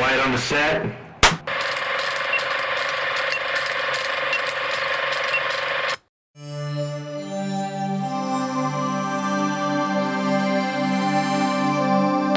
White 0.00 0.18
on 0.20 0.32
the 0.32 0.38
set. 0.38 0.86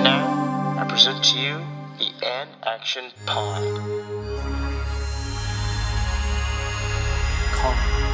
Now, 0.04 0.76
I 0.78 0.86
present 0.90 1.24
to 1.24 1.40
you 1.40 1.62
the 2.00 2.12
An 2.26 2.50
Action 2.64 3.06
Pod. 3.26 3.53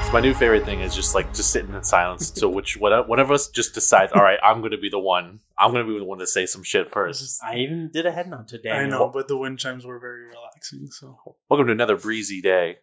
So 0.10 0.14
my 0.14 0.22
new 0.22 0.34
favorite 0.34 0.66
thing 0.66 0.80
is 0.80 0.96
just 0.96 1.14
like 1.14 1.32
just 1.36 1.52
sitting 1.52 1.72
in 1.72 1.84
silence. 1.84 2.34
So 2.36 2.50
which 2.50 2.76
one, 2.78 3.08
one 3.08 3.20
of 3.20 3.30
us 3.30 3.48
just 3.48 3.76
decides, 3.76 4.12
all 4.12 4.24
right, 4.24 4.40
I'm 4.42 4.60
going 4.60 4.72
to 4.72 4.78
be 4.80 4.90
the 4.90 4.98
one. 4.98 5.40
I'm 5.56 5.72
going 5.72 5.86
to 5.86 5.94
be 5.94 6.00
the 6.00 6.04
one 6.06 6.18
to 6.18 6.26
say 6.26 6.48
some 6.48 6.64
shit 6.64 6.90
first. 6.90 7.40
I 7.44 7.58
even 7.58 7.92
did 7.94 8.08
a 8.08 8.12
head 8.12 8.28
nod 8.28 8.48
today. 8.48 8.72
I 8.72 8.88
know, 8.88 9.10
but 9.10 9.28
the 9.28 9.38
wind 9.38 9.60
chimes 9.60 9.86
were 9.86 10.00
very 10.00 10.24
relaxing. 10.24 10.88
So 10.88 11.36
Welcome 11.48 11.68
to 11.68 11.74
another 11.74 11.96
breezy 11.96 12.42
day 12.42 12.78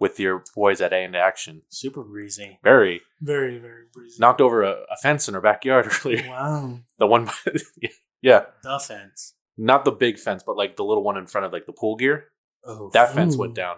with 0.00 0.18
your 0.18 0.42
boys 0.56 0.80
at 0.80 0.92
A 0.92 0.96
and 1.04 1.14
Action. 1.14 1.62
Super 1.68 2.02
breezy. 2.02 2.58
Very 2.64 3.02
very, 3.20 3.58
very 3.58 3.84
breezy. 3.92 4.16
knocked 4.18 4.40
over 4.40 4.64
a, 4.64 4.70
a 4.90 4.96
fence 5.00 5.28
in 5.28 5.36
our 5.36 5.40
backyard 5.40 5.88
earlier. 6.04 6.26
Wow. 6.28 6.80
The 6.98 7.06
one, 7.06 7.30
yeah, 8.20 8.46
The 8.64 8.80
fence. 8.80 9.34
not 9.56 9.84
the 9.84 9.92
big 9.92 10.18
fence, 10.18 10.42
but 10.44 10.56
like 10.56 10.74
the 10.74 10.84
little 10.84 11.04
one 11.04 11.18
in 11.18 11.28
front 11.28 11.44
of 11.46 11.52
like 11.52 11.66
the 11.66 11.72
pool 11.72 11.94
gear. 11.94 12.24
Oh, 12.64 12.90
That 12.94 13.14
fence 13.14 13.36
Ooh. 13.36 13.40
went 13.42 13.54
down. 13.54 13.76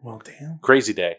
Well, 0.00 0.22
damn. 0.24 0.60
Crazy 0.62 0.92
day. 0.92 1.16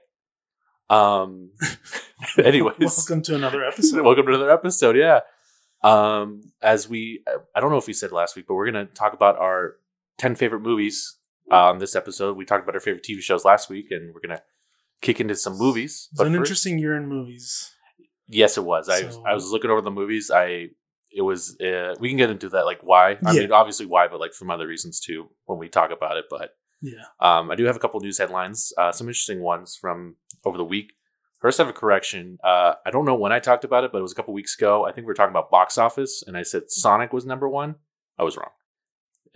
Um. 0.90 1.52
anyways, 2.44 2.76
Welcome 2.80 3.22
to 3.24 3.36
another 3.36 3.64
episode. 3.66 4.04
Welcome 4.04 4.26
to 4.28 4.34
another 4.34 4.52
episode. 4.52 4.96
Yeah. 4.96 5.22
Um, 5.84 6.42
as 6.62 6.90
we, 6.90 7.24
I 7.56 7.60
don't 7.60 7.70
know 7.72 7.78
if 7.78 7.88
we 7.88 7.94
said 7.94 8.12
last 8.12 8.36
week, 8.36 8.46
but 8.48 8.56
we're 8.56 8.66
gonna 8.66 8.86
talk 8.86 9.14
about 9.14 9.38
our 9.38 9.76
ten 10.18 10.36
favorite 10.36 10.62
movies 10.62 11.18
uh, 11.52 11.66
on 11.70 11.80
this 11.80 11.96
episode. 11.96 12.38
We 12.38 12.46
talked 12.46 12.64
about 12.64 12.76
our 12.76 12.80
favorite 12.82 13.04
TV 13.04 13.22
shows 13.22 13.46
last 13.46 13.70
week, 13.70 13.88
and 13.92 14.14
we're 14.14 14.22
gonna 14.22 14.42
kick 15.02 15.20
into 15.20 15.36
some 15.36 15.58
movies. 15.58 16.08
It's 16.12 16.18
But 16.18 16.28
an 16.28 16.34
first- 16.34 16.40
interesting 16.50 16.80
year 16.80 16.96
in 16.96 17.08
movies. 17.08 17.72
yes, 18.28 18.58
it 18.58 18.64
was. 18.64 18.90
I 18.90 19.10
I 19.30 19.34
was 19.34 19.52
looking 19.52 19.70
over 19.72 19.82
the 19.82 19.92
movies. 19.92 20.32
I 20.34 20.70
it 21.12 21.22
was. 21.22 21.60
Uh, 21.60 21.96
we 22.00 22.10
can 22.10 22.18
get 22.18 22.30
into 22.32 22.50
that, 22.50 22.66
like 22.66 22.80
why. 22.82 23.18
I 23.26 23.34
Yeah. 23.34 23.42
mean, 23.42 23.52
obviously 23.52 23.86
why, 23.86 24.08
but 24.08 24.20
like 24.20 24.34
from 24.34 24.50
other 24.52 24.68
reasons 24.68 25.00
too 25.00 25.30
when 25.46 25.60
we 25.60 25.70
talk 25.70 25.92
about 25.92 26.18
it. 26.18 26.26
But 26.30 26.52
Yeah. 26.86 27.04
um, 27.20 27.52
I 27.52 27.56
do 27.56 27.66
have 27.66 27.76
a 27.76 27.80
couple 27.80 28.00
news 28.00 28.18
headlines, 28.18 28.72
uh, 28.78 28.92
some 28.92 29.08
interesting 29.08 29.42
ones 29.42 29.76
from 29.80 30.16
over 30.46 30.58
the 30.58 30.66
week. 30.66 30.94
First, 31.40 31.60
I 31.60 31.64
have 31.66 31.70
a 31.76 31.78
correction. 31.78 32.38
Uh, 32.44 32.74
I 32.86 32.92
don't 32.92 33.06
know 33.06 33.16
when 33.16 33.32
I 33.32 33.40
talked 33.40 33.64
about 33.66 33.84
it, 33.84 33.92
but 33.92 34.00
it 34.00 34.02
was 34.02 34.12
a 34.12 34.16
couple 34.16 34.34
weeks 34.34 34.58
ago. 34.58 34.86
I 34.86 34.92
think 34.92 35.06
we 35.06 35.10
were 35.10 35.14
talking 35.16 35.32
about 35.32 35.52
box 35.52 35.78
office, 35.78 36.24
and 36.26 36.36
I 36.38 36.44
said 36.44 36.64
Sonic 36.70 37.14
was 37.14 37.26
number 37.26 37.48
one. 37.50 37.76
I 38.18 38.24
was 38.24 38.36
wrong, 38.38 38.50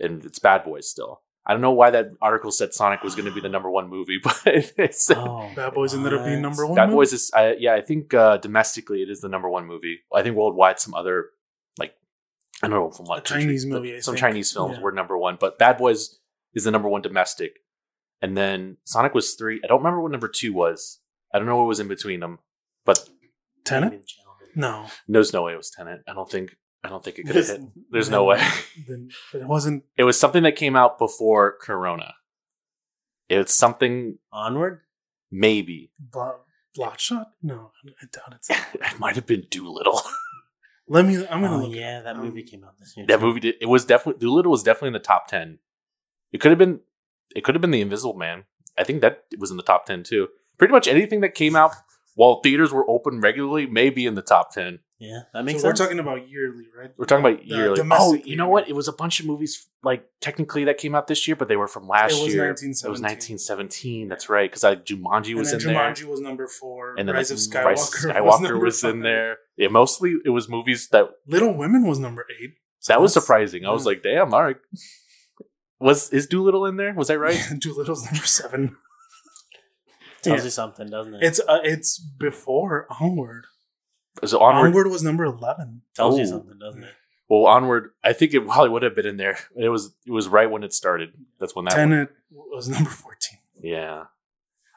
and 0.00 0.24
it's 0.24 0.38
Bad 0.38 0.64
Boys 0.64 0.88
still. 0.88 1.22
I 1.46 1.52
don't 1.52 1.62
know 1.62 1.72
why 1.72 1.90
that 1.90 2.10
article 2.20 2.50
said 2.50 2.74
Sonic 2.74 3.02
was 3.02 3.14
going 3.14 3.24
to 3.26 3.30
be 3.32 3.40
the 3.40 3.48
number 3.48 3.70
one 3.70 3.88
movie, 3.88 4.18
but 4.22 4.40
it's 4.44 5.10
Oh, 5.10 5.50
Bad 5.56 5.74
Boys 5.74 5.94
ended 5.94 6.14
up 6.14 6.24
being 6.24 6.42
number 6.42 6.66
one. 6.66 6.74
Bad 6.76 6.86
movie? 6.86 6.96
Boys 6.96 7.12
is 7.12 7.30
I, 7.34 7.54
yeah. 7.58 7.74
I 7.74 7.80
think 7.80 8.12
uh, 8.14 8.36
domestically 8.36 9.02
it 9.02 9.10
is 9.10 9.20
the 9.20 9.28
number 9.28 9.48
one 9.48 9.66
movie. 9.66 10.00
I 10.14 10.22
think 10.22 10.36
worldwide 10.36 10.78
some 10.80 10.94
other 10.94 11.30
like 11.78 11.94
I 12.62 12.68
don't 12.68 12.78
know 12.78 12.90
from 12.90 13.06
what 13.06 13.18
A 13.20 13.22
Chinese 13.22 13.64
country, 13.64 13.70
but 13.80 13.82
movie, 13.88 14.00
some 14.00 14.14
think. 14.14 14.20
Chinese 14.20 14.52
films 14.52 14.76
Yeah. 14.76 14.82
were 14.82 14.92
number 14.92 15.16
one, 15.16 15.38
but 15.40 15.58
Bad 15.58 15.78
Boys 15.78 16.18
is 16.54 16.64
the 16.64 16.70
number 16.70 16.88
one 16.88 17.02
domestic, 17.02 17.58
and 18.22 18.36
then 18.36 18.76
Sonic 18.84 19.14
was 19.14 19.34
three. 19.34 19.60
I 19.64 19.66
don't 19.66 19.78
remember 19.78 20.00
what 20.00 20.12
number 20.12 20.28
two 20.28 20.52
was. 20.52 21.00
I 21.32 21.38
don't 21.38 21.46
know 21.46 21.56
what 21.56 21.66
was 21.66 21.80
in 21.80 21.88
between 21.88 22.20
them, 22.20 22.38
but 22.84 23.08
Tenet? 23.64 24.04
No. 24.56 24.86
there's 25.06 25.32
no 25.32 25.42
way 25.44 25.52
it 25.52 25.56
was 25.56 25.70
Tenet. 25.70 26.00
I 26.08 26.12
don't 26.14 26.30
think. 26.30 26.56
I 26.82 26.88
don't 26.88 27.04
think 27.04 27.18
it 27.18 27.26
could 27.26 27.36
have 27.36 27.46
hit. 27.46 27.60
There's 27.90 28.08
no 28.10 28.24
way. 28.24 28.42
Then, 28.88 29.10
but 29.32 29.42
it 29.42 29.46
wasn't 29.46 29.84
It 29.98 30.04
was 30.04 30.18
something 30.18 30.42
that 30.44 30.56
came 30.56 30.74
out 30.76 30.98
before 30.98 31.56
Corona. 31.60 32.14
It's 33.28 33.54
something 33.54 34.18
Onward? 34.32 34.80
maybe. 35.30 35.92
Blo- 35.98 36.40
Bloodshot? 36.74 37.28
No, 37.42 37.72
I 37.86 38.06
doubt 38.12 38.34
it's. 38.36 38.48
It 38.74 38.98
might 38.98 39.14
have 39.16 39.26
been 39.26 39.46
Doolittle. 39.50 40.00
Let 40.88 41.04
me. 41.04 41.16
I'm 41.28 41.42
gonna 41.42 41.56
Oh, 41.58 41.66
look. 41.66 41.76
yeah, 41.76 42.00
that 42.00 42.16
Um, 42.16 42.22
movie 42.24 42.42
came 42.42 42.64
out 42.64 42.78
this 42.78 42.94
year. 42.96 43.06
That 43.06 43.20
too. 43.20 43.26
movie 43.26 43.40
did. 43.40 43.54
It 43.60 43.66
was 43.66 43.84
definitely 43.84 44.18
Doolittle 44.20 44.50
was 44.50 44.62
definitely 44.62 44.88
in 44.88 44.92
the 44.94 44.98
top 45.00 45.28
ten. 45.28 45.58
It 46.32 46.40
could 46.40 46.50
have 46.50 46.58
been. 46.58 46.80
It 47.34 47.44
could 47.44 47.54
have 47.54 47.62
been 47.62 47.70
the 47.70 47.80
Invisible 47.80 48.14
Man. 48.14 48.44
I 48.78 48.84
think 48.84 49.00
that 49.02 49.24
was 49.38 49.50
in 49.50 49.56
the 49.56 49.62
top 49.62 49.86
ten 49.86 50.02
too. 50.02 50.28
Pretty 50.58 50.72
much 50.72 50.88
anything 50.88 51.20
that 51.20 51.34
came 51.34 51.56
out 51.56 51.72
while 52.14 52.40
theaters 52.42 52.72
were 52.72 52.88
open 52.88 53.20
regularly 53.20 53.66
may 53.66 53.88
be 53.90 54.06
in 54.06 54.14
the 54.14 54.22
top 54.22 54.52
ten. 54.52 54.80
Yeah, 54.98 55.20
that 55.32 55.38
So 55.40 55.42
makes 55.44 55.62
we're 55.64 55.72
talking 55.72 55.98
about 55.98 56.28
yearly, 56.28 56.66
right? 56.78 56.90
We're 56.98 57.06
talking 57.06 57.24
about 57.24 57.40
The 57.40 57.46
yearly. 57.46 57.70
Oh, 57.72 57.74
domestic 57.76 58.26
you 58.26 58.36
know 58.36 58.48
what? 58.50 58.68
It 58.68 58.74
was 58.74 58.86
a 58.86 58.92
bunch 58.92 59.18
of 59.18 59.24
movies 59.24 59.66
like 59.82 60.04
technically 60.20 60.64
that 60.64 60.76
came 60.76 60.94
out 60.94 61.06
this 61.06 61.26
year, 61.26 61.36
but 61.36 61.48
they 61.48 61.56
were 61.56 61.68
from 61.68 61.88
last 61.88 62.12
It 62.12 62.22
was 62.24 62.34
year. 62.34 62.48
1917. 62.48 62.86
It 62.86 62.92
was 62.92 63.00
1917. 63.00 64.08
That's 64.08 64.28
right, 64.28 64.50
because 64.50 64.62
like 64.62 64.84
Jumanji 64.84 65.30
And 65.30 65.38
was 65.38 65.52
then 65.52 65.60
in 65.62 65.66
there. 65.68 65.76
Jumanji 65.76 66.04
was 66.04 66.20
number 66.20 66.46
four. 66.46 66.96
And 66.98 67.08
then 67.08 67.14
Rise 67.16 67.30
like, 67.30 67.38
of 67.38 67.42
Skywalker, 67.42 67.64
Rise 67.64 68.04
of 68.04 68.10
Skywalker 68.10 68.60
was, 68.62 68.84
in 68.84 68.90
five. 68.96 69.02
there. 69.02 69.36
Yeah, 69.56 69.68
mostly 69.68 70.16
it 70.22 70.30
was 70.30 70.50
movies 70.50 70.88
that 70.88 71.08
Little 71.26 71.54
Women 71.56 71.86
was 71.86 71.98
number 71.98 72.26
eight. 72.38 72.56
So 72.80 72.92
that 72.92 73.00
was 73.00 73.14
that's- 73.14 73.24
surprising. 73.24 73.64
I 73.64 73.70
was 73.70 73.86
like, 73.86 74.02
damn, 74.02 74.34
all 74.34 74.42
right. 74.42 74.56
Was 75.80 76.10
is 76.12 76.26
Doolittle 76.26 76.66
in 76.66 76.76
there? 76.76 76.92
Was 76.94 77.10
I 77.10 77.16
right? 77.16 77.40
Doolittle's 77.58 78.04
number 78.04 78.26
seven. 78.26 78.76
Tells 80.22 80.38
Yeah. 80.40 80.44
you 80.44 80.50
something, 80.50 80.88
doesn't 80.90 81.14
it? 81.14 81.22
It's 81.22 81.40
uh, 81.40 81.60
it's 81.64 81.98
before 81.98 82.86
Onward. 83.00 83.46
Was 84.20 84.34
it 84.34 84.40
onward? 84.40 84.66
Onward 84.66 84.86
was 84.88 85.02
number 85.02 85.24
eleven. 85.24 85.82
Tells 85.94 86.18
you 86.18 86.26
something, 86.26 86.58
doesn't 86.58 86.82
it? 86.84 86.92
Well, 87.28 87.46
onward. 87.46 87.90
I 88.04 88.12
think 88.12 88.34
it 88.34 88.44
probably 88.44 88.68
would 88.70 88.82
have 88.82 88.94
been 88.96 89.06
in 89.06 89.16
there. 89.16 89.38
It 89.56 89.68
was. 89.70 89.94
It 90.06 90.10
was 90.10 90.28
right 90.28 90.50
when 90.50 90.62
it 90.64 90.74
started. 90.74 91.10
That's 91.38 91.54
when 91.56 91.64
that. 91.66 91.78
One, 91.78 91.90
Tenet 91.90 92.08
was 92.30 92.68
number 92.68 92.90
fourteen. 92.90 93.38
yeah, 93.62 94.04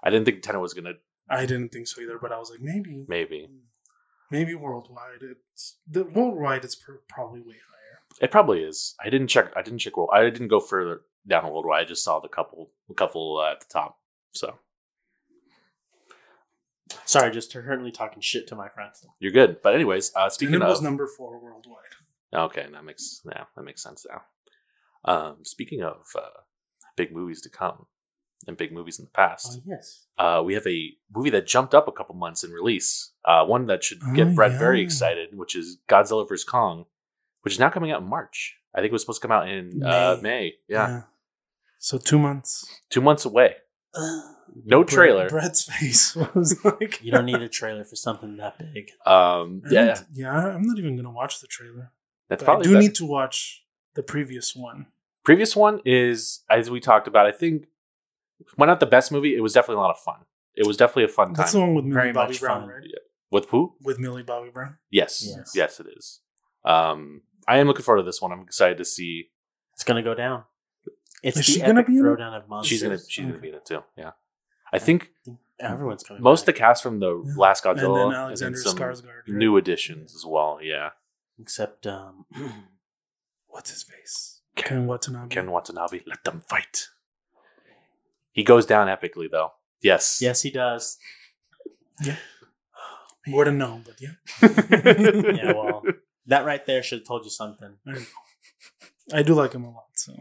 I 0.04 0.10
didn't 0.12 0.26
think 0.26 0.44
Tenet 0.44 0.62
was 0.62 0.74
gonna. 0.74 0.94
I 1.30 1.46
didn't 1.46 1.70
think 1.70 1.88
so 1.88 2.00
either, 2.02 2.20
but 2.22 2.32
I 2.32 2.38
was 2.38 2.52
like, 2.52 2.62
maybe, 2.62 3.06
Maybe 3.10 3.50
maybe 4.32 4.54
worldwide. 4.56 5.22
It's 5.52 5.78
the 5.90 6.04
worldwide. 6.06 6.64
It's 6.64 6.76
pr- 6.76 7.02
probably 7.10 7.42
way 7.42 7.56
higher. 7.70 7.73
It 8.22 8.32
probably 8.32 8.64
is. 8.64 8.96
I 9.04 9.10
didn't 9.10 9.28
check. 9.28 9.52
I 9.56 9.62
didn't 9.62 9.80
check. 9.80 9.98
World. 9.98 10.10
I 10.14 10.24
didn't 10.30 10.48
go 10.48 10.60
further 10.60 11.02
down 11.28 11.52
worldwide. 11.52 11.82
I 11.82 11.86
just 11.86 12.04
saw 12.04 12.20
the 12.20 12.28
couple. 12.28 12.72
A 12.90 12.94
couple 12.94 13.38
uh, 13.44 13.52
at 13.54 13.60
the 13.62 13.66
top. 13.72 14.00
So 14.34 14.60
Sorry, 17.06 17.32
just 17.32 17.52
currently 17.54 17.92
talking 17.92 18.22
shit 18.22 18.48
to 18.48 18.56
my 18.56 18.68
friends. 18.70 19.06
you're 19.20 19.32
good. 19.32 19.62
But 19.64 19.74
anyways, 19.76 20.12
uh, 20.16 20.30
speaking 20.30 20.54
Tenet 20.54 20.68
of. 20.68 20.72
was 20.72 20.82
number 20.82 21.08
four 21.08 21.40
worldwide. 21.40 21.78
Okay, 22.34 22.66
that 22.72 22.84
makes 22.84 23.22
yeah, 23.26 23.46
that 23.56 23.64
makes 23.64 23.82
sense 23.82 24.06
now. 24.10 24.22
Um, 25.06 25.38
speaking 25.44 25.82
of 25.82 26.06
uh, 26.16 26.42
big 26.96 27.12
movies 27.14 27.42
to 27.42 27.50
come 27.50 27.88
and 28.48 28.58
big 28.58 28.72
movies 28.72 29.00
in 29.00 29.06
the 29.06 29.12
Oh, 29.12 29.16
past, 29.28 29.62
yes. 29.66 30.06
uh, 30.18 30.42
we 30.46 30.54
have 30.54 30.66
a 30.68 30.92
movie 31.16 31.30
that 31.32 31.48
jumped 31.48 31.74
up 31.74 31.88
a 31.88 31.92
couple 31.92 32.16
months 32.16 32.44
in 32.44 32.52
release. 32.52 33.12
Uh, 33.26 33.46
one 33.46 33.68
that 33.68 33.84
should 33.84 34.00
get 34.16 34.28
Oh, 34.28 34.36
Brett 34.36 34.58
very 34.60 34.82
excited, 34.82 35.30
which 35.38 35.56
is 35.56 35.78
Godzilla 35.90 36.28
vs 36.28 36.44
Kong, 36.44 36.86
which 37.44 37.54
is 37.54 37.60
now 37.60 37.70
coming 37.70 37.92
out 37.92 38.02
in 38.02 38.08
March. 38.10 38.56
I 38.76 38.80
think 38.80 38.90
it 38.90 38.94
was 38.94 39.02
supposed 39.04 39.22
to 39.22 39.28
come 39.28 39.32
out 39.38 39.48
in 39.48 39.84
uh, 39.84 40.18
May. 40.22 40.30
May. 40.30 40.54
Yeah. 40.68 41.02
So 41.80 41.98
two 41.98 42.18
months. 42.20 42.66
two 42.90 43.02
months 43.02 43.24
away. 43.26 43.56
No 44.66 44.84
trailer. 44.84 45.30
Brett- 45.30 45.44
Brett's 45.44 45.64
face 45.64 46.16
was 46.36 46.64
like, 46.64 47.00
You 47.04 47.12
don't 47.12 47.26
need 47.26 47.42
a 47.42 47.50
trailer 47.50 47.84
for 47.84 47.96
something 47.96 48.38
that 48.38 48.58
big. 48.58 48.90
Um, 49.06 49.62
I 49.70 49.72
yeah, 49.74 49.86
don't- 49.86 50.06
yeah. 50.14 50.32
I'm 50.56 50.64
not 50.64 50.78
even 50.78 50.96
gonna 50.96 51.12
watch 51.12 51.40
the 51.42 51.48
trailer. 51.48 51.92
that's 52.30 52.42
But 52.44 52.50
I 52.50 52.54
probably 52.54 52.68
do 52.68 52.74
the 52.74 52.80
need 52.80 52.96
to 52.96 53.06
watch 53.06 53.64
the 53.96 54.04
previous 54.04 54.56
one. 54.56 54.88
previous 55.24 55.56
one 55.56 55.80
is 55.86 56.42
as 56.50 56.70
we 56.72 56.80
talked 56.80 57.08
about. 57.08 57.26
I 57.26 57.32
think 57.32 57.66
why 58.56 58.66
not 58.68 58.80
the 58.80 58.86
best 58.86 59.12
movie? 59.12 59.36
It 59.36 59.42
was 59.42 59.54
definitely 59.54 59.76
a 59.76 59.86
lot 59.86 59.92
of 59.92 60.00
fun. 60.00 60.22
It 60.56 60.66
was 60.68 60.78
definitely 60.78 61.06
a 61.06 61.08
fun 61.10 61.28
time. 61.28 61.34
That's 61.36 61.52
the 61.54 61.60
one 61.62 61.76
with 61.76 61.86
Millie 61.86 61.96
Very 61.96 62.12
Bobby 62.14 62.34
much 62.34 62.42
Brown, 62.42 62.62
fun. 62.62 62.70
right? 62.70 62.84
With 63.32 63.50
who? 63.50 63.76
With 63.82 64.00
Millie 64.00 64.24
Bobby 64.24 64.50
Brown. 64.50 64.78
Yes. 64.92 65.24
Yes. 65.36 65.54
Yes, 65.56 65.80
it 65.80 65.88
is. 65.98 66.20
Um, 66.66 67.22
I 67.48 67.58
am 67.58 67.68
looking 67.68 67.84
forward 67.84 68.02
to 68.02 68.06
this 68.06 68.22
one. 68.22 68.32
I'm 68.32 68.42
excited 68.42 68.78
to 68.78 68.86
see. 68.86 69.30
It's 69.74 69.84
gonna 69.84 70.04
go 70.04 70.14
down. 70.14 70.44
It's 71.24 71.38
Is 71.38 71.46
the 71.46 71.52
she 71.54 71.60
gonna 71.62 71.80
epic 71.82 71.88
be 71.88 71.98
in 71.98 72.06
it? 72.06 72.10
throwdown 72.10 72.34
of 72.42 72.48
monsters. 72.50 72.70
She's 72.70 72.84
gonna 72.84 72.98
she's 73.08 73.26
gonna 73.26 73.38
be 73.38 73.50
in 73.50 73.56
it 73.56 73.66
too. 73.66 73.84
Yeah, 73.98 74.12
I 74.72 74.80
think 74.80 75.10
Everyone's 75.60 76.04
coming. 76.04 76.22
most 76.22 76.42
of 76.42 76.46
the 76.48 76.52
back, 76.54 76.60
cast 76.60 76.84
from 76.84 77.00
the 77.00 77.24
Yeah. 77.26 77.34
last 77.38 77.66
And 77.66 77.78
then 77.80 77.86
Godzilla 77.86 78.06
and, 78.08 78.14
Alexander 78.16 78.58
then 78.58 78.64
some 78.64 78.78
Skarsgård. 78.78 79.06
right? 79.28 79.36
new 79.36 79.58
additions 79.58 80.14
as 80.16 80.26
well. 80.26 80.60
Yeah, 80.62 80.90
except 81.40 81.88
um, 81.88 82.26
What's 83.48 83.70
his 83.72 83.84
face? 83.84 84.42
Ken 84.56 84.88
Watanabe. 84.88 85.30
Ken 85.34 85.50
Watanabe. 85.52 86.02
Let 86.08 86.24
them 86.24 86.42
fight. 86.48 86.88
He 88.32 88.44
goes 88.44 88.66
down 88.66 88.88
epically 88.88 89.30
though. 89.32 89.54
Yes. 89.82 90.20
yes, 90.22 90.42
he 90.42 90.50
does. 90.52 90.98
Yeah. 92.04 92.16
More 93.28 93.46
than 93.46 93.58
no, 93.58 93.82
but 93.86 93.96
yeah. 94.02 94.16
Yeah, 95.36 95.54
well, 95.54 95.84
that 96.28 96.46
right 96.46 96.66
there 96.66 96.82
should 96.84 97.00
have 97.00 97.08
told 97.08 97.24
you 97.26 97.32
something. 97.32 97.76
I. 97.88 98.06
I 99.12 99.22
do 99.24 99.34
like 99.34 99.54
him 99.54 99.66
a 99.66 99.70
lot. 99.72 99.88
So 99.96 100.14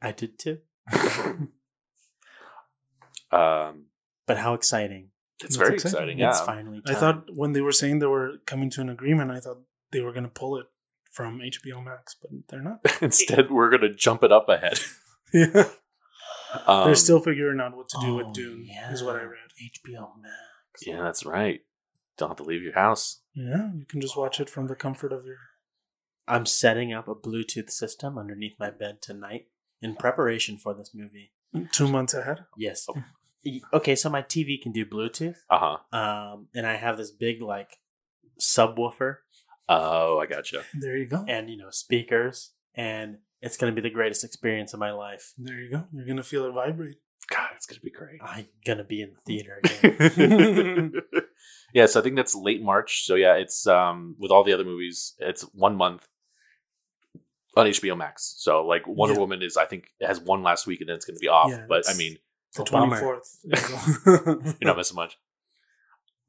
I 0.00 0.12
did 0.12 0.38
too. 0.38 0.58
Um, 3.30 3.86
But 4.26 4.38
how 4.38 4.54
exciting! 4.54 5.10
it's 5.40 5.42
That's 5.42 5.56
very 5.56 5.74
exciting. 5.74 5.96
exciting. 5.96 6.18
Yeah. 6.18 6.30
It's 6.30 6.40
finally. 6.40 6.80
I 6.86 6.94
thought 6.94 7.24
when 7.34 7.52
they 7.52 7.60
were 7.60 7.72
saying 7.72 7.98
they 7.98 8.06
were 8.06 8.38
coming 8.46 8.70
to 8.70 8.80
an 8.80 8.88
agreement, 8.88 9.30
I 9.30 9.40
thought 9.40 9.58
they 9.92 10.00
were 10.00 10.12
going 10.12 10.24
to 10.24 10.30
pull 10.30 10.56
it 10.58 10.66
from 11.10 11.40
HBO 11.40 11.84
Max, 11.84 12.16
but 12.20 12.30
they're 12.48 12.62
not. 12.62 12.80
Instead, 13.02 13.50
we're 13.50 13.70
gonna 13.70 13.92
jump 13.92 14.22
it 14.22 14.32
up 14.32 14.48
ahead. 14.48 14.78
yeah, 15.34 15.68
Um, 16.66 16.86
they're 16.86 16.94
still 16.94 17.20
figuring 17.20 17.60
out 17.60 17.76
what 17.76 17.88
to 17.90 17.98
do 18.00 18.14
Oh, 18.14 18.16
with 18.24 18.32
Dune. 18.32 18.66
Is 18.90 19.02
what 19.02 19.16
I 19.16 19.22
read. 19.22 19.50
HBO 19.60 20.08
Max. 20.22 20.86
Yeah, 20.86 21.02
that's 21.02 21.26
right. 21.26 21.60
Don't 22.18 22.28
have 22.30 22.36
to 22.38 22.42
leave 22.42 22.62
your 22.62 22.74
house. 22.74 23.20
Yeah, 23.34 23.70
you 23.74 23.84
can 23.88 24.00
just 24.00 24.16
watch 24.16 24.40
it 24.40 24.50
from 24.50 24.66
the 24.66 24.74
comfort 24.74 25.12
of 25.12 25.24
your. 25.24 25.36
I'm 26.26 26.44
setting 26.44 26.92
up 26.92 27.08
a 27.08 27.14
Bluetooth 27.14 27.70
system 27.70 28.18
underneath 28.18 28.54
my 28.58 28.70
bed 28.70 29.00
tonight 29.00 29.46
in 29.80 29.94
preparation 29.96 30.58
for 30.58 30.74
this 30.74 30.90
movie. 30.94 31.32
Two 31.72 31.88
months 31.88 32.12
ahead. 32.12 32.44
Yes. 32.58 32.86
Y- 33.44 33.60
Okay, 33.72 33.94
so 33.94 34.10
my 34.10 34.20
TV 34.22 34.60
can 34.60 34.72
do 34.72 34.84
Bluetooth, 34.84 35.36
Uh 35.48 35.78
huh. 35.92 35.96
um, 35.98 36.48
and 36.54 36.66
I 36.66 36.76
have 36.76 36.98
this 36.98 37.10
big 37.12 37.40
like 37.40 37.78
subwoofer 38.40 39.16
Oh, 39.70 40.18
I 40.18 40.26
gotcha. 40.26 40.62
There 40.74 40.96
you 40.96 41.06
go. 41.06 41.24
and 41.28 41.48
you 41.48 41.56
know 41.56 41.70
speakers, 41.70 42.52
and 42.74 43.18
it's 43.40 43.56
gonna 43.56 43.72
be 43.72 43.80
the 43.82 43.90
greatest 43.90 44.24
experience 44.24 44.72
of 44.74 44.80
my 44.80 44.90
life. 44.92 45.32
There 45.38 45.60
you 45.60 45.70
go. 45.70 45.84
You're 45.92 46.06
gonna 46.06 46.22
feel 46.22 46.44
it 46.46 46.52
vibrate. 46.52 46.96
God, 47.30 47.50
it's 47.54 47.66
gonna 47.66 47.80
be 47.80 47.90
great. 47.90 48.18
I'm 48.22 48.46
gonna 48.66 48.84
be 48.84 49.02
in 49.02 49.12
the 49.14 49.20
theater 49.20 49.60
again. 49.64 50.92
yeah, 51.74 51.86
so 51.86 52.00
I 52.00 52.02
think 52.02 52.16
that's 52.16 52.34
late 52.34 52.62
March. 52.62 53.04
So 53.04 53.14
yeah, 53.14 53.34
it's 53.34 53.66
um 53.66 54.16
with 54.18 54.30
all 54.30 54.44
the 54.44 54.52
other 54.52 54.64
movies, 54.64 55.14
it's 55.18 55.42
one 55.54 55.76
month 55.76 56.06
on 57.56 57.66
HBO 57.66 57.96
Max. 57.96 58.34
So 58.38 58.64
like 58.66 58.86
Wonder 58.86 59.14
Yeah. 59.14 59.20
Woman 59.20 59.42
is 59.42 59.56
I 59.56 59.64
think 59.64 59.88
it 60.00 60.06
has 60.06 60.20
one 60.20 60.42
last 60.42 60.66
week 60.66 60.80
and 60.80 60.88
then 60.88 60.96
it's 60.96 61.04
gonna 61.04 61.18
be 61.18 61.28
off. 61.28 61.50
Yeah, 61.50 61.66
but 61.68 61.88
I 61.88 61.94
mean, 61.94 62.18
The 62.56 62.64
twenty 62.64 62.94
fourth, 62.96 63.38
you're 64.06 64.56
not 64.62 64.76
missing 64.76 64.96
much. 64.96 65.18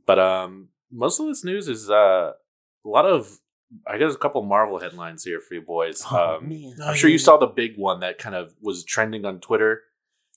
But 0.06 0.20
um 0.20 0.70
most 0.92 1.20
of 1.20 1.28
this 1.28 1.44
news 1.44 1.68
is 1.68 1.90
uh 1.90 2.32
a 2.86 2.88
lot 2.90 3.06
of 3.06 3.40
I 3.86 3.98
guess 4.00 4.16
a 4.16 4.18
couple 4.18 4.42
Marvel 4.44 4.80
headlines 4.80 5.24
here 5.24 5.40
for 5.40 5.54
you 5.54 5.62
boys. 5.62 6.04
Oh, 6.10 6.38
um, 6.38 6.50
man. 6.50 6.74
I'm 6.84 6.96
sure 6.96 7.10
you 7.10 7.20
saw 7.20 7.38
the 7.38 7.46
big 7.48 7.78
one 7.78 8.00
that 8.00 8.18
kind 8.18 8.34
of 8.36 8.56
was 8.62 8.84
trending 8.84 9.26
on 9.26 9.40
Twitter 9.40 9.84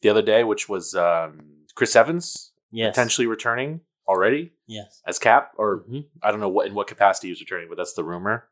the 0.02 0.10
other 0.10 0.20
day, 0.20 0.44
which 0.44 0.68
was 0.68 0.94
um, 0.94 1.40
Chris 1.74 1.96
Evans 1.96 2.52
Yes. 2.74 2.94
potentially 2.94 3.26
returning 3.26 3.80
already 4.08 4.52
Yes. 4.66 5.00
as 5.06 5.18
Cap, 5.18 5.52
or 5.56 5.84
Mhm. 5.88 6.06
I 6.22 6.30
don't 6.30 6.40
know 6.40 6.48
what 6.48 6.66
in 6.66 6.74
what 6.74 6.86
capacity 6.86 7.28
he 7.28 7.32
was 7.32 7.40
returning, 7.40 7.68
but 7.68 7.76
that's 7.76 7.94
the 7.94 8.04
rumor. 8.04 8.48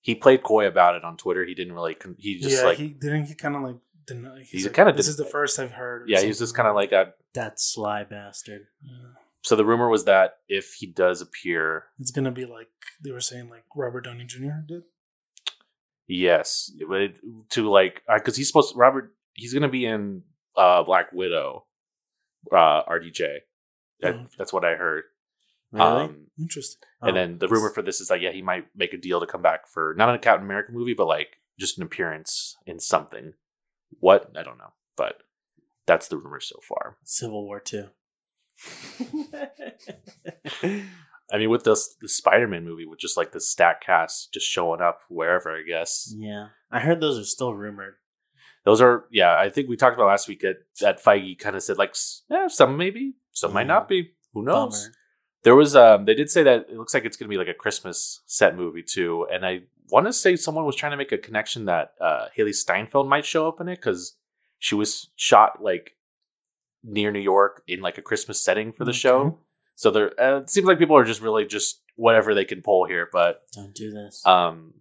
He 0.00 0.14
played 0.14 0.42
coy 0.42 0.66
about 0.66 0.96
it 0.96 1.04
on 1.04 1.16
Twitter. 1.16 1.44
He 1.44 1.54
didn't 1.54 1.72
really. 1.72 1.94
Con- 1.94 2.16
he 2.18 2.38
just 2.38 2.56
yeah, 2.58 2.64
like 2.68 2.78
he 2.78 2.88
didn't. 2.88 3.24
He 3.26 3.34
kind 3.34 3.56
of 3.56 3.62
like 3.62 3.76
deny. 4.06 4.40
He's, 4.40 4.50
He's 4.50 4.64
like, 4.66 4.74
kinda 4.74 4.92
This 4.92 5.06
did- 5.06 5.10
is 5.12 5.16
the 5.16 5.24
first 5.24 5.58
I've 5.58 5.72
heard. 5.72 6.08
yeah, 6.08 6.20
he's 6.20 6.38
just 6.38 6.54
kind 6.54 6.68
of 6.68 6.74
like 6.74 6.92
a. 6.92 7.14
That 7.32 7.58
sly 7.58 8.04
bastard. 8.04 8.66
Yeah. 8.82 8.92
So 9.42 9.56
the 9.56 9.64
rumor 9.64 9.88
was 9.88 10.04
that 10.04 10.38
if 10.48 10.74
he 10.74 10.86
does 10.86 11.20
appear, 11.22 11.86
It's 11.98 12.10
gonna 12.10 12.30
be 12.30 12.44
like 12.46 12.68
they 13.02 13.10
were 13.12 13.20
saying, 13.20 13.48
like 13.50 13.64
Robert 13.74 14.02
Downey 14.02 14.24
Jr. 14.24 14.60
did. 14.66 14.82
yes, 16.06 16.70
but 16.88 17.00
it- 17.00 17.20
to 17.50 17.68
like 17.68 18.02
because 18.12 18.36
he's 18.36 18.46
supposed 18.48 18.72
to, 18.72 18.78
Robert. 18.78 19.14
He's 19.36 19.52
going 19.52 19.62
to 19.62 19.68
be 19.68 19.84
in 19.84 20.22
uh, 20.56 20.84
Black 20.84 21.12
Widow, 21.12 21.66
uh, 22.52 22.84
RDJ. 22.84 23.38
That, 24.00 24.14
Oh. 24.14 24.26
That's 24.38 24.52
what 24.52 24.64
I 24.64 24.74
heard. 24.74 25.04
Really? 25.72 25.86
Um, 25.86 26.26
Interesting. 26.38 26.82
and 27.02 27.10
Oh, 27.10 27.14
then 27.14 27.38
the 27.38 27.48
rumor 27.48 27.70
for 27.70 27.82
this 27.82 28.00
is 28.00 28.10
like, 28.10 28.20
yeah, 28.22 28.30
he 28.32 28.42
might 28.42 28.66
make 28.76 28.92
a 28.94 28.98
deal 28.98 29.18
to 29.20 29.26
come 29.26 29.42
back 29.42 29.66
for 29.66 29.94
not 29.98 30.14
a 30.14 30.18
Captain 30.18 30.44
America 30.44 30.72
movie, 30.72 30.94
but 30.94 31.06
like 31.06 31.38
just 31.58 31.78
an 31.78 31.84
appearance 31.84 32.56
in 32.66 32.78
something. 32.80 33.34
What 34.00 34.30
I 34.36 34.42
don't 34.42 34.58
know, 34.58 34.72
but 34.96 35.22
that's 35.86 36.08
the 36.08 36.16
rumor 36.16 36.40
so 36.40 36.56
far. 36.62 36.96
Civil 37.04 37.44
War 37.44 37.60
Two. 37.60 37.88
I 41.32 41.38
mean, 41.38 41.50
with 41.50 41.64
this 41.64 41.94
the 42.00 42.08
Spider 42.08 42.46
Man 42.46 42.64
movie, 42.64 42.86
with 42.86 42.98
just 43.00 43.16
like 43.16 43.32
the 43.32 43.40
stack 43.40 43.84
cast 43.84 44.32
just 44.32 44.46
showing 44.46 44.80
up 44.80 45.00
wherever, 45.08 45.56
I 45.56 45.62
guess 45.62 46.12
yeah, 46.16 46.48
I 46.70 46.80
heard 46.80 47.00
those 47.00 47.18
are 47.18 47.24
still 47.24 47.54
rumored. 47.54 47.94
those 48.64 48.80
are. 48.80 49.06
Yeah, 49.10 49.36
I 49.36 49.48
think 49.50 49.68
we 49.68 49.76
talked 49.76 49.94
about 49.96 50.08
last 50.08 50.28
week 50.28 50.40
that 50.40 50.56
that 50.80 51.02
Feige 51.02 51.38
kind 51.38 51.56
of 51.56 51.62
said 51.62 51.78
like, 51.78 51.94
yeah, 52.28 52.48
some 52.48 52.76
maybe, 52.76 53.14
some 53.34 53.52
might 53.52 53.66
not 53.66 53.88
be. 53.88 54.12
Who 54.32 54.42
knows? 54.42 54.80
Bummer. 54.84 54.94
There 55.42 55.54
was 55.54 55.76
um 55.76 56.06
they 56.06 56.14
did 56.14 56.30
say 56.30 56.42
that 56.42 56.66
it 56.70 56.76
looks 56.78 56.94
like 56.94 57.04
it's 57.04 57.16
gonna 57.18 57.28
be 57.28 57.36
like 57.36 57.48
a 57.48 57.54
Christmas 57.54 58.22
set 58.26 58.56
movie 58.56 58.82
too, 58.82 59.26
and 59.30 59.44
I 59.44 59.64
want 59.90 60.06
to 60.06 60.12
say 60.12 60.36
someone 60.36 60.64
was 60.64 60.74
trying 60.76 60.92
to 60.92 60.96
make 60.96 61.12
a 61.12 61.18
connection 61.18 61.66
that 61.66 61.92
uh 62.00 62.26
Hailee 62.36 62.54
Steinfeld 62.54 63.06
might 63.08 63.26
show 63.26 63.46
up 63.46 63.60
in 63.60 63.68
it 63.68 63.76
because 63.76 64.16
she 64.58 64.74
was 64.74 65.10
shot 65.16 65.62
like 65.62 65.92
near 66.82 67.10
New 67.12 67.20
York 67.20 67.62
in 67.68 67.80
like 67.80 67.98
a 67.98 68.02
Christmas 68.02 68.42
setting 68.42 68.72
for 68.72 68.84
the 68.84 68.90
Okay. 68.90 68.98
show. 68.98 69.38
So 69.74 69.90
there, 69.90 70.12
uh, 70.20 70.40
it 70.40 70.50
seems 70.50 70.66
like 70.66 70.78
people 70.78 70.96
are 70.96 71.04
just 71.04 71.20
really 71.20 71.44
just 71.44 71.82
whatever 71.96 72.32
they 72.34 72.44
can 72.44 72.62
pull 72.62 72.86
here. 72.86 73.08
But 73.12 73.42
Don't 73.52 73.74
do 73.74 73.90
this. 73.90 74.24
um, 74.24 74.74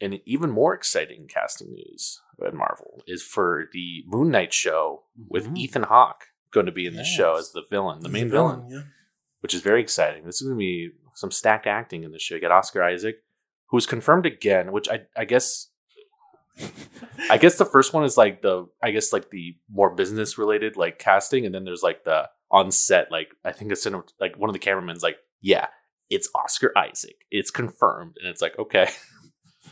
and 0.00 0.18
even 0.24 0.50
more 0.50 0.74
exciting 0.74 1.28
casting 1.28 1.72
news 1.74 2.20
at 2.44 2.54
Marvel 2.54 3.02
is 3.06 3.22
for 3.22 3.66
the 3.72 4.02
Moon 4.06 4.30
Knight 4.30 4.52
show 4.52 5.02
with 5.28 5.48
Mhm. 5.48 5.58
Ethan 5.58 5.82
Hawke 5.84 6.24
going 6.52 6.66
to 6.66 6.72
be 6.72 6.86
in 6.86 6.96
the 6.96 7.04
show 7.04 7.36
as 7.36 7.52
the 7.52 7.62
villain, 7.70 8.00
the 8.00 8.08
main 8.08 8.26
a 8.26 8.30
villain 8.30 8.66
Yeah. 8.68 8.82
which 9.40 9.54
is 9.54 9.60
very 9.62 9.80
exciting. 9.80 10.24
This 10.24 10.36
is 10.36 10.42
going 10.42 10.56
to 10.56 10.58
be 10.58 10.90
some 11.14 11.30
stacked 11.30 11.66
acting 11.66 12.04
in 12.04 12.12
the 12.12 12.18
show. 12.18 12.34
You 12.36 12.40
got 12.40 12.50
Oscar 12.50 12.82
Isaac, 12.82 13.22
who's 13.66 13.86
confirmed 13.86 14.26
again, 14.26 14.72
which 14.72 14.88
I 14.88 15.02
I 15.16 15.24
guess 15.24 15.68
I 17.30 17.38
guess 17.38 17.56
the 17.56 17.64
first 17.64 17.92
one 17.94 18.04
is 18.04 18.16
like 18.16 18.42
the 18.42 18.66
I 18.82 18.90
guess 18.90 19.12
like 19.12 19.30
the 19.30 19.56
more 19.70 19.94
business 19.94 20.36
related 20.38 20.76
like 20.76 20.98
casting, 20.98 21.46
and 21.46 21.54
then 21.54 21.64
there's 21.64 21.82
like 21.82 22.04
the 22.04 22.28
on 22.50 22.70
set 22.70 23.10
like 23.10 23.28
I 23.44 23.52
think 23.52 23.70
it's 23.72 23.86
in 23.86 24.02
like 24.18 24.36
one 24.36 24.50
of 24.50 24.54
the 24.54 24.58
cameramen's 24.58 25.02
like 25.02 25.16
yeah 25.40 25.66
it's 26.10 26.28
Oscar 26.34 26.76
Isaac, 26.76 27.24
it's 27.30 27.50
confirmed, 27.50 28.16
and 28.20 28.28
it's 28.28 28.42
like 28.42 28.58
okay 28.58 28.88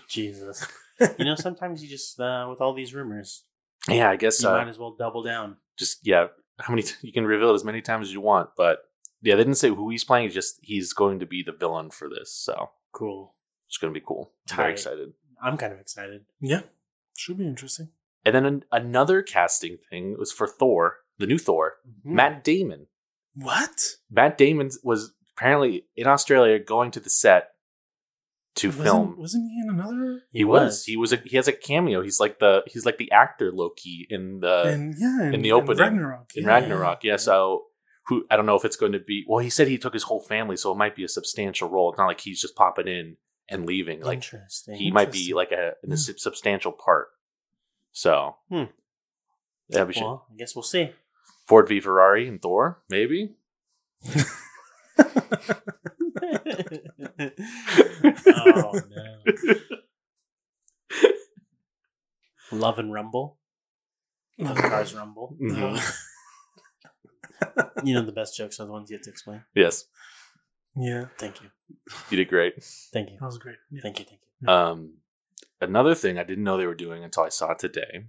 Jesus. 0.08 0.66
you 1.18 1.24
know, 1.24 1.34
sometimes 1.34 1.82
you 1.82 1.88
just 1.88 2.18
uh, 2.20 2.46
with 2.48 2.60
all 2.60 2.74
these 2.74 2.94
rumors, 2.94 3.44
yeah 3.88 4.10
I 4.10 4.16
guess 4.16 4.42
you 4.42 4.48
uh, 4.48 4.52
might 4.52 4.68
as 4.68 4.78
well 4.78 4.94
double 4.98 5.22
down. 5.22 5.56
just 5.78 5.98
yeah 6.06 6.26
how 6.58 6.72
many 6.72 6.82
t- 6.82 6.94
you 7.02 7.12
can 7.12 7.24
reveal 7.26 7.50
it 7.50 7.54
as 7.54 7.64
many 7.64 7.80
times 7.80 8.08
as 8.08 8.12
you 8.12 8.20
want, 8.20 8.50
but 8.56 8.80
yeah 9.22 9.34
they 9.34 9.40
didn't 9.42 9.56
say 9.56 9.68
who 9.68 9.90
he's 9.90 10.04
playing, 10.04 10.30
just 10.30 10.58
he's 10.62 10.92
going 10.92 11.18
to 11.20 11.26
be 11.26 11.42
the 11.42 11.52
villain 11.52 11.90
for 11.90 12.08
this, 12.08 12.32
so 12.32 12.70
Cool. 12.92 13.34
it's 13.68 13.76
going 13.78 13.92
to 13.92 13.98
be 14.00 14.04
cool. 14.06 14.32
I'm 14.50 14.56
very 14.56 14.68
Tight. 14.70 14.72
excited. 14.72 15.12
I'm 15.42 15.56
kind 15.56 15.72
of 15.72 15.78
excited. 15.80 16.24
Yeah. 16.40 16.62
Should 17.16 17.38
be 17.38 17.46
interesting. 17.46 17.88
And 18.24 18.34
then 18.34 18.44
an, 18.46 18.64
another 18.72 19.22
casting 19.22 19.78
thing 19.90 20.16
was 20.18 20.32
for 20.32 20.46
Thor, 20.48 20.96
the 21.18 21.26
new 21.26 21.38
Thor, 21.38 21.74
Hmm. 22.04 22.14
Matt 22.16 22.44
Damon. 22.44 22.86
What? 23.34 23.96
Matt 24.10 24.36
Damon 24.36 24.70
was 24.82 25.12
apparently 25.36 25.84
in 25.96 26.06
Australia 26.08 26.58
going 26.58 26.90
to 26.92 27.00
the 27.00 27.10
set 27.10 27.50
to 28.58 28.68
Wasn't- 28.68 28.84
film. 28.84 29.16
Wasn't 29.18 29.50
he 29.50 29.60
in 29.60 29.70
another? 29.74 30.22
He 30.30 30.44
was. 30.44 30.84
He 30.84 30.96
was. 30.96 31.12
A, 31.12 31.16
he 31.24 31.36
has 31.36 31.48
a 31.48 31.52
cameo. 31.52 32.02
He's 32.02 32.20
like 32.20 32.38
the. 32.38 32.62
He's 32.66 32.84
like 32.86 32.98
the 32.98 33.10
actor 33.12 33.50
Loki 33.52 34.06
in 34.10 34.40
the 34.40 34.62
and 34.62 34.94
yeah, 34.98 35.28
in, 35.28 35.34
in 35.34 35.42
the 35.42 35.52
opening, 35.52 35.78
Ragnarok. 35.78 36.30
in 36.34 36.44
yeah. 36.44 36.48
Ragnarok. 36.50 37.04
Yeah. 37.04 37.16
So 37.16 37.64
who 38.06 38.24
I 38.30 38.36
don't 38.36 38.46
know 38.46 38.56
if 38.56 38.64
it's 38.64 38.76
going 38.76 38.92
to 38.92 38.98
be. 39.00 39.24
Well, 39.28 39.38
he 39.42 39.50
said 39.50 39.68
he 39.68 39.78
took 39.78 39.94
his 39.94 40.04
whole 40.04 40.20
family, 40.22 40.56
so 40.56 40.72
it 40.72 40.76
might 40.76 40.96
be 40.96 41.04
a 41.04 41.08
substantial 41.08 41.68
role. 41.68 41.90
It's 41.90 41.98
not 41.98 42.06
like 42.06 42.20
he's 42.20 42.40
just 42.40 42.54
popping 42.56 42.88
in 42.88 43.16
and 43.48 43.66
leaving. 43.66 44.00
Like 44.02 44.16
Interesting. 44.18 44.76
he 44.76 44.90
might 44.90 45.10
be 45.12 45.32
like 45.34 45.52
a, 45.52 45.72
a 45.82 45.86
Hmm. 45.86 45.94
substantial 45.94 46.72
part. 46.72 47.08
So 47.92 48.36
Hmm. 48.48 48.64
yeah, 49.68 49.84
we 49.84 49.92
should. 49.92 50.02
well, 50.04 50.26
I 50.32 50.36
guess 50.36 50.54
we'll 50.54 50.62
see. 50.62 50.90
Ford 51.46 51.68
v 51.68 51.80
Ferrari 51.80 52.28
and 52.28 52.40
Thor, 52.42 52.82
maybe. 52.90 53.36
oh 58.34 58.80
no. 58.90 59.18
Love 62.52 62.78
and 62.78 62.92
Rumble. 62.92 63.38
Love 64.38 64.56
Cars 64.56 64.94
Rumble. 64.94 65.36
Mhm. 65.40 65.94
You 67.84 67.94
know 67.94 68.02
the 68.04 68.12
best 68.12 68.36
jokes 68.36 68.58
are 68.60 68.66
the 68.66 68.72
ones 68.72 68.90
you 68.90 68.96
have 68.96 69.04
to 69.04 69.10
explain. 69.10 69.44
Yes, 69.54 69.84
Yeah, 70.76 71.06
Thank 71.18 71.40
you. 71.42 71.50
you 72.10 72.16
did 72.16 72.28
great. 72.28 72.54
Thank 72.92 73.10
you. 73.10 73.16
that 73.20 73.26
was 73.26 73.38
great. 73.38 73.56
Yeah. 73.70 73.80
Thank 73.82 73.98
you. 74.00 74.04
Thank 74.06 74.20
you. 74.40 74.48
Um, 74.48 74.94
another 75.60 75.94
thing 75.94 76.18
I 76.18 76.24
didn't 76.24 76.44
know 76.44 76.56
they 76.56 76.66
were 76.66 76.74
doing 76.74 77.04
until 77.04 77.24
I 77.24 77.28
saw 77.28 77.52
it 77.52 77.58
today 77.58 78.06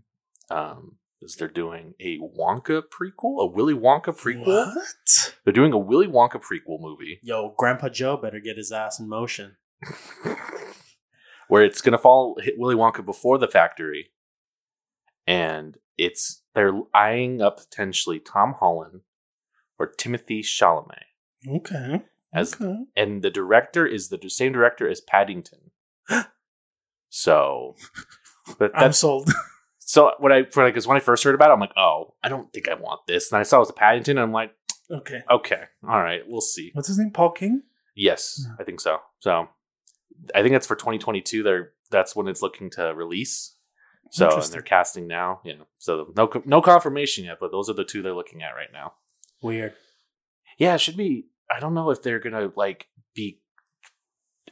um, 0.50 0.98
is 1.22 1.36
they're 1.36 1.48
doing 1.48 1.94
a 2.00 2.18
Wonka 2.20 2.84
prequel, 2.84 3.42
a 3.42 3.46
Willy 3.46 3.74
Wonka 3.74 4.16
prequel. 4.16 4.46
What? 4.48 5.36
They're 5.44 5.54
doing 5.54 5.74
a 5.74 5.78
Willy 5.78 6.08
Wonka 6.08 6.42
prequel 6.42 6.80
movie 6.80 7.20
Yo, 7.22 7.54
Grandpa 7.58 7.90
Joe 7.90 8.18
better 8.18 8.40
get 8.40 8.58
his 8.58 8.72
ass 8.72 9.00
in 9.00 9.08
motion. 9.08 9.58
where 11.50 11.64
it's 11.64 11.82
going 11.82 11.94
to 11.94 11.98
fall 11.98 12.38
hit 12.42 12.56
Willy 12.58 12.76
Wonka 12.76 13.04
before 13.04 13.38
the 13.38 13.48
factory, 13.48 14.12
and 15.28 15.78
it's 15.98 16.44
they're 16.54 16.80
eyeing 16.94 17.42
up 17.42 17.58
potentially 17.58 18.20
Tom 18.20 18.56
Holland 18.60 19.02
or 19.78 19.92
Timothée 19.92 20.42
Chalamet. 20.42 21.10
Okay. 21.48 22.04
As- 22.34 22.54
okay. 22.54 22.84
and 22.96 23.22
the 23.24 23.32
director 23.32 23.86
is 23.86 24.10
the 24.10 24.30
same 24.30 24.54
director 24.54 24.88
as 24.88 25.02
Paddington. 25.02 25.72
so, 27.10 27.76
but 28.58 28.72
I'm 28.76 28.94
sold. 28.94 29.30
so 29.90 30.12
when 30.20 30.32
I 30.32 30.44
for 30.44 30.64
like 30.64 30.78
is 30.78 30.86
when 30.86 30.98
I 30.98 31.00
first 31.00 31.24
heard 31.24 31.34
about 31.34 31.50
it, 31.50 31.54
I'm 31.54 31.60
like, 31.60 31.76
oh, 31.76 32.14
I 32.24 32.30
don't 32.30 32.54
think 32.54 32.70
I 32.70 32.76
want 32.76 33.08
this. 33.08 33.32
And 33.32 33.40
I 33.40 33.44
saw 33.44 33.56
it 33.58 33.62
was 33.62 33.70
a 33.72 33.74
Paddington, 33.74 34.18
and 34.20 34.24
I'm 34.24 34.32
like, 34.32 34.52
okay. 34.92 35.22
okay, 35.32 35.64
all 35.84 36.00
right, 36.00 36.22
we'll 36.28 36.42
see. 36.42 36.70
What's 36.74 36.88
his 36.90 37.00
name? 37.00 37.10
Paul 37.10 37.32
King. 37.32 37.64
Yes, 37.96 38.40
Yeah. 38.46 38.54
I 38.60 38.64
think 38.66 38.82
so. 38.82 39.00
So, 39.18 39.50
I 40.36 40.44
think 40.44 40.54
that's 40.54 40.68
for 40.68 40.76
2022. 40.76 41.42
They're 41.42 41.72
that's 41.90 42.16
when 42.16 42.28
it's 42.28 42.44
looking 42.44 42.70
to 42.72 42.94
release. 42.94 43.56
So 44.12 44.26
and 44.26 44.32
Interesting. 44.34 44.54
they're 44.54 44.62
casting 44.62 45.08
now. 45.08 45.42
Yeah. 45.44 45.54
So 45.80 46.14
no 46.16 46.28
co- 46.28 46.44
no 46.46 46.62
confirmation 46.62 47.26
yet, 47.26 47.38
but 47.40 47.52
those 47.52 47.68
are 47.68 47.74
the 47.74 47.84
two 47.84 48.04
they're 48.04 48.14
looking 48.14 48.44
at 48.44 48.52
right 48.54 48.72
now. 48.72 48.94
Weird. 49.42 49.74
Yeah, 50.60 50.76
it 50.76 50.82
should 50.82 50.98
be. 50.98 51.30
I 51.52 51.60
don't 51.60 51.74
know 51.74 51.90
if 51.90 52.04
they're 52.04 52.20
gonna 52.20 52.52
like 52.56 52.90
be. 53.16 53.42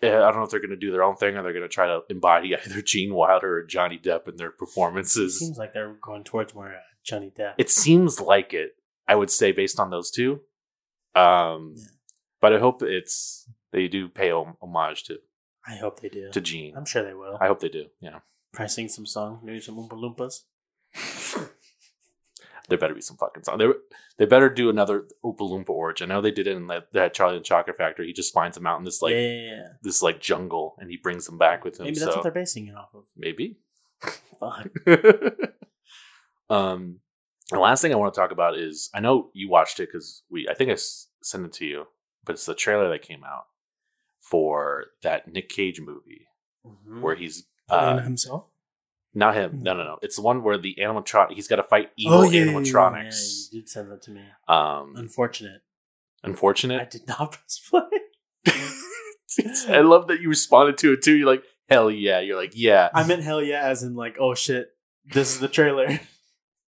Uh, 0.03 0.07
I 0.07 0.31
don't 0.31 0.37
know 0.37 0.43
if 0.43 0.49
they're 0.49 0.59
gonna 0.61 0.75
do 0.75 0.91
their 0.91 1.03
own 1.03 1.15
thing 1.15 1.35
or 1.35 1.43
they're 1.43 1.53
gonna 1.53 1.67
try 1.67 1.87
to 1.87 2.01
embody 2.09 2.55
either 2.65 2.81
Gene 2.81 3.13
Wilder 3.13 3.59
or 3.59 3.63
Johnny 3.63 3.97
Depp 3.97 4.27
in 4.27 4.35
their 4.37 4.51
performances. 4.51 5.35
It 5.35 5.39
Seems 5.45 5.57
like 5.57 5.73
they're 5.73 5.93
going 6.01 6.23
towards 6.23 6.53
more 6.55 6.69
uh, 6.69 6.79
Johnny 7.03 7.31
Depp. 7.37 7.53
It 7.57 7.69
seems 7.69 8.19
like 8.19 8.53
it. 8.53 8.71
I 9.07 9.15
would 9.15 9.31
say 9.31 9.51
based 9.51 9.79
on 9.79 9.89
those 9.89 10.11
two. 10.11 10.41
Um, 11.15 11.73
Yeah. 11.75 11.83
but 12.41 12.53
I 12.53 12.59
hope 12.59 12.81
it's 12.83 13.49
they 13.71 13.87
do 13.87 14.07
pay 14.09 14.31
homage 14.31 15.03
to 15.05 15.17
I 15.67 15.75
hope 15.77 15.99
they 15.99 16.09
do. 16.09 16.29
to 16.31 16.41
Gene. 16.41 16.75
I'm 16.77 16.85
sure 16.85 17.03
they 17.03 17.13
will. 17.13 17.37
I 17.41 17.47
hope 17.47 17.59
they 17.59 17.69
do. 17.69 17.87
Yeah, 17.99 18.19
Probably 18.53 18.69
sing 18.69 18.87
some 18.89 19.05
song, 19.05 19.41
maybe 19.43 19.59
some 19.59 19.75
Oompa 19.75 19.93
Loompas. 19.93 20.43
There 22.69 22.77
better 22.77 22.93
be 22.93 23.01
some 23.01 23.17
fucking 23.17 23.43
song. 23.43 23.57
They 23.57 23.67
they 24.17 24.25
better 24.25 24.49
do 24.49 24.69
another 24.69 25.05
Oompa 25.23 25.39
Loompa 25.39 25.69
origin. 25.69 26.11
I 26.11 26.15
know 26.15 26.21
they 26.21 26.31
did 26.31 26.47
it 26.47 26.55
in 26.57 26.67
that, 26.67 26.91
that 26.93 27.13
Charlie 27.13 27.37
and 27.37 27.45
Chocolate 27.45 27.77
Factory. 27.77 28.07
He 28.07 28.13
just 28.13 28.33
finds 28.33 28.57
them 28.57 28.67
out 28.67 28.79
in 28.79 28.85
this 28.85 29.01
like 29.01 29.13
yeah, 29.13 29.69
this 29.81 30.01
like 30.01 30.19
jungle 30.19 30.75
and 30.79 30.89
he 30.89 30.97
brings 30.97 31.25
them 31.25 31.37
back 31.37 31.63
with 31.63 31.79
him. 31.79 31.85
Maybe 31.85 31.99
that's 31.99 32.11
so 32.11 32.17
what 32.17 32.23
they're 32.23 32.31
basing 32.31 32.67
it 32.67 32.75
off 32.75 32.89
of. 32.93 33.05
maybe. 33.15 33.57
Fuck. 34.39 34.69
um, 36.49 36.99
the 37.49 37.59
last 37.59 37.81
thing 37.81 37.91
I 37.93 37.95
want 37.97 38.13
to 38.13 38.19
talk 38.19 38.31
about 38.31 38.57
is 38.57 38.89
I 38.93 38.99
know 38.99 39.29
you 39.33 39.49
watched 39.49 39.79
it 39.79 39.89
because 39.91 40.23
we 40.29 40.47
I 40.49 40.53
think 40.53 40.69
I 40.69 40.73
s- 40.73 41.07
sent 41.21 41.45
it 41.45 41.53
to 41.53 41.65
you, 41.65 41.85
but 42.25 42.33
it's 42.33 42.45
the 42.45 42.53
trailer 42.55 42.89
that 42.89 43.01
came 43.01 43.23
out 43.23 43.45
for 44.21 44.87
that 45.03 45.31
Nick 45.31 45.49
Cage 45.49 45.79
movie 45.79 46.27
Mhm. 46.65 47.01
where 47.01 47.15
he's 47.15 47.45
uh, 47.69 47.99
himself. 47.99 48.45
Not 49.17 49.35
him. 49.35 49.59
No, 49.63 49.73
no, 49.73 49.83
no. 49.83 49.97
It's 50.01 50.15
the 50.15 50.21
one 50.21 50.43
where 50.43 50.57
the 50.57 50.75
animatronic 50.79 51.31
he's 51.33 51.47
got 51.47 51.55
to 51.57 51.63
fight 51.63 51.89
evil 51.97 52.19
Oh, 52.19 52.23
yeah, 52.23 52.29
yeah, 52.29 52.45
yeah, 52.45 52.51
Yeah, 52.51 52.59
animatronics. 52.59 53.51
you 53.51 53.59
did 53.61 53.69
send 53.69 53.91
that 53.91 54.01
to 54.03 54.11
me. 54.11 54.21
Um, 54.47 54.93
Unfortunate. 54.95 55.61
Unfortunate. 56.23 56.81
I 56.81 56.85
did 56.85 57.07
not 57.07 57.31
press 57.33 57.59
play. 57.69 57.81
I 59.69 59.81
love 59.81 60.07
that 60.07 60.19
you 60.21 60.29
responded 60.29 60.77
to 60.79 60.93
it 60.93 61.01
too. 61.03 61.15
You're 61.15 61.27
like, 61.27 61.43
hell 61.69 61.91
yeah. 61.91 62.19
You're 62.19 62.37
like, 62.37 62.53
yeah, 62.55 62.89
I 62.93 63.05
meant 63.05 63.23
hell 63.23 63.41
yeah, 63.41 63.63
as 63.65 63.83
in 63.83 63.95
like, 63.95 64.17
oh 64.19 64.33
shit, 64.35 64.69
this 65.13 65.33
is 65.33 65.39
the 65.39 65.47
trailer. 65.47 65.99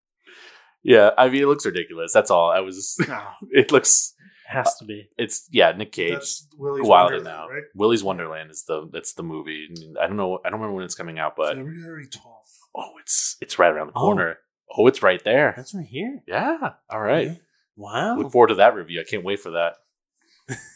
yeah. 0.83 1.11
I 1.17 1.29
mean, 1.29 1.43
it 1.43 1.47
looks 1.47 1.65
ridiculous. 1.65 2.13
That's 2.13 2.31
all. 2.31 2.49
I 2.49 2.59
was. 2.61 2.95
No, 3.07 3.21
It 3.51 3.71
looks. 3.71 4.13
Has 4.49 4.77
to 4.77 4.85
be. 4.85 5.09
It's 5.17 5.45
yeah. 5.51 5.73
Nick 5.73 5.91
Cage. 5.91 6.13
that's 6.13 6.47
Willy's 6.57 6.87
Wilder 6.87 7.15
Wonderland, 7.15 7.25
now. 7.25 7.49
right? 7.53 7.63
Willy's 7.75 8.01
Wonderland 8.01 8.49
is 8.49 8.63
the 8.63 8.87
that's 8.93 9.11
the 9.13 9.23
movie. 9.23 9.67
I 10.01 10.07
don't 10.07 10.15
know. 10.15 10.39
I 10.45 10.49
don't 10.49 10.59
remember 10.61 10.75
when 10.75 10.85
it's 10.85 10.95
coming 10.95 11.19
out, 11.19 11.35
but 11.35 11.55
February 11.57 12.07
twelfth. 12.07 12.36
Oh, 12.77 12.91
it's 13.01 13.35
it's 13.41 13.57
right 13.59 13.71
around 13.71 13.87
the 13.87 13.93
Oh. 13.95 14.01
corner. 14.01 14.37
Oh, 14.77 14.87
it's 14.87 15.01
right 15.01 15.23
there. 15.23 15.53
That's 15.57 15.73
right 15.73 15.85
here. 15.85 16.21
Yeah. 16.27 16.73
All 16.89 16.99
right. 17.01 17.39
Wow. 17.75 18.17
Look 18.17 18.31
forward 18.31 18.47
to 18.49 18.55
that 18.55 18.75
review. 18.75 18.99
I 19.01 19.03
can't 19.09 19.23
wait 19.23 19.39
for 19.39 19.51
that. 19.51 19.75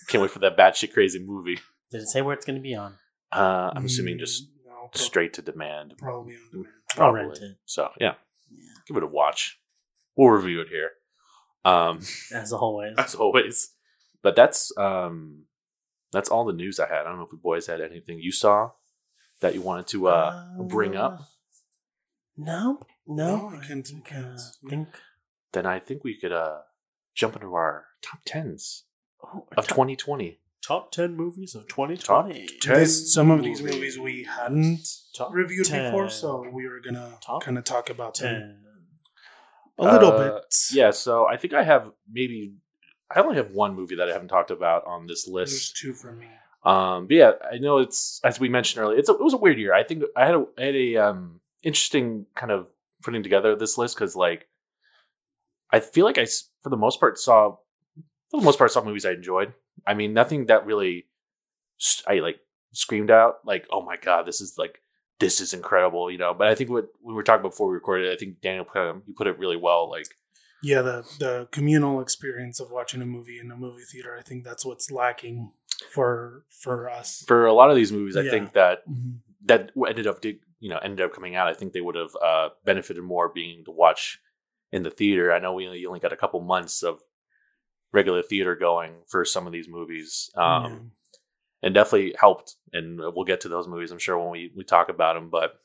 can't 0.08 0.22
wait 0.22 0.32
for 0.32 0.40
that 0.40 0.58
batshit 0.58 0.94
crazy 0.94 1.20
movie. 1.20 1.60
Did 1.92 2.02
it 2.02 2.08
say 2.08 2.22
where 2.22 2.34
it's 2.34 2.46
going 2.46 2.56
to 2.58 2.62
be 2.62 2.76
on? 2.76 2.96
Uh, 3.32 3.72
I'm 3.76 3.86
assuming 3.86 4.18
just 4.20 4.44
Mm, 4.44 4.66
no, 4.68 4.90
straight 4.94 5.34
to 5.34 5.42
demand. 5.42 5.96
probably 5.98 6.36
on 6.36 6.42
demand. 6.52 6.74
I'll 6.94 6.98
Probably. 6.98 7.22
rent 7.22 7.38
it. 7.42 7.58
So 7.66 7.90
yeah, 8.00 8.16
Yeah. 8.50 8.58
give 8.88 8.98
it 8.98 9.04
a 9.04 9.08
watch. 9.08 9.60
We'll 10.16 10.30
review 10.30 10.62
it 10.62 10.68
here. 10.70 10.92
Um, 11.64 12.00
As 12.34 12.52
always. 12.54 12.96
as 12.98 13.16
always. 13.16 13.74
But 14.24 14.36
that's 14.36 14.72
um, 14.78 15.44
that's 16.12 16.30
all 16.30 16.46
the 16.46 16.54
news 16.54 16.80
I 16.80 16.88
had. 16.88 17.02
I 17.02 17.04
don't 17.10 17.18
know 17.18 17.26
if 17.26 17.32
you 17.32 17.38
boys 17.40 17.68
had 17.68 17.82
anything 17.82 18.20
you 18.20 18.32
saw 18.32 18.72
that 19.42 19.54
you 19.56 19.62
wanted 19.62 19.88
to 19.88 20.08
uh, 20.08 20.44
bring 20.64 20.96
up. 20.96 21.22
No, 22.38 22.80
no. 23.08 23.36
No, 23.38 23.50
I 23.62 23.66
can't- 23.66 23.86
think, 23.88 24.06
can't. 24.06 24.26
uh, 24.40 24.70
think 24.70 24.88
Then 25.54 25.66
I 25.66 25.80
think 25.80 26.04
we 26.04 26.18
could 26.18 26.32
uh, 26.32 26.60
jump 27.14 27.36
into 27.36 27.54
our 27.54 27.86
top 28.02 28.20
tens 28.26 28.86
oh, 29.24 29.46
of 29.58 29.68
top, 29.68 29.76
2020. 29.76 30.40
top 30.66 30.92
ten 30.92 31.16
movies 31.16 31.56
of 31.56 31.68
twenty 31.68 31.98
Top 31.98 32.26
twenty. 32.26 32.48
ten. 32.62 32.76
This, 32.80 33.14
some 33.14 33.32
of 33.32 33.44
these 33.44 33.62
movies. 33.62 33.76
movies 33.76 34.00
we 34.00 34.24
hadn't 34.24 34.80
Top 35.16 35.34
reviewed 35.34 35.66
10. 35.66 35.86
before, 35.92 36.10
so 36.10 36.48
we 36.54 36.68
were 36.68 36.80
gonna 36.80 37.18
kind 37.42 37.58
of 37.58 37.64
talk 37.66 37.90
about 37.90 38.16
them 38.20 38.34
Ten. 38.34 38.64
a 39.78 39.84
little 39.94 40.12
Uh, 40.14 40.34
bit. 40.36 40.56
Yeah, 40.72 40.92
so 40.92 41.28
I 41.28 41.36
think 41.38 41.54
I 41.54 41.64
have 41.64 41.92
maybe 42.10 42.56
I 43.14 43.20
only 43.20 43.36
have 43.36 43.52
one 43.52 43.76
movie 43.76 43.96
that 43.96 44.08
I 44.10 44.14
haven't 44.14 44.30
talked 44.30 44.52
about 44.52 44.86
on 44.88 45.06
this 45.08 45.26
There's 45.26 45.34
list. 45.52 45.76
two 45.78 45.94
for 45.94 46.14
me. 46.14 46.28
Um, 46.64 47.08
but 47.08 47.16
yeah, 47.18 47.32
I 47.52 47.58
know 47.58 47.80
it's 47.80 48.22
as 48.24 48.40
we 48.40 48.48
mentioned 48.48 48.82
earlier. 48.84 48.98
It's 48.98 49.10
a, 49.10 49.14
it 49.14 49.20
was 49.22 49.34
a 49.34 49.38
weird 49.38 49.60
year. 49.60 49.74
I 49.74 49.84
think 49.84 50.04
I 50.16 50.26
had 50.28 50.36
a, 50.36 50.46
I 50.58 50.64
had 50.64 50.76
a 50.76 50.96
um 50.98 51.42
interesting 51.64 52.26
kind 52.36 52.52
of 52.52 52.68
putting 53.04 53.24
together 53.24 53.56
this 53.56 53.78
list 53.78 53.96
because 53.96 54.16
like 54.16 54.48
I 55.72 55.80
feel 55.80 56.06
like 56.06 56.18
I 56.18 56.26
for 56.62 56.70
the 56.70 56.78
most 56.78 57.00
part 57.00 57.18
saw 57.18 57.58
for 58.30 58.40
the 58.40 58.46
most 58.46 58.58
part 58.58 58.72
saw 58.72 58.84
movies 58.84 59.06
I 59.06 59.12
enjoyed. 59.12 59.54
I 59.86 59.94
mean, 59.94 60.14
nothing 60.14 60.46
that 60.48 60.66
really 60.66 61.06
I 62.08 62.20
like 62.20 62.40
screamed 62.74 63.12
out 63.12 63.36
like, 63.46 63.68
"Oh 63.72 63.82
my 63.82 63.96
god, 63.98 64.26
this 64.26 64.42
is 64.42 64.56
like 64.58 64.82
this 65.20 65.42
is 65.42 65.54
incredible," 65.54 66.12
you 66.12 66.18
know. 66.18 66.34
But 66.34 66.48
I 66.48 66.56
think 66.56 66.70
what 66.70 66.88
we 67.04 67.14
were 67.14 67.24
talking 67.24 67.42
before 67.42 67.68
we 67.70 67.74
recorded, 67.74 68.12
I 68.12 68.16
think 68.18 68.42
Daniel 68.42 68.66
put 68.66 68.78
um, 68.78 69.04
you 69.08 69.14
put 69.18 69.28
it 69.28 69.40
really 69.40 69.58
well. 69.58 69.90
Like, 69.90 70.08
Yeah, 70.62 70.82
the 70.82 71.02
the 71.20 71.48
communal 71.52 72.02
experience 72.02 72.60
of 72.60 72.70
watching 72.70 73.02
a 73.02 73.06
movie 73.06 73.40
in 73.40 73.50
a 73.52 73.56
movie 73.56 73.84
theater. 73.92 74.16
I 74.18 74.22
think 74.22 74.44
that's 74.44 74.66
what's 74.66 74.92
lacking 74.92 75.52
for 75.92 76.46
for 76.50 76.90
us. 76.90 77.24
for 77.28 77.46
a 77.46 77.54
lot 77.54 77.70
of 77.70 77.76
these 77.76 77.92
movies, 77.92 78.16
I 78.18 78.22
Yeah. 78.22 78.32
think 78.32 78.54
that 78.54 78.88
Mhm. 78.88 79.20
That 79.46 79.72
ended 79.88 80.08
up 80.08 80.22
did 80.22 80.38
you 80.60 80.70
know 80.70 80.78
ended 80.78 81.06
up 81.06 81.14
coming 81.14 81.36
out. 81.36 81.48
I 81.48 81.54
think 81.54 81.74
they 81.74 81.82
would 81.82 81.96
have 81.96 82.16
uh, 82.24 82.50
benefited 82.66 83.04
more 83.04 83.30
being 83.30 83.64
to 83.66 83.72
watch 83.72 84.20
in 84.72 84.84
the 84.84 84.92
theater. 84.92 85.32
I 85.34 85.40
know 85.40 85.54
we 85.54 85.68
only, 85.68 85.86
only 85.86 86.00
got 86.00 86.14
a 86.14 86.18
couple 86.18 86.40
months 86.42 86.84
of 86.84 87.00
regular 87.92 88.22
theater 88.22 88.56
going 88.56 88.94
for 89.08 89.26
some 89.26 89.46
of 89.48 89.52
these 89.54 89.68
movies, 89.68 90.30
um, 90.36 90.64
Yeah. 90.64 90.78
and 91.64 91.74
definitely 91.76 92.16
helped. 92.18 92.56
And 92.72 93.00
we'll 93.00 93.26
get 93.26 93.42
to 93.42 93.50
those 93.50 93.68
movies, 93.68 93.92
I'm 93.92 94.00
sure, 94.00 94.18
when 94.18 94.30
we 94.32 94.52
we 94.56 94.64
talk 94.64 94.90
about 94.90 95.16
them. 95.16 95.30
But 95.30 95.56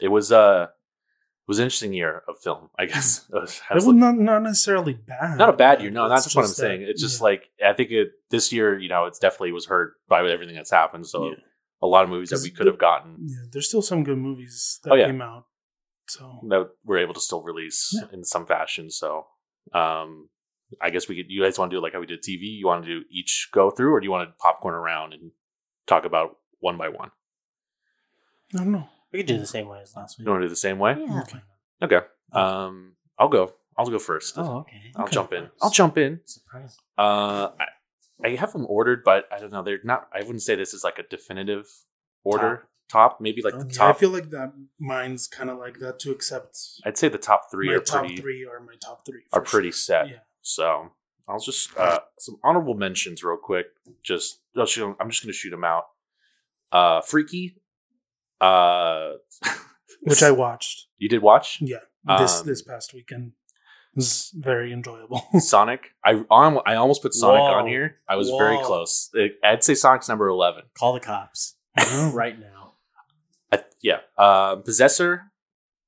it 0.00 0.08
was 0.08 0.32
uh 0.32 0.68
it 0.70 1.48
was 1.48 1.58
an 1.58 1.64
interesting 1.64 1.92
year 1.92 2.22
of 2.28 2.38
film, 2.42 2.70
I 2.78 2.86
guess. 2.86 3.28
It 3.32 3.40
was, 3.40 3.60
It 3.70 3.74
was 3.74 3.86
not 3.88 4.16
not 4.16 4.42
necessarily 4.42 4.94
bad. 4.94 5.36
not 5.38 5.48
a 5.50 5.52
bad 5.52 5.82
year. 5.82 5.90
No, 5.90 6.08
that's 6.08 6.34
what 6.34 6.42
I'm 6.44 6.48
that- 6.48 6.54
saying. 6.54 6.82
It's 6.82 7.00
just 7.02 7.20
yeah. 7.20 7.24
like 7.24 7.50
I 7.64 7.72
think 7.72 7.90
it 7.90 8.12
this 8.30 8.52
year, 8.52 8.78
you 8.78 8.88
know, 8.88 9.04
it's 9.06 9.18
definitely 9.18 9.52
was 9.52 9.66
hurt 9.66 9.94
by 10.08 10.28
everything 10.28 10.54
that's 10.56 10.70
happened. 10.70 11.06
So 11.06 11.28
Yeah. 11.28 11.34
A 11.82 11.86
lot 11.86 12.04
of 12.04 12.10
movies 12.10 12.30
that 12.30 12.40
we 12.42 12.50
could 12.50 12.66
have 12.66 12.78
gotten 12.78 13.16
yeah, 13.20 13.44
there's 13.52 13.68
still 13.68 13.82
some 13.82 14.04
good 14.04 14.18
movies 14.18 14.78
that 14.84 14.92
Oh, 14.92 14.94
yeah. 14.94 15.06
came 15.06 15.20
out. 15.20 15.46
So 16.08 16.40
that 16.48 16.70
we're 16.84 16.98
able 16.98 17.14
to 17.14 17.20
still 17.20 17.42
release 17.42 17.90
Yeah. 17.94 18.08
in 18.12 18.24
some 18.24 18.46
fashion. 18.46 18.90
So 18.90 19.26
um 19.74 20.28
I 20.80 20.90
guess 20.90 21.08
we 21.08 21.16
could 21.16 21.30
you 21.30 21.42
guys 21.42 21.58
want 21.58 21.70
to 21.70 21.76
do 21.76 21.82
like 21.82 21.92
how 21.94 22.00
we 22.00 22.06
did 22.06 22.22
TV? 22.22 22.42
You 22.58 22.66
want 22.66 22.84
to 22.84 22.88
do 23.00 23.04
each 23.10 23.48
go 23.52 23.70
through 23.70 23.92
or 23.94 24.00
do 24.00 24.04
you 24.04 24.10
want 24.10 24.28
to 24.28 24.34
popcorn 24.38 24.74
around 24.74 25.12
and 25.12 25.32
talk 25.86 26.04
about 26.04 26.38
one 26.60 26.76
by 26.78 26.88
one? 26.88 27.10
I 28.54 28.58
don't 28.58 28.72
know. 28.72 28.88
We 29.12 29.18
could 29.20 29.26
do 29.26 29.38
the 29.38 29.46
same 29.46 29.68
way 29.68 29.80
as 29.82 29.94
last 29.96 30.18
week. 30.18 30.26
You 30.26 30.30
want 30.32 30.42
to 30.42 30.46
do 30.46 30.50
the 30.50 30.56
same 30.56 30.78
way? 30.78 30.94
Yeah. 30.98 31.20
Okay. 31.22 31.38
Okay. 31.82 32.06
Um 32.32 32.92
I'll 33.18 33.28
go. 33.28 33.52
I'll 33.76 33.86
go 33.86 33.98
first. 33.98 34.34
Oh, 34.36 34.58
okay. 34.60 34.92
I'll 34.96 35.04
okay. 35.04 35.14
jump 35.14 35.32
in. 35.32 35.48
I'll 35.60 35.70
jump 35.70 35.96
in. 35.96 36.20
Surprise. 36.24 36.76
Uh, 36.98 37.48
I, 37.58 37.64
I 38.24 38.30
have 38.36 38.52
them 38.52 38.66
ordered, 38.68 39.02
but 39.04 39.24
I 39.32 39.38
don't 39.38 39.52
know. 39.52 39.62
They're 39.62 39.80
not. 39.84 40.08
I 40.14 40.20
wouldn't 40.20 40.42
say 40.42 40.54
this 40.54 40.74
is 40.74 40.84
like 40.84 40.98
a 40.98 41.02
definitive 41.02 41.66
order. 42.24 42.68
Top, 42.90 43.20
maybe 43.22 43.40
like 43.40 43.58
the 43.58 43.64
top. 43.64 43.96
I 43.96 43.98
feel 43.98 44.10
like 44.10 44.30
that 44.30 44.52
mine's 44.78 45.26
kind 45.26 45.48
of 45.48 45.58
like 45.58 45.78
that 45.78 45.98
too. 45.98 46.12
Except 46.12 46.58
I'd 46.84 46.98
say 46.98 47.08
the 47.08 47.16
top 47.16 47.50
three 47.50 47.68
my 47.68 47.74
are 47.76 47.80
top 47.80 48.00
pretty 48.00 48.16
three 48.20 48.44
are 48.46 48.60
my 48.60 48.74
top 48.84 49.06
three. 49.06 49.22
are 49.32 49.40
pretty 49.40 49.70
sure. 49.70 49.72
set. 49.72 50.08
Yeah. 50.08 50.16
So 50.42 50.90
I'll 51.26 51.38
just 51.38 51.74
uh 51.78 52.00
some 52.18 52.36
honorable 52.44 52.74
mentions 52.74 53.24
real 53.24 53.38
quick. 53.42 53.66
Just 54.02 54.40
I'm 54.54 55.08
just 55.08 55.22
gonna 55.22 55.32
shoot 55.32 55.50
them 55.50 55.64
out. 55.64 55.84
Uh, 56.70 57.00
Freaky. 57.00 57.56
Uh, 58.42 59.12
Which 60.02 60.22
I 60.22 60.32
watched. 60.32 60.88
you 60.98 61.08
did 61.08 61.22
watch 61.22 61.58
Yeah, 61.62 61.78
this 62.18 62.40
Um, 62.40 62.46
this 62.46 62.60
past 62.62 62.92
weekend 62.92 63.32
Very 64.34 64.72
enjoyable. 64.72 65.22
Sonic. 65.38 65.90
I 66.04 66.24
I 66.30 66.74
almost 66.76 67.02
put 67.02 67.12
Sonic 67.14 67.40
Whoa. 67.42 67.52
on 67.58 67.66
here. 67.66 67.96
I 68.08 68.16
was 68.16 68.30
very 68.30 68.56
close. 68.58 69.10
I'd 69.44 69.62
say 69.64 69.74
Sonic's 69.74 70.08
number 70.08 70.28
eleven. 70.28 70.62
Call 70.78 70.94
the 70.94 71.00
cops 71.00 71.56
right 72.12 72.38
now. 72.38 72.74
I, 73.52 73.62
yeah. 73.82 73.98
Uh, 74.16 74.56
Possessor, 74.56 75.24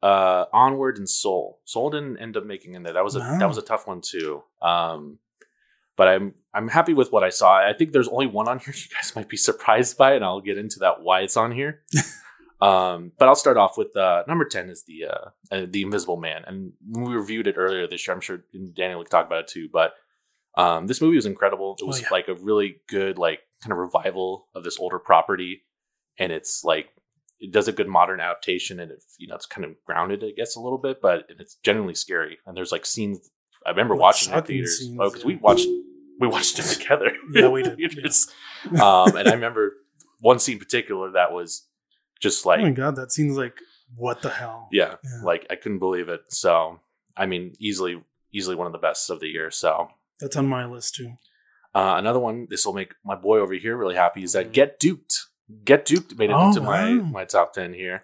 uh, 0.02 0.44
Onward, 0.52 0.98
and 0.98 1.08
Soul. 1.08 1.60
Soul 1.64 1.88
didn't 1.90 2.18
end 2.18 2.36
up 2.36 2.44
making 2.44 2.74
in 2.74 2.82
there. 2.82 2.92
That 2.92 3.04
was 3.04 3.16
a 3.16 3.20
Wow. 3.20 3.38
that 3.38 3.48
was 3.48 3.56
a 3.58 3.62
tough 3.62 3.86
one 3.86 4.02
too. 4.02 4.42
Um, 4.60 5.18
but 5.96 6.08
I'm 6.08 6.34
I'm 6.52 6.68
happy 6.68 6.92
with 6.92 7.10
what 7.10 7.24
I 7.24 7.30
saw. 7.30 7.56
I 7.56 7.72
think 7.72 7.92
there's 7.92 8.08
only 8.08 8.26
one 8.26 8.48
on 8.48 8.58
here. 8.58 8.74
You 8.76 8.94
guys 8.94 9.14
might 9.16 9.28
be 9.28 9.36
surprised 9.38 9.96
by, 9.96 10.12
it, 10.12 10.16
and 10.16 10.24
I'll 10.24 10.40
get 10.42 10.58
into 10.58 10.80
that 10.80 11.00
why 11.00 11.20
it's 11.20 11.36
on 11.36 11.52
here. 11.52 11.82
Um, 12.64 13.12
but 13.18 13.28
I'll 13.28 13.34
start 13.34 13.56
off 13.56 13.76
with 13.76 13.96
uh, 13.96 14.22
number 14.28 14.44
ten 14.44 14.68
is 14.68 14.84
the 14.84 15.04
uh, 15.06 15.28
uh, 15.52 15.66
the 15.68 15.82
Invisible 15.82 16.16
Man, 16.16 16.44
and 16.46 16.72
we 16.88 17.14
reviewed 17.14 17.46
it 17.46 17.56
earlier 17.58 17.86
this 17.86 18.06
year. 18.06 18.14
I'm 18.14 18.20
sure 18.20 18.44
Daniel 18.74 18.98
will 18.98 19.04
talk 19.06 19.26
about 19.26 19.40
it 19.40 19.48
too. 19.48 19.68
But 19.72 19.94
um, 20.56 20.86
this 20.86 21.00
movie 21.00 21.16
was 21.16 21.26
incredible. 21.26 21.76
It 21.78 21.82
Oh, 21.84 21.86
was 21.86 22.00
yeah. 22.02 22.08
like 22.10 22.28
a 22.28 22.34
really 22.34 22.80
good 22.88 23.18
like 23.18 23.40
kind 23.62 23.72
of 23.72 23.78
revival 23.78 24.48
of 24.54 24.64
this 24.64 24.78
older 24.78 24.98
property, 24.98 25.62
and 26.18 26.32
it's 26.32 26.62
like 26.64 26.88
it 27.40 27.52
does 27.52 27.68
a 27.68 27.72
good 27.72 27.88
modern 27.88 28.20
adaptation, 28.20 28.78
and 28.80 28.90
it, 28.92 29.02
you 29.18 29.26
know 29.28 29.34
it's 29.34 29.46
kind 29.46 29.64
of 29.64 29.72
grounded, 29.84 30.22
I 30.24 30.30
guess, 30.36 30.56
a 30.56 30.60
little 30.60 30.78
bit, 30.78 31.00
but 31.02 31.26
it's 31.28 31.56
genuinely 31.64 31.94
scary. 31.94 32.38
And 32.46 32.56
there's 32.56 32.72
like 32.72 32.86
scenes. 32.86 33.30
I 33.66 33.70
remember 33.70 33.94
Like 33.94 34.00
watching 34.02 34.32
it 34.32 34.36
in 34.38 34.44
theaters. 34.44 34.78
scenes, 34.78 34.98
oh, 35.00 35.08
because 35.10 35.24
we 35.24 35.36
watched 35.36 35.66
we 36.20 36.28
watched 36.28 36.58
it 36.58 36.62
together. 36.80 37.12
Yeah, 37.32 37.48
we 37.48 37.62
did, 37.64 37.76
Theaters. 37.76 38.28
um, 38.80 39.16
and 39.16 39.26
I 39.28 39.32
remember 39.32 39.72
one 40.20 40.38
scene 40.38 40.54
in 40.54 40.58
particular 40.60 41.10
that 41.12 41.32
was 41.32 41.66
just 42.28 42.44
like 42.46 42.60
oh 42.60 42.62
my 42.70 42.70
god, 42.84 42.96
that 42.96 43.12
seems 43.12 43.36
like 43.36 43.56
what 43.96 44.22
the 44.22 44.30
hell? 44.40 44.68
yeah, 44.72 44.94
Yeah. 45.04 45.20
like 45.30 45.42
I 45.50 45.56
couldn't 45.60 45.78
believe 45.86 46.08
it. 46.08 46.22
So 46.28 46.80
I 47.16 47.24
mean, 47.26 47.52
easily 47.68 47.94
easily 48.32 48.56
one 48.56 48.66
of 48.66 48.72
the 48.72 48.78
best 48.88 49.10
of 49.10 49.20
the 49.20 49.28
year. 49.36 49.50
So 49.50 49.70
That's 50.20 50.36
on 50.36 50.46
my 50.48 50.64
list 50.74 50.94
too. 50.96 51.10
uh, 51.74 51.94
another 52.02 52.18
one, 52.28 52.46
this 52.50 52.64
will 52.66 52.72
make 52.80 52.92
my 53.04 53.14
boy 53.26 53.38
over 53.44 53.54
here 53.54 53.76
really 53.76 53.94
happy, 54.04 54.22
is 54.24 54.32
that 54.32 54.52
Get 54.52 54.80
Duked. 54.80 55.14
Get 55.64 55.86
Duked 55.86 56.16
made 56.18 56.30
it 56.30 56.36
Oh, 56.36 56.48
into 56.48 56.60
my 56.62 56.96
wow. 56.96 57.02
my 57.18 57.24
top 57.24 57.52
ten 57.52 57.72
here. 57.74 57.98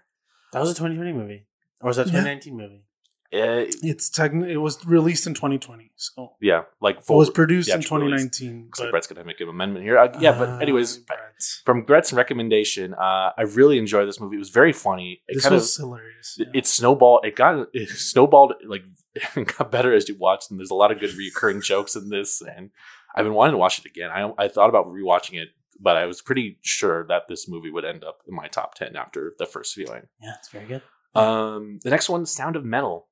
That 0.53 0.61
was 0.61 0.71
a 0.71 0.75
2020 0.75 1.13
movie, 1.21 1.47
or 1.81 1.87
was 1.89 1.97
that 1.97 2.07
Yeah. 2.07 2.21
2019 2.23 2.57
movie? 2.57 2.85
Uh, 3.33 3.71
It's 3.83 4.11
technically 4.11 4.53
it 4.53 4.57
was 4.57 4.85
released 4.85 5.25
in 5.27 5.35
2020, 5.35 5.93
so 5.95 6.33
yeah, 6.41 6.63
like 6.81 6.97
it 6.99 7.09
was 7.09 7.31
produced 7.31 7.69
in 7.69 7.75
theatrical 7.81 7.99
release. 8.07 8.23
2019. 8.39 8.65
Looks 8.65 8.81
like 8.81 8.91
Brett's 8.91 9.07
gonna 9.07 9.25
make 9.25 9.41
an 9.41 9.49
amendment 9.49 9.85
here. 9.85 9.99
Uh, 9.99 10.09
yeah, 10.19 10.37
but 10.37 10.49
Ah, 10.49 10.59
anyways, 10.59 10.97
Brett. 10.99 11.21
from 11.65 11.83
Brett's 11.85 12.13
recommendation, 12.13 12.93
uh, 12.95 13.31
I 13.39 13.43
really 13.43 13.79
enjoyed 13.79 14.09
this 14.09 14.19
movie. 14.21 14.35
It 14.37 14.41
was 14.41 14.51
very 14.51 14.73
funny. 14.73 15.23
It 15.29 15.35
this 15.35 15.45
kind 15.45 15.55
was 15.55 15.79
of 15.79 15.85
hilarious. 15.85 16.37
it- 16.41 16.49
yeah. 16.53 16.59
it 16.59 16.67
snowballed. 16.67 17.25
It 17.25 17.37
got 17.37 17.69
it 17.73 17.89
snowballed 17.91 18.55
like 18.67 18.83
it 19.37 19.57
got 19.57 19.71
better 19.71 19.93
as 19.95 20.09
you 20.09 20.17
watched, 20.19 20.51
and 20.51 20.59
there's 20.59 20.71
a 20.73 20.75
lot 20.75 20.91
of 20.91 20.99
good 20.99 21.15
recurring 21.15 21.61
jokes 21.73 21.95
in 21.95 22.09
this. 22.09 22.43
And 22.43 22.71
I've 23.15 23.25
been 23.25 23.35
wanting 23.35 23.53
to 23.55 23.59
watch 23.59 23.79
it 23.79 23.85
again. 23.87 24.11
I 24.11 24.33
I 24.45 24.49
thought 24.49 24.71
about 24.71 24.87
rewatching 24.89 25.41
it, 25.41 25.51
but 25.79 25.97
I 25.97 26.07
was 26.07 26.21
pretty 26.21 26.59
sure 26.63 27.07
that 27.07 27.29
this 27.29 27.49
movie 27.49 27.71
would 27.71 27.85
end 27.85 28.03
up 28.03 28.23
in 28.27 28.35
my 28.35 28.49
top 28.49 28.75
ten 28.75 28.97
after 28.97 29.35
the 29.39 29.47
first 29.47 29.77
viewing. 29.77 30.09
Yeah, 30.21 30.35
it's 30.39 30.49
very 30.49 30.67
good. 30.67 30.83
Um, 31.15 31.79
the 31.85 31.91
next 31.91 32.09
one, 32.09 32.27
Sound 32.27 32.57
of 32.57 32.65
Metal. 32.65 33.07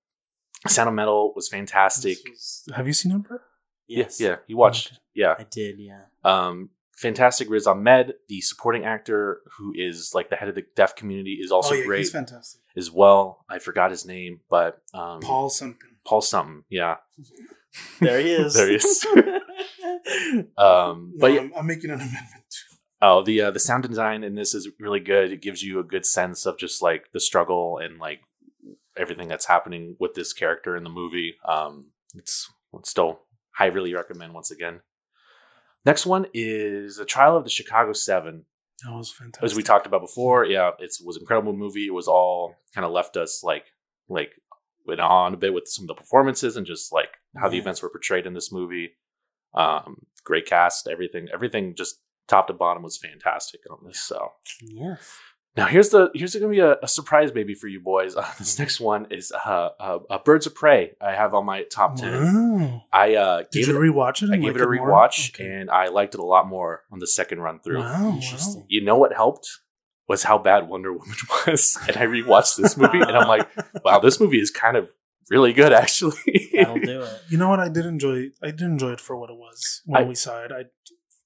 Sound 0.67 0.89
of 0.89 0.95
Metal 0.95 1.33
was 1.37 1.49
fantastic. 1.49 2.19
Was- 2.29 2.69
have 2.75 2.87
you 2.87 2.93
seen 2.93 3.13
it, 3.13 3.41
Yes, 3.87 4.21
Yeah, 4.21 4.29
yeah, 4.31 4.37
you 4.47 4.57
watched. 4.57 4.89
Okay. 4.89 4.99
Yeah, 5.15 5.35
I 5.39 5.45
did. 5.45 5.79
Yeah, 5.79 6.03
Um, 6.25 6.71
fantastic 6.93 7.49
Riz 7.49 7.67
Ahmed, 7.67 8.15
the 8.29 8.41
supporting 8.41 8.85
actor 8.85 9.41
who 9.57 9.73
is 9.77 10.13
like 10.15 10.31
the 10.31 10.37
head 10.37 10.49
of 10.49 10.55
the 10.57 10.65
deaf 10.77 10.95
community, 10.97 11.39
is 11.43 11.51
also 11.53 11.75
oh 11.75 11.79
yeah, 11.79 11.85
great 11.87 11.99
he's 12.01 12.11
fantastic. 12.11 12.61
as 12.77 12.91
well. 12.91 13.45
I 13.49 13.59
forgot 13.61 13.91
his 13.91 14.05
name, 14.05 14.41
but 14.51 14.83
um, 14.93 15.21
Paul 15.21 15.49
something. 15.49 15.79
Paul 16.05 16.21
something, 16.21 16.65
yeah. 16.69 16.97
there 18.01 18.19
he 18.21 18.33
is. 18.33 18.55
There 18.55 18.69
he 18.69 18.75
is. 18.77 19.07
Um, 20.57 21.13
No, 21.15 21.21
but 21.21 21.33
yeah, 21.33 21.41
I'm, 21.41 21.53
I'm 21.57 21.67
making 21.67 21.91
an 21.91 21.97
amendment. 22.01 22.55
oh, 23.03 23.23
the 23.23 23.41
uh, 23.43 23.51
the 23.51 23.61
sound 23.61 23.87
design 23.89 24.25
in 24.25 24.35
this 24.35 24.55
is 24.55 24.69
really 24.81 25.01
good. 25.01 25.33
It 25.33 25.43
gives 25.43 25.63
you 25.63 25.79
a 25.79 25.85
good 25.85 26.05
sense 26.07 26.47
of 26.47 26.59
just 26.59 26.83
like 26.83 27.13
the 27.13 27.21
struggle 27.21 27.79
and 27.79 27.99
like 27.99 28.21
everything 28.99 29.29
that's 29.29 29.47
happening 29.47 29.97
with 29.99 30.15
this 30.15 30.33
character 30.33 30.77
in 30.77 30.85
the 30.85 30.91
movie. 30.91 31.37
Um, 31.45 31.93
it's, 32.15 32.51
it's 32.75 32.91
still 32.91 33.21
really 33.61 33.95
recommend 33.95 34.35
once 34.35 34.51
again. 34.51 34.81
Next 35.85 36.07
one 36.07 36.27
is 36.35 36.97
the 36.97 37.05
Trial 37.05 37.37
of 37.37 37.45
the 37.45 37.51
Chicago 37.51 37.93
Seven. 37.93 38.45
That 38.85 38.93
was 38.93 39.11
fantastic. 39.11 39.45
as 39.45 39.57
we 39.57 39.63
talked 39.63 39.87
about 39.87 40.01
before, 40.03 40.45
yeah, 40.45 40.71
it 40.79 40.97
was 41.05 41.17
an 41.17 41.23
incredible 41.23 41.53
movie. 41.53 41.87
It 41.87 41.95
was 41.95 42.07
all 42.07 42.55
kind 42.75 42.85
of 42.85 42.93
left 42.93 43.17
us 43.17 43.43
like 43.43 43.65
like 44.09 44.35
went 44.87 45.01
on 45.01 45.35
a 45.35 45.37
bit 45.37 45.53
with 45.53 45.67
some 45.67 45.85
of 45.85 45.89
the 45.89 45.95
performances 45.95 46.57
and 46.57 46.67
just 46.67 46.93
like 46.93 47.11
how 47.37 47.49
the 47.49 47.59
events 47.59 47.83
were 47.83 47.91
portrayed 47.91 48.27
in 48.27 48.35
this 48.35 48.53
movie. 48.53 48.93
Um, 49.55 50.07
great 50.25 50.47
cast, 50.47 50.87
everything, 50.87 51.29
everything 51.33 51.75
just 51.75 52.01
top 52.29 52.47
to 52.47 52.53
bottom 52.53 52.83
was 52.83 52.97
fantastic 52.97 53.61
on 53.71 53.79
this. 53.87 54.01
So 54.01 54.33
Yeah. 54.63 54.97
Now 55.59 55.67
here's 55.67 55.91
the 55.91 56.11
here's 56.15 56.35
gonna 56.35 56.49
be 56.49 56.61
a, 56.61 56.77
a 56.83 56.89
surprise 56.89 57.31
baby 57.31 57.55
for 57.55 57.69
you 57.69 57.81
boys. 57.81 58.15
Uh, 58.17 58.25
this 58.39 58.59
next 58.59 58.81
one 58.81 59.07
is 59.11 59.33
uh, 59.33 59.69
uh, 59.81 59.99
uh, 60.09 60.19
Birds 60.25 60.47
of 60.47 60.55
Prey. 60.55 60.93
I 61.01 61.13
have 61.13 61.35
on 61.35 61.45
my 61.45 61.65
top 61.65 61.97
ten. 61.97 62.61
Wow. 62.61 62.83
I 62.93 63.15
uh, 63.15 63.39
Did 63.51 63.67
gave 63.67 63.69
you 63.69 63.77
it. 63.83 63.93
rewatch 63.93 64.23
it? 64.23 64.31
I 64.31 64.37
gave 64.37 64.45
like 64.45 64.57
it 64.57 64.63
a 64.63 64.67
rewatch, 64.67 65.35
Okay. 65.35 65.45
and 65.53 65.71
I 65.71 65.89
liked 65.89 66.15
it 66.15 66.21
a 66.21 66.25
lot 66.25 66.47
more 66.47 66.83
on 66.93 66.99
the 67.01 67.07
second 67.07 67.41
run 67.41 67.61
through. 67.61 67.81
Wow, 67.81 68.09
wow. 68.09 68.15
Interesting. 68.15 68.65
You 68.69 68.83
know 68.85 68.97
what 68.97 69.13
helped 69.13 69.49
was 70.09 70.23
how 70.23 70.39
bad 70.39 70.69
Wonder 70.69 70.93
Woman 70.93 71.15
was, 71.47 71.77
and 71.87 71.97
I 71.97 72.07
rewatched 72.07 72.57
this 72.57 72.77
movie, 72.77 72.99
and 73.01 73.13
I'm 73.17 73.29
like, 73.29 73.47
wow, 73.85 73.99
this 73.99 74.19
movie 74.21 74.41
is 74.41 74.51
kind 74.51 74.77
of 74.77 74.89
really 75.31 75.53
good, 75.53 75.73
actually. 75.73 76.51
That'll 76.55 76.79
do 76.79 77.03
it. 77.03 77.21
You 77.29 77.37
know 77.39 77.49
what? 77.51 77.61
I 77.61 77.69
did 77.69 77.85
enjoy. 77.85 78.29
I 78.43 78.51
did 78.51 78.63
enjoy 78.63 78.93
it 78.93 79.01
for 79.01 79.17
what 79.17 79.29
it 79.31 79.37
was 79.37 79.83
when 79.87 80.03
I- 80.03 80.07
we 80.07 80.15
saw 80.15 80.43
it. 80.45 80.51
I 80.53 80.65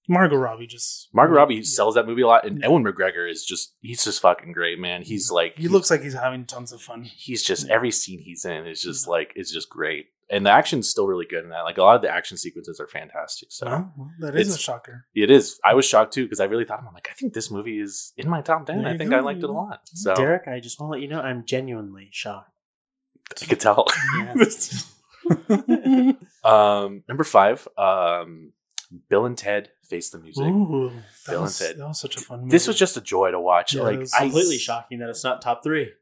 Margot 0.08 0.36
Robbie 0.36 0.66
just 0.66 1.08
Margot 1.14 1.34
Robbie 1.34 1.56
Yeah. 1.56 1.62
sells 1.64 1.94
that 1.94 2.06
movie 2.06 2.22
a 2.22 2.26
lot, 2.26 2.44
and 2.46 2.58
Yeah. 2.60 2.68
Ewan 2.68 2.84
McGregor 2.84 3.30
is 3.30 3.44
just—he's 3.44 4.04
just 4.04 4.20
fucking 4.20 4.52
great, 4.52 4.78
man. 4.78 5.02
He's 5.02 5.30
like, 5.30 5.56
He 5.58 5.68
looks 5.68 5.90
like 5.90 6.02
he's 6.02 6.14
having 6.14 6.44
tons 6.44 6.72
of 6.72 6.80
fun. 6.82 7.04
he's 7.04 7.42
just 7.42 7.68
every 7.68 7.90
scene 7.90 8.20
he's 8.20 8.44
in 8.44 8.66
is 8.66 8.82
just 8.82 9.06
like 9.06 9.32
it's 9.36 9.52
just 9.52 9.68
great, 9.70 10.06
and 10.28 10.44
the 10.44 10.50
action's 10.50 10.88
still 10.88 11.06
really 11.06 11.24
good 11.26 11.44
in 11.44 11.50
that. 11.50 11.60
Like 11.62 11.78
a 11.78 11.82
lot 11.82 11.94
of 11.96 12.02
the 12.02 12.10
action 12.10 12.36
sequences 12.36 12.80
are 12.80 12.88
fantastic. 12.88 13.48
So 13.52 13.66
Well, 13.66 13.92
well, 13.96 14.10
that 14.20 14.34
is 14.36 14.54
a 14.54 14.58
shocker. 14.58 15.06
it 15.14 15.30
is. 15.30 15.60
I 15.64 15.74
was 15.74 15.84
shocked 15.86 16.12
too 16.14 16.24
because 16.24 16.40
I 16.40 16.44
really 16.46 16.64
thought 16.64 16.80
I'm 16.86 16.92
like, 16.92 17.08
I 17.10 17.14
think 17.14 17.32
this 17.32 17.50
movie 17.50 17.78
is 17.80 18.12
in 18.16 18.28
my 18.28 18.40
top 18.42 18.66
ten. 18.66 18.84
I 18.84 18.96
think 18.96 19.10
go, 19.10 19.18
I 19.18 19.20
liked 19.20 19.42
it 19.44 19.48
a 19.50 19.52
lot. 19.52 19.82
So 19.94 20.14
Derek, 20.14 20.48
I 20.48 20.58
just 20.60 20.80
want 20.80 20.88
to 20.88 20.92
let 20.94 21.02
you 21.02 21.08
know 21.08 21.20
I'm 21.20 21.44
genuinely 21.44 22.08
shocked. 22.10 22.50
I 23.40 23.44
could 23.46 23.60
tell. 23.60 23.86
Yeah. 24.18 24.34
um, 26.44 27.04
number 27.08 27.22
five, 27.24 27.66
um, 27.78 28.52
Bill 29.09 29.24
and 29.26 29.37
Ted 29.38 29.70
Face 29.88 30.11
the 30.11 30.18
Music. 30.18 30.44
Ooh, 30.44 30.90
that 31.26 31.33
Bill 31.33 31.44
and 31.44 31.55
Ted. 31.55 31.78
that 31.78 31.87
was 31.88 32.00
such 32.00 32.16
a 32.16 32.20
fun 32.20 32.40
movie. 32.40 32.50
This 32.50 32.66
was 32.66 32.78
just 32.78 32.96
a 32.96 33.00
joy 33.00 33.31
to 33.31 33.40
watch. 33.40 33.74
Yeah, 33.74 33.83
it 33.83 33.85
like 33.85 33.98
was 34.00 34.12
I 34.14 34.20
Completely 34.24 34.59
shocking 34.59 34.98
that 35.00 35.09
it's 35.09 35.24
not 35.24 35.40
top 35.42 35.62
three. 35.62 35.92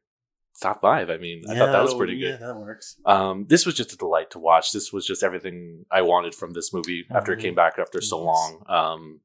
top 0.61 0.81
five. 0.81 1.09
I 1.09 1.17
mean, 1.17 1.43
I 1.49 1.55
thought 1.57 1.71
that 1.71 1.81
was 1.81 1.93
oh, 1.93 1.97
pretty 1.97 2.13
Yeah, 2.17 2.31
good. 2.31 2.39
that 2.41 2.55
works. 2.57 2.97
Um, 3.05 3.45
this 3.47 3.65
was 3.65 3.75
just 3.75 3.93
a 3.93 3.97
delight 3.97 4.31
to 4.31 4.39
watch. 4.39 4.71
This 4.71 4.91
was 4.93 5.05
just 5.07 5.23
everything 5.23 5.85
I 5.91 6.01
wanted 6.01 6.35
from 6.35 6.51
this 6.53 6.73
movie 6.73 7.05
after 7.09 7.33
it 7.33 7.39
came 7.39 7.55
back 7.55 7.79
after 7.79 8.01
so 8.01 8.21
long. 8.21 8.63
Um, 8.67 9.19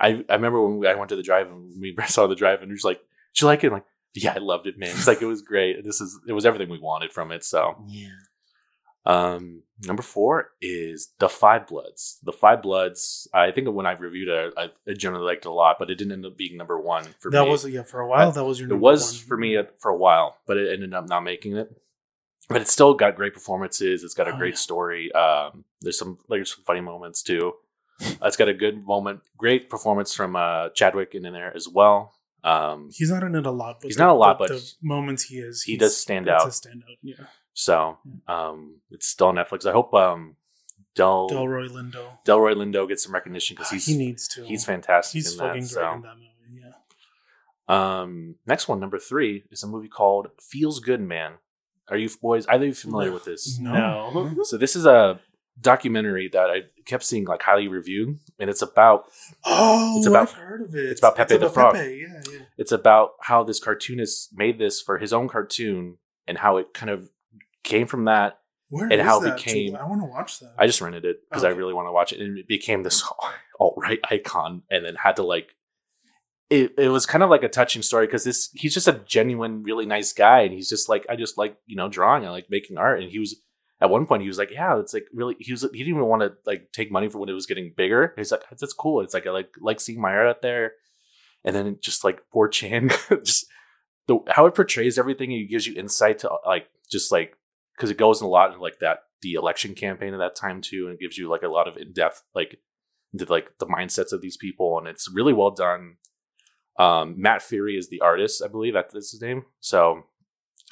I 0.00 0.24
I 0.28 0.34
remember 0.34 0.62
when 0.62 0.78
we, 0.78 0.86
I 0.86 0.94
went 0.94 1.08
to 1.08 1.16
the 1.16 1.22
drive 1.22 1.48
and 1.50 1.80
we 1.80 1.96
saw 2.06 2.26
the 2.26 2.34
drive 2.36 2.60
and 2.62 2.70
he 2.70 2.74
was 2.74 2.84
like, 2.84 2.98
"Did 3.34 3.40
you 3.42 3.46
like 3.46 3.64
it?" 3.64 3.68
I'm 3.68 3.72
like, 3.72 3.84
yeah, 4.14 4.32
I 4.34 4.38
loved 4.38 4.66
it, 4.66 4.78
man. 4.78 4.90
It's 4.90 5.06
like 5.06 5.22
it 5.22 5.26
was 5.26 5.42
great. 5.42 5.84
This 5.84 6.00
is 6.00 6.18
it 6.28 6.32
was 6.32 6.46
everything 6.46 6.68
we 6.70 6.78
wanted 6.78 7.12
from 7.12 7.32
it. 7.32 7.44
So 7.44 7.82
Yeah. 7.88 8.08
Um, 9.06 9.62
number 9.84 10.02
four 10.02 10.50
is 10.60 11.08
The 11.18 11.28
Five 11.28 11.66
Bloods. 11.66 12.18
The 12.22 12.32
Five 12.32 12.62
Bloods. 12.62 13.26
I 13.32 13.50
think 13.52 13.68
when 13.70 13.86
I 13.86 13.92
reviewed 13.92 14.28
it, 14.28 14.54
I, 14.56 14.70
I 14.88 14.92
generally 14.94 15.24
liked 15.24 15.46
it 15.46 15.48
a 15.48 15.52
lot, 15.52 15.76
but 15.78 15.88
it 15.90 15.94
didn't 15.96 16.12
end 16.12 16.26
up 16.26 16.36
being 16.36 16.56
number 16.56 16.78
one 16.78 17.04
for 17.18 17.30
that 17.30 17.40
me. 17.40 17.44
That 17.46 17.50
was 17.50 17.66
yeah 17.68 17.82
for 17.82 18.00
a 18.00 18.08
while. 18.08 18.32
That 18.32 18.44
was 18.44 18.60
your. 18.60 18.70
it 18.70 18.76
was 18.76 19.14
one. 19.18 19.26
for 19.28 19.36
me 19.36 19.58
for 19.78 19.90
a 19.90 19.96
while, 19.96 20.36
but 20.46 20.56
it 20.58 20.72
ended 20.72 20.92
up 20.94 21.08
not 21.08 21.22
making 21.24 21.56
it. 21.56 21.70
But 22.50 22.62
it's 22.62 22.72
still 22.72 22.94
got 22.94 23.14
great 23.14 23.34
performances. 23.34 24.02
It's 24.02 24.14
got 24.14 24.26
a 24.28 24.32
Oh, 24.32 24.36
great 24.38 24.54
yeah. 24.54 24.58
story. 24.58 25.12
Um, 25.12 25.64
there's 25.80 25.98
some 25.98 26.18
there's 26.28 26.54
some 26.54 26.64
funny 26.64 26.80
moments 26.80 27.22
too. 27.22 27.52
Uh, 28.00 28.06
it's 28.26 28.36
got 28.36 28.48
a 28.48 28.54
good 28.54 28.84
moment, 28.86 29.20
great 29.36 29.68
performance 29.70 30.14
from 30.14 30.34
uh, 30.36 30.68
Chadwick 30.70 31.14
in 31.14 31.22
there 31.22 31.54
as 31.54 31.68
well. 31.68 32.14
Um, 32.44 32.88
He's 32.92 33.10
not 33.10 33.22
in 33.22 33.34
it 33.34 33.44
a 33.46 33.50
lot. 33.50 33.80
But 33.80 33.88
He's 33.88 33.96
the- 33.96 34.04
not 34.04 34.10
a 34.12 34.14
lot, 34.14 34.38
the, 34.38 34.44
but 34.44 34.48
the 34.50 34.72
moments 34.82 35.24
he 35.24 35.36
is, 35.38 35.62
he 35.64 35.76
does 35.76 35.96
stand 35.96 36.28
out. 36.28 36.44
A 36.46 36.48
standout. 36.48 36.96
Yeah. 37.02 37.16
So 37.60 37.98
um, 38.28 38.76
it's 38.92 39.08
still 39.08 39.26
on 39.28 39.34
Netflix. 39.34 39.66
I 39.66 39.72
hope 39.72 39.92
um, 39.92 40.36
Del 40.94 41.28
Delroy 41.28 41.68
Lindo. 41.68 42.06
Delroy 42.24 42.54
Lindo 42.54 42.86
gets 42.88 43.02
some 43.02 43.12
recognition 43.12 43.54
because 43.56 43.70
he's 43.70 43.86
he 43.86 43.96
needs 43.98 44.28
to. 44.28 44.44
he's 44.44 44.64
fantastic 44.64 45.14
He's 45.14 45.32
in 45.32 45.38
fucking 45.38 45.62
that. 45.62 45.72
great 45.74 45.82
So. 45.84 45.92
in 45.94 46.02
that 46.02 46.14
movie. 46.16 46.62
Yeah. 46.62 46.72
Um, 48.00 48.36
next 48.46 48.68
one, 48.68 48.78
number 48.80 48.98
three, 48.98 49.42
is 49.50 49.62
a 49.62 49.66
movie 49.66 49.88
called 49.88 50.28
Feels 50.40 50.78
Good 50.80 51.00
Man. 51.00 51.32
Are 51.90 51.96
you 51.96 52.08
boys 52.22 52.46
either 52.46 52.64
of 52.64 52.68
you 52.68 52.74
familiar 52.74 53.10
with 53.12 53.24
this? 53.24 53.58
No. 53.58 54.36
So 54.44 54.56
this 54.56 54.76
is 54.76 54.86
a 54.86 55.20
documentary 55.60 56.28
that 56.32 56.50
I 56.50 56.62
kept 56.84 57.02
seeing 57.02 57.24
like 57.26 57.42
highly 57.42 57.66
reviewed, 57.66 58.20
and 58.38 58.48
it's 58.48 58.62
about 58.62 59.06
Oh, 59.44 59.98
It's 59.98 60.06
about- 60.06 60.28
I've 60.28 60.34
heard 60.34 60.60
of 60.62 60.74
it. 60.76 60.84
it's 60.90 61.00
about 61.00 61.16
Pepe 61.16 61.36
the 61.38 61.50
Frog. 61.50 61.74
Pepe. 61.74 61.96
Yeah, 62.06 62.20
yeah. 62.32 62.38
it's 62.56 62.70
about 62.72 63.10
how 63.22 63.42
this 63.42 63.58
cartoonist 63.58 64.30
made 64.36 64.58
this 64.60 64.80
for 64.80 64.98
his 64.98 65.12
own 65.12 65.26
cartoon 65.28 65.98
and 66.28 66.38
how 66.38 66.56
it 66.58 66.72
kind 66.74 66.90
of 66.90 67.10
came 67.68 67.86
from 67.86 68.06
that. 68.06 68.38
Where 68.70 68.88
And 68.90 69.00
how 69.00 69.20
it 69.20 69.24
that, 69.24 69.38
too? 69.38 69.44
became- 69.50 69.76
I 69.76 69.86
want 69.86 70.00
to 70.02 70.06
watch 70.06 70.40
that. 70.40 70.54
I 70.58 70.66
just 70.66 70.80
rented 70.80 71.04
it 71.04 71.20
because 71.28 71.44
I 71.44 71.50
really 71.50 71.72
want 71.72 71.86
to 71.88 71.92
watch 71.92 72.12
it, 72.12 72.20
and 72.20 72.38
it 72.38 72.48
became 72.48 72.82
this 72.82 73.02
alt 73.60 73.74
right 73.78 74.00
icon, 74.10 74.62
and 74.70 74.84
then 74.84 74.94
had 74.96 75.16
to 75.16 75.22
like. 75.22 75.54
It, 76.50 76.72
it 76.78 76.88
was 76.88 77.04
kind 77.04 77.22
of 77.22 77.28
like 77.28 77.42
a 77.42 77.48
touching 77.48 77.82
story 77.82 78.06
because 78.06 78.24
this 78.24 78.50
he's 78.54 78.72
just 78.72 78.88
a 78.88 79.02
genuine, 79.06 79.62
really 79.62 79.84
nice 79.84 80.12
guy, 80.14 80.40
and 80.40 80.52
he's 80.52 80.68
just 80.68 80.88
like 80.88 81.04
I 81.08 81.16
just 81.16 81.36
like 81.38 81.56
you 81.66 81.76
know 81.76 81.88
drawing, 81.88 82.26
I 82.26 82.30
like 82.30 82.46
making 82.50 82.78
art, 82.78 83.00
and 83.02 83.10
he 83.10 83.18
was 83.18 83.36
at 83.80 83.90
one 83.90 84.06
point 84.06 84.22
he 84.22 84.28
was 84.28 84.38
like, 84.38 84.50
yeah, 84.50 84.78
it's 84.78 84.92
like 84.94 85.06
really 85.12 85.36
he 85.38 85.52
was 85.52 85.62
he 85.62 85.68
didn't 85.68 85.88
even 85.96 86.06
want 86.06 86.22
to 86.22 86.32
like 86.46 86.72
take 86.72 86.90
money 86.90 87.08
for 87.08 87.18
when 87.18 87.28
it 87.28 87.34
was 87.34 87.46
getting 87.46 87.72
bigger. 87.76 88.14
He's 88.16 88.32
like 88.32 88.42
that's 88.50 88.72
cool. 88.72 89.02
It's 89.02 89.12
like 89.14 89.26
I 89.26 89.30
like 89.30 89.50
like 89.60 89.78
seeing 89.80 90.00
my 90.00 90.12
art 90.12 90.26
out 90.26 90.42
there, 90.42 90.72
and 91.44 91.54
then 91.54 91.78
just 91.80 92.02
like 92.04 92.20
4chan 92.34 92.90
just 93.24 93.46
the 94.06 94.18
how 94.28 94.46
it 94.46 94.54
portrays 94.54 94.98
everything, 94.98 95.32
it 95.32 95.50
gives 95.50 95.66
you 95.66 95.74
insight 95.78 96.18
to 96.20 96.30
like 96.46 96.68
just 96.90 97.12
like 97.12 97.36
because 97.78 97.90
it 97.90 97.96
goes 97.96 98.20
in 98.20 98.26
a 98.26 98.30
lot 98.30 98.52
in 98.52 98.58
like 98.58 98.80
that 98.80 99.04
the 99.22 99.34
election 99.34 99.74
campaign 99.74 100.12
at 100.12 100.18
that 100.18 100.36
time 100.36 100.60
too, 100.60 100.86
and 100.86 100.94
it 100.94 101.00
gives 101.00 101.16
you 101.16 101.30
like 101.30 101.42
a 101.42 101.48
lot 101.48 101.68
of 101.68 101.76
in 101.76 101.92
depth 101.92 102.24
like 102.34 102.58
into 103.12 103.24
like 103.30 103.58
the 103.58 103.66
mindsets 103.66 104.12
of 104.12 104.20
these 104.20 104.36
people, 104.36 104.78
and 104.78 104.88
it's 104.88 105.10
really 105.12 105.32
well 105.32 105.50
done. 105.50 105.96
Um, 106.78 107.14
Matt 107.20 107.40
Furie 107.40 107.76
is 107.76 107.88
the 107.88 108.00
artist, 108.00 108.42
I 108.44 108.48
believe 108.48 108.74
that's 108.74 108.94
his 108.94 109.20
name. 109.20 109.46
So, 109.60 110.04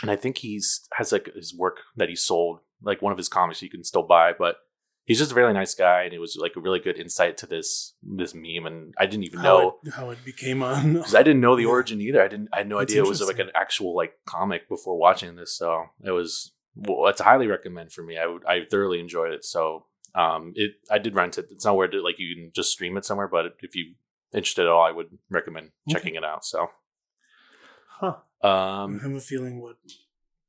and 0.03 0.11
I 0.11 0.17
think 0.17 0.39
he's 0.39 0.87
has 0.95 1.13
like 1.13 1.31
his 1.35 1.55
work 1.57 1.79
that 1.97 2.09
he 2.09 2.17
sold, 2.17 2.61
like 2.83 3.03
one 3.03 3.13
of 3.13 3.19
his 3.19 3.29
comics 3.29 3.63
you 3.63 3.71
can 3.71 3.85
still 3.85 4.05
buy, 4.05 4.33
but 4.37 4.57
he's 5.07 5.19
just 5.19 5.33
a 5.33 5.35
really 5.35 5.53
nice 5.53 5.75
guy, 5.75 6.03
and 6.03 6.13
it 6.13 6.19
was 6.19 6.37
like 6.39 6.55
a 6.57 6.61
really 6.61 6.81
good 6.81 6.99
insight 6.99 7.39
to 7.39 7.47
this 7.47 7.95
this 8.03 8.35
meme. 8.35 8.67
And 8.67 8.95
I 8.99 9.07
didn't 9.07 9.25
even 9.25 9.43
know 9.43 9.59
how 9.59 9.89
it, 9.89 9.95
how 9.95 10.11
it 10.11 10.25
became 10.25 10.63
on. 10.63 10.95
because 10.95 11.15
I 11.15 11.23
didn't 11.23 11.41
know 11.41 11.57
the 11.57 11.67
origin 11.67 12.01
either. 12.01 12.23
I 12.23 12.29
didn't. 12.29 12.51
I 12.53 12.59
had 12.59 12.69
no 12.69 12.79
That's 12.79 12.93
idea 12.93 13.05
it 13.05 13.09
was 13.09 13.23
like 13.23 13.39
an 13.39 13.51
actual 13.55 13.97
like 13.97 14.15
comic 14.27 14.69
before 14.69 14.99
watching 14.99 15.37
this. 15.37 15.57
So 15.57 15.87
it 16.05 16.11
was. 16.11 16.53
Well, 16.77 17.09
it's 17.09 17.21
a 17.21 17.25
highly 17.25 17.47
recommend 17.47 17.93
for 17.93 18.03
me. 18.03 18.19
I 18.19 18.27
would. 18.27 18.45
I 18.45 18.65
thoroughly 18.71 19.01
enjoyed 19.01 19.33
it. 19.33 19.45
So 19.45 19.87
um, 20.15 20.53
it. 20.55 20.73
I 20.91 20.99
did 20.99 21.15
rent 21.15 21.39
it. 21.39 21.47
It's 21.51 21.65
not 21.65 21.77
where 21.77 21.89
to, 21.89 22.03
like 22.03 22.19
you 22.19 22.35
can 22.35 22.53
just 22.55 22.71
stream 22.73 22.97
it 22.97 23.05
somewhere, 23.05 23.29
but 23.29 23.47
if 23.63 23.75
you 23.75 23.95
interested 24.35 24.63
at 24.67 24.69
all, 24.71 24.85
I 24.85 24.91
would 24.91 25.09
recommend 25.31 25.71
checking 25.89 26.15
it 26.17 26.25
out. 26.25 26.45
So 26.45 26.69
Huh. 27.89 28.17
I 28.43 28.83
um, 28.83 29.01
have 29.01 29.13
a 29.13 29.21
feeling 29.21 29.61
what. 29.61 29.77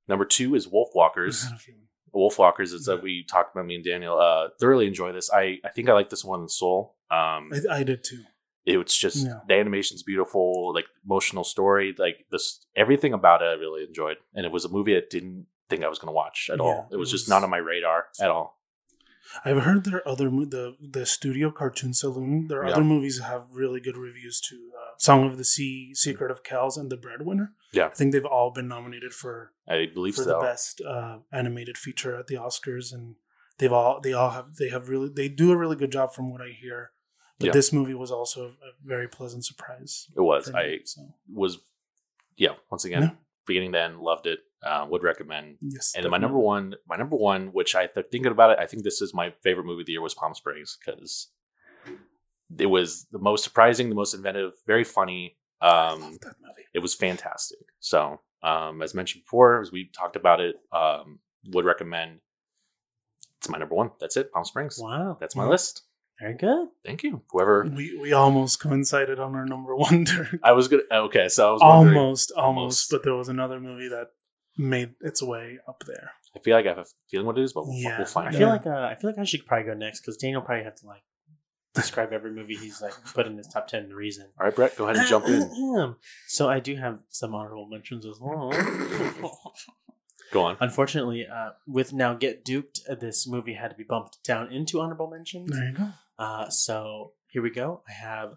number 0.07 0.25
two 0.25 0.55
is 0.55 0.67
Wolfwalkers. 0.67 1.43
I 1.45 1.49
had 1.49 1.55
a 1.55 1.59
feeling. 1.59 1.81
Wolfwalkers 2.13 2.73
is 2.73 2.85
that 2.85 3.01
we 3.03 3.23
talked 3.29 3.55
about 3.55 3.65
me 3.67 3.75
and 3.75 3.83
Daniel. 3.83 4.19
Uh, 4.19 4.49
thoroughly 4.59 4.87
enjoy 4.87 5.11
this. 5.11 5.29
I 5.31 5.59
I 5.63 5.69
think 5.69 5.87
I 5.89 5.93
like 5.93 6.09
this 6.09 6.25
one 6.25 6.41
than 6.41 6.49
Soul. 6.49 6.95
Um, 7.11 7.51
I, 7.71 7.79
I 7.79 7.83
did 7.83 8.03
too. 8.03 8.23
it 8.65 8.77
was 8.77 8.93
just 8.95 9.25
Yeah. 9.25 9.39
the 9.47 9.53
animation's 9.55 10.03
beautiful, 10.03 10.73
like 10.73 10.85
emotional 11.05 11.43
story, 11.43 11.95
like 11.97 12.25
this 12.31 12.65
everything 12.75 13.13
about 13.13 13.41
it 13.41 13.45
I 13.45 13.53
really 13.53 13.83
enjoyed. 13.83 14.17
And 14.33 14.45
it 14.45 14.51
was 14.51 14.65
a 14.65 14.69
movie 14.69 14.93
that 14.95 15.09
didn't 15.09 15.45
think 15.69 15.83
I 15.83 15.87
was 15.89 15.99
gonna 15.99 16.11
watch 16.13 16.49
at 16.51 16.57
Yeah, 16.59 16.63
all. 16.63 16.87
It 16.91 16.95
it 16.95 16.97
was 16.97 17.11
just 17.11 17.29
not 17.29 17.43
on 17.43 17.49
my 17.49 17.57
radar 17.57 18.07
at 18.19 18.29
all. 18.29 18.55
I've 19.43 19.63
heard 19.63 19.83
there 19.83 19.97
are 19.97 20.07
other 20.07 20.31
mo- 20.31 20.45
the 20.45 20.77
the 20.79 21.05
studio 21.05 21.51
Cartoon 21.51 21.93
Saloon. 21.93 22.47
Their 22.47 22.65
Yeah. 22.65 22.71
other 22.73 22.83
movies 22.83 23.19
have 23.19 23.51
really 23.51 23.79
good 23.81 23.97
reviews 23.97 24.39
too. 24.39 24.71
Uh, 24.75 24.97
Song 24.97 25.25
of 25.27 25.37
the 25.37 25.43
Sea, 25.43 25.93
Secret 25.93 26.31
of 26.31 26.43
Kells, 26.43 26.77
and 26.77 26.89
The 26.89 26.97
Breadwinner. 26.97 27.53
Yeah. 27.73 27.87
I 27.87 27.89
think 27.89 28.13
they've 28.13 28.25
all 28.25 28.51
been 28.51 28.67
nominated 28.69 29.13
for 29.13 29.53
I 29.67 29.85
believe 29.93 30.15
for 30.15 30.23
so. 30.23 30.29
the 30.29 30.39
best 30.39 30.81
uh, 30.81 31.19
animated 31.31 31.77
feature 31.77 32.15
at 32.15 32.27
the 32.27 32.35
Oscars, 32.35 32.93
and 32.93 33.15
they've 33.57 33.73
all 33.73 33.99
they 33.99 34.13
all 34.13 34.29
have 34.31 34.55
they 34.55 34.69
have 34.69 34.87
really 34.89 35.09
they 35.09 35.27
do 35.27 35.51
a 35.51 35.57
really 35.57 35.75
good 35.75 35.91
job 35.91 36.13
from 36.13 36.31
what 36.31 36.41
I 36.41 36.49
hear. 36.49 36.91
But 37.39 37.47
Yeah. 37.47 37.51
this 37.51 37.71
movie 37.73 37.93
was 37.93 38.09
also 38.11 38.47
a 38.63 38.71
very 38.83 39.07
pleasant 39.07 39.45
surprise. 39.45 40.07
It 40.15 40.21
was. 40.21 40.51
me, 40.51 40.59
I 40.59 40.79
so 40.85 41.01
was 41.31 41.59
yeah, 42.37 42.55
once 42.71 42.85
again, 42.85 43.01
Yeah. 43.01 43.11
beginning 43.45 43.73
to 43.73 43.79
end, 43.81 43.99
loved 43.99 44.25
it. 44.25 44.39
Uh, 44.63 44.85
would 44.89 45.03
recommend. 45.03 45.57
yes, 45.61 45.93
And 45.95 46.03
then 46.03 46.09
my 46.11 46.17
number 46.17 46.39
one, 46.39 46.75
my 46.89 46.95
number 46.95 47.15
one, 47.15 47.47
which 47.53 47.75
I 47.75 47.85
th- 47.85 48.07
thinking 48.11 48.31
about 48.31 48.49
it, 48.49 48.57
I 48.59 48.65
think 48.65 48.83
this 48.83 49.01
is 49.03 49.13
my 49.13 49.31
favorite 49.43 49.65
movie 49.65 49.81
of 49.81 49.85
the 49.85 49.91
year 49.91 50.01
was 50.01 50.15
Palm 50.15 50.33
Springs 50.33 50.77
because 50.83 51.27
it 52.57 52.65
was 52.65 53.05
the 53.11 53.19
most 53.19 53.43
surprising, 53.43 53.89
the 53.89 53.95
most 53.95 54.15
inventive, 54.15 54.53
very 54.65 54.83
funny. 54.83 55.37
Um, 55.61 56.01
love 56.01 56.19
that 56.21 56.35
movie. 56.41 56.65
it 56.73 56.79
was 56.79 56.95
fantastic. 56.95 57.59
So, 57.79 58.19
um, 58.41 58.81
as 58.81 58.93
mentioned 58.95 59.25
before, 59.25 59.61
as 59.61 59.71
we 59.71 59.89
talked 59.95 60.15
about 60.15 60.39
it, 60.41 60.55
um, 60.71 61.19
would 61.51 61.65
recommend. 61.65 62.19
It's 63.39 63.49
my 63.49 63.59
number 63.59 63.75
one. 63.75 63.91
That's 63.99 64.17
it. 64.17 64.31
Palm 64.31 64.43
Springs. 64.45 64.79
Wow. 64.81 65.17
That's 65.19 65.35
my 65.35 65.43
Mhm. 65.45 65.49
list. 65.49 65.83
Very 66.19 66.33
good. 66.33 66.69
Thank 66.83 67.03
you. 67.03 67.21
Whoever 67.31 67.63
We 67.75 67.95
we 67.99 68.11
almost 68.13 68.59
coincided 68.59 69.19
on 69.19 69.35
our 69.35 69.45
number 69.45 69.75
one. 69.75 70.07
I 70.43 70.53
was 70.53 70.67
gonna. 70.67 70.81
Okay, 70.91 71.27
so 71.29 71.49
I 71.49 71.51
was 71.51 71.61
almost, 71.61 72.31
almost, 72.31 72.31
Almost. 72.37 72.89
but 72.91 73.03
there 73.03 73.13
was 73.13 73.29
another 73.29 73.59
movie 73.59 73.87
that 73.89 74.07
made 74.57 74.95
its 75.01 75.21
way 75.21 75.59
up 75.67 75.83
there. 75.85 76.11
I 76.35 76.39
feel 76.39 76.55
like 76.55 76.65
I 76.65 76.69
have 76.69 76.77
a 76.79 76.85
feeling 77.09 77.25
what 77.27 77.37
it 77.37 77.43
is, 77.43 77.53
but 77.53 77.65
we'll, 77.65 77.75
Yeah. 77.77 77.97
we'll 77.97 78.05
find 78.07 78.27
I 78.27 78.31
out. 78.31 78.37
feel 78.37 78.47
like 78.49 78.65
uh, 78.67 78.87
I 78.91 78.95
feel 78.95 79.09
like 79.09 79.19
I 79.19 79.23
should 79.23 79.45
probably 79.45 79.65
go 79.67 79.73
next 79.73 80.01
because 80.01 80.17
Daniel 80.17 80.41
probably 80.41 80.63
have 80.65 80.75
to 80.75 80.85
like 80.87 81.03
describe 81.73 82.11
every 82.11 82.31
movie 82.31 82.55
he's 82.55 82.81
like 82.81 82.93
put 83.13 83.27
in 83.27 83.37
his 83.37 83.47
top 83.47 83.67
ten. 83.67 83.87
The 83.89 83.95
reason. 83.95 84.27
All 84.39 84.45
right, 84.45 84.55
Brett, 84.55 84.75
go 84.75 84.85
ahead 84.85 84.97
and 84.97 85.07
jump 85.07 85.27
in. 85.27 85.95
so 86.27 86.49
I 86.49 86.59
do 86.59 86.75
have 86.75 86.99
some 87.09 87.33
honorable 87.35 87.67
mentions 87.67 88.05
as 88.05 88.17
well. 88.19 88.51
Go 90.33 90.43
on. 90.43 90.57
Unfortunately, 90.59 91.25
uh, 91.25 91.51
with 91.65 91.93
now 91.93 92.13
Get 92.13 92.43
Duked, 92.43 92.81
uh, 92.89 92.95
this 92.95 93.25
movie 93.27 93.53
had 93.53 93.69
to 93.69 93.75
be 93.77 93.85
bumped 93.85 94.21
down 94.25 94.51
into 94.51 94.81
honorable 94.81 95.09
mentions. 95.09 95.49
There 95.49 95.69
you 95.69 95.73
go. 95.73 95.89
Uh, 96.19 96.49
so 96.49 97.13
here 97.27 97.41
we 97.41 97.49
go. 97.49 97.81
I 97.87 97.93
have 97.93 98.33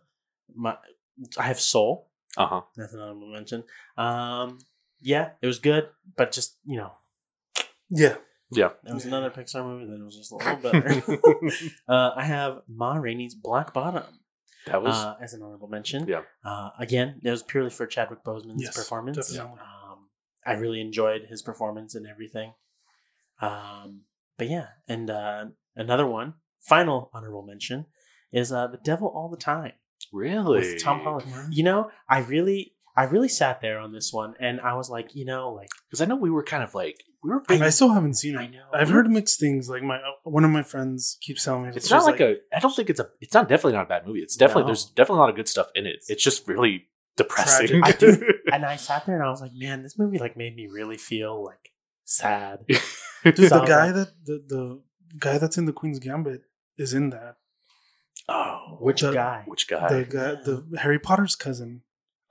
my 0.54 0.76
I 1.36 1.44
have 1.48 1.58
Soul. 1.58 2.08
Uh 2.36 2.46
huh. 2.46 2.60
That's 2.76 2.92
an 2.94 3.00
honorable 3.00 3.32
mention. 3.32 3.64
Um, 3.98 4.58
yeah, 5.00 5.30
it 5.42 5.46
was 5.46 5.58
good, 5.58 5.88
but 6.16 6.32
just 6.32 6.56
you 6.64 6.76
know, 6.78 6.92
Yeah, 7.90 8.16
Yeah. 8.50 8.70
it 8.86 8.92
was 8.94 9.04
another 9.06 9.30
Pixar 9.30 9.64
movie 9.64 9.86
that 9.90 10.04
was 10.04 10.16
just 10.16 10.32
a 10.32 10.36
little 10.36 10.56
better. 10.62 11.02
uh, 11.88 12.10
I 12.16 12.24
have 12.24 12.62
Ma 12.68 12.94
Rainey's 12.96 13.34
Black 13.34 13.72
Bottom 13.74 14.04
that 14.66 14.82
was. 14.82 14.94
uh, 14.94 15.16
as 15.20 15.32
an 15.34 15.42
honorable 15.42 15.68
mention. 15.68 16.06
Yeah. 16.06 16.22
Uh, 16.44 16.70
again, 16.78 17.20
it 17.24 17.30
was 17.30 17.42
purely 17.42 17.70
for 17.70 17.86
Chadwick 17.86 18.22
Boseman's 18.24 18.62
Yes, 18.62 18.76
performance. 18.76 19.16
definitely. 19.16 19.60
Um, 19.60 20.08
I 20.46 20.52
really 20.54 20.80
enjoyed 20.80 21.22
his 21.26 21.42
performance 21.42 21.94
and 21.94 22.06
everything. 22.06 22.52
Um, 23.40 24.02
but 24.38 24.48
yeah, 24.48 24.68
and 24.88 25.10
uh, 25.10 25.46
another 25.76 26.06
one, 26.06 26.34
final 26.60 27.10
honorable 27.12 27.42
mention, 27.42 27.86
is 28.32 28.52
uh, 28.52 28.66
The 28.68 28.78
Devil 28.78 29.08
All 29.08 29.28
the 29.28 29.36
Time 29.36 29.72
really? 30.12 30.58
with 30.60 30.82
Tom 30.82 31.00
Holland. 31.00 31.26
You 31.54 31.62
know, 31.64 31.90
I 32.08 32.18
really, 32.20 32.74
I 33.00 33.04
really 33.04 33.28
sat 33.28 33.60
there 33.60 33.78
on 33.78 33.92
this 33.92 34.12
one, 34.12 34.34
and 34.40 34.60
I 34.60 34.74
was 34.74 34.90
like, 34.90 35.14
you 35.14 35.24
know, 35.24 35.52
like 35.52 35.68
Because 35.88 36.00
I 36.02 36.04
know 36.06 36.16
we 36.16 36.30
were 36.30 36.42
kind 36.44 36.62
of 36.62 36.74
like 36.74 37.02
we 37.22 37.30
were. 37.30 37.42
I, 37.48 37.58
Big, 37.58 37.72
still 37.72 37.92
haven't 37.92 38.14
seen 38.14 38.34
it. 38.34 38.38
I 38.40 38.46
know. 38.46 38.64
I've 38.72 38.88
heard 38.90 39.08
mixed 39.10 39.40
things. 39.40 39.68
Like 39.68 39.82
my 39.82 39.96
uh, 39.96 40.00
one 40.24 40.44
of 40.44 40.50
my 40.50 40.62
friends 40.62 41.16
keeps 41.20 41.44
telling 41.44 41.62
me 41.64 41.72
it's 41.74 41.90
not 41.90 42.04
like, 42.04 42.20
a. 42.20 42.36
I 42.54 42.60
don't 42.60 42.74
think 42.74 42.90
it's 42.90 43.00
a. 43.00 43.08
It's 43.20 43.34
not 43.34 43.48
definitely 43.48 43.72
not 43.74 43.86
a 43.86 43.88
bad 43.88 44.06
movie. 44.06 44.20
It's 44.20 44.36
definitely 44.36 44.62
No. 44.64 44.66
there's 44.68 44.84
definitely 44.86 45.16
a 45.18 45.20
lot 45.20 45.30
of 45.30 45.36
good 45.36 45.48
stuff 45.48 45.68
in 45.74 45.86
it. 45.86 45.96
It's 46.08 46.22
just 46.22 46.46
really 46.48 46.86
depressing. 47.16 47.82
I 47.82 47.92
do- 47.92 48.22
and 48.52 48.64
I 48.64 48.76
sat 48.76 49.06
there 49.06 49.16
and 49.16 49.24
I 49.24 49.30
was 49.30 49.40
like, 49.40 49.52
man, 49.54 49.82
this 49.82 49.98
movie 49.98 50.18
like 50.18 50.36
made 50.36 50.54
me 50.56 50.66
really 50.66 50.96
feel 50.96 51.42
like 51.44 51.72
sad. 52.04 52.60
Dude, 52.68 53.36
So 53.50 53.60
the 53.60 53.64
guy 53.66 53.86
like, 53.86 53.94
that 53.94 54.08
the, 54.24 54.44
the 54.48 54.80
guy 55.18 55.36
that's 55.38 55.58
in 55.58 55.66
the 55.66 55.72
Queen's 55.72 55.98
Gambit 55.98 56.42
is 56.78 56.94
in 56.94 57.10
that. 57.10 57.36
oh, 58.28 58.78
which 58.80 59.00
the- 59.02 59.12
guy? 59.12 59.42
which 59.46 59.68
guy? 59.68 59.88
The 59.88 60.04
guy, 60.04 60.34
the 60.42 60.78
Harry 60.78 60.98
Potter's 60.98 61.34
cousin, 61.36 61.82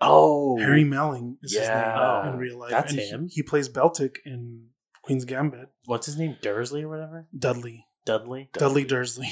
oh, 0.01 0.57
Harry 0.57 0.83
Melling 0.83 1.37
is 1.41 1.53
his 1.53 1.61
uh, 1.67 1.71
Yeah. 1.71 2.21
name 2.25 2.33
in 2.33 2.39
real 2.39 2.59
life. 2.59 2.71
That's 2.71 2.91
and 2.93 3.01
him? 3.01 3.27
He, 3.31 3.43
plays 3.43 3.69
Beltik 3.69 4.17
in 4.25 4.67
Queen's 5.01 5.25
Gambit. 5.25 5.69
What's 5.85 6.05
his 6.05 6.17
name? 6.17 6.37
Dursley 6.41 6.83
or 6.83 6.89
whatever? 6.89 7.27
Dudley, 7.37 7.87
Dudley. 8.05 8.49
Dudley 8.53 8.83
Dursley. 8.83 9.29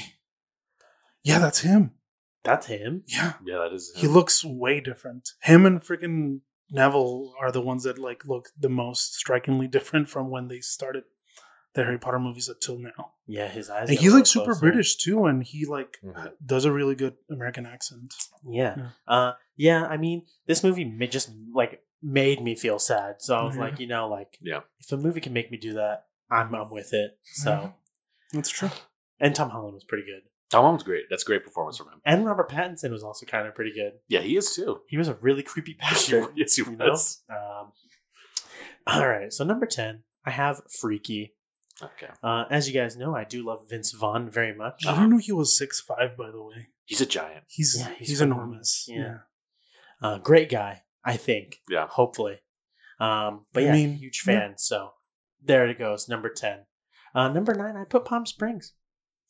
Yeah, 1.22 1.38
that's 1.40 1.60
him. 1.60 1.92
That's 2.44 2.66
him. 2.66 3.02
Yeah, 3.06 3.34
Yeah, 3.44 3.58
that 3.58 3.72
is. 3.74 3.92
he 3.96 4.06
looks 4.06 4.44
way 4.44 4.80
different. 4.80 5.30
Him 5.42 5.66
and 5.66 5.80
freaking 5.82 6.40
Neville 6.70 7.34
are 7.40 7.50
the 7.50 7.60
ones 7.60 7.82
that 7.84 7.98
like 7.98 8.24
look 8.26 8.50
the 8.58 8.68
most 8.68 9.14
strikingly 9.14 9.66
different 9.66 10.08
from 10.08 10.30
when 10.30 10.48
they 10.48 10.60
started 10.60 11.04
the 11.78 11.84
Harry 11.84 11.98
Potter 11.98 12.18
movies 12.18 12.48
until 12.48 12.78
now. 12.78 13.12
Yeah, 13.26 13.48
his 13.48 13.70
eyes. 13.70 13.88
And 13.88 13.98
he's 13.98 14.12
like 14.12 14.26
super 14.26 14.46
closer. 14.52 14.60
British 14.60 14.96
too, 14.96 15.26
and 15.26 15.42
he 15.42 15.64
like 15.64 15.98
Mhm. 16.04 16.32
does 16.44 16.64
a 16.64 16.72
really 16.72 16.94
good 16.94 17.16
American 17.30 17.66
accent. 17.66 18.14
Yeah. 18.44 18.74
Yeah. 18.76 18.88
Uh, 19.06 19.32
yeah. 19.56 19.86
I 19.86 19.96
mean, 19.96 20.26
this 20.46 20.62
movie 20.64 20.84
ma- 20.84 21.06
just 21.06 21.30
like 21.54 21.82
made 22.02 22.42
me 22.42 22.54
feel 22.54 22.78
sad. 22.78 23.16
So 23.20 23.36
I 23.36 23.42
was 23.44 23.56
Yeah. 23.56 23.62
like, 23.62 23.80
you 23.80 23.86
know, 23.86 24.08
like 24.08 24.38
Yeah. 24.40 24.60
if 24.80 24.90
a 24.92 24.96
movie 24.96 25.20
can 25.20 25.32
make 25.32 25.50
me 25.50 25.56
do 25.58 25.72
that, 25.74 26.06
I'm 26.30 26.54
I'm 26.54 26.70
with 26.70 26.92
it. 26.92 27.18
So, 27.24 27.50
Yeah. 27.50 27.70
That's 28.32 28.50
true. 28.50 28.70
and 29.20 29.34
Tom 29.34 29.50
Holland 29.50 29.74
was 29.74 29.84
pretty 29.84 30.04
good, 30.04 30.22
Tom 30.50 30.62
Holland's 30.62 30.84
great. 30.84 31.04
That's 31.10 31.22
a 31.22 31.26
great 31.26 31.44
performance 31.44 31.76
from 31.78 31.88
him. 31.88 32.00
and 32.04 32.24
Robert 32.26 32.48
Pattinson 32.50 32.90
was 32.90 33.02
also 33.02 33.24
kind 33.26 33.46
of 33.48 33.54
pretty 33.54 33.72
good. 33.72 33.92
Yeah, 34.08 34.20
he 34.20 34.36
is 34.36 34.54
too. 34.54 34.82
He 34.88 34.96
was 34.96 35.08
a 35.08 35.14
really 35.14 35.42
creepy 35.42 35.74
bastard. 35.74 36.28
yes, 36.36 36.54
he 36.54 36.62
you 36.62 36.76
know? 36.76 36.92
Um, 37.30 37.72
all 38.86 39.06
right, 39.08 39.32
so 39.32 39.44
number 39.44 39.66
ten, 39.66 40.02
I 40.24 40.30
have 40.30 40.62
Freaky. 40.80 41.34
Okay, 41.80 42.08
Uh, 42.22 42.44
as 42.50 42.68
you 42.68 42.74
guys 42.74 42.96
know, 42.96 43.14
I 43.14 43.24
do 43.24 43.44
love 43.44 43.68
Vince 43.70 43.92
Vaughn 43.92 44.28
very 44.30 44.54
much. 44.54 44.84
I 44.86 44.96
don't 44.96 45.10
know 45.10 45.18
he 45.18 45.32
was 45.32 45.56
six 45.56 45.80
five. 45.80 46.16
By 46.16 46.30
the 46.30 46.42
way, 46.42 46.68
he's 46.84 47.00
a 47.00 47.06
giant. 47.06 47.44
he's 47.48 47.76
Yeah, 47.78 47.94
he's 47.98 48.08
he's, 48.08 48.20
enormous. 48.20 48.88
enormous. 48.88 49.22
Yeah. 50.02 50.08
Uh, 50.08 50.18
great 50.18 50.50
guy, 50.50 50.82
I 51.04 51.16
think. 51.16 51.60
Yeah. 51.68 51.86
Hopefully. 51.88 52.40
Um, 53.00 53.46
but 53.52 53.62
I 53.62 53.66
yeah, 53.66 53.72
mean, 53.72 53.94
huge 53.94 54.22
yeah. 54.26 54.40
fan. 54.40 54.54
So 54.58 54.92
there 55.42 55.66
it 55.68 55.78
goes. 55.78 56.08
Number 56.08 56.28
10. 56.28 56.60
Uh, 57.14 57.28
number 57.28 57.54
nine, 57.54 57.76
I 57.76 57.84
put 57.84 58.04
Palm 58.04 58.26
Springs. 58.26 58.72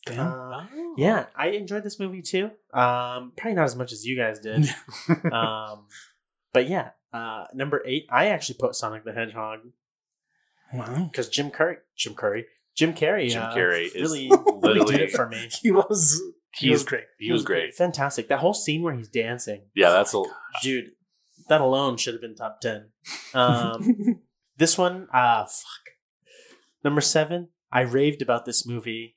Damn. 0.07 0.27
Uh, 0.27 0.67
yeah, 0.97 1.27
I 1.37 1.49
enjoyed 1.49 1.85
this 1.85 1.99
movie 2.01 2.23
too. 2.23 2.47
Um, 2.73 3.33
probably 3.37 3.55
not 3.55 3.65
as 3.65 3.77
much 3.77 3.93
as 3.93 4.05
you 4.07 4.17
guys 4.17 4.41
did. 4.41 4.69
um, 5.33 5.87
but 6.53 6.69
yeah, 6.69 6.91
uh, 7.13 7.45
number 7.55 7.83
eight, 7.87 8.07
I 8.11 8.29
actually 8.29 8.57
put 8.59 8.75
Sonic 8.75 9.05
the 9.05 9.13
Hedgehog 9.13 9.61
wow. 10.73 11.09
because 11.11 11.29
Jim 11.29 11.51
Curry, 11.51 11.77
Jim 11.97 12.15
Curry, 12.15 12.47
Jim 12.77 12.95
Carrey, 12.95 13.31
Jim 13.31 13.43
uh, 13.43 13.55
Carrey 13.55 13.93
really, 13.95 14.31
really 14.63 14.85
did 14.85 15.01
it 15.01 15.11
for 15.11 15.29
me. 15.29 15.49
He 15.63 15.71
was 15.71 16.21
he 16.55 16.71
was 16.71 16.85
great. 16.85 17.05
He 17.19 17.31
was 17.31 17.45
great. 17.45 17.75
Fantastic. 17.75 18.29
That 18.29 18.41
whole 18.41 18.55
scene 18.55 18.83
where 18.83 18.95
he's 18.95 19.09
dancing, 19.09 19.63
Yeah, 19.75 19.91
that's 19.91 20.15
a. 20.15 20.23
dude. 20.63 20.91
That 21.49 21.61
alone 21.61 21.97
should 21.97 22.15
have 22.15 22.21
been 22.21 22.35
top 22.35 22.61
ten. 22.61 22.91
Um, 23.33 24.21
This 24.59 24.77
one, 24.77 25.07
ah, 25.15 25.45
fuck. 25.45 25.95
Number 26.83 27.01
seven, 27.01 27.51
I 27.71 27.83
raved 27.83 28.23
about 28.23 28.45
this 28.45 28.67
movie 28.67 29.17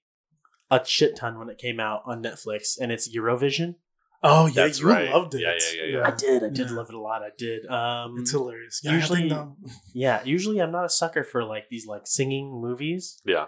a 0.69 0.79
shit 0.85 1.17
ton 1.17 1.39
when 1.39 1.49
it 1.49 1.57
came 1.57 1.79
out 1.79 2.03
on 2.05 2.23
Netflix, 2.23 2.77
and 2.79 2.91
it's 2.91 3.13
Eurovision. 3.13 3.75
Oh 4.23 4.45
yeah, 4.45 4.53
That's 4.65 4.79
you 4.81 4.87
right. 4.87 5.09
loved 5.09 5.33
it. 5.35 5.41
Yeah, 5.41 5.53
yeah, 5.53 5.83
yeah, 5.83 5.97
yeah. 5.97 6.07
I 6.07 6.11
did. 6.11 6.43
I 6.43 6.49
did 6.49 6.69
Yeah. 6.69 6.75
love 6.75 6.89
it 6.89 6.95
a 6.95 6.99
lot. 6.99 7.23
I 7.23 7.29
did. 7.37 7.65
Um, 7.65 8.15
It's 8.19 8.31
hilarious. 8.31 8.81
Yeah, 8.83 8.91
usually- 8.93 9.25
I 9.31 9.35
think 9.35 9.59
that- 9.63 9.71
yeah. 9.93 10.23
Usually, 10.23 10.59
I'm 10.61 10.71
not 10.71 10.85
a 10.85 10.89
sucker 10.89 11.23
for 11.23 11.43
like 11.43 11.69
these 11.69 11.87
like 11.87 12.03
singing 12.05 12.51
movies, 12.61 13.19
Yeah. 13.25 13.47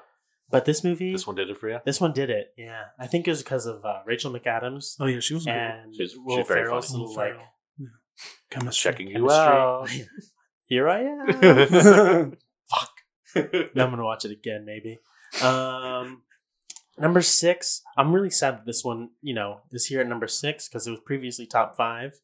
but 0.49 0.65
this 0.65 0.83
movie, 0.83 1.12
This 1.12 1.27
one 1.27 1.36
did 1.36 1.49
it 1.49 1.57
for 1.59 1.69
you. 1.69 1.79
this 1.86 2.01
one 2.01 2.12
did 2.13 2.29
it. 2.31 2.53
Yeah, 2.57 2.86
I 2.99 3.05
think 3.07 3.27
it 3.27 3.31
was 3.31 3.43
because 3.43 3.65
of 3.67 3.86
uh, 3.86 4.01
Rachel 4.05 4.31
McAdams 4.33 4.95
oh 4.99 5.05
yeah, 5.05 5.19
she 5.19 5.36
was 5.36 5.43
great. 5.45 5.55
and 5.55 5.95
She's- 5.95 6.15
Will 6.17 6.38
she's 6.38 6.47
very 6.47 6.65
Ferrell's 6.65 6.88
funny. 6.88 6.99
little 6.99 7.15
Will 7.15 7.21
like 7.23 7.33
Ferrell. 7.33 7.47
Yeah. 7.77 7.88
Chemistry. 8.49 8.91
Checking 8.91 9.07
you 9.09 9.13
chemistry. 9.15 9.38
out. 9.38 9.89
Here 10.65 10.89
I 10.89 10.99
am. 11.01 12.38
Fuck. 12.69 12.91
Now 13.75 13.86
I'm 13.86 13.89
gonna 13.91 14.03
watch 14.03 14.25
it 14.25 14.31
again, 14.31 14.63
maybe. 14.65 14.99
Um, 15.41 16.21
number 16.97 17.21
six. 17.21 17.82
I'm 17.97 18.13
really 18.13 18.29
sad 18.29 18.56
that 18.60 18.65
this 18.65 18.84
one, 18.84 19.10
you 19.21 19.34
know, 19.34 19.62
is 19.71 19.86
here 19.88 20.01
at 20.01 20.08
number 20.08 20.27
six 20.27 20.67
because 20.67 20.88
it 20.88 20.91
was 20.91 20.99
previously 21.01 21.45
top 21.45 21.75
five. 21.75 22.19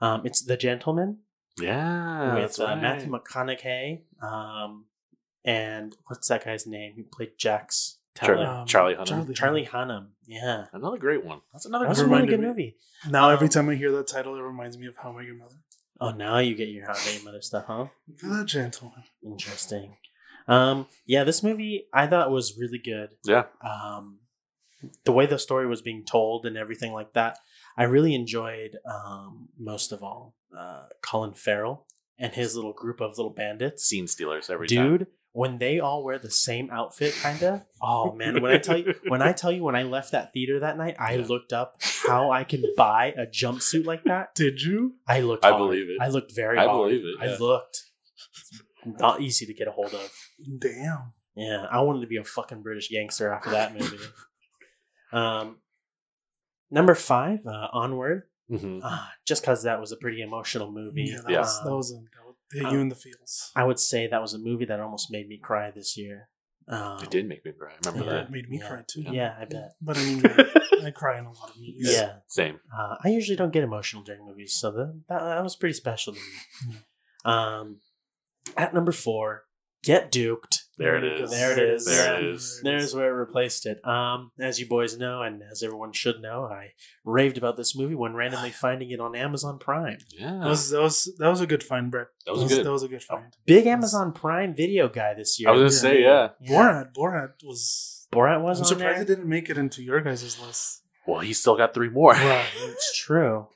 Um, 0.00 0.22
it's 0.24 0.42
The 0.42 0.56
Gentleman 0.56 1.18
yeah. 1.60 2.34
with 2.34 2.42
that's 2.42 2.60
uh, 2.60 2.64
right. 2.64 2.80
Matthew 2.80 3.10
McConaughey. 3.10 4.02
Um, 4.22 4.86
and 5.44 5.96
what's 6.06 6.28
that 6.28 6.44
guy's 6.44 6.66
name? 6.66 6.92
He 6.96 7.02
played 7.02 7.32
Jax 7.38 7.98
Char- 8.18 8.34
talent? 8.36 8.48
Um, 8.50 8.66
Charlie 8.66 8.94
Hunnam. 8.94 9.06
Charlie, 9.06 9.34
Charlie 9.34 9.66
Hunnam. 9.66 10.06
Yeah, 10.26 10.66
Another 10.72 10.98
great 10.98 11.24
one. 11.24 11.40
That's 11.52 11.66
another 11.66 11.84
that 11.84 11.90
was 11.90 12.00
a 12.00 12.06
really 12.06 12.26
good 12.26 12.40
me- 12.40 12.46
movie. 12.46 12.76
Now 13.08 13.30
every 13.30 13.46
Um, 13.46 13.50
time 13.50 13.68
I 13.68 13.74
hear 13.74 13.90
that 13.92 14.06
title, 14.06 14.36
it 14.36 14.40
reminds 14.42 14.78
me 14.78 14.86
of 14.86 14.96
How 14.96 15.10
I 15.12 15.16
Met 15.16 15.24
Your 15.26 15.36
Mother. 15.36 15.56
Oh, 16.00 16.10
now 16.12 16.38
you 16.38 16.54
get 16.54 16.68
your 16.68 16.86
How 16.86 16.92
I 16.92 17.04
Met 17.04 17.14
Your 17.16 17.24
Mother 17.24 17.42
stuff, 17.42 17.64
huh? 17.66 17.86
The 18.22 18.44
gentleman. 18.44 19.04
Interesting. 19.22 19.96
Um, 20.50 20.86
yeah, 21.06 21.24
this 21.24 21.42
movie 21.42 21.86
I 21.92 22.06
thought 22.06 22.30
was 22.30 22.58
really 22.58 22.78
good. 22.78 23.10
Yeah. 23.24 23.44
Um, 23.64 24.18
the 25.04 25.12
way 25.12 25.26
the 25.26 25.38
story 25.38 25.66
was 25.66 25.82
being 25.82 26.04
told 26.04 26.46
and 26.46 26.56
everything 26.56 26.92
like 26.92 27.12
that, 27.12 27.38
I 27.76 27.84
really 27.84 28.14
enjoyed. 28.14 28.76
Um, 28.84 29.48
most 29.58 29.92
of 29.92 30.02
all, 30.02 30.34
uh, 30.56 30.86
Colin 31.02 31.34
Farrell 31.34 31.86
and 32.18 32.34
his 32.34 32.56
little 32.56 32.72
group 32.72 33.00
of 33.00 33.16
little 33.16 33.32
bandits. 33.32 33.84
Scene 33.84 34.06
stealers 34.06 34.50
every 34.50 34.66
time. 34.68 34.98
Dude, 34.98 35.06
when 35.32 35.58
they 35.58 35.78
all 35.78 36.02
wear 36.02 36.18
the 36.18 36.30
same 36.30 36.70
outfit, 36.70 37.14
kinda. 37.22 37.66
Oh 37.80 38.12
man, 38.12 38.42
when 38.42 38.52
I 38.52 38.58
tell 38.58 38.78
you, 38.78 38.94
when 39.08 39.22
I 39.22 39.32
tell 39.32 39.52
you, 39.52 39.62
when 39.62 39.76
I 39.76 39.84
left 39.84 40.12
that 40.12 40.32
theater 40.32 40.58
that 40.60 40.76
night, 40.76 40.96
I 40.98 41.14
Yeah. 41.14 41.26
looked 41.26 41.52
up 41.52 41.76
how 42.06 42.30
I 42.32 42.42
can 42.44 42.64
buy 42.76 43.14
a 43.16 43.26
jumpsuit 43.26 43.84
like 43.86 44.04
that. 44.04 44.34
Did 44.34 44.60
you? 44.62 44.96
I 45.06 45.20
looked. 45.20 45.44
I 45.44 45.50
hard. 45.50 45.60
believe 45.60 45.88
it. 45.90 45.98
I 46.00 46.08
looked 46.08 46.34
very. 46.34 46.58
I 46.58 46.64
hard. 46.64 46.88
believe 46.90 47.04
it, 47.04 47.14
I 47.20 47.36
looked. 47.36 47.84
Not 48.84 49.20
easy 49.20 49.46
to 49.46 49.54
get 49.54 49.68
a 49.68 49.72
hold 49.72 49.92
of. 49.94 50.10
Damn. 50.58 51.12
Yeah, 51.36 51.66
I 51.70 51.80
wanted 51.82 52.00
to 52.00 52.06
be 52.06 52.16
a 52.16 52.24
fucking 52.24 52.62
British 52.62 52.90
gangster 52.90 53.32
after 53.32 53.50
that 53.50 53.74
movie. 53.74 53.96
um, 55.12 55.58
number 56.70 56.94
five, 56.94 57.40
uh, 57.46 57.68
Onward. 57.72 58.24
Mhm. 58.50 58.80
Uh, 58.82 59.06
just 59.26 59.42
because 59.42 59.62
that 59.62 59.80
was 59.80 59.92
a 59.92 59.96
pretty 59.96 60.22
emotional 60.22 60.72
movie. 60.72 61.04
Yeah, 61.04 61.20
that 61.22 61.30
Yeah. 61.30 61.38
was 61.40 61.62
that 61.64 61.70
was 61.76 61.92
a, 61.92 61.96
that 61.96 62.26
would 62.26 62.34
hit 62.52 62.64
Um, 62.66 62.74
you 62.74 62.80
in 62.80 62.88
the 62.88 62.96
feels. 62.96 63.52
I 63.54 63.62
would 63.64 63.78
say 63.78 64.08
that 64.08 64.20
was 64.20 64.34
a 64.34 64.38
movie 64.38 64.64
that 64.64 64.80
almost 64.80 65.10
made 65.12 65.28
me 65.28 65.38
cry 65.38 65.70
this 65.70 65.96
year. 65.96 66.28
Um, 66.66 66.98
It 67.02 67.10
did 67.10 67.28
make 67.28 67.44
me 67.44 67.52
cry. 67.52 67.72
I 67.72 67.88
remember 67.90 68.10
Yeah. 68.12 68.22
It 68.22 68.30
made 68.30 68.48
me 68.50 68.58
Yeah. 68.58 68.68
cry 68.68 68.84
too. 68.88 69.02
Yeah, 69.02 69.36
I 69.40 69.44
bet. 69.44 69.74
But 69.80 69.98
I 69.98 70.04
mean, 70.04 70.22
I, 70.82 70.86
I 70.86 70.90
cry 70.90 71.18
in 71.20 71.26
a 71.26 71.32
lot 71.32 71.50
of 71.50 71.56
movies. 71.58 71.92
Yeah. 71.94 72.18
Same. 72.26 72.58
Uh, 72.76 72.96
I 73.04 73.08
usually 73.10 73.36
don't 73.36 73.52
get 73.52 73.62
emotional 73.62 74.02
during 74.02 74.24
movies, 74.26 74.54
so 74.58 74.72
that, 74.72 75.00
that, 75.08 75.20
that 75.20 75.42
was 75.44 75.54
pretty 75.54 75.74
special 75.74 76.14
to 76.14 76.18
me. 76.20 76.76
Um, 77.24 77.80
at 78.56 78.74
number 78.74 78.92
four, 78.92 79.44
Get 79.82 80.12
Duked. 80.12 80.64
There 80.76 80.96
it 80.96 81.04
you 81.04 81.18
go. 81.18 81.24
is. 81.24 81.30
There 81.30 81.52
it 81.52 81.58
is. 81.58 81.84
There 81.86 82.16
it 82.18 82.22
Yeah. 82.24 82.30
is. 82.32 82.60
There's 82.62 82.94
where 82.94 83.08
it 83.08 83.12
replaced 83.18 83.64
it. 83.64 83.82
Um, 83.86 84.30
as 84.38 84.60
you 84.60 84.66
boys 84.68 84.98
know, 84.98 85.22
and 85.22 85.42
as 85.50 85.62
everyone 85.62 85.92
should 85.92 86.20
know, 86.20 86.44
I 86.44 86.72
raved 87.02 87.38
about 87.38 87.56
this 87.56 87.74
movie 87.74 87.94
when 87.94 88.12
randomly 88.12 88.50
finding 88.66 88.90
it 88.90 89.00
on 89.00 89.16
Amazon 89.16 89.58
Prime. 89.58 89.96
Yeah. 90.10 90.32
That 90.42 90.48
was 90.48 90.68
that 90.70 90.82
was 90.82 91.14
that 91.18 91.28
was 91.28 91.40
a 91.40 91.46
good 91.46 91.62
find, 91.62 91.90
Brett. 91.90 92.08
That 92.26 92.32
was 92.32 92.44
good. 92.52 92.66
That 92.66 92.72
was 92.72 92.82
a 92.82 92.88
good 92.88 93.02
find. 93.02 93.34
Big 93.46 93.66
Amazon 93.66 94.12
Prime 94.12 94.54
video 94.54 94.88
guy 94.90 95.14
this 95.14 95.40
year. 95.40 95.48
I 95.48 95.52
was 95.52 95.60
gonna 95.60 95.94
say, 95.94 96.02
yeah. 96.02 96.30
Borat, 96.46 96.92
Borat 96.94 97.32
was. 97.42 98.06
Borat 98.12 98.42
was 98.42 98.58
I'm 98.58 98.64
on 98.64 98.68
surprised 98.68 98.96
there. 98.96 99.02
it 99.02 99.06
didn't 99.06 99.28
make 99.28 99.48
it 99.48 99.56
into 99.56 99.82
your 99.82 100.00
guys' 100.02 100.38
list. 100.40 100.82
Well, 101.06 101.20
he 101.20 101.32
still 101.32 101.56
got 101.56 101.72
three 101.72 101.88
more. 101.88 102.12
Wow, 102.12 102.44
It's 102.64 102.98
true. 102.98 103.46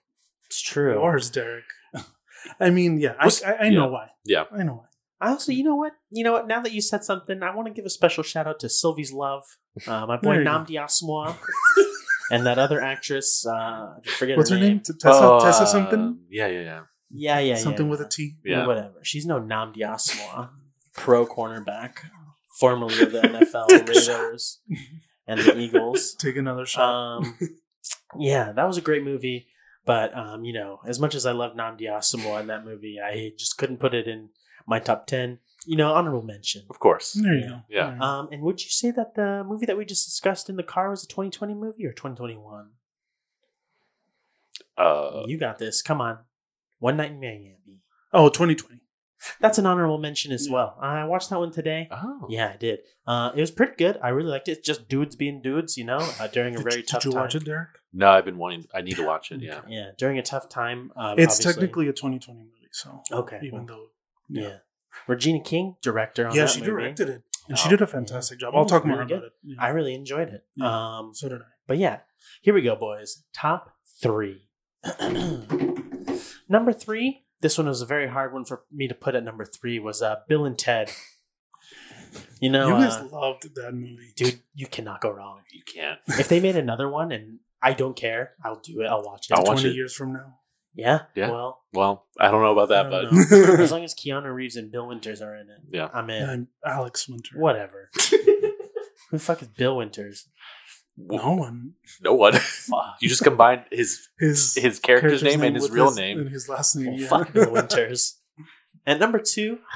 It's 0.46 0.62
true. 0.62 0.94
yours, 0.94 1.28
Derek. 1.28 1.64
I 2.61 2.70
mean, 2.70 2.98
yeah, 2.98 3.14
I, 3.18 3.30
I, 3.46 3.57
I 3.66 3.68
know 3.70 3.85
yeah. 3.85 3.90
why. 3.90 4.07
Yeah. 4.24 4.44
I 4.52 4.62
know 4.62 4.74
why. 4.74 4.87
I 5.20 5.30
also, 5.30 5.52
you 5.52 5.64
know 5.64 5.76
what? 5.76 5.92
You 6.11 6.24
know 6.24 6.33
what? 6.33 6.46
Now 6.46 6.61
that 6.61 6.72
you 6.72 6.80
said 6.80 7.04
something, 7.04 7.42
I 7.42 7.54
want 7.54 7.68
to 7.68 7.74
give 7.74 7.87
a 7.87 7.90
special 7.90 8.22
shout 8.22 8.46
out 8.46 8.61
to 8.61 8.68
Sylvie's 8.68 9.12
Love, 9.12 9.44
uh, 9.87 10.07
my 10.07 10.16
boy 10.16 10.33
There 10.33 10.38
you 10.40 10.44
Nam 10.44 10.64
go. 10.64 10.72
Diasmoa, 10.74 11.37
and 12.30 12.44
that 12.46 12.59
other 12.59 12.80
actress. 12.80 13.46
Uh, 13.46 13.52
I 13.52 13.94
forget 14.18 14.37
What's 14.37 14.50
her 14.50 14.59
name? 14.59 14.80
T- 14.80 14.92
Tessa, 15.00 15.18
Oh, 15.22 15.40
Tessa 15.42 15.62
uh, 15.62 15.66
something? 15.66 16.18
Yeah, 16.28 16.48
yeah, 16.48 16.61
yeah. 16.61 16.80
Yeah, 17.11 17.38
yeah, 17.38 17.54
something 17.54 17.87
yeah, 17.87 17.90
with 17.90 18.00
yeah. 18.00 18.07
a 18.07 18.09
T. 18.11 18.35
Yeah. 18.44 18.66
Whatever. 18.66 18.94
She's 19.02 19.24
no 19.24 19.40
Nnamdi 19.40 19.78
Asomugha, 19.78 20.50
pro 20.94 21.26
cornerback, 21.26 21.98
formerly 22.59 23.00
of 23.02 23.12
the 23.12 23.20
NFL 23.22 23.68
Raiders 23.70 24.61
and 25.26 25.40
the 25.40 25.59
Eagles. 25.59 26.14
Take 26.18 26.37
another 26.37 26.66
shot. 26.66 27.18
Um, 27.18 27.38
yeah, 28.18 28.52
that 28.52 28.64
was 28.66 28.76
a 28.76 28.83
great 28.83 29.04
movie. 29.04 29.46
But 29.85 30.16
um, 30.16 30.44
you 30.44 30.53
know, 30.53 30.81
as 30.87 30.99
much 30.99 31.14
as 31.14 31.27
I 31.27 31.33
love 31.33 31.55
Nnamdi 31.55 31.83
Asomugha 31.83 32.40
in 32.40 32.47
that 32.47 32.64
movie, 32.64 32.99
I 33.01 33.33
just 33.37 33.59
couldn't 33.59 33.79
put 33.79 33.94
it 33.94 34.09
in 34.09 34.31
my 34.66 34.79
top 34.79 35.07
ten. 35.07 35.38
You 35.66 35.77
know, 35.77 35.92
honorable 35.92 36.23
mention. 36.23 36.62
Of 36.68 36.79
course. 36.79 37.12
there 37.12 37.35
you 37.35 37.40
yeah. 37.40 37.49
go. 37.49 37.61
Yeah. 37.68 37.90
There. 37.90 38.03
Um, 38.03 38.29
and 38.31 38.42
would 38.42 38.62
you 38.62 38.70
say 38.70 38.90
that 38.90 39.14
the 39.14 39.44
movie 39.47 39.66
that 39.66 39.79
we 39.79 39.85
just 39.85 40.05
discussed 40.05 40.51
in 40.51 40.57
the 40.57 40.62
car 40.62 40.90
was 40.90 41.05
a 41.05 41.09
2020 41.09 41.55
movie 41.55 41.87
or 41.87 41.92
2021? 41.92 42.68
Uh, 44.77 45.25
you 45.27 45.38
got 45.38 45.59
this. 45.59 45.81
Come 45.81 46.01
on. 46.01 46.18
One 46.81 46.99
Night 46.99 47.12
in 47.12 47.20
Miami. 47.20 47.57
oh, 48.12 48.29
2020. 48.29 48.83
That's 49.40 49.58
an 49.58 49.66
honorable 49.66 49.98
mention 49.98 50.32
as 50.32 50.48
well. 50.50 50.76
I 50.80 51.04
watched 51.04 51.30
that 51.30 51.38
one 51.38 51.50
today. 51.52 51.88
oh. 51.90 52.26
Yeah, 52.28 52.52
I 52.54 52.56
did. 52.56 52.80
Uh, 53.06 53.32
it 53.34 53.40
was 53.40 53.50
pretty 53.50 53.74
good. 53.76 53.98
I 54.02 54.08
really 54.10 54.28
liked 54.30 54.48
it. 54.48 54.58
It's 54.58 54.66
just 54.66 54.88
dudes 54.88 55.16
being 55.16 55.40
dudes, 55.42 55.76
you 55.76 55.84
know, 55.84 55.98
uh, 56.20 56.26
during 56.28 56.54
a 56.54 56.58
Did, 56.58 56.64
very 56.64 56.76
you- 56.78 56.82
tough 56.82 57.02
did 57.02 57.08
you 57.08 57.12
time. 57.12 57.20
watch 57.22 57.34
it, 57.34 57.44
Derek? 57.44 57.68
No, 57.92 58.10
I've 58.10 58.24
been 58.24 58.38
wanting. 58.38 58.66
I 58.74 58.80
need 58.80 58.96
to 58.96 59.06
watch 59.06 59.30
it. 59.32 59.40
Yeah. 59.40 59.60
Yeah, 59.68 59.90
during 59.96 60.18
a 60.18 60.22
tough 60.22 60.48
time. 60.48 60.90
Uh, 60.96 61.14
It's 61.16 61.34
obviously. 61.38 61.52
technically 61.52 61.88
a 61.88 61.92
2020 61.92 62.40
movie, 62.40 62.50
so 62.72 63.02
okay. 63.12 63.38
even 63.42 63.66
well, 63.66 63.66
though 63.66 63.87
yeah. 64.28 64.56
Regina 65.06 65.40
King, 65.42 65.76
director 65.82 66.26
on 66.26 66.34
yeah, 66.34 66.42
that 66.42 66.50
she 66.50 66.60
movie. 66.60 66.70
directed 66.72 67.08
it, 67.08 67.22
and 67.48 67.58
she 67.58 67.68
Oh. 67.68 67.70
did 67.70 67.82
a 67.82 67.87
fantastic 67.87 68.38
job. 68.40 68.54
I'll 68.54 68.62
was 68.62 68.70
talk 68.70 68.84
more 68.84 68.98
really 68.98 69.12
about 69.12 69.20
good. 69.22 69.26
it. 69.26 69.32
Yeah. 69.44 69.56
I 69.58 69.68
really 69.68 69.94
enjoyed 69.94 70.28
it. 70.30 70.44
Yeah. 70.56 70.98
Um, 70.98 71.14
so 71.14 71.28
did 71.28 71.40
I. 71.40 71.44
But 71.66 71.78
yeah, 71.78 72.00
here 72.42 72.52
we 72.54 72.62
go, 72.62 72.74
boys. 72.76 73.22
Top 73.34 73.70
three. 74.02 74.48
number 76.48 76.72
three. 76.72 77.22
This 77.40 77.59
one 77.59 77.66
was 77.66 77.83
a 77.83 77.87
very 77.87 78.09
hard 78.09 78.33
one 78.33 78.44
for 78.44 78.64
me 78.73 78.88
to 78.88 78.94
put 78.94 79.14
at 79.14 79.25
number 79.25 79.44
three. 79.44 79.79
Was 79.79 80.01
uh, 80.03 80.16
Bill 80.29 80.44
and 80.44 80.59
Ted. 80.59 80.90
You 82.40 82.51
know, 82.51 82.68
you 82.68 82.85
guys 82.85 82.97
uh, 82.97 83.09
loved 83.11 83.55
that 83.57 83.73
movie, 83.75 84.12
dude, 84.14 84.40
you 84.55 84.66
cannot 84.66 85.01
go 85.01 85.11
wrong. 85.11 85.40
You 85.51 85.62
can't. 85.62 85.99
If 86.07 86.29
they 86.29 86.38
made 86.40 86.57
another 86.57 86.88
one, 86.88 87.11
and 87.11 87.38
I 87.61 87.73
don't 87.73 87.97
care, 87.97 88.35
I'll 88.44 88.61
do 88.61 88.83
it. 88.83 88.87
I'll 88.87 89.03
watch 89.03 89.31
it. 89.31 89.35
I'll 89.35 89.42
watch 89.44 89.62
20 89.62 89.70
it. 89.70 89.75
years 89.75 89.94
from 89.94 90.12
now. 90.12 90.38
Yeah, 90.77 91.01
Yeah. 91.14 91.31
Well, 91.31 91.62
Well, 91.73 92.07
I 92.18 92.31
don't 92.33 92.42
know 92.42 92.53
about 92.57 92.68
that, 92.70 92.90
but 92.90 93.59
as 93.61 93.70
long 93.73 93.85
as 93.85 93.94
Keanu 93.94 94.33
Reeves 94.35 94.57
and 94.57 94.70
Bill 94.73 94.88
Winters 94.88 95.23
are 95.23 95.35
in 95.35 95.49
it, 95.49 95.61
Yeah. 95.70 95.88
I'm 95.92 96.11
in. 96.11 96.29
I'm 96.29 96.49
Alex 96.66 97.09
Winter. 97.09 97.38
Whatever. 97.38 97.90
Who 98.11 99.18
the 99.18 99.18
fuck 99.20 99.40
is 99.42 99.49
Bill 99.49 99.77
Winters? 99.77 100.29
No 100.96 101.33
one. 101.35 101.72
no 102.02 102.14
one. 102.14 102.35
You 103.00 103.09
just 103.09 103.24
combined 103.24 103.64
his 103.70 104.09
His 104.18 104.54
his 104.54 104.78
character's, 104.78 105.22
name, 105.22 105.42
and 105.42 105.57
his 105.57 105.64
with 105.64 105.72
real 105.72 105.92
name. 105.94 106.20
and 106.20 106.28
his 106.30 106.48
last 106.48 106.76
name. 106.76 106.92
Well, 106.92 107.00
yeah. 107.00 107.09
fuck 107.09 107.33
Bill 107.33 107.50
Winters. 107.52 108.20
And 108.87 109.00
number 109.00 109.18
two, 109.18 109.59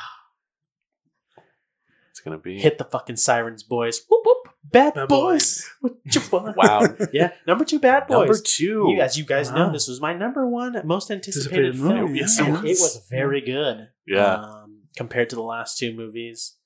It's 2.11 2.21
gonna 2.21 2.39
be 2.39 2.59
hit 2.59 2.79
the 2.79 2.85
fucking 2.85 3.17
sirens, 3.17 3.63
boys. 3.63 4.01
Whoop 4.11 4.23
whoop. 4.27 4.49
Bad, 4.65 4.95
Bad 4.95 5.09
boys. 5.09 5.65
What 5.81 5.95
you 6.05 6.21
want? 6.33 6.57
Wow. 6.57 6.83
Yeah, 7.13 7.33
number 7.47 7.65
two, 7.65 7.79
Bad 7.79 8.07
Boys. 8.07 8.19
number 8.19 8.39
two. 8.43 8.87
You, 8.89 9.01
as 9.01 9.17
you 9.17 9.25
guys 9.25 9.51
know, 9.51 9.73
this 9.73 9.87
was 9.89 10.01
my 10.01 10.13
number 10.15 10.47
one 10.47 10.75
most 10.85 11.11
anticipated, 11.11 11.67
Anticipated 11.67 11.95
film. 11.97 12.07
movie, 12.09 12.19
yes, 12.19 12.39
and 12.39 12.57
it 12.59 12.65
it 12.65 12.69
was 12.81 13.07
very 13.09 13.41
good. 13.41 13.89
yeah. 14.07 14.35
Um, 14.35 14.81
compared 14.97 15.31
to 15.31 15.37
the 15.37 15.43
last 15.43 15.79
two 15.79 15.95
movies. 15.95 16.57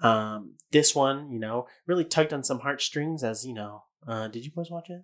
Um, 0.00 0.54
this 0.72 0.94
one, 0.94 1.30
you 1.30 1.38
know, 1.38 1.66
really 1.86 2.04
tugged 2.04 2.32
on 2.32 2.42
some 2.42 2.60
heartstrings. 2.60 3.22
As 3.22 3.44
you 3.44 3.52
know, 3.54 3.84
uh, 4.06 4.28
did 4.28 4.44
you 4.44 4.50
boys 4.50 4.70
watch 4.70 4.90
it? 4.90 5.02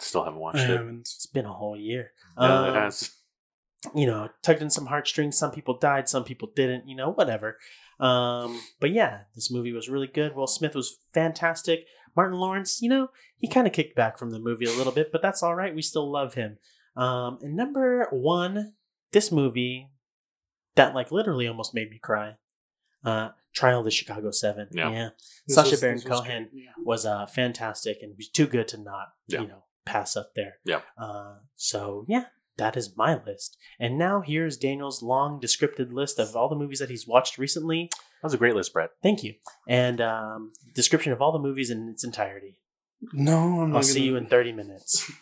Still 0.00 0.24
haven't 0.24 0.38
I 0.38 0.42
watched 0.42 0.58
it. 0.58 0.70
haven't. 0.70 1.00
It's 1.00 1.26
been 1.26 1.46
a 1.46 1.52
whole 1.52 1.76
year. 1.76 2.12
Yeah, 2.38 2.60
Um, 2.60 2.68
it 2.68 2.78
has. 2.78 3.10
you 3.94 4.06
know, 4.06 4.28
tugged 4.42 4.62
in 4.62 4.70
some 4.70 4.86
heartstrings. 4.86 5.38
Some 5.38 5.50
people 5.52 5.78
died, 5.78 6.08
some 6.08 6.24
people 6.24 6.50
didn't. 6.54 6.88
You 6.88 6.96
know, 6.96 7.10
whatever. 7.12 7.58
Um, 7.98 8.60
but 8.80 8.90
yeah, 8.90 9.20
this 9.34 9.50
movie 9.50 9.72
was 9.72 9.88
really 9.88 10.06
good. 10.06 10.34
Will 10.36 10.46
Smith 10.46 10.74
was 10.74 10.98
fantastic. 11.14 11.86
Martin 12.14 12.38
Lawrence, 12.38 12.80
you 12.82 12.88
know, 12.90 13.08
he 13.38 13.48
kind 13.48 13.66
of 13.66 13.72
kicked 13.72 13.94
back 13.96 14.18
from 14.18 14.30
the 14.30 14.38
movie 14.38 14.66
a 14.66 14.72
little 14.72 14.92
bit, 14.92 15.12
but 15.12 15.22
that's 15.22 15.42
all 15.42 15.54
right. 15.54 15.74
We 15.74 15.82
still 15.82 16.10
love 16.10 16.34
him. 16.34 16.58
Um, 16.96 17.38
and 17.42 17.54
number 17.56 18.08
one, 18.10 18.72
this 19.12 19.30
movie 19.32 19.90
that 20.76 20.94
like 20.94 21.10
literally 21.12 21.46
almost 21.46 21.74
made 21.74 21.90
me 21.90 21.98
cry. 21.98 22.36
Uh, 23.06 23.30
Trial 23.54 23.78
of 23.78 23.84
the 23.86 23.90
Chicago 23.90 24.30
Seven. 24.32 24.68
Yeah. 24.70 24.90
yeah. 24.90 25.08
This 25.46 25.54
Sacha 25.54 25.70
was- 25.70 25.80
Baron 25.80 25.96
this 25.96 26.04
was 26.04 26.20
Cohen 26.20 26.48
yeah. 26.52 26.70
was 26.84 27.06
uh, 27.06 27.24
fantastic 27.26 27.98
and 28.02 28.14
was 28.16 28.28
too 28.28 28.46
good 28.46 28.68
to 28.68 28.76
not, 28.78 29.08
Yeah. 29.28 29.40
you 29.42 29.46
know, 29.48 29.62
pass 29.86 30.14
up 30.16 30.32
there. 30.36 30.54
Yeah. 30.64 30.80
Uh, 31.00 31.36
so 31.54 32.04
yeah, 32.06 32.24
that 32.58 32.76
is 32.76 32.96
my 32.96 33.18
list. 33.24 33.56
And 33.80 33.96
now 33.96 34.20
here's 34.20 34.58
Daniel's 34.58 35.02
long 35.02 35.40
descriptive 35.40 35.90
list 35.90 36.18
of 36.18 36.36
all 36.36 36.48
the 36.50 36.56
movies 36.56 36.80
that 36.80 36.90
he's 36.90 37.06
watched 37.06 37.38
recently. 37.38 37.88
That 37.92 38.24
was 38.26 38.34
a 38.34 38.38
great 38.38 38.54
list, 38.54 38.72
Brett. 38.74 38.90
Thank 39.02 39.22
you. 39.24 39.34
And 39.68 40.00
um, 40.02 40.52
description 40.74 41.12
of 41.12 41.22
all 41.22 41.32
the 41.32 41.38
movies 41.38 41.70
in 41.70 41.88
its 41.88 42.04
entirety. 42.04 42.58
No, 43.12 43.60
I'm 43.62 43.70
not. 43.70 43.76
I'll 43.78 43.82
see 43.82 44.00
gonna- 44.00 44.06
you 44.10 44.16
in 44.16 44.26
30 44.26 44.52
minutes. 44.52 45.10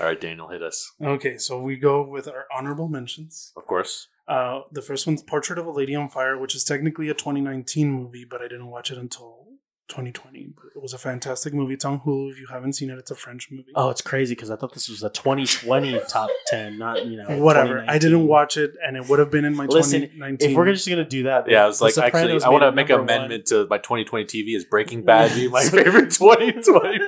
All 0.00 0.06
right, 0.06 0.20
Daniel, 0.20 0.48
hit 0.48 0.62
us. 0.62 0.92
Okay, 1.02 1.36
so 1.38 1.60
we 1.60 1.76
go 1.76 2.02
with 2.06 2.28
our 2.28 2.46
honorable 2.56 2.88
mentions. 2.88 3.52
Of 3.56 3.66
course. 3.66 4.08
Uh, 4.28 4.62
the 4.72 4.82
first 4.82 5.06
one's 5.06 5.22
Portrait 5.22 5.58
of 5.58 5.66
a 5.66 5.70
Lady 5.70 5.94
on 5.94 6.08
Fire, 6.08 6.36
which 6.36 6.54
is 6.54 6.64
technically 6.64 7.08
a 7.08 7.14
2019 7.14 7.90
movie, 7.90 8.26
but 8.28 8.40
I 8.42 8.48
didn't 8.48 8.66
watch 8.66 8.90
it 8.90 8.98
until 8.98 9.44
2020. 9.88 10.52
But 10.56 10.64
it 10.74 10.82
was 10.82 10.92
a 10.92 10.98
fantastic 10.98 11.54
movie. 11.54 11.74
It's 11.74 11.84
on 11.84 12.00
Hulu. 12.00 12.32
If 12.32 12.40
you 12.40 12.48
haven't 12.50 12.72
seen 12.72 12.90
it, 12.90 12.98
it's 12.98 13.12
a 13.12 13.14
French 13.14 13.48
movie. 13.52 13.70
Oh, 13.76 13.88
it's 13.90 14.00
crazy 14.02 14.34
because 14.34 14.50
I 14.50 14.56
thought 14.56 14.74
this 14.74 14.88
was 14.88 15.04
a 15.04 15.10
2020 15.10 16.00
top 16.08 16.28
10, 16.48 16.76
not, 16.76 17.06
you 17.06 17.18
know. 17.18 17.38
Whatever. 17.38 17.84
I 17.86 17.98
didn't 17.98 18.26
watch 18.26 18.56
it, 18.56 18.72
and 18.84 18.96
it 18.96 19.08
would 19.08 19.20
have 19.20 19.30
been 19.30 19.44
in 19.44 19.54
my 19.54 19.66
Listen, 19.66 20.00
2019. 20.00 20.50
If 20.50 20.56
we're 20.56 20.72
just 20.72 20.88
going 20.88 20.98
to 20.98 21.04
do 21.08 21.22
that, 21.22 21.48
Yeah, 21.48 21.62
I 21.62 21.66
was 21.68 21.80
like, 21.80 21.96
actually, 21.96 22.42
I 22.42 22.48
want 22.48 22.62
to 22.64 22.72
make 22.72 22.90
an 22.90 22.96
number 22.96 23.12
one. 23.12 23.16
amendment 23.26 23.46
to 23.46 23.68
my 23.70 23.78
2020 23.78 24.24
TV 24.24 24.56
is 24.56 24.64
Breaking 24.64 25.04
Bad 25.04 25.32
be 25.36 25.46
my 25.46 25.62
favorite 25.68 26.10
2020. 26.10 26.98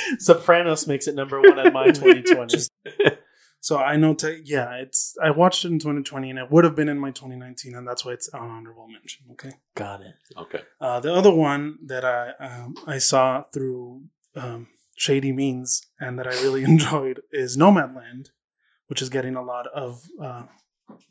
Sopranos 0.18 0.86
makes 0.86 1.06
it 1.08 1.14
number 1.14 1.40
one 1.40 1.58
at 1.58 1.72
my 1.72 1.86
2020. 1.92 2.46
Just- 2.56 2.70
so 3.60 3.78
I 3.78 3.96
know, 3.96 4.14
te- 4.14 4.42
yeah, 4.44 4.74
it's. 4.76 5.16
I 5.22 5.30
watched 5.30 5.64
it 5.64 5.68
in 5.68 5.78
2020, 5.80 6.30
and 6.30 6.38
it 6.38 6.50
would 6.52 6.62
have 6.64 6.76
been 6.76 6.88
in 6.88 6.98
my 6.98 7.10
2019, 7.10 7.74
and 7.74 7.86
that's 7.88 8.04
why 8.04 8.12
it's 8.12 8.28
an 8.32 8.40
honorable 8.40 8.86
mention. 8.86 9.24
Okay. 9.32 9.52
Got 9.74 10.02
it. 10.02 10.14
Okay. 10.36 10.60
Uh, 10.80 11.00
the 11.00 11.12
other 11.12 11.32
one 11.34 11.78
that 11.86 12.04
I 12.04 12.30
um, 12.38 12.74
I 12.86 12.98
saw 12.98 13.42
through 13.52 14.04
um, 14.36 14.68
shady 14.96 15.32
means 15.32 15.82
and 15.98 16.16
that 16.18 16.28
I 16.28 16.30
really 16.42 16.62
enjoyed 16.72 17.22
is 17.32 17.56
Nomadland, 17.56 18.28
which 18.86 19.02
is 19.02 19.08
getting 19.08 19.34
a 19.34 19.42
lot 19.42 19.66
of 19.74 20.02
uh, 20.22 20.44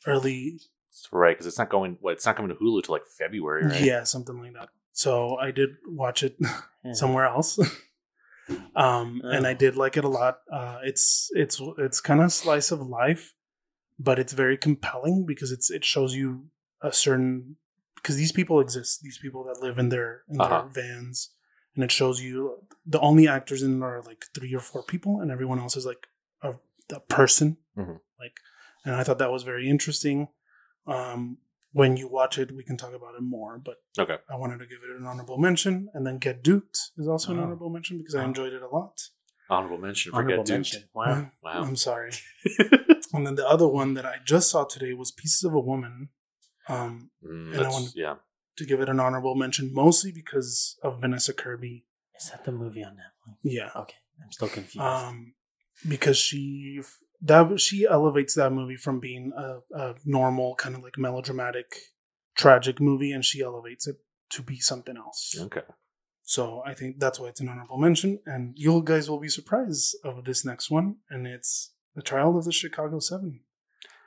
early 0.08 0.60
That's 0.92 1.10
right, 1.12 1.36
because 1.36 1.48
it's 1.48 1.58
not 1.58 1.70
going. 1.70 1.98
What? 2.00 2.14
It's 2.14 2.26
not 2.26 2.38
coming 2.38 2.56
to 2.56 2.56
Hulu 2.64 2.84
till 2.84 2.94
like 2.96 3.06
February, 3.18 3.66
right? 3.66 3.82
yeah 3.82 4.04
something 4.04 4.40
like 4.40 4.54
that. 4.54 4.70
So 4.94 5.36
I 5.36 5.52
did 5.52 5.72
watch 5.88 6.24
it 6.24 6.38
Yeah. 6.86 6.94
somewhere 6.94 7.26
else, 7.26 7.60
um, 8.76 9.22
and 9.24 9.46
I 9.48 9.54
did 9.54 9.76
like 9.76 9.98
it 9.98 10.06
a 10.06 10.10
lot. 10.10 10.40
Uh, 10.52 10.80
it's 10.84 11.30
it's 11.34 11.62
it's 11.78 12.02
kind 12.02 12.22
of 12.22 12.32
slice 12.32 12.72
of 12.72 12.80
life, 12.82 13.34
but 14.00 14.20
it's 14.20 14.34
very 14.34 14.58
compelling 14.58 15.26
because 15.26 15.52
it's 15.52 15.70
it 15.72 15.84
shows 15.86 16.14
you 16.16 16.46
a 16.82 16.92
certain 16.94 17.58
because 17.96 18.18
these 18.18 18.32
people 18.32 18.60
exist. 18.60 19.02
These 19.02 19.18
people 19.18 19.44
that 19.46 19.62
live 19.62 19.80
in 19.80 19.90
their 19.90 20.24
in 20.30 20.40
Uh-huh. 20.42 20.62
their 20.74 20.84
vans, 20.84 21.32
and 21.76 21.84
it 21.84 21.92
shows 21.92 22.22
you 22.22 22.60
the 22.86 23.00
only 23.00 23.28
actors 23.28 23.64
in 23.64 23.82
it 23.82 23.84
are 23.86 24.02
like 24.04 24.26
three 24.36 24.54
or 24.54 24.60
four 24.62 24.84
people, 24.84 25.22
and 25.22 25.32
everyone 25.32 25.60
else 25.60 25.76
is 25.76 25.86
like 25.86 26.08
a, 26.44 26.54
a 26.94 27.00
person. 27.00 27.58
Mhm. 27.78 28.00
Like, 28.20 28.38
and 28.86 28.96
I 28.96 29.04
thought 29.04 29.18
that 29.18 29.32
was 29.32 29.44
very 29.44 29.68
interesting. 29.70 30.28
Um, 30.88 31.38
when 31.80 31.98
you 31.98 32.08
watch 32.08 32.38
it, 32.38 32.54
we 32.56 32.64
can 32.64 32.78
talk 32.78 32.94
about 32.94 33.16
it 33.20 33.22
more, 33.22 33.54
but 33.58 33.78
Okay. 34.00 34.18
I 34.30 34.36
wanted 34.38 34.60
to 34.60 34.66
give 34.66 34.80
it 34.86 34.96
an 34.98 35.06
honorable 35.06 35.38
mention, 35.38 35.90
and 35.94 36.08
then 36.08 36.18
Get 36.20 36.42
Duked 36.42 36.78
is 36.98 37.08
also 37.14 37.34
an 37.34 37.40
Oh. 37.40 37.44
honorable 37.44 37.70
mention 37.70 37.98
because 37.98 38.16
I 38.16 38.22
Oh. 38.24 38.26
enjoyed 38.32 38.54
it 38.54 38.62
a 38.62 38.70
lot. 38.70 38.96
Honorable 39.50 39.78
mention 39.88 40.12
for 40.14 40.20
Honorable 40.20 40.44
Get 40.46 40.52
Duked. 40.54 40.56
mention. 40.56 40.84
Wow. 40.94 41.32
Wow. 41.44 41.62
I'm 41.64 41.76
sorry. 41.76 42.14
and 43.14 43.28
then 43.28 43.36
the 43.36 43.48
other 43.56 43.68
one 43.68 43.94
that 43.96 44.06
I 44.06 44.16
just 44.34 44.50
saw 44.50 44.64
today 44.64 44.94
was 44.94 45.12
Pieces 45.12 45.44
of 45.44 45.54
a 45.54 45.60
Woman. 45.60 46.10
Um, 46.70 47.12
Mm, 47.24 47.30
And 47.30 47.54
I 47.54 47.58
that's- 47.58 47.74
want- 47.74 47.96
yeah. 47.96 48.16
to 48.56 48.66
give 48.66 48.80
it 48.80 48.88
an 48.88 49.00
honorable 49.02 49.36
mention, 49.36 49.74
mostly 49.74 50.12
because 50.14 50.78
of 50.82 51.02
Vanessa 51.02 51.34
Kirby. 51.34 51.86
Is 52.20 52.30
that 52.32 52.46
the 52.46 52.54
movie 52.54 52.84
on 52.86 52.94
Netflix? 52.96 53.36
Yeah, 53.44 53.72
Okay. 53.76 53.98
I'm 54.24 54.32
still 54.32 54.48
confused. 54.48 54.80
um, 54.80 55.36
because 55.96 56.18
she 56.18 56.82
that 57.26 57.60
she 57.60 57.86
elevates 57.86 58.34
that 58.36 58.52
movie 58.52 58.78
from 58.78 59.00
being 59.00 59.32
a, 59.36 59.58
a 59.78 59.96
normal 60.06 60.56
kind 60.56 60.76
of 60.76 60.84
like 60.84 60.98
melodramatic, 60.98 61.68
tragic 62.36 62.80
movie, 62.80 63.12
and 63.12 63.24
she 63.26 63.42
elevates 63.42 63.88
it 63.88 63.98
to 64.32 64.42
be 64.42 64.60
something 64.60 64.98
else. 64.98 65.36
Okay. 65.40 65.62
So 66.24 66.64
I 66.66 66.74
think 66.74 67.00
that's 67.00 67.20
why 67.20 67.28
it's 67.28 67.40
an 67.42 67.50
honorable 67.50 67.78
mention, 67.78 68.20
and 68.26 68.54
you 68.58 68.82
guys 68.84 69.10
will 69.10 69.20
be 69.20 69.30
surprised 69.30 69.96
of 70.04 70.26
this 70.26 70.44
next 70.44 70.72
one, 70.72 70.96
and 71.10 71.28
it's 71.28 71.74
the 71.96 72.02
Trial 72.02 72.38
of 72.38 72.46
the 72.46 72.52
Chicago 72.52 73.00
Seven. 73.00 73.42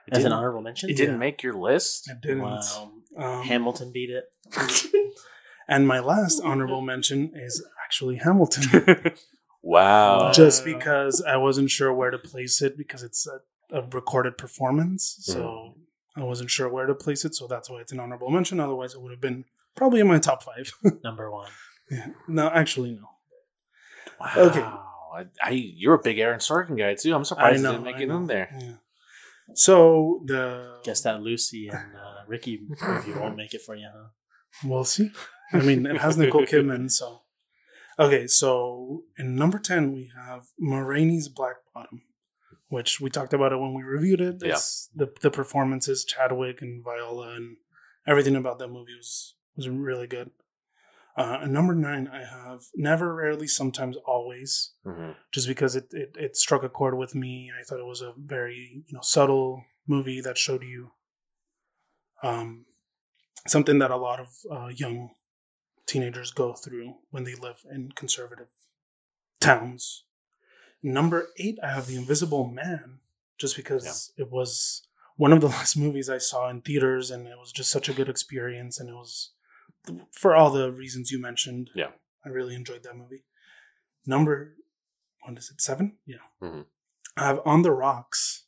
It 0.09 0.15
As 0.15 0.19
an 0.19 0.23
didn't, 0.25 0.33
honorable 0.39 0.63
mention? 0.63 0.91
it 0.91 0.97
didn't 0.97 1.15
Yeah. 1.15 1.19
make 1.27 1.43
your 1.43 1.55
list. 1.55 2.11
It 2.11 2.21
didn't. 2.21 2.41
Wow. 2.43 2.93
Um, 3.17 3.43
Hamilton 3.45 3.93
beat 3.93 4.11
it. 4.11 4.25
and 5.69 5.87
my 5.87 6.01
last 6.01 6.41
honorable 6.43 6.81
mention 6.81 7.31
is 7.35 7.65
actually 7.85 8.17
Hamilton, 8.17 9.13
Wow. 9.69 10.33
just 10.33 10.65
because 10.65 11.23
I 11.23 11.37
wasn't 11.37 11.71
sure 11.71 11.93
where 11.93 12.11
to 12.11 12.19
place 12.19 12.63
it 12.63 12.79
because 12.79 13.03
it's 13.03 13.27
a, 13.27 13.41
a 13.77 13.83
recorded 13.89 14.39
performance, 14.39 15.17
so 15.21 15.75
I 16.17 16.23
wasn't 16.23 16.51
sure 16.51 16.71
where 16.71 16.87
to 16.87 16.95
place 16.95 17.25
it. 17.27 17.35
So 17.35 17.47
that's 17.47 17.69
why 17.69 17.81
it's 17.81 17.93
an 17.93 18.01
honorable 18.01 18.31
mention. 18.31 18.61
Otherwise, 18.61 18.95
it 18.95 19.03
would 19.03 19.13
have 19.13 19.21
been 19.21 19.45
probably 19.77 20.01
in 20.01 20.09
my 20.09 20.19
top 20.19 20.43
five. 20.43 20.73
Number 21.05 21.31
one. 21.31 21.51
yeah. 21.91 22.09
No, 22.27 22.49
actually, 22.49 22.93
no. 22.93 23.11
Wow. 24.19 24.33
Okay. 24.37 24.61
I, 24.63 25.25
I 25.43 25.51
you're 25.51 25.95
a 25.95 26.03
big 26.03 26.19
Aaron 26.19 26.41
Sorkin 26.41 26.79
guy 26.79 26.95
too. 26.95 27.15
I'm 27.15 27.25
surprised 27.25 27.63
you 27.63 27.69
didn't 27.71 27.85
make 27.85 27.97
I 27.97 28.03
it 28.03 28.09
know. 28.09 28.17
in 28.17 28.27
there. 28.27 28.49
Yeah. 28.59 28.73
So 29.55 30.23
the 30.25 30.79
Guess 30.83 31.03
that 31.03 31.21
Lucy 31.21 31.69
and 31.69 31.95
uh, 31.95 32.25
Ricky 32.27 32.61
movie 32.81 33.13
won't 33.13 33.37
make 33.37 33.53
it 33.53 33.63
for 33.63 33.75
you, 33.75 33.89
huh? 33.95 34.09
We'll 34.65 34.85
see. 34.85 35.11
I 35.53 35.61
mean, 35.61 35.87
it 35.87 35.99
has 35.99 36.17
Nicole 36.17 36.47
Kidman, 36.47 36.91
so. 36.91 37.23
Okay, 37.99 38.27
so 38.29 39.03
in 39.19 39.35
number 39.35 39.59
10, 39.59 39.93
we 39.93 40.11
have 40.17 40.47
Ma 40.59 40.79
Rainey's 40.79 41.29
Black 41.29 41.57
Bottom, 41.75 42.03
which 42.69 43.01
we 43.01 43.11
talked 43.11 43.35
about 43.35 43.53
it 43.53 43.57
when 43.59 43.75
we 43.75 43.83
reviewed 43.83 44.21
it. 44.21 44.37
Yeah. 44.45 44.59
The, 44.95 45.13
the 45.21 45.31
performances, 45.31 46.05
Chadwick 46.05 46.63
and 46.63 46.85
Viola, 46.85 47.35
and 47.35 47.57
everything 48.07 48.37
about 48.37 48.59
that 48.61 48.69
movie 48.69 48.95
was, 48.97 49.35
was 49.57 49.69
really 49.69 50.07
good. 50.07 50.31
Uh, 51.17 51.39
and 51.43 51.53
number 51.53 51.75
nine, 51.75 52.07
I 52.07 52.19
have 52.21 52.61
Never, 52.77 53.13
Rarely, 53.13 53.49
Sometimes, 53.49 53.97
Always, 54.07 54.75
Mhm. 54.87 55.17
just 55.33 55.49
because 55.49 55.75
it, 55.75 55.89
it, 55.91 56.15
it 56.17 56.37
struck 56.37 56.63
a 56.63 56.69
chord 56.69 56.97
with 56.97 57.17
me. 57.17 57.51
I 57.59 57.65
thought 57.65 57.81
it 57.81 57.87
was 57.87 58.01
a 58.01 58.13
very 58.17 58.85
you 58.87 58.95
know 58.95 59.01
subtle 59.03 59.65
movie 59.89 60.21
that 60.21 60.39
showed 60.39 60.63
you 60.63 60.93
um, 62.23 62.67
something 63.49 63.81
that 63.81 63.91
a 63.91 63.97
lot 63.97 64.21
of 64.21 64.29
uh, 64.49 64.69
young 64.69 65.11
teenagers 65.89 66.31
go 66.31 66.53
through 66.53 66.95
when 67.11 67.25
they 67.25 67.35
live 67.35 67.65
in 67.71 67.91
conservative 67.97 68.49
towns. 69.41 70.05
Number 70.83 71.29
eight, 71.39 71.59
I 71.63 71.71
have 71.71 71.87
The 71.87 71.97
Invisible 71.97 72.47
Man, 72.47 73.01
just 73.39 73.57
because 73.57 74.13
it 74.17 74.31
was 74.31 74.87
one 75.17 75.33
of 75.33 75.41
the 75.41 75.49
last 75.57 75.77
movies 75.77 76.09
I 76.09 76.19
saw 76.19 76.49
in 76.49 76.61
theaters, 76.61 77.11
and 77.11 77.27
it 77.27 77.39
was 77.39 77.51
just 77.51 77.71
such 77.71 77.89
a 77.89 77.93
good 77.95 78.09
experience, 78.09 78.79
and 78.79 78.89
it 78.89 78.95
was 78.95 79.31
for 80.13 80.37
all 80.37 80.51
the 80.51 80.71
reasons 80.71 81.11
you 81.11 81.21
mentioned. 81.21 81.71
Yeah. 81.75 81.91
I 82.25 82.29
really 82.29 82.55
enjoyed 82.55 82.83
that 82.85 82.97
movie. 82.97 83.25
Number, 84.07 84.55
what 85.23 85.39
is 85.39 85.51
it, 85.51 85.61
seven? 85.61 85.97
Yeah. 86.07 86.17
Mhm. 86.43 86.67
I 87.17 87.27
have 87.27 87.41
On 87.45 87.63
the 87.63 87.73
Rocks 87.73 88.45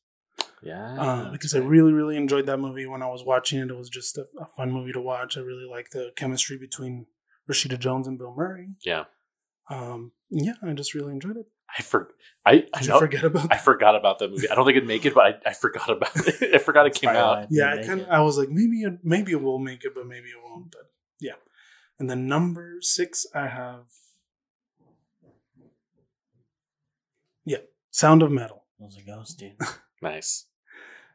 Yeah. 0.63 1.01
uh, 1.01 1.31
because 1.33 1.55
I 1.55 1.59
really, 1.59 1.93
really 1.93 2.17
enjoyed 2.17 2.47
that 2.47 2.59
movie 2.59 2.87
when 2.87 3.03
I 3.03 3.09
was 3.09 3.25
watching 3.25 3.59
it. 3.61 3.71
It 3.71 3.77
was 3.77 3.89
just 3.89 4.19
a, 4.19 4.27
a 4.41 4.47
fun 4.47 4.71
movie 4.73 4.93
to 4.93 5.01
watch. 5.01 5.37
I 5.37 5.41
really 5.41 5.65
liked 5.67 5.93
the 5.93 6.13
chemistry 6.17 6.57
between 6.59 7.07
Rashida 7.51 7.79
Jones 7.79 8.07
and 8.07 8.19
Bill 8.19 8.35
Murray. 8.35 8.69
yeah. 8.85 9.05
Um, 9.69 10.13
yeah, 10.31 10.55
I 10.63 10.73
just 10.73 10.95
really 10.95 11.13
enjoyed 11.13 11.37
it. 11.37 11.47
I 11.79 11.83
for 11.83 12.11
I 12.45 12.67
I, 12.75 12.81
Did 12.81 12.89
know, 12.89 12.95
you 12.95 13.01
forget 13.01 13.25
about 13.25 13.53
I 13.53 13.57
forgot 13.57 13.95
about 13.95 14.19
that 14.19 14.31
movie. 14.31 14.49
I 14.51 14.55
don't 14.57 14.65
think 14.65 14.77
it'd 14.77 14.89
make 14.89 15.05
it, 15.05 15.15
but 15.15 15.25
I, 15.47 15.51
I 15.51 15.53
forgot 15.53 15.89
about 15.91 16.11
it. 16.17 16.55
I 16.55 16.59
forgot 16.59 16.87
it 16.87 16.95
came 16.95 17.11
out. 17.11 17.47
Yeah, 17.51 17.75
I 17.75 17.87
kind 17.87 18.01
of, 18.01 18.09
I 18.09 18.21
was 18.21 18.37
like, 18.37 18.49
maybe 18.49 18.83
it, 18.83 18.99
maybe 19.05 19.31
it 19.33 19.41
will 19.41 19.61
make 19.61 19.85
it, 19.85 19.95
but 19.95 20.07
maybe 20.07 20.29
it 20.29 20.37
won't. 20.43 20.73
But 20.73 20.91
yeah. 21.21 21.35
And 22.01 22.11
then 22.11 22.27
number 22.27 22.79
six, 22.81 23.27
I 23.35 23.47
have 23.47 23.85
yeah, 27.45 27.59
Sound 27.91 28.23
of 28.23 28.33
Metal. 28.33 28.65
Those 28.79 28.99
are 28.99 29.03
ghosts, 29.07 29.35
dude. 29.35 29.57
Nice. 30.03 30.47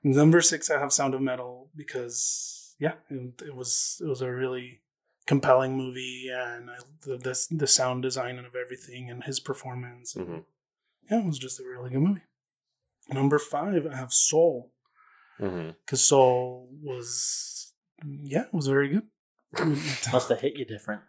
Number 0.03 0.41
six, 0.41 0.69
I 0.69 0.79
have 0.79 0.93
Sound 0.93 1.15
of 1.15 1.21
Metal 1.21 1.71
because 1.75 2.75
yeah, 2.79 2.93
it, 3.09 3.41
it 3.47 3.55
was 3.55 3.99
it 3.99 4.05
was 4.05 4.21
a 4.21 4.31
really 4.31 4.81
compelling 5.25 5.75
movie, 5.77 6.29
and 6.33 6.69
I, 6.69 6.75
the, 7.01 7.17
the 7.17 7.47
the 7.51 7.67
sound 7.67 8.03
design 8.03 8.37
of 8.39 8.55
everything 8.55 9.09
and 9.09 9.23
his 9.23 9.39
performance. 9.39 10.15
and- 10.15 10.27
Mhm. 10.27 10.45
Yeah, 11.09 11.19
it 11.19 11.25
was 11.25 11.37
just 11.37 11.59
a 11.59 11.63
really 11.63 11.89
good 11.91 12.01
movie. 12.01 12.21
Number 13.09 13.37
five, 13.37 13.85
I 13.85 13.95
have 13.95 14.11
Soul 14.11 14.71
because 15.37 16.03
Soul 16.03 16.69
was 16.81 17.73
yeah, 18.05 18.43
it 18.45 18.53
was 18.53 18.67
very 18.67 18.89
good. 18.89 19.03
Must 20.11 20.29
have 20.29 20.41
hit 20.41 20.55
you 20.57 20.65
different. 20.65 21.01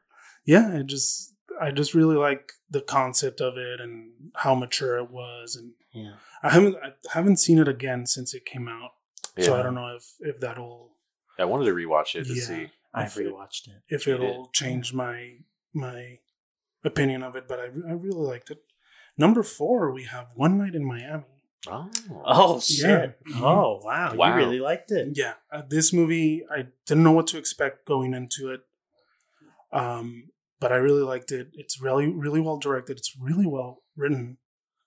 yeah, 0.45 0.77
I 0.79 0.83
just 0.83 1.35
I 1.61 1.71
just 1.71 1.95
really 1.95 2.17
like 2.17 2.53
the 2.71 2.81
concept 2.83 3.41
of 3.41 3.57
it 3.57 3.81
and 3.81 4.13
how 4.35 4.55
mature 4.55 4.99
it 4.99 5.11
was, 5.11 5.57
and 5.57 5.73
Yeah. 5.93 6.17
I 6.43 6.51
haven't 6.53 6.77
I 6.77 6.93
haven't 7.13 7.39
seen 7.39 7.59
it 7.59 7.69
again 7.69 8.07
since 8.07 8.35
it 8.35 8.45
came 8.45 8.69
out, 8.69 8.91
Yeah. 9.37 9.45
so 9.47 9.59
I 9.59 9.63
don't 9.63 9.75
know 9.75 9.95
if 9.97 10.05
if 10.21 10.41
that'll 10.41 10.93
I 11.39 11.45
wanted 11.45 11.67
to 11.67 11.73
rewatch 11.75 12.15
it 12.15 12.25
to 12.27 12.35
Yeah. 12.35 12.43
see. 12.45 12.71
I've 12.97 13.09
If 13.09 13.19
it- 13.19 13.27
rewatched 13.33 13.69
it. 13.69 13.83
if 13.89 14.09
it'll 14.09 14.49
change 14.53 14.93
my 14.93 15.39
my 15.75 16.19
opinion 16.83 17.23
of 17.23 17.37
it, 17.37 17.47
but 17.47 17.59
I 17.61 17.65
I 17.65 17.93
really 17.93 18.27
liked 18.33 18.51
it. 18.51 18.63
Number 19.19 19.43
four, 19.43 19.93
we 19.93 20.05
have 20.05 20.29
One 20.35 20.57
Night 20.59 20.75
in 20.75 20.85
Miami. 20.85 21.25
Oh. 21.69 21.91
Oh 22.25 22.61
shit! 22.61 23.19
Yeah. 23.29 23.41
Oh 23.43 23.81
wow. 23.83 24.15
Wow. 24.15 24.29
You 24.29 24.35
really 24.37 24.61
liked 24.61 24.91
it. 24.93 25.09
Yeah, 25.17 25.35
uh, 25.51 25.63
this 25.69 25.93
movie, 25.93 26.45
I 26.51 26.69
didn't 26.87 27.03
know 27.05 27.13
what 27.13 27.27
to 27.29 27.39
expect 27.39 27.87
going 27.87 28.15
into 28.15 28.51
it. 28.55 28.61
Um, 29.73 30.31
but 30.61 30.73
I 30.73 30.77
really 30.77 31.03
liked 31.03 31.33
it. 31.33 31.49
It's 31.55 31.81
really, 31.81 32.07
really 32.07 32.41
well 32.41 32.59
directed. 32.59 32.97
It's 32.99 33.15
really 33.21 33.47
well 33.47 33.83
written. 33.97 34.39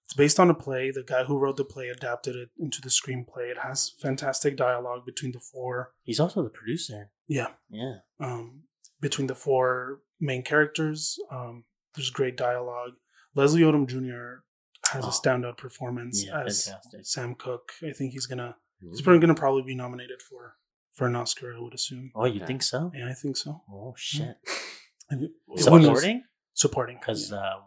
It's 0.09 0.15
based 0.15 0.39
on 0.39 0.49
a 0.49 0.55
play. 0.55 0.89
The 0.89 1.03
guy 1.03 1.23
who 1.25 1.37
wrote 1.37 1.57
the 1.57 1.63
play 1.63 1.87
adapted 1.89 2.35
it 2.35 2.49
into 2.57 2.81
the 2.81 2.89
screenplay. 2.89 3.51
It 3.51 3.59
has 3.59 3.91
fantastic 4.01 4.57
dialogue 4.57 5.05
between 5.05 5.33
the 5.33 5.39
four. 5.39 5.93
He's 6.03 6.19
also 6.19 6.41
the 6.43 6.49
producer. 6.49 7.11
Yeah, 7.27 7.49
Yeah. 7.69 7.97
um, 8.19 8.63
between 8.99 9.27
the 9.27 9.35
four 9.35 10.01
main 10.19 10.41
characters. 10.41 11.19
Um, 11.29 11.65
there's 11.95 12.09
great 12.09 12.35
dialogue. 12.37 12.93
Leslie 13.35 13.61
Odom 13.61 13.85
Jr. 13.87 14.43
has 14.91 15.05
Oh. 15.05 15.09
a 15.09 15.11
standout 15.11 15.57
performance 15.57 16.25
Yeah. 16.25 16.41
as 16.43 16.65
Fantastic. 16.65 17.05
Sam 17.05 17.35
Cooke. 17.35 17.73
I 17.83 17.91
think 17.93 18.13
he's 18.13 18.25
gonna 18.25 18.55
Mm-hmm. 18.81 18.89
he's 18.91 19.01
probably 19.03 19.19
gonna 19.19 19.35
probably 19.35 19.61
be 19.61 19.75
nominated 19.75 20.21
for 20.23 20.55
for 20.93 21.05
an 21.05 21.15
Oscar. 21.15 21.55
I 21.55 21.59
would 21.59 21.75
assume. 21.75 22.11
Oh, 22.15 22.25
you 22.25 22.39
Yeah. 22.39 22.45
think 22.47 22.63
so? 22.63 22.91
Yeah, 22.95 23.09
I 23.09 23.13
think 23.13 23.37
so. 23.37 23.61
Oh 23.71 23.93
shit! 23.95 24.37
And 25.11 25.23
it- 25.25 25.31
Was 25.47 25.65
who 25.67 25.77
knows? 25.77 25.85
Supporting 25.85 26.23
Supporting, 26.53 26.97
because 26.99 27.31
yeah. 27.31 27.53
um, 27.55 27.63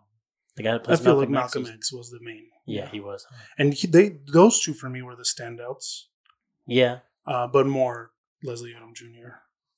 the 0.57 0.63
guy 0.63 0.73
that 0.73 0.89
I 0.89 0.97
feel 0.97 1.17
Malcolm 1.17 1.19
like 1.19 1.29
X 1.29 1.31
Malcolm 1.33 1.63
was- 1.63 1.71
X 1.73 1.93
was 1.93 2.11
the 2.11 2.19
main. 2.23 2.47
Yeah, 2.65 2.89
he 2.91 3.01
was. 3.01 3.27
and 3.59 3.75
he, 3.75 3.87
they 3.89 4.19
those 4.33 4.61
two 4.61 4.73
for 4.73 4.89
me 4.89 5.03
were 5.03 5.17
the 5.17 5.25
standouts, 5.25 6.05
Yeah, 6.67 6.99
uh, 7.27 7.49
but 7.49 7.67
more 7.67 8.13
Leslie 8.45 8.73
Odom 8.73 8.95
Jr. 8.95 9.31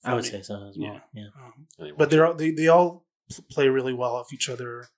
I 0.05 0.13
would 0.15 0.25
me. 0.25 0.31
say 0.31 0.43
so 0.43 0.69
as 0.69 0.77
well. 0.79 1.01
Yeah. 1.15 1.29
Um, 1.43 1.67
but 1.97 2.11
they're 2.11 2.27
all, 2.27 2.35
they 2.35 2.51
they 2.51 2.69
all 2.69 3.07
play 3.51 3.69
really 3.69 3.95
well 3.95 4.15
off 4.17 4.35
each 4.35 4.51
other, 4.51 4.89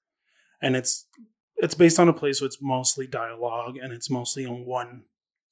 and 0.60 0.74
it's 0.74 1.06
it's 1.58 1.76
based 1.76 2.00
on 2.00 2.08
a 2.08 2.12
play, 2.12 2.32
so 2.32 2.44
it's 2.44 2.58
mostly 2.60 3.06
dialogue 3.06 3.76
and 3.80 3.92
it's 3.92 4.10
mostly 4.10 4.42
in 4.44 4.66
one 4.66 5.04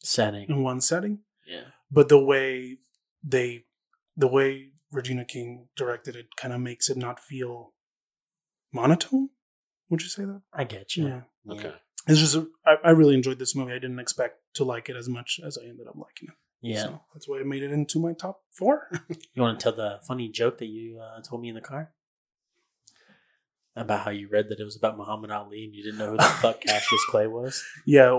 Setting. 0.03 0.47
in 0.51 0.63
one 0.65 0.81
setting. 0.81 1.21
Yeah. 1.47 1.67
But 1.91 2.09
the 2.09 2.19
way 2.23 2.79
they 3.23 3.65
the 4.17 4.27
way 4.29 4.73
Regina 4.91 5.25
King 5.25 5.69
directed 5.77 6.17
it 6.17 6.27
kind 6.37 6.53
of 6.53 6.61
makes 6.61 6.91
it 6.91 6.97
not 6.97 7.21
feel 7.21 7.75
monotone. 8.73 9.31
Would 9.91 10.03
you 10.03 10.09
say 10.09 10.25
that? 10.25 10.43
I 10.53 10.65
get 10.65 10.97
you. 10.97 11.09
Yeah. 11.09 11.53
Okay. 11.53 11.73
It's 12.07 12.21
just 12.21 12.37
I, 12.67 12.77
I 12.85 12.91
really 12.91 13.15
enjoyed 13.15 13.39
this 13.39 13.55
movie. 13.55 13.73
I 13.73 13.79
didn't 13.79 13.99
expect 13.99 14.39
to 14.55 14.65
like 14.65 14.89
it 14.89 14.97
as 14.97 15.09
much 15.09 15.41
as 15.45 15.57
I 15.59 15.65
ended 15.67 15.87
up 15.87 15.97
liking 15.97 16.29
it. 16.29 16.35
Yeah. 16.61 16.83
So 16.83 17.01
that's 17.13 17.29
why 17.29 17.41
I 17.41 17.43
made 17.43 17.63
it 17.63 17.73
into 17.73 17.99
my 17.99 18.13
top 18.13 18.43
four. 18.53 18.89
You 19.35 19.43
want 19.43 19.59
to 19.59 19.63
tell 19.63 19.77
the 19.77 20.01
funny 20.07 20.29
joke 20.29 20.59
that 20.59 20.67
you 20.67 21.01
uh, 21.01 21.21
told 21.23 21.43
me 21.43 21.49
in 21.49 21.55
the 21.55 21.61
car 21.61 21.93
about 23.77 24.05
how 24.05 24.11
you 24.11 24.29
read 24.29 24.49
that 24.49 24.61
it 24.61 24.65
was 24.65 24.77
about 24.77 24.97
Muhammad 24.97 25.31
Ali 25.33 25.65
and 25.65 25.75
you 25.75 25.83
didn't 25.83 25.99
know 25.99 26.11
who 26.11 26.17
the 26.17 26.23
fuck 26.23 26.61
Cassius 26.67 27.05
Clay 27.09 27.27
was? 27.27 27.63
yeah, 27.85 28.13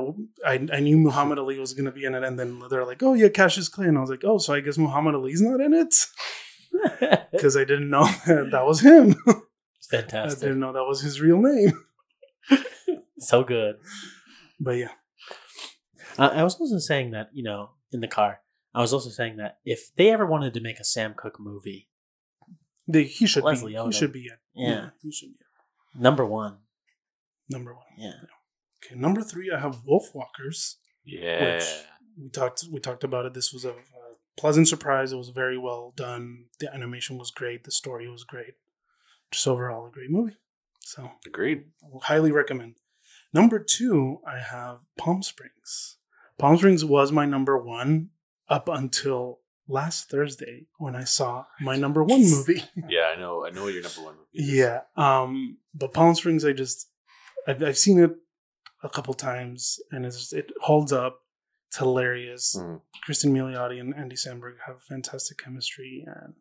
I, 0.45 0.67
I 0.73 0.79
knew 0.81 0.97
Muhammad 0.97 1.39
Ali 1.39 1.57
was 1.57 1.73
going 1.73 1.85
to 1.85 1.91
be 1.91 2.03
in 2.05 2.13
it, 2.13 2.23
and 2.23 2.37
then 2.37 2.61
they're 2.69 2.85
like, 2.85 3.01
"Oh 3.01 3.13
yeah, 3.13 3.29
Cassius 3.29 3.69
Clay," 3.69 3.87
and 3.87 3.97
I 3.97 4.01
was 4.01 4.09
like, 4.09 4.25
"Oh, 4.25 4.37
so 4.37 4.53
I 4.53 4.59
guess 4.59 4.77
Muhammad 4.77 5.15
Ali's 5.15 5.41
not 5.41 5.61
in 5.61 5.73
it," 5.73 5.95
because 7.31 7.55
I 7.55 7.63
didn't 7.63 7.89
know 7.89 8.03
that 8.27 8.49
that 8.51 8.65
was 8.65 8.81
him. 8.81 9.15
It's 9.99 10.13
I 10.13 10.27
didn't 10.47 10.59
know 10.59 10.73
that 10.73 10.83
was 10.83 11.01
his 11.01 11.21
real 11.21 11.41
name. 11.41 11.73
So 13.17 13.43
good. 13.43 13.75
But 14.59 14.71
yeah, 14.71 14.91
Uh, 16.17 16.29
I 16.33 16.43
was 16.43 16.55
also 16.59 16.77
saying 16.79 17.11
that, 17.11 17.29
you 17.33 17.43
know, 17.43 17.71
in 17.91 18.01
the 18.01 18.07
car, 18.07 18.41
I 18.73 18.81
was 18.81 18.93
also 18.93 19.09
saying 19.09 19.37
that 19.37 19.59
if 19.65 19.95
they 19.95 20.11
ever 20.11 20.25
wanted 20.25 20.53
to 20.53 20.61
make 20.61 20.79
a 20.79 20.83
Sam 20.83 21.13
Cooke 21.15 21.39
movie, 21.39 21.89
they, 22.87 23.03
he 23.03 23.25
should 23.25 23.43
Leslie 23.43 23.71
be. 23.73 23.77
Odom. 23.79 23.85
He 23.87 23.91
should 23.99 24.11
be 24.13 24.27
in. 24.27 24.37
Yeah. 24.63 24.89
he 25.01 25.11
should 25.11 25.29
be 25.29 25.37
in. 25.95 26.01
number 26.01 26.25
one. 26.25 26.57
number 27.49 27.73
one. 27.73 27.85
Yeah. 27.97 28.11
Okay, 28.85 28.95
number 28.99 29.21
three, 29.23 29.49
I 29.51 29.59
have 29.59 29.83
Wolfwalkers. 29.85 30.75
Yeah. 31.03 31.55
Which- 31.55 31.85
we 32.21 32.29
talked 32.29 32.63
we 32.71 32.79
talked 32.79 33.03
about 33.03 33.25
it. 33.25 33.33
This 33.33 33.51
was 33.51 33.65
a, 33.65 33.71
a 33.71 34.15
pleasant 34.37 34.67
surprise. 34.69 35.11
It 35.11 35.17
was 35.17 35.29
very 35.29 35.57
well 35.57 35.93
done. 35.97 36.45
The 36.61 36.73
animation 36.73 37.17
was 37.17 37.29
great. 37.31 37.65
The 37.65 37.71
story 37.71 38.07
was 38.09 38.23
great. 38.23 38.53
Just 39.31 39.47
overall 39.47 39.87
a 39.87 39.91
great 39.91 40.09
movie. 40.09 40.37
So 40.81 41.11
Agreed. 41.25 41.65
Highly 42.03 42.31
recommend. 42.31 42.75
Number 43.33 43.59
two, 43.59 44.19
I 44.25 44.37
have 44.39 44.79
Palm 44.97 45.23
Springs. 45.23 45.97
Palm 46.37 46.57
Springs 46.57 46.85
was 46.85 47.11
my 47.11 47.25
number 47.25 47.57
one 47.57 48.09
up 48.47 48.69
until 48.69 49.39
last 49.67 50.09
Thursday 50.09 50.67
when 50.77 50.95
I 50.95 51.03
saw 51.03 51.45
my 51.59 51.75
number 51.75 52.03
one 52.03 52.21
movie. 52.29 52.63
Yeah, 52.87 53.11
I 53.15 53.19
know. 53.19 53.45
I 53.45 53.49
know 53.49 53.67
your 53.67 53.81
number 53.83 54.01
one 54.03 54.15
movie. 54.15 54.47
is. 54.47 54.53
yeah, 54.55 54.81
um, 54.95 55.57
but 55.73 55.93
Palm 55.93 56.13
Springs, 56.15 56.45
I 56.45 56.53
just 56.53 56.89
I've, 57.47 57.61
I've 57.63 57.77
seen 57.77 57.99
it 57.99 58.11
a 58.83 58.89
couple 58.89 59.13
times, 59.15 59.79
and 59.91 60.05
it's 60.05 60.31
it 60.31 60.51
holds 60.61 60.93
up. 60.93 61.21
It's 61.67 61.77
hilarious. 61.77 62.55
Mhm. 62.57 62.81
Kristen 63.03 63.33
Milioti 63.33 63.79
and 63.81 63.93
Andy 63.95 64.15
Samberg 64.15 64.57
have 64.67 64.81
fantastic 64.83 65.39
chemistry, 65.39 66.05
and 66.05 66.35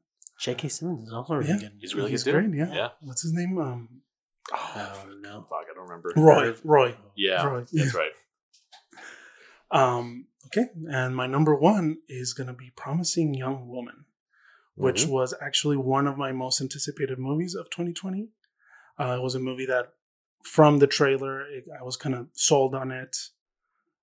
J.K. 0.45 0.69
Simmons 0.69 1.07
is 1.09 1.13
also 1.15 1.35
really 1.35 1.49
Yeah. 1.49 1.57
good. 1.59 1.73
He's 1.81 1.95
really 1.95 2.11
he's 2.11 2.23
good 2.23 2.33
great. 2.33 2.55
Yeah. 2.59 2.75
Yeah. 2.75 2.89
what's 3.01 3.23
his 3.23 3.33
name? 3.33 3.57
Um, 3.59 4.03
Oh, 4.53 5.07
no. 5.21 5.41
Fuck, 5.49 5.65
I 5.71 5.75
don't 5.75 5.89
remember. 5.89 6.13
Roy. 6.17 6.55
Roy. 6.65 6.95
Yeah, 7.17 7.47
Roy. 7.47 7.65
that's 7.73 7.95
right. 7.95 8.13
Um, 9.71 10.27
okay, 10.47 10.67
and 10.91 11.17
my 11.17 11.27
number 11.27 11.55
one 11.55 11.99
is 12.09 12.35
going 12.35 12.47
to 12.49 12.53
be 12.53 12.71
Promising 12.77 13.33
Young 13.35 13.69
Woman, 13.69 14.05
which 14.75 15.05
Mhm. 15.05 15.09
was 15.09 15.35
actually 15.41 15.79
one 15.79 16.07
of 16.07 16.19
my 16.19 16.31
most 16.33 16.61
anticipated 16.61 17.19
movies 17.19 17.55
of 17.55 17.71
2020. 17.71 18.29
Uh, 19.01 19.17
it 19.19 19.23
was 19.23 19.35
a 19.35 19.41
movie 19.41 19.67
that, 19.67 19.95
from 20.45 20.79
the 20.79 20.87
trailer, 20.87 21.41
it, 21.49 21.65
I 21.81 21.83
was 21.83 21.97
kind 21.97 22.15
of 22.15 22.29
sold 22.35 22.75
on 22.75 22.93
it, 22.93 23.17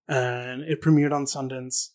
and 0.08 0.64
it 0.64 0.82
premiered 0.82 1.14
on 1.14 1.26
Sundance 1.26 1.92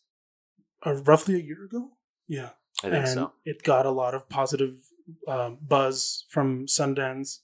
uh, 0.86 0.94
roughly 1.02 1.34
a 1.34 1.42
year 1.42 1.64
ago. 1.64 1.96
Yeah, 2.28 2.50
I 2.84 2.90
think 2.90 3.06
and 3.06 3.08
so. 3.08 3.32
it 3.44 3.62
got 3.62 3.86
a 3.86 3.90
lot 3.90 4.14
of 4.14 4.28
positive 4.28 4.74
um, 5.26 5.58
buzz 5.60 6.24
from 6.28 6.66
Sundance. 6.66 7.40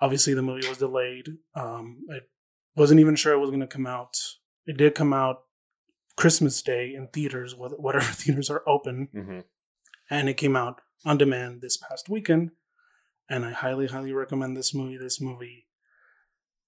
Obviously, 0.00 0.34
the 0.34 0.42
movie 0.42 0.68
was 0.68 0.78
delayed. 0.78 1.28
Um, 1.54 2.06
I 2.12 2.20
wasn't 2.74 3.00
even 3.00 3.16
sure 3.16 3.32
it 3.32 3.38
was 3.38 3.50
going 3.50 3.60
to 3.60 3.66
come 3.66 3.86
out. 3.86 4.18
It 4.66 4.76
did 4.76 4.94
come 4.94 5.12
out 5.12 5.42
Christmas 6.16 6.60
Day 6.62 6.94
in 6.94 7.08
theaters, 7.08 7.54
whatever 7.56 8.04
theaters 8.12 8.50
are 8.50 8.62
open, 8.66 9.08
hmm 9.12 9.40
and 10.08 10.28
it 10.28 10.36
came 10.36 10.54
out 10.54 10.82
on 11.04 11.18
demand 11.18 11.60
this 11.60 11.76
past 11.76 12.08
weekend. 12.08 12.52
And 13.28 13.44
I 13.44 13.50
highly, 13.50 13.88
highly 13.88 14.12
recommend 14.12 14.56
this 14.56 14.72
movie. 14.72 14.96
This 14.96 15.20
movie, 15.20 15.66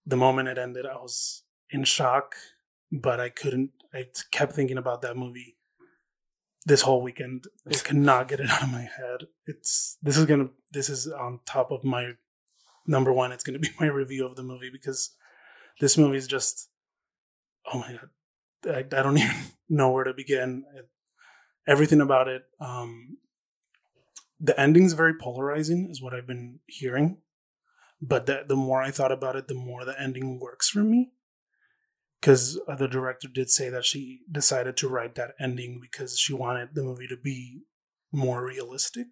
the 0.05 0.17
moment 0.17 0.49
it 0.49 0.59
ended, 0.59 0.87
I 0.87 0.97
was 0.97 1.45
in 1.71 1.85
shock, 1.85 2.35
but 2.91 3.21
I 3.21 3.29
couldn't. 3.29 3.71
I 3.95 4.07
kept 4.33 4.55
thinking 4.55 4.77
about 4.77 5.03
that 5.03 5.17
movie 5.17 5.58
this 6.69 6.83
whole 6.83 7.03
weekend. 7.03 7.47
I 7.67 7.75
cannot 7.75 8.29
get 8.29 8.41
it 8.41 8.51
out 8.51 8.63
of 8.63 8.71
my 8.71 8.83
head. 8.83 9.27
It's 9.47 9.99
this 10.03 10.17
is 10.17 10.27
gonna 10.27 10.51
this 10.73 10.89
is 10.89 11.09
on 11.09 11.41
top 11.45 11.71
of 11.71 11.85
my 11.85 12.13
number 12.87 13.13
one. 13.13 13.33
It's 13.33 13.45
gonna 13.45 13.59
be 13.59 13.71
my 13.81 13.87
review 13.87 14.27
of 14.27 14.37
the 14.37 14.43
movie 14.43 14.71
because 14.71 15.15
this 15.81 15.99
movie 15.99 16.19
is 16.19 16.27
just 16.27 16.69
oh 17.73 17.79
my 17.79 17.93
god. 17.93 18.11
I, 18.67 18.79
I 18.79 19.03
don't 19.03 19.19
even 19.19 19.37
know 19.69 19.91
where 19.91 20.05
to 20.05 20.15
begin. 20.15 20.65
It, 20.77 20.89
everything 21.67 22.01
about 22.01 22.29
it. 22.29 22.45
Um, 22.61 23.19
the 24.41 24.59
ending's 24.59 24.93
very 24.93 25.15
polarizing, 25.15 25.89
is 25.91 26.01
what 26.01 26.15
I've 26.15 26.27
been 26.27 26.61
hearing. 26.67 27.19
But 28.01 28.27
the, 28.27 28.45
the 28.47 28.57
more 28.57 28.81
I 28.81 28.93
thought 28.93 29.11
about 29.11 29.35
it, 29.35 29.49
the 29.49 29.55
more 29.55 29.85
the 29.85 30.01
ending 30.01 30.39
works 30.39 30.69
for 30.69 30.85
me. 30.85 31.11
Because 32.21 32.61
the 32.79 32.89
director 32.89 33.29
did 33.29 33.49
say 33.49 33.69
that 33.69 33.85
she 33.85 34.23
decided 34.31 34.77
to 34.79 34.89
write 34.89 35.15
that 35.15 35.35
ending 35.39 35.79
because 35.81 36.19
she 36.19 36.33
wanted 36.33 36.71
the 36.75 36.83
movie 36.83 37.07
to 37.07 37.17
be 37.17 37.63
more 38.13 38.45
realistic. 38.45 39.07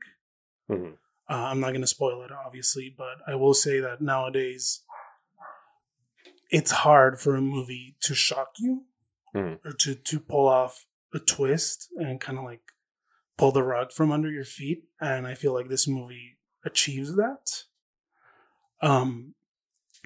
hmm 0.68 0.92
Uh, 1.28 1.48
I'm 1.50 1.61
not 1.61 1.70
going 1.70 1.80
to 1.82 1.86
spoil 1.88 2.22
it, 2.22 2.30
obviously, 2.32 2.92
but 2.96 3.18
I 3.26 3.34
will 3.34 3.54
say 3.54 3.80
that 3.80 4.00
nowadays 4.00 4.82
it's 6.50 6.70
hard 6.70 7.20
for 7.20 7.34
a 7.36 7.40
movie 7.40 7.96
to 8.02 8.14
shock 8.14 8.52
you 8.59 8.86
Mhm. 9.34 9.59
or 9.64 9.72
to, 9.72 9.94
to 9.94 10.20
pull 10.20 10.48
off 10.48 10.86
a 11.12 11.18
twist 11.18 11.88
and 11.96 12.20
kind 12.20 12.38
of 12.38 12.44
like 12.44 12.72
pull 13.36 13.52
the 13.52 13.62
rug 13.62 13.92
from 13.92 14.11
under 14.12 14.30
your 14.30 14.44
feet. 14.44 14.84
And 15.00 15.26
I 15.26 15.34
feel 15.34 15.52
like 15.52 15.68
this 15.68 15.86
movie 15.86 16.38
achieves 16.64 17.14
that. 17.16 17.64
Um, 18.80 19.34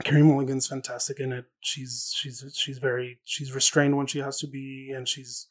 Carey 0.04 0.22
Mulligan's 0.22 0.66
fantastic 0.66 1.20
in 1.20 1.32
it. 1.32 1.46
She's 1.60 2.12
she's 2.16 2.44
she's 2.56 2.78
very 2.78 3.20
she's 3.24 3.54
restrained 3.54 3.96
when 3.96 4.06
she 4.06 4.20
has 4.20 4.38
to 4.38 4.46
be, 4.46 4.92
and 4.94 5.08
she's 5.08 5.46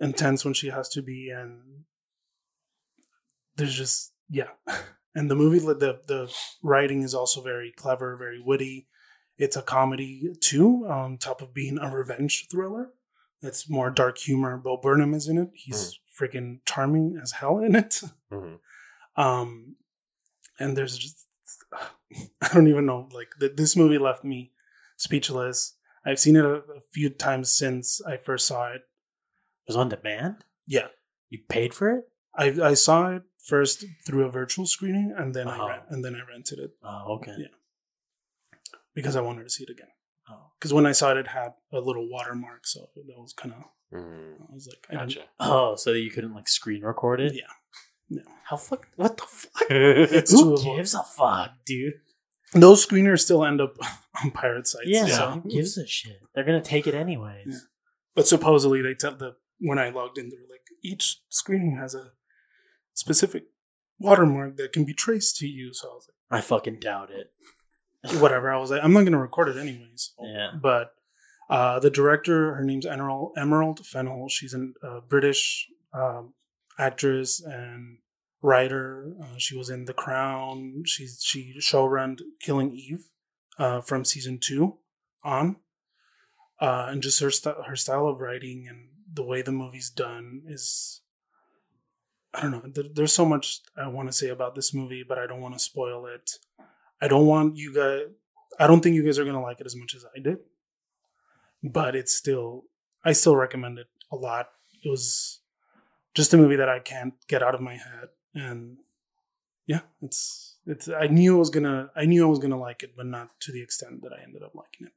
intense 0.00 0.44
when 0.44 0.54
she 0.54 0.68
has 0.68 0.88
to 0.90 1.02
be, 1.02 1.30
and 1.30 1.84
there's 3.56 3.74
just 3.74 4.12
yeah. 4.28 4.48
And 5.12 5.28
the 5.28 5.34
movie, 5.34 5.58
the 5.58 6.00
the 6.06 6.32
writing 6.62 7.02
is 7.02 7.14
also 7.14 7.42
very 7.42 7.72
clever, 7.76 8.16
very 8.16 8.40
witty. 8.40 8.86
It's 9.38 9.56
a 9.56 9.62
comedy 9.62 10.28
too, 10.40 10.86
on 10.88 11.18
top 11.18 11.42
of 11.42 11.52
being 11.52 11.78
a 11.78 11.90
revenge 11.90 12.46
thriller. 12.48 12.90
It's 13.42 13.68
more 13.68 13.90
dark 13.90 14.18
humor. 14.18 14.56
Bo 14.56 14.76
Burnham 14.76 15.12
is 15.12 15.26
in 15.26 15.36
it. 15.36 15.50
He's 15.54 15.98
freaking 16.16 16.60
charming 16.64 17.18
as 17.20 17.32
hell 17.32 17.58
in 17.58 17.74
it. 17.74 18.00
hmm 18.30 18.54
Um, 19.16 19.74
and 20.60 20.76
there's 20.76 20.96
just 20.96 21.26
I 22.42 22.48
don't 22.54 22.68
even 22.68 22.86
know. 22.86 23.08
Like 23.12 23.28
th- 23.38 23.56
this 23.56 23.76
movie 23.76 23.98
left 23.98 24.24
me 24.24 24.52
speechless. 24.96 25.76
I've 26.04 26.18
seen 26.18 26.36
it 26.36 26.44
a, 26.44 26.54
a 26.54 26.80
few 26.92 27.10
times 27.10 27.50
since 27.50 28.00
I 28.06 28.16
first 28.16 28.46
saw 28.46 28.68
it. 28.72 28.82
It 29.66 29.68
was 29.68 29.76
on 29.76 29.88
demand. 29.90 30.44
Yeah, 30.66 30.88
You 31.28 31.40
paid 31.48 31.74
for 31.74 31.90
it. 31.90 32.04
I 32.34 32.46
I 32.62 32.74
saw 32.74 33.10
it 33.10 33.22
first 33.38 33.84
through 34.06 34.24
a 34.26 34.30
virtual 34.30 34.66
screening, 34.66 35.14
and 35.16 35.34
then 35.34 35.48
Oh. 35.48 35.50
I 35.52 35.68
rent, 35.70 35.82
and 35.90 36.04
then 36.04 36.14
I 36.14 36.22
rented 36.28 36.58
it 36.58 36.70
Oh, 36.82 37.14
okay. 37.16 37.34
Yeah. 37.38 37.48
because 38.94 39.16
I 39.16 39.20
wanted 39.20 39.44
to 39.44 39.50
see 39.50 39.64
it 39.64 39.70
again. 39.70 39.88
Oh. 40.28 40.52
Because 40.58 40.72
when 40.72 40.86
I 40.86 40.92
saw 40.92 41.10
it, 41.12 41.16
it 41.18 41.28
had 41.28 41.54
a 41.72 41.80
little 41.80 42.08
watermark, 42.08 42.66
so 42.66 42.88
that 42.94 43.18
was 43.18 43.32
kind 43.32 43.54
of. 43.54 43.64
Mm, 43.92 44.34
I 44.48 44.54
was 44.54 44.68
like, 44.68 44.86
I 45.00 45.04
didn't- 45.06 45.26
Oh, 45.40 45.74
so 45.76 45.92
you 45.92 46.10
couldn't 46.10 46.34
like 46.34 46.48
screen 46.48 46.82
record 46.84 47.20
it? 47.20 47.34
Yeah. 47.34 47.52
No. 48.50 48.56
How 48.56 48.62
fuck? 48.62 48.88
What 48.96 49.16
the 49.16 49.22
fuck? 49.26 49.66
It's 49.70 50.32
Who 50.40 50.56
too 50.56 50.76
gives 50.76 50.94
a 50.94 51.02
fuck, 51.02 51.52
dude? 51.64 51.94
Those 52.52 52.84
screeners 52.84 53.20
still 53.20 53.44
end 53.44 53.60
up 53.60 53.76
on 54.24 54.30
pirate 54.32 54.66
sites. 54.66 54.86
Yeah, 54.86 55.06
so- 55.06 55.40
who 55.42 55.50
gives 55.50 55.78
a 55.78 55.86
shit? 55.86 56.20
They're 56.34 56.44
gonna 56.44 56.60
take 56.60 56.86
it 56.86 56.94
anyways. 56.94 57.46
Yeah. 57.46 57.58
But 58.14 58.26
supposedly 58.26 58.82
they 58.82 58.94
tell 58.94 59.14
the 59.14 59.36
when 59.60 59.78
I 59.78 59.90
logged 59.90 60.18
in, 60.18 60.30
they 60.30 60.36
were 60.36 60.50
like 60.50 60.62
each 60.82 61.20
screening 61.28 61.76
has 61.76 61.94
a 61.94 62.12
specific 62.94 63.44
watermark 63.98 64.56
that 64.56 64.72
can 64.72 64.84
be 64.84 64.94
traced 64.94 65.36
to 65.38 65.46
you. 65.46 65.72
So 65.72 65.88
I 65.88 65.94
was 65.94 66.10
I 66.30 66.40
fucking 66.40 66.80
doubt 66.80 67.10
it. 67.10 67.32
whatever. 68.20 68.50
I 68.52 68.56
was 68.58 68.70
like, 68.70 68.82
I'm 68.82 68.92
not 68.92 69.04
gonna 69.04 69.20
record 69.20 69.48
it 69.48 69.58
anyways. 69.58 70.12
Yeah. 70.20 70.50
But 70.60 70.92
uh, 71.48 71.78
the 71.80 71.90
director, 71.90 72.54
her 72.54 72.64
name's 72.64 72.86
Emerald 72.86 73.32
Emerald 73.36 73.84
Fennell. 73.86 74.28
She's 74.28 74.54
a 74.54 74.70
uh, 74.86 75.00
British 75.08 75.68
um, 75.92 76.34
actress 76.78 77.40
and 77.40 77.98
writer. 78.42 79.14
Uh, 79.20 79.36
she 79.36 79.56
was 79.56 79.70
in 79.70 79.84
The 79.84 79.92
Crown. 79.92 80.82
She's 80.86 81.20
she 81.22 81.54
showrun 81.60 82.18
Killing 82.40 82.72
Eve 82.72 83.08
uh, 83.58 83.80
from 83.80 84.04
season 84.04 84.38
two 84.38 84.78
on, 85.22 85.56
uh, 86.60 86.86
and 86.88 87.02
just 87.02 87.20
her 87.20 87.30
st- 87.30 87.66
her 87.66 87.76
style 87.76 88.06
of 88.06 88.20
writing 88.20 88.66
and 88.68 88.88
the 89.12 89.24
way 89.24 89.42
the 89.42 89.52
movie's 89.52 89.90
done 89.90 90.42
is. 90.46 91.02
I 92.32 92.42
don't 92.42 92.52
know. 92.52 92.62
There, 92.64 92.84
there's 92.94 93.12
so 93.12 93.24
much 93.24 93.60
I 93.76 93.88
want 93.88 94.08
to 94.08 94.12
say 94.12 94.28
about 94.28 94.54
this 94.54 94.72
movie, 94.72 95.04
but 95.06 95.18
I 95.18 95.26
don't 95.26 95.40
want 95.40 95.54
to 95.54 95.60
spoil 95.60 96.06
it. 96.06 96.30
I 97.00 97.08
don't 97.08 97.26
want 97.26 97.56
you 97.56 97.74
guys. 97.74 98.02
I 98.58 98.66
don't 98.66 98.82
think 98.82 98.94
you 98.94 99.04
guys 99.04 99.18
are 99.18 99.24
gonna 99.24 99.42
like 99.42 99.60
it 99.60 99.66
as 99.66 99.74
much 99.74 99.94
as 99.94 100.04
I 100.16 100.20
did, 100.20 100.38
but 101.62 101.94
it's 101.96 102.14
still. 102.14 102.64
I 103.04 103.12
still 103.12 103.34
recommend 103.34 103.78
it 103.78 103.88
a 104.12 104.16
lot. 104.16 104.50
It 104.84 104.88
was 104.90 105.40
just 106.14 106.34
a 106.34 106.36
movie 106.36 106.56
that 106.56 106.68
I 106.68 106.78
can't 106.78 107.14
get 107.28 107.42
out 107.42 107.54
of 107.54 107.60
my 107.60 107.74
head, 107.74 108.08
and 108.34 108.78
yeah, 109.66 109.80
it's 110.02 110.56
it's. 110.66 110.88
I 110.88 111.06
knew 111.06 111.36
I 111.36 111.38
was 111.38 111.50
gonna. 111.50 111.90
I 111.94 112.04
knew 112.04 112.24
I 112.24 112.28
was 112.28 112.38
gonna 112.38 112.58
like 112.58 112.82
it, 112.82 112.96
but 112.96 113.06
not 113.06 113.38
to 113.40 113.52
the 113.52 113.62
extent 113.62 114.02
that 114.02 114.12
I 114.12 114.22
ended 114.22 114.42
up 114.42 114.54
liking 114.54 114.88
it. 114.88 114.92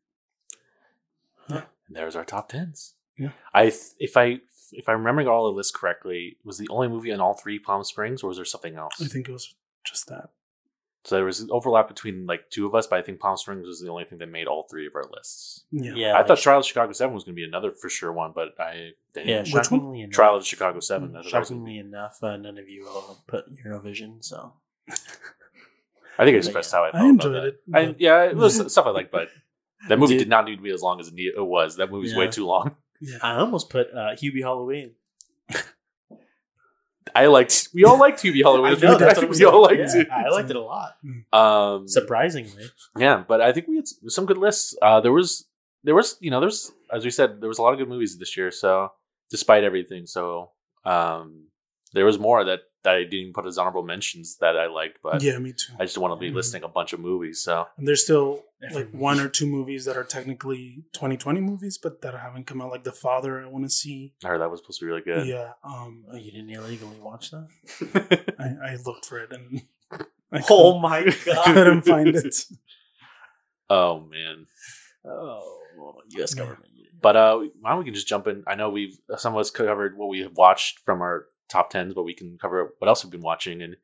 Yeah, 1.49 1.63
and 1.87 1.95
There's 1.95 2.15
our 2.15 2.25
top 2.25 2.49
tens. 2.49 2.95
Yeah. 3.17 3.31
I 3.53 3.63
th- 3.63 3.93
if 3.99 4.17
I 4.17 4.39
if 4.71 4.89
I'm 4.89 4.97
remembering 4.99 5.27
all 5.27 5.45
the 5.45 5.55
list 5.55 5.73
correctly, 5.75 6.37
was 6.43 6.57
the 6.57 6.67
only 6.69 6.87
movie 6.87 7.11
on 7.11 7.21
all 7.21 7.33
three 7.33 7.59
Palm 7.59 7.83
Springs, 7.83 8.23
or 8.23 8.27
was 8.27 8.37
there 8.37 8.45
something 8.45 8.75
else? 8.75 8.95
I 9.01 9.05
think 9.05 9.29
it 9.29 9.31
was 9.31 9.53
just 9.85 10.07
that. 10.07 10.29
So 11.05 11.15
there 11.15 11.25
was 11.25 11.41
an 11.41 11.49
overlap 11.51 11.87
between 11.87 12.25
like 12.25 12.49
two 12.49 12.65
of 12.65 12.73
us, 12.75 12.87
but 12.87 12.97
I 12.99 13.01
think 13.01 13.19
Palm 13.19 13.35
Springs 13.37 13.67
was 13.67 13.81
the 13.81 13.89
only 13.89 14.05
thing 14.05 14.19
that 14.19 14.29
made 14.29 14.47
all 14.47 14.65
three 14.69 14.87
of 14.87 14.95
our 14.95 15.03
lists. 15.15 15.65
Yeah. 15.71 15.93
Yeah. 15.95 16.07
I 16.13 16.19
like- 16.19 16.27
thought 16.27 16.37
Trial 16.39 16.59
of 16.59 16.65
Chicago 16.65 16.91
Seven 16.93 17.13
was 17.13 17.23
going 17.23 17.35
to 17.35 17.39
be 17.39 17.43
another 17.45 17.71
for 17.71 17.89
sure 17.89 18.11
one, 18.13 18.31
but 18.33 18.49
I 18.59 18.91
didn't. 19.13 19.27
Yeah, 19.29 19.39
Which 19.41 19.53
one? 19.53 19.63
shockingly 19.63 20.01
enough. 20.01 20.13
Trial 20.13 20.35
of 20.37 20.45
Chicago 20.45 20.79
Seven. 20.79 21.09
I, 21.09 21.21
thought 21.21 21.31
that 21.31 21.39
was 21.39 21.49
gonna 21.49 21.59
Shockingly 21.65 21.77
enough, 21.79 22.17
uh, 22.23 22.37
none 22.37 22.57
of 22.57 22.69
you 22.69 22.87
all 22.87 23.23
put 23.27 23.45
Eurovision, 23.65 24.23
so 24.23 24.53
I 24.89 24.93
think 24.93 25.01
I 26.19 26.23
But 26.25 26.35
expressed 26.35 26.73
yeah. 26.73 26.79
how 26.79 26.83
I 26.85 26.89
I 26.89 26.91
felt. 26.91 27.05
enjoyed 27.09 27.35
about 27.35 27.47
it, 27.47 27.55
that. 27.67 27.77
I, 27.79 27.95
yeah, 27.97 28.23
it 28.25 28.35
was 28.37 28.71
stuff 28.71 28.85
I 28.85 28.91
liked, 28.91 29.11
but 29.11 29.29
that 29.89 29.99
movie 29.99 30.13
Dude. 30.13 30.19
did 30.19 30.29
not 30.29 30.45
need 30.45 30.57
to 30.57 30.61
be 30.61 30.71
as 30.71 30.81
long 30.81 30.99
as 30.99 31.11
it, 31.13 31.33
was. 31.37 31.77
That 31.77 31.91
movie's 31.91 32.15
way 32.15 32.27
too 32.27 32.45
long. 32.45 32.75
Yeah. 33.01 33.17
I 33.21 33.35
almost 33.39 33.69
put 33.69 33.87
uh, 33.93 34.15
Hubie 34.15 34.41
Halloween. 34.41 34.91
I 37.15 37.27
liked. 37.27 37.69
We 37.73 37.83
all 37.83 37.99
liked 37.99 38.21
Hubie 38.23 38.41
Halloween. 38.43 38.73
I 38.77 38.79
know, 38.79 38.97
that's 38.97 39.19
what 39.19 39.29
we 39.29 39.43
all 39.45 39.63
liked 39.63 39.79
Yeah, 39.93 40.01
it. 40.01 40.07
I 40.09 40.29
liked 40.29 40.49
it 40.49 40.55
a 40.55 40.61
lot. 40.61 40.95
Um, 41.33 41.87
Surprisingly, 41.87 42.65
yeah, 42.97 43.23
but 43.27 43.41
I 43.41 43.51
think 43.51 43.67
we 43.67 43.75
had 43.77 43.87
some 44.07 44.25
good 44.25 44.37
lists. 44.37 44.75
Uh, 44.81 45.01
there 45.01 45.11
was, 45.11 45.45
there 45.83 45.95
was, 45.95 46.17
you 46.21 46.29
know, 46.31 46.39
there's 46.39 46.71
as 46.91 47.03
we 47.03 47.11
said, 47.11 47.41
there 47.41 47.49
was 47.49 47.57
a 47.57 47.61
lot 47.61 47.73
of 47.73 47.79
good 47.79 47.89
movies 47.89 48.17
this 48.17 48.37
year. 48.37 48.51
So 48.51 48.91
despite 49.29 49.63
everything, 49.63 50.05
so 50.05 50.51
um, 50.85 51.47
there 51.93 52.05
was 52.05 52.19
more 52.19 52.43
that 52.45 52.59
I 52.85 53.03
didn't 53.03 53.33
put 53.33 53.45
as 53.45 53.57
honorable 53.57 53.83
mentions 53.83 54.37
that 54.37 54.57
I 54.57 54.67
liked, 54.67 54.99
but 55.01 55.21
yeah, 55.23 55.37
me 55.37 55.53
too. 55.53 55.73
I 55.79 55.85
just 55.85 55.97
want 55.97 56.11
to 56.13 56.19
be 56.19 56.31
Mhm. 56.31 56.35
listing 56.35 56.63
a 56.63 56.67
bunch 56.67 56.93
of 56.93 56.99
movies. 56.99 57.39
So 57.41 57.67
And 57.77 57.87
there's 57.87 58.03
still 58.03 58.43
like 58.73 58.89
one 58.91 59.19
or 59.19 59.27
two 59.29 59.45
movies 59.45 59.85
that 59.85 59.97
are 59.97 60.03
technically 60.03 60.83
2020 60.93 61.39
movies, 61.41 61.77
but 61.77 62.01
that 62.01 62.13
haven't 62.13 62.45
come 62.47 62.61
out. 62.61 62.71
Like 62.71 62.83
The 62.83 62.91
Father, 62.91 63.41
I 63.41 63.47
want 63.47 63.65
to 63.65 63.69
see. 63.69 64.13
I 64.23 64.27
heard 64.29 64.41
that 64.41 64.49
was 64.51 64.59
supposed 64.61 64.79
to 64.79 64.85
be 64.85 64.89
really 64.89 65.01
good. 65.01 65.27
Yeah. 65.27 65.53
Um, 65.63 66.05
oh, 66.11 66.15
you 66.17 66.31
didn't 66.31 66.49
illegally 66.49 66.99
watch 66.99 67.31
that? 67.31 67.47
I, 68.39 68.71
I 68.73 68.75
looked 68.85 69.05
for 69.05 69.19
it 69.19 69.31
and 69.31 69.61
I 70.31 70.41
Oh 70.49 70.79
my 70.79 71.03
couldn't, 71.03 71.25
god! 71.25 71.45
couldn't 71.45 71.81
find 71.83 72.07
it. 72.15 72.35
oh 73.69 73.99
man. 74.01 74.47
Oh, 75.05 75.59
U.S. 76.11 76.33
government. 76.33 76.69
But 77.01 77.17
uh, 77.17 77.37
why 77.59 77.71
don't 77.71 77.79
we 77.79 77.85
can 77.85 77.93
just 77.93 78.07
jump 78.07 78.27
in? 78.27 78.43
I 78.47 78.55
know 78.55 78.69
we've 78.69 78.97
some 79.17 79.33
of 79.33 79.39
us 79.39 79.51
covered 79.51 79.97
what 79.97 80.07
we 80.07 80.19
have 80.21 80.37
watched 80.37 80.79
from 80.85 81.01
our 81.01 81.25
top 81.49 81.69
tens, 81.69 81.93
but 81.93 82.03
we 82.03 82.13
can 82.13 82.37
cover 82.39 82.73
what 82.79 82.87
else 82.87 83.03
we've 83.03 83.11
been 83.11 83.21
watching. 83.21 83.61
And 83.61 83.77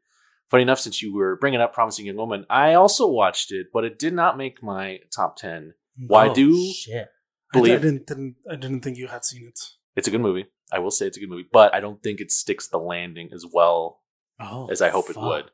funny 0.50 0.64
enough, 0.64 0.80
since 0.80 1.02
you 1.02 1.14
were 1.14 1.36
bringing 1.36 1.62
up 1.62 1.74
"Promising 1.74 2.06
Young 2.06 2.18
Woman," 2.18 2.46
I 2.50 2.74
also 2.74 3.08
watched 3.08 3.52
it, 3.52 3.68
but 3.74 3.86
it 3.86 4.00
did 4.00 4.14
not 4.14 4.38
make 4.38 4.64
my 4.64 5.00
top 5.16 5.38
ten. 5.38 5.74
Why 6.08 6.30
oh, 6.30 6.34
do- 6.34 6.74
shit? 6.74 7.10
I, 7.54 7.60
I 7.60 7.64
didn't, 7.64 8.06
didn't 8.06 8.36
I 8.50 8.56
didn't 8.56 8.82
think 8.82 8.98
you 8.98 9.08
had 9.08 9.26
seen 9.26 9.48
it. 9.48 9.60
It's 9.96 10.08
a 10.08 10.12
good 10.12 10.22
movie. 10.22 10.46
I 10.72 10.80
will 10.80 10.92
say 10.92 11.08
it's 11.08 11.18
a 11.18 11.20
good 11.20 11.30
movie, 11.30 11.48
but 11.52 11.74
I 11.74 11.80
don't 11.80 12.02
think 12.04 12.22
it 12.22 12.32
sticks 12.32 12.68
the 12.68 12.78
landing 12.78 13.30
as 13.34 13.44
well 13.52 14.02
Oh, 14.40 14.68
as 14.72 14.82
I 14.82 14.90
hope 14.90 15.10
it 15.10 15.18
would. 15.18 15.52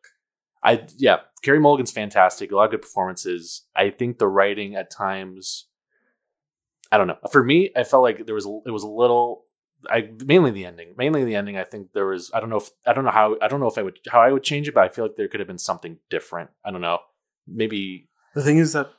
I 0.64 0.86
yeah, 0.98 1.18
Carey 1.44 1.60
Mulligan's 1.60 1.92
fantastic. 1.92 2.52
A 2.52 2.56
lot 2.56 2.66
of 2.66 2.72
good 2.72 2.82
performances. 2.82 3.66
I 3.76 3.90
think 3.90 4.18
the 4.18 4.28
writing 4.28 4.76
at 4.76 4.92
times, 4.92 5.68
I 6.92 6.98
don't 6.98 7.08
know. 7.08 7.18
For 7.32 7.44
me, 7.44 7.72
I 7.76 7.84
felt 7.84 8.04
like 8.04 8.26
there 8.26 8.36
was 8.36 8.46
it 8.66 8.72
was 8.72 8.84
a 8.84 8.90
little. 8.90 9.45
I 9.90 10.10
mainly 10.26 10.52
the 10.52 10.66
ending. 10.66 10.96
Mainly 10.98 11.24
the 11.24 11.36
ending. 11.36 11.58
I 11.58 11.64
think 11.64 11.94
there 11.94 12.08
was. 12.08 12.32
I 12.34 12.40
don't 12.40 12.50
know 12.50 12.58
if 12.58 12.70
I 12.88 12.94
don't 12.94 13.06
know 13.06 13.12
how 13.12 13.38
I 13.42 13.48
don't 13.48 13.60
know 13.60 13.68
if 13.68 13.78
I 13.78 13.84
would 13.84 14.00
how 14.10 14.22
I 14.22 14.32
would 14.32 14.44
change 14.44 14.68
it, 14.68 14.74
but 14.74 14.84
I 14.84 14.90
feel 14.90 15.06
like 15.06 15.16
there 15.16 15.28
could 15.28 15.40
have 15.40 15.48
been 15.48 15.58
something 15.60 16.00
different. 16.10 16.50
I 16.66 16.72
don't 16.72 16.82
know. 16.82 17.00
Maybe 17.48 18.10
The 18.34 18.42
thing 18.44 18.58
is 18.58 18.74
that 18.74 18.90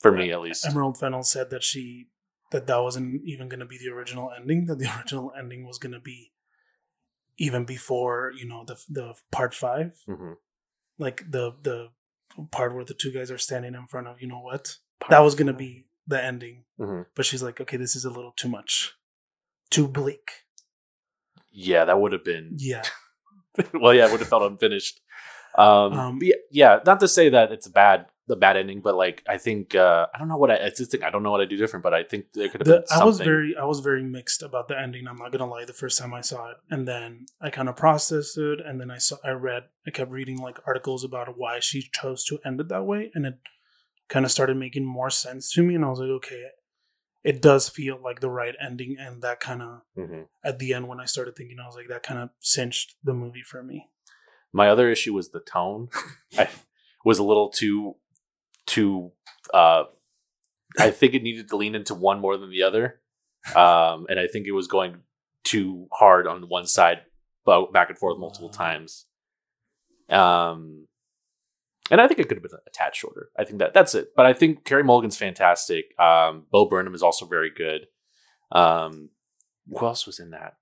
for 0.00 0.10
me 0.12 0.32
at 0.32 0.40
least. 0.40 0.66
Emerald 0.66 0.98
Fennell 0.98 1.22
said 1.22 1.50
that 1.50 1.62
she 1.62 2.08
that 2.50 2.66
that 2.66 2.78
wasn't 2.82 3.22
even 3.24 3.48
going 3.48 3.60
to 3.60 3.66
be 3.66 3.78
the 3.78 3.92
original 3.92 4.30
ending. 4.36 4.66
That 4.66 4.78
the 4.78 4.90
original 4.98 5.32
ending 5.38 5.64
was 5.66 5.78
going 5.78 5.92
to 5.92 6.00
be 6.00 6.32
even 7.38 7.64
before 7.64 8.32
you 8.36 8.46
know 8.46 8.64
the 8.66 8.82
the 8.88 9.14
part 9.30 9.54
five, 9.54 9.98
Mhm. 10.08 10.36
like 10.98 11.30
the 11.30 11.52
the 11.62 11.88
part 12.50 12.74
where 12.74 12.84
the 12.84 12.94
two 12.94 13.12
guys 13.12 13.30
are 13.30 13.38
standing 13.38 13.74
in 13.74 13.86
front 13.86 14.06
of 14.08 14.20
you 14.20 14.26
know 14.28 14.40
what 14.40 14.76
that 15.08 15.20
was 15.20 15.34
going 15.34 15.46
to 15.46 15.52
be 15.52 15.86
the 16.06 16.22
ending. 16.22 16.64
Mhm. 16.78 17.06
But 17.14 17.24
she's 17.26 17.42
like, 17.42 17.60
okay, 17.60 17.76
this 17.76 17.94
is 17.94 18.04
a 18.04 18.10
little 18.10 18.32
too 18.32 18.48
much, 18.48 18.94
too 19.70 19.88
bleak. 19.88 20.30
Yeah, 21.52 21.84
that 21.84 22.00
would 22.00 22.12
have 22.12 22.24
been. 22.24 22.56
Yeah, 22.58 22.82
well, 23.74 23.94
yeah, 23.94 24.06
it 24.06 24.10
would 24.10 24.20
have 24.20 24.28
felt 24.28 24.42
unfinished. 24.42 25.00
Um, 25.56 25.92
Um, 25.92 26.18
yeah, 26.22 26.36
yeah, 26.50 26.78
not 26.86 27.00
to 27.00 27.08
say 27.08 27.28
that 27.28 27.50
it's 27.52 27.66
a 27.66 27.70
bad 27.70 28.06
the 28.30 28.36
bad 28.36 28.56
ending, 28.56 28.80
but 28.80 28.94
like 28.94 29.24
I 29.28 29.38
think 29.38 29.74
uh, 29.74 30.06
I 30.14 30.18
don't 30.18 30.28
know 30.28 30.36
what 30.36 30.52
I 30.52 30.54
it's 30.54 30.78
just 30.78 30.92
think 30.92 31.02
I 31.02 31.10
don't 31.10 31.24
know 31.24 31.32
what 31.32 31.40
I 31.40 31.46
do 31.46 31.56
different, 31.56 31.82
but 31.82 31.92
I 31.92 32.04
think 32.04 32.26
there 32.32 32.48
could 32.48 32.60
have 32.60 32.68
the, 32.68 32.78
been 32.78 32.86
something. 32.86 33.02
I 33.02 33.04
was 33.04 33.18
very 33.18 33.56
I 33.56 33.64
was 33.64 33.80
very 33.80 34.04
mixed 34.04 34.42
about 34.42 34.68
the 34.68 34.78
ending. 34.78 35.08
I'm 35.08 35.16
not 35.16 35.32
gonna 35.32 35.50
lie. 35.50 35.64
The 35.64 35.72
first 35.72 35.98
time 35.98 36.14
I 36.14 36.20
saw 36.20 36.50
it, 36.50 36.58
and 36.70 36.86
then 36.86 37.26
I 37.40 37.50
kind 37.50 37.68
of 37.68 37.74
processed 37.74 38.38
it, 38.38 38.60
and 38.64 38.80
then 38.80 38.88
I 38.88 38.98
saw 38.98 39.16
I 39.24 39.30
read 39.30 39.64
I 39.84 39.90
kept 39.90 40.12
reading 40.12 40.38
like 40.38 40.60
articles 40.64 41.02
about 41.02 41.36
why 41.36 41.58
she 41.58 41.90
chose 41.92 42.24
to 42.26 42.38
end 42.44 42.60
it 42.60 42.68
that 42.68 42.84
way, 42.84 43.10
and 43.14 43.26
it 43.26 43.40
kind 44.08 44.24
of 44.24 44.30
started 44.30 44.56
making 44.56 44.84
more 44.84 45.10
sense 45.10 45.52
to 45.54 45.64
me. 45.64 45.74
And 45.74 45.84
I 45.84 45.88
was 45.88 45.98
like, 45.98 46.10
okay, 46.10 46.44
it 47.22 47.42
does 47.42 47.68
feel 47.68 47.98
like 48.02 48.20
the 48.20 48.30
right 48.30 48.54
ending, 48.60 48.96
and 48.98 49.22
that 49.22 49.40
kind 49.40 49.62
of 49.62 49.82
Mhm. 49.96 50.28
at 50.44 50.58
the 50.58 50.72
end 50.74 50.88
when 50.88 51.00
I 51.00 51.04
started 51.04 51.36
thinking, 51.36 51.58
I 51.60 51.66
was 51.66 51.76
like, 51.76 51.88
that 51.88 52.02
kind 52.02 52.20
of 52.20 52.30
cinched 52.40 52.96
the 53.04 53.12
movie 53.14 53.42
for 53.42 53.62
me. 53.62 53.90
My 54.52 54.68
other 54.68 54.90
issue 54.90 55.12
was 55.14 55.30
the 55.30 55.40
tone. 55.40 55.88
I 56.38 56.48
was 57.04 57.18
a 57.18 57.24
little 57.24 57.50
too 57.50 57.96
too. 58.66 59.12
Uh, 59.52 59.84
I 60.78 60.90
think 60.90 61.14
it 61.14 61.22
needed 61.22 61.48
to 61.48 61.56
lean 61.56 61.74
into 61.74 61.94
one 61.94 62.20
more 62.20 62.36
than 62.36 62.50
the 62.50 62.62
other, 62.62 63.00
um, 63.56 64.06
and 64.08 64.18
I 64.20 64.26
think 64.28 64.46
it 64.46 64.52
was 64.52 64.66
going 64.68 65.02
too 65.44 65.88
hard 65.92 66.26
on 66.26 66.42
one 66.48 66.66
side, 66.66 67.04
but 67.44 67.72
back 67.72 67.88
and 67.90 67.98
forth 67.98 68.18
multiple 68.18 68.48
Wow. 68.48 68.52
times. 68.56 69.06
Um, 70.08 70.86
and 71.90 72.00
I 72.00 72.06
think 72.08 72.20
it 72.20 72.28
could 72.28 72.36
have 72.38 72.42
been 72.42 72.58
a 72.66 72.70
tad 72.72 72.94
shorter. 72.94 73.30
I 73.38 73.44
think 73.44 73.58
that 73.58 73.74
that's 73.74 73.94
it. 73.94 74.08
But 74.16 74.26
I 74.26 74.32
think 74.32 74.64
Carey 74.64 74.82
Mulligan's 74.84 75.16
fantastic. 75.16 75.86
Um, 75.98 76.46
Bo 76.50 76.66
Burnham 76.66 76.94
is 76.94 77.02
also 77.02 77.26
very 77.26 77.50
good. 77.50 77.86
Um, 78.52 79.10
who 79.68 79.86
else 79.86 80.06
was 80.06 80.18
in 80.18 80.30
that? 80.30 80.54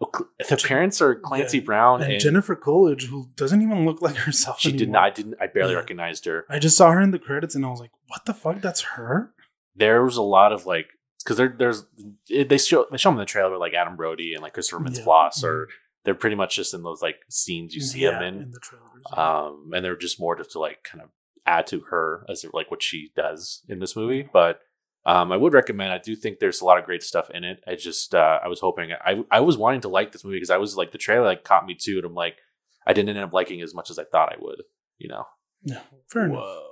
Oh, 0.00 0.10
the 0.48 0.56
parents 0.56 1.00
are 1.00 1.14
Clancy 1.14 1.58
Yeah. 1.58 1.64
Brown 1.64 2.02
And, 2.02 2.12
and, 2.12 2.20
Jennifer 2.20 2.54
Coolidge, 2.54 3.06
who 3.08 3.28
doesn't 3.36 3.62
even 3.62 3.84
look 3.84 4.00
like 4.02 4.16
herself. 4.16 4.60
She 4.60 4.72
did 4.72 4.90
not. 4.90 5.04
I 5.04 5.10
didn't. 5.10 5.34
I 5.40 5.46
barely 5.48 5.72
Yeah. 5.72 5.78
recognized 5.78 6.24
her. 6.26 6.44
I 6.48 6.58
just 6.58 6.76
saw 6.76 6.90
her 6.92 7.00
in 7.00 7.10
the 7.10 7.18
credits, 7.18 7.54
and 7.54 7.64
I 7.64 7.70
was 7.70 7.80
like, 7.80 7.90
what 8.06 8.24
the 8.26 8.34
fuck? 8.34 8.60
That's 8.60 8.82
her. 8.82 9.32
there 9.74 10.02
was 10.04 10.16
a 10.16 10.22
lot 10.22 10.52
of 10.52 10.64
like 10.64 10.86
because 11.22 11.36
there 11.36 11.54
there's 11.58 11.84
it, 12.30 12.48
they 12.48 12.56
show 12.56 12.86
they 12.90 12.96
show 12.96 13.10
them 13.10 13.16
in 13.16 13.20
the 13.20 13.26
trailer 13.26 13.58
like 13.58 13.74
Adam 13.74 13.96
Brody 13.96 14.32
and 14.32 14.42
like 14.42 14.54
Christopher 14.54 14.82
Mintz 14.82 14.98
Yeah. 14.98 15.04
Plasse 15.04 15.42
or 15.44 15.68
they're 16.06 16.14
pretty 16.14 16.36
much 16.36 16.54
just 16.54 16.72
in 16.72 16.84
those 16.84 17.02
like 17.02 17.16
scenes 17.28 17.74
you 17.74 17.80
see 17.80 18.00
yeah, 18.00 18.12
them 18.12 18.22
in. 18.22 18.50
the 18.52 18.60
trailers. 18.60 19.02
um, 19.16 19.72
and 19.74 19.84
they're 19.84 19.96
just 19.96 20.20
more 20.20 20.36
just 20.36 20.52
to 20.52 20.60
like 20.60 20.84
kind 20.84 21.02
of 21.02 21.10
add 21.44 21.66
to 21.66 21.80
her 21.90 22.24
as 22.30 22.46
like 22.52 22.70
what 22.70 22.82
she 22.82 23.10
does 23.16 23.62
in 23.68 23.80
this 23.80 23.96
movie. 23.96 24.26
But 24.32 24.60
um, 25.04 25.32
I 25.32 25.36
would 25.36 25.52
recommend. 25.52 25.92
I 25.92 25.98
do 25.98 26.14
think 26.14 26.38
there's 26.38 26.60
a 26.60 26.64
lot 26.64 26.78
of 26.78 26.84
great 26.84 27.02
stuff 27.02 27.28
in 27.34 27.42
it. 27.42 27.60
I 27.66 27.74
just 27.74 28.14
uh, 28.14 28.38
I 28.42 28.46
was 28.46 28.60
hoping 28.60 28.92
I 28.92 29.24
I 29.32 29.40
was 29.40 29.58
wanting 29.58 29.80
to 29.80 29.88
like 29.88 30.12
this 30.12 30.24
movie 30.24 30.36
because 30.36 30.50
I 30.50 30.58
was 30.58 30.76
like 30.76 30.92
the 30.92 30.98
trailer 30.98 31.24
like 31.24 31.42
caught 31.42 31.66
me 31.66 31.76
too, 31.78 31.96
and 31.96 32.06
I'm 32.06 32.14
like 32.14 32.38
I 32.86 32.92
didn't 32.92 33.10
end 33.10 33.18
up 33.18 33.32
liking 33.32 33.58
it 33.58 33.64
as 33.64 33.74
much 33.74 33.90
as 33.90 33.98
I 33.98 34.04
thought 34.04 34.32
I 34.32 34.36
would. 34.40 34.62
You 34.98 35.08
know? 35.08 35.24
yeah, 35.64 35.80
fair 36.10 36.24
enough. 36.26 36.38
Whoa. 36.38 36.62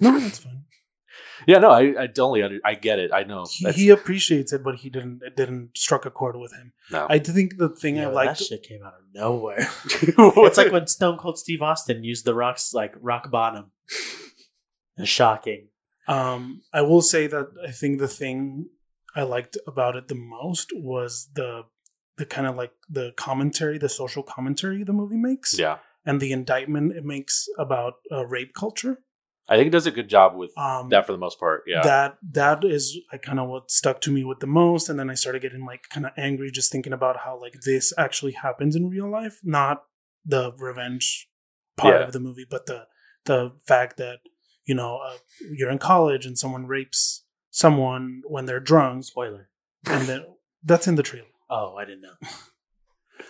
No, 0.00 0.18
that's 0.18 0.38
fine. 0.38 0.64
Yeah, 1.46 1.58
no, 1.58 1.70
I 1.70 1.80
I 2.02 2.06
totally 2.06 2.42
under, 2.42 2.58
I 2.64 2.74
get 2.74 2.98
it. 2.98 3.10
I 3.12 3.22
know. 3.24 3.46
He, 3.50 3.64
That's- 3.64 3.80
he 3.80 3.88
appreciates 3.90 4.52
it, 4.52 4.62
but 4.62 4.76
he 4.76 4.90
didn't. 4.90 5.22
It 5.24 5.36
didn't 5.36 5.76
struck 5.76 6.04
a 6.06 6.10
chord 6.10 6.36
with 6.36 6.52
him. 6.52 6.72
no. 6.90 7.06
I 7.10 7.18
think 7.18 7.56
the 7.58 7.68
thing 7.68 7.98
I 7.98 8.02
Yo, 8.02 8.12
liked. 8.12 8.38
that 8.38 8.44
shit 8.44 8.62
came 8.62 8.82
out 8.84 8.94
of 8.94 9.02
nowhere. 9.14 9.68
it's 9.86 10.56
like 10.58 10.72
when 10.72 10.86
Stone 10.86 11.18
Cold 11.18 11.38
Steve 11.38 11.62
Austin 11.62 12.04
used 12.04 12.24
the 12.24 12.34
rocks 12.34 12.72
like 12.74 12.94
rock 13.00 13.30
bottom. 13.30 13.72
It's 14.96 15.08
shocking. 15.08 15.68
Um, 16.08 16.62
I 16.72 16.82
will 16.82 17.02
say 17.02 17.26
that 17.26 17.48
I 17.66 17.70
think 17.70 17.98
the 17.98 18.08
thing 18.08 18.66
I 19.16 19.22
liked 19.22 19.56
about 19.66 19.96
it 19.96 20.08
the 20.08 20.14
most 20.14 20.70
was 20.74 21.28
the 21.34 21.62
the 22.16 22.26
kind 22.26 22.46
of 22.46 22.56
like 22.56 22.72
the 22.88 23.12
commentary, 23.16 23.78
the 23.78 23.88
social 23.88 24.22
commentary 24.22 24.84
the 24.84 24.92
movie 24.92 25.16
makes, 25.16 25.58
yeah, 25.58 25.78
and 26.04 26.20
the 26.20 26.32
indictment 26.32 26.92
it 26.92 27.04
makes 27.04 27.48
about 27.58 27.94
uh, 28.12 28.26
rape 28.26 28.52
culture. 28.54 28.98
I 29.50 29.56
think 29.56 29.66
it 29.66 29.70
does 29.70 29.86
a 29.86 29.90
good 29.90 30.08
job 30.08 30.36
with 30.36 30.56
Um, 30.56 30.88
that 30.90 31.04
for 31.06 31.12
the 31.12 31.18
most 31.18 31.38
part. 31.40 31.64
Yeah, 31.66 31.82
that 31.82 32.18
that 32.32 32.64
is 32.64 32.96
like 33.12 33.22
kind 33.22 33.40
of 33.40 33.48
what 33.48 33.70
stuck 33.70 34.00
to 34.02 34.10
me 34.12 34.22
with 34.24 34.38
the 34.40 34.46
most, 34.46 34.88
and 34.88 34.98
then 34.98 35.10
I 35.10 35.14
started 35.14 35.42
getting 35.42 35.64
like 35.66 35.88
kind 35.90 36.06
of 36.06 36.12
angry 36.16 36.50
just 36.52 36.70
thinking 36.72 36.92
about 36.92 37.16
how 37.24 37.38
like 37.40 37.56
this 37.64 37.92
actually 37.98 38.32
happens 38.32 38.76
in 38.76 38.88
real 38.88 39.10
life, 39.10 39.40
not 39.42 39.82
the 40.24 40.52
revenge 40.56 41.28
part 41.76 42.00
Yeah. 42.00 42.06
of 42.06 42.12
the 42.12 42.20
movie, 42.20 42.46
but 42.48 42.66
the 42.66 42.86
the 43.24 43.52
fact 43.66 43.96
that 43.96 44.18
you 44.64 44.74
know 44.74 44.98
uh, 44.98 45.16
you're 45.56 45.70
in 45.70 45.78
college 45.78 46.24
and 46.26 46.38
someone 46.38 46.66
rapes 46.66 47.24
someone 47.50 48.22
when 48.28 48.46
they're 48.46 48.60
drunk, 48.60 49.04
Spoiler. 49.04 49.50
and 49.86 50.06
then 50.06 50.24
that's 50.62 50.86
in 50.86 50.94
the 50.94 51.02
trailer. 51.02 51.26
Oh, 51.48 51.74
I 51.74 51.84
didn't 51.84 52.02
know. 52.02 52.14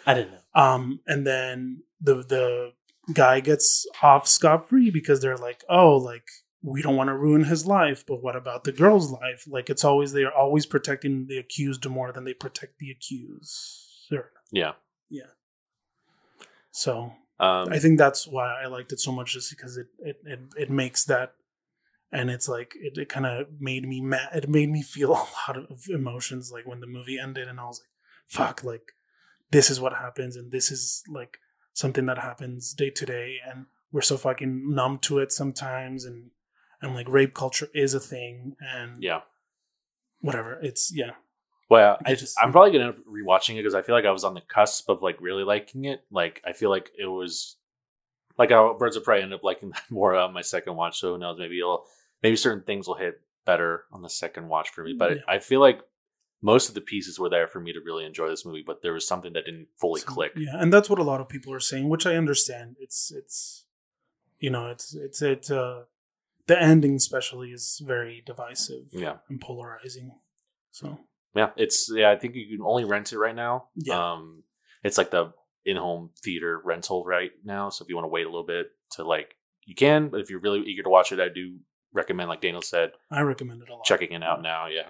I 0.06 0.12
didn't 0.14 0.32
know. 0.32 0.62
Um, 0.62 1.00
and 1.06 1.26
then 1.26 1.82
the 2.00 2.16
the 2.16 2.72
guy 3.12 3.40
gets 3.40 3.86
off 4.02 4.28
scot 4.28 4.68
free 4.68 4.90
because 4.90 5.20
they're 5.20 5.36
like, 5.36 5.64
oh, 5.68 5.96
like 5.96 6.26
we 6.62 6.82
don't 6.82 6.96
want 6.96 7.08
to 7.08 7.16
ruin 7.16 7.44
his 7.44 7.66
life, 7.66 8.04
but 8.06 8.22
what 8.22 8.36
about 8.36 8.64
the 8.64 8.72
girl's 8.72 9.10
life? 9.10 9.44
Like 9.48 9.70
it's 9.70 9.84
always 9.84 10.12
they 10.12 10.24
are 10.24 10.32
always 10.32 10.66
protecting 10.66 11.26
the 11.26 11.38
accused 11.38 11.86
more 11.88 12.12
than 12.12 12.24
they 12.24 12.34
protect 12.34 12.78
the 12.78 12.90
accuser. 12.90 14.30
yeah. 14.52 14.72
Yeah. 15.08 15.32
So 16.70 17.12
Um, 17.40 17.68
I 17.72 17.78
think 17.78 17.98
that's 17.98 18.26
why 18.28 18.62
I 18.62 18.66
liked 18.66 18.92
it 18.92 19.00
so 19.00 19.12
much, 19.12 19.32
just 19.32 19.50
because 19.50 19.76
it 19.76 19.86
it 19.98 20.16
it, 20.24 20.40
it 20.56 20.70
makes 20.70 21.04
that. 21.06 21.32
And 22.12 22.28
it's 22.28 22.48
like 22.48 22.74
it, 22.76 22.98
it 22.98 23.08
kind 23.08 23.24
of 23.24 23.46
made 23.60 23.86
me 23.88 24.00
mad. 24.00 24.28
It 24.34 24.48
made 24.48 24.68
me 24.68 24.82
feel 24.82 25.12
a 25.14 25.26
lot 25.48 25.56
of 25.56 25.86
emotions, 25.88 26.50
like 26.52 26.66
when 26.66 26.80
the 26.80 26.86
movie 26.86 27.18
ended, 27.18 27.48
and 27.48 27.58
I 27.58 27.64
was 27.64 27.80
like, 27.80 27.90
"Fuck!" 28.26 28.64
Like 28.64 28.92
this 29.50 29.70
is 29.70 29.80
what 29.80 29.94
happens, 29.94 30.36
and 30.36 30.52
this 30.52 30.70
is 30.70 31.02
like 31.08 31.38
something 31.72 32.06
that 32.06 32.18
happens 32.18 32.72
day 32.74 32.90
to 32.90 33.06
day, 33.06 33.36
and 33.46 33.66
we're 33.92 34.00
so 34.02 34.16
fucking 34.16 34.74
numb 34.74 34.98
to 35.00 35.18
it 35.18 35.32
sometimes, 35.32 36.04
and 36.04 36.30
and 36.82 36.94
like 36.94 37.08
rape 37.08 37.34
culture 37.34 37.68
is 37.74 37.94
a 37.94 38.00
thing, 38.00 38.56
and 38.60 39.02
yeah. 39.02 39.20
whatever. 40.20 40.58
It's 40.62 40.90
yeah, 40.94 41.12
Well, 41.68 41.98
I 42.04 42.14
just- 42.14 42.36
I'm 42.42 42.52
probably 42.52 42.72
gonna 42.72 42.86
end 42.86 42.94
up 42.94 43.04
rewatching 43.06 43.54
it 43.54 43.58
because 43.58 43.74
I 43.74 43.82
feel 43.82 43.94
like 43.94 44.04
I 44.06 44.10
was 44.10 44.24
on 44.24 44.34
the 44.34 44.40
cusp 44.40 44.88
of 44.88 45.02
like 45.02 45.20
really 45.20 45.44
liking 45.44 45.84
it. 45.84 46.04
Like 46.10 46.42
I 46.44 46.52
feel 46.52 46.70
like 46.70 46.90
it 46.98 47.06
was 47.06 47.56
like 48.38 48.50
how 48.50 48.74
Birds 48.74 48.96
of 48.96 49.04
Prey 49.04 49.22
ended 49.22 49.38
up 49.38 49.44
liking 49.44 49.70
that 49.72 49.82
more 49.90 50.14
on 50.16 50.32
my 50.32 50.42
second 50.42 50.76
watch. 50.76 50.98
So 51.00 51.12
who 51.12 51.18
knows? 51.18 51.38
Maybe 51.38 51.58
it'll 51.58 51.84
maybe 52.22 52.36
certain 52.36 52.62
things 52.64 52.86
will 52.88 52.94
hit 52.96 53.20
better 53.46 53.84
on 53.92 54.02
the 54.02 54.08
second 54.10 54.48
watch 54.48 54.70
for 54.70 54.84
me. 54.84 54.94
But 54.94 55.16
Yeah. 55.16 55.22
I 55.28 55.38
feel 55.38 55.60
like 55.60 55.80
most 56.42 56.68
of 56.68 56.74
the 56.74 56.80
pieces 56.80 57.18
were 57.18 57.28
there 57.28 57.46
for 57.46 57.60
me 57.60 57.72
to 57.72 57.80
really 57.84 58.04
enjoy 58.04 58.28
this 58.28 58.44
movie. 58.46 58.64
But 58.66 58.82
there 58.82 58.92
was 58.92 59.06
something 59.06 59.32
that 59.34 59.44
didn't 59.44 59.68
fully 59.78 60.00
So, 60.00 60.06
click. 60.08 60.32
Yeah, 60.36 60.56
and 60.58 60.72
that's 60.72 60.88
what 60.90 60.98
a 60.98 61.02
lot 61.04 61.20
of 61.20 61.28
people 61.28 61.52
are 61.52 61.60
saying, 61.60 61.88
which 61.88 62.06
I 62.06 62.16
understand. 62.16 62.76
It's 62.80 63.12
it's 63.14 63.66
you 64.38 64.50
know, 64.50 64.68
it's 64.68 64.94
it's 64.94 65.20
it 65.22 65.50
uh 65.50 65.82
the 66.46 66.60
ending 66.60 66.94
especially 66.96 67.50
is 67.50 67.80
very 67.84 68.22
divisive 68.26 68.86
Yeah. 68.92 69.16
and 69.28 69.40
polarizing. 69.40 70.12
So 70.72 70.98
Yeah, 71.34 71.50
it's 71.56 71.90
yeah. 71.94 72.10
I 72.10 72.16
think 72.16 72.34
you 72.34 72.56
can 72.56 72.64
only 72.66 72.84
rent 72.84 73.12
it 73.12 73.18
right 73.18 73.36
now. 73.36 73.68
Yeah. 73.76 74.12
Um, 74.12 74.42
it's 74.82 74.98
like 74.98 75.10
the 75.10 75.32
in-home 75.64 76.10
theater 76.24 76.60
rental 76.64 77.04
right 77.04 77.32
now. 77.44 77.68
So 77.68 77.84
if 77.84 77.88
you 77.88 77.94
want 77.96 78.04
to 78.06 78.08
wait 78.08 78.24
a 78.24 78.30
little 78.30 78.46
bit 78.46 78.68
to 78.92 79.04
like, 79.04 79.36
you 79.66 79.74
can. 79.74 80.08
But 80.08 80.20
if 80.20 80.30
you're 80.30 80.40
really 80.40 80.60
eager 80.66 80.82
to 80.82 80.88
watch 80.88 81.12
it, 81.12 81.20
I 81.20 81.28
do 81.28 81.58
recommend, 81.92 82.30
like 82.30 82.40
Daniel 82.40 82.62
said, 82.62 82.92
I 83.10 83.20
recommend 83.20 83.62
it 83.62 83.68
a 83.68 83.74
lot. 83.74 83.84
checking 83.84 84.12
it 84.12 84.22
out 84.22 84.40
now. 84.42 84.66
Yeah, 84.68 84.88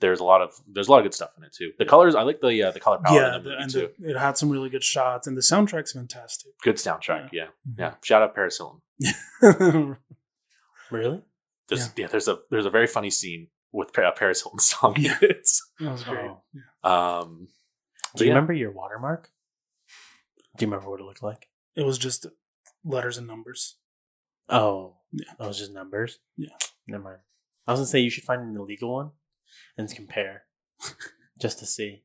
there's 0.00 0.20
a 0.20 0.24
lot 0.24 0.42
of 0.42 0.52
there's 0.66 0.88
a 0.88 0.90
lot 0.90 0.98
of 0.98 1.04
good 1.04 1.14
stuff 1.14 1.30
in 1.38 1.44
it 1.44 1.52
too. 1.52 1.72
The 1.78 1.84
colors, 1.84 2.14
I 2.14 2.22
like 2.22 2.40
the 2.40 2.62
uh, 2.64 2.70
the 2.72 2.80
color 2.80 2.98
palette 2.98 3.20
Yeah, 3.22 3.36
in 3.36 3.42
the 3.44 3.48
the, 3.48 3.50
movie 3.50 3.62
and 3.62 3.72
too. 3.72 3.88
the, 3.98 4.10
it 4.10 4.16
had 4.18 4.36
some 4.36 4.50
really 4.50 4.68
good 4.70 4.82
shots, 4.84 5.26
and 5.26 5.36
the 5.36 5.40
soundtrack's 5.40 5.92
fantastic. 5.92 6.52
good 6.62 6.76
soundtrack. 6.76 7.30
Yeah. 7.32 7.46
Mhm. 7.68 7.78
yeah, 7.78 7.94
Shout 8.02 8.22
out 8.22 8.34
Paris 8.34 8.58
Hilton. 8.58 9.96
Really? 10.90 11.22
There's, 11.68 11.90
yeah. 11.96 12.06
there's 12.06 12.28
a 12.28 12.38
there's 12.50 12.66
a 12.66 12.70
very 12.70 12.86
funny 12.86 13.10
scene 13.10 13.48
with 13.72 13.88
a 13.98 14.12
Paris 14.12 14.42
Hilton 14.42 14.60
song. 14.60 14.94
in 14.96 15.06
it. 15.20 15.48
that 15.80 15.90
was 15.92 16.04
great. 16.04 16.30
Oh. 16.30 16.42
Yeah. 16.54 17.18
Um, 17.18 17.48
Do 18.14 18.24
you 18.24 18.28
yeah. 18.28 18.34
remember 18.34 18.52
your 18.52 18.70
watermark? 18.70 19.30
Do 20.56 20.64
you 20.64 20.70
remember 20.70 20.88
what 20.90 21.00
it 21.00 21.04
looked 21.04 21.22
like? 21.24 21.48
It 21.74 21.82
was 21.84 21.98
just 21.98 22.26
letters 22.84 23.18
and 23.18 23.26
numbers. 23.26 23.76
Oh, 24.48 24.94
Yeah. 25.12 25.24
that 25.38 25.48
was 25.48 25.58
just 25.58 25.72
numbers. 25.74 26.20
Yeah. 26.36 26.50
Never 26.86 27.02
mind. 27.02 27.18
I 27.66 27.72
was 27.72 27.80
gonna 27.80 27.86
say 27.88 27.98
you 28.00 28.10
should 28.10 28.24
find 28.24 28.42
an 28.42 28.56
illegal 28.56 28.94
one 28.94 29.10
and 29.76 29.92
compare, 29.94 30.44
just 31.40 31.58
to 31.60 31.66
see. 31.66 32.02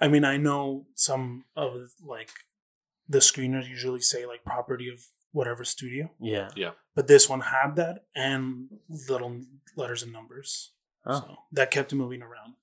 I 0.00 0.08
mean, 0.08 0.24
I 0.24 0.36
know 0.36 0.86
some 0.94 1.44
of 1.56 1.92
like 2.04 2.30
the 3.08 3.18
screeners 3.18 3.68
usually 3.68 4.00
say 4.00 4.26
like 4.26 4.44
property 4.44 4.88
of 4.88 5.06
whatever 5.32 5.64
studio, 5.64 6.10
Yeah. 6.18 6.48
Yeah. 6.56 6.70
But 6.94 7.08
this 7.08 7.28
one 7.28 7.40
had 7.40 7.76
that 7.76 8.04
and 8.14 8.68
little 9.08 9.42
letters 9.76 10.02
and 10.02 10.12
numbers. 10.12 10.72
Oh. 11.04 11.20
So 11.20 11.36
that 11.52 11.70
kept 11.70 11.92
it 11.92 11.96
moving 11.96 12.22
around. 12.22 12.54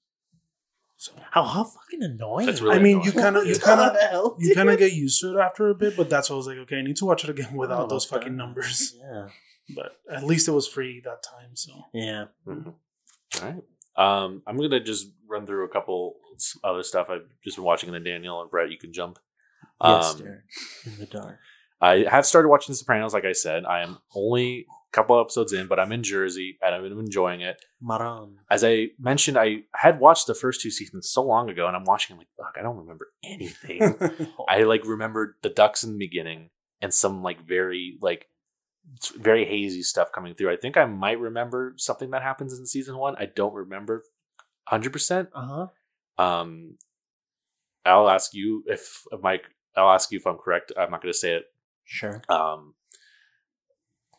So 0.97 1.11
How 1.31 1.43
how 1.43 1.65
fucking 1.65 2.01
annoying. 2.01 2.45
That's 2.45 2.61
really 2.61 2.77
I 2.77 2.79
mean, 2.79 3.01
you 3.01 3.11
kind 3.11 3.35
of 3.35 3.45
you 3.45 3.59
kind 3.59 3.79
of 3.81 4.35
you 4.41 4.55
kind 4.55 4.69
of 4.69 4.79
get 4.79 4.93
used 4.93 5.21
to 5.21 5.37
it 5.37 5.39
after 5.41 5.69
a 5.69 5.75
bit, 5.75 5.95
but 5.97 6.09
that's 6.09 6.29
why 6.29 6.35
I 6.35 6.37
was 6.37 6.47
like, 6.47 6.57
okay, 6.59 6.77
I 6.77 6.81
need 6.81 6.95
to 6.97 7.05
watch 7.05 7.23
it 7.23 7.29
again 7.29 7.53
without 7.55 7.89
those 7.89 8.07
okay. 8.11 8.19
fucking 8.19 8.35
numbers. 8.35 8.95
Yeah. 8.99 9.27
But 9.75 9.97
at 10.09 10.23
least 10.23 10.47
it 10.47 10.51
was 10.51 10.67
free 10.67 11.01
that 11.05 11.21
time. 11.23 11.55
So 11.55 11.71
Yeah. 11.93 12.25
Mhm. 12.47 12.73
All 13.41 13.41
right. 13.41 13.63
Um, 13.95 14.41
I'm 14.47 14.57
gonna 14.57 14.79
just 14.79 15.07
run 15.29 15.45
through 15.45 15.65
a 15.65 15.69
couple 15.69 16.15
other 16.63 16.83
stuff 16.83 17.07
I've 17.09 17.27
just 17.43 17.57
been 17.57 17.65
watching. 17.65 17.89
And 17.89 17.95
then 17.95 18.03
Daniel 18.11 18.41
and 18.41 18.49
Brett, 18.49 18.71
you 18.71 18.77
can 18.77 18.91
jump. 18.93 19.19
Yes, 19.83 20.13
Um, 20.13 20.19
Derek. 20.21 20.41
In 20.85 20.97
the 20.99 21.05
dark. 21.05 21.39
I 21.81 22.05
have 22.09 22.25
started 22.25 22.47
watching 22.47 22.71
The 22.71 22.77
Sopranos. 22.77 23.13
Like 23.13 23.25
I 23.25 23.33
said, 23.33 23.65
I 23.65 23.81
am 23.83 23.97
only 24.15 24.59
a 24.69 24.91
couple 24.93 25.19
episodes 25.19 25.51
in, 25.51 25.67
but 25.67 25.79
I'm 25.81 25.91
in 25.91 26.01
Jersey 26.01 26.57
and 26.61 26.73
I'm 26.73 26.85
enjoying 26.99 27.41
it. 27.41 27.61
Maran. 27.81 28.37
As 28.49 28.63
I 28.63 28.87
mentioned, 28.97 29.37
I 29.37 29.63
had 29.75 29.99
watched 29.99 30.27
the 30.27 30.33
first 30.33 30.61
two 30.61 30.71
seasons 30.71 31.09
so 31.09 31.21
long 31.23 31.49
ago, 31.49 31.67
and 31.67 31.75
I'm 31.75 31.83
watching. 31.83 32.13
I'm 32.13 32.19
like, 32.19 32.29
fuck, 32.37 32.55
I 32.57 32.61
don't 32.63 32.77
remember 32.77 33.09
anything. 33.23 33.95
I 34.49 34.63
like 34.63 34.85
remembered 34.85 35.35
the 35.41 35.49
ducks 35.49 35.83
in 35.83 35.91
the 35.93 35.99
beginning 35.99 36.51
and 36.81 36.93
some 36.93 37.21
like 37.21 37.45
very 37.45 37.97
like 38.01 38.27
very 39.17 39.45
hazy 39.45 39.81
stuff 39.81 40.11
coming 40.11 40.33
through. 40.35 40.51
I 40.51 40.57
think 40.57 40.77
I 40.77 40.85
might 40.85 41.19
remember 41.19 41.73
something 41.77 42.11
that 42.11 42.21
happens 42.21 42.57
in 42.57 42.65
season 42.65 42.97
one. 42.97 43.15
I 43.17 43.25
don't 43.25 43.53
remember 43.53 44.03
hundred 44.67 44.93
percent. 44.93 45.29
Uh 45.33 45.67
huh. 46.17 46.23
Um, 46.23 46.77
I'll 47.85 48.09
ask 48.09 48.33
you 48.33 48.63
if 48.67 49.03
Mike. 49.21 49.43
I'll 49.75 49.89
ask 49.91 50.11
you 50.11 50.19
if 50.19 50.27
I'm 50.27 50.37
correct. 50.37 50.71
I'm 50.77 50.91
not 50.91 51.01
going 51.01 51.11
to 51.11 51.17
say 51.17 51.33
it. 51.33 51.45
Sure. 51.85 52.21
Um, 52.29 52.75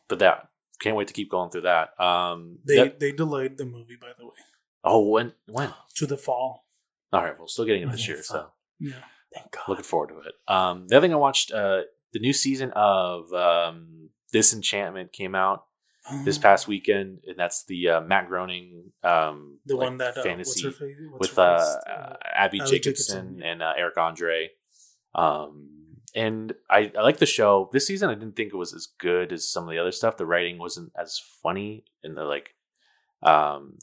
but 0.09 0.19
that 0.19 0.49
can't 0.81 0.95
wait 0.95 1.07
to 1.07 1.13
keep 1.13 1.31
going 1.31 1.49
through 1.49 1.61
that. 1.61 1.99
Um, 1.99 2.59
they 2.67 2.75
that- 2.77 2.99
they 2.99 3.11
delayed 3.11 3.57
the 3.57 3.65
movie 3.65 3.97
by 3.99 4.09
the 4.17 4.25
way 4.25 4.33
oh 4.83 5.07
when 5.09 5.33
when? 5.47 5.73
to 5.95 6.05
the 6.05 6.17
fall. 6.17 6.65
All 7.13 7.23
right, 7.23 7.37
well, 7.37 7.47
still 7.47 7.65
getting 7.65 7.83
it 7.83 7.91
this 7.91 8.07
year, 8.07 8.21
so. 8.21 8.47
Yeah. 8.79 8.95
Thank 9.33 9.51
God. 9.51 9.61
looking 9.69 9.83
forward 9.85 10.09
to 10.09 10.19
it. 10.19 10.33
Um, 10.47 10.87
the 10.89 10.97
other 10.97 11.05
thing 11.07 11.13
I 11.13 11.17
watched, 11.17 11.51
uh, 11.53 11.81
the 12.11 12.19
new 12.19 12.33
season 12.33 12.71
of 12.75 13.31
um, 13.33 14.09
Disenchantment 14.35 15.13
came 15.13 15.33
out 15.33 15.63
this 16.25 16.37
past 16.45 16.67
weekend, 16.67 17.19
and 17.25 17.37
that's 17.37 17.63
the 17.63 17.89
uh, 17.89 18.01
Matt 18.01 18.27
Groening 18.27 18.91
um, 19.01 19.59
the 19.65 19.77
like, 19.77 19.85
one 19.85 19.97
that 19.99 20.17
uh, 20.17 20.23
fantasy 20.23 20.65
what's 20.65 20.77
her? 20.77 20.87
What's 21.11 21.29
with 21.29 21.39
uh, 21.39 21.41
uh, 21.41 22.15
Abbi, 22.35 22.59
Abbi 22.59 22.69
Jacobson, 22.69 23.37
Jacobson. 23.37 23.43
and 23.43 23.63
uh, 23.63 23.73
Eric 23.77 23.97
Andre. 23.97 24.49
Um, 25.13 25.69
and 26.13 26.53
I, 26.69 26.91
I 26.97 27.01
like 27.01 27.17
the 27.17 27.25
show. 27.25 27.69
This 27.71 27.87
season, 27.87 28.09
I 28.09 28.13
didn't 28.13 28.35
think 28.35 28.53
it 28.53 28.57
was 28.57 28.73
as 28.73 28.87
good 28.99 29.31
as 29.31 29.49
some 29.49 29.63
of 29.63 29.69
the 29.69 29.79
other 29.79 29.93
stuff. 29.93 30.17
The 30.17 30.25
writing 30.25 30.57
wasn't 30.57 30.91
as 30.99 31.21
funny, 31.41 31.85
and 32.03 32.17
the 32.17 32.23
like. 32.23 32.55
Um, 33.23 33.77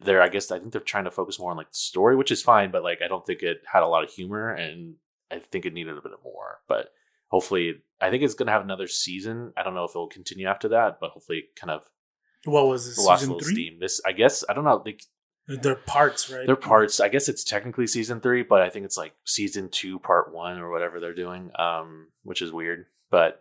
they're 0.00 0.22
I 0.22 0.28
guess 0.28 0.50
I 0.50 0.58
think 0.58 0.72
they're 0.72 0.80
trying 0.80 1.04
to 1.04 1.10
focus 1.10 1.38
more 1.38 1.50
on 1.50 1.56
like 1.58 1.70
the 1.70 1.76
story, 1.76 2.16
which 2.16 2.30
is 2.30 2.42
fine, 2.42 2.70
but 2.70 2.82
like 2.82 3.00
I 3.04 3.08
don't 3.08 3.26
think 3.26 3.42
it 3.42 3.58
had 3.70 3.82
a 3.82 3.86
lot 3.86 4.04
of 4.04 4.10
humor, 4.10 4.50
and 4.50 4.94
I 5.30 5.38
think 5.38 5.66
it 5.66 5.74
needed 5.74 5.98
a 5.98 6.02
bit 6.02 6.12
more. 6.24 6.60
But 6.66 6.88
hopefully, 7.28 7.82
I 8.00 8.10
think 8.10 8.22
it's 8.22 8.34
gonna 8.34 8.52
have 8.52 8.62
another 8.62 8.86
season. 8.88 9.52
I 9.56 9.62
don't 9.62 9.74
know 9.74 9.84
if 9.84 9.90
it'll 9.92 10.08
continue 10.08 10.46
after 10.46 10.68
that, 10.68 10.98
but 11.00 11.10
hopefully, 11.10 11.38
it 11.38 11.56
kind 11.60 11.70
of 11.70 11.82
What 12.44 12.66
was 12.66 12.86
this? 12.86 12.98
lost 13.04 13.24
a 13.24 13.26
little 13.26 13.40
three? 13.40 13.54
steam. 13.54 13.78
This 13.80 14.00
I 14.06 14.12
guess 14.12 14.44
I 14.48 14.52
don't 14.54 14.64
know. 14.64 14.82
Like 14.84 15.02
They're 15.48 15.74
parts, 15.76 16.30
right? 16.30 16.46
They're 16.46 16.56
parts. 16.56 17.00
I 17.00 17.08
guess 17.08 17.28
it's 17.28 17.44
technically 17.44 17.86
season 17.86 18.20
three, 18.20 18.42
but 18.42 18.62
I 18.62 18.68
think 18.68 18.84
it's 18.84 18.96
like 18.98 19.14
season 19.24 19.68
two, 19.70 19.98
part 19.98 20.34
one, 20.34 20.58
or 20.58 20.70
whatever 20.70 20.98
they're 21.00 21.14
doing, 21.14 21.50
um, 21.58 22.08
which 22.24 22.42
is 22.42 22.52
weird. 22.52 22.86
But 23.10 23.40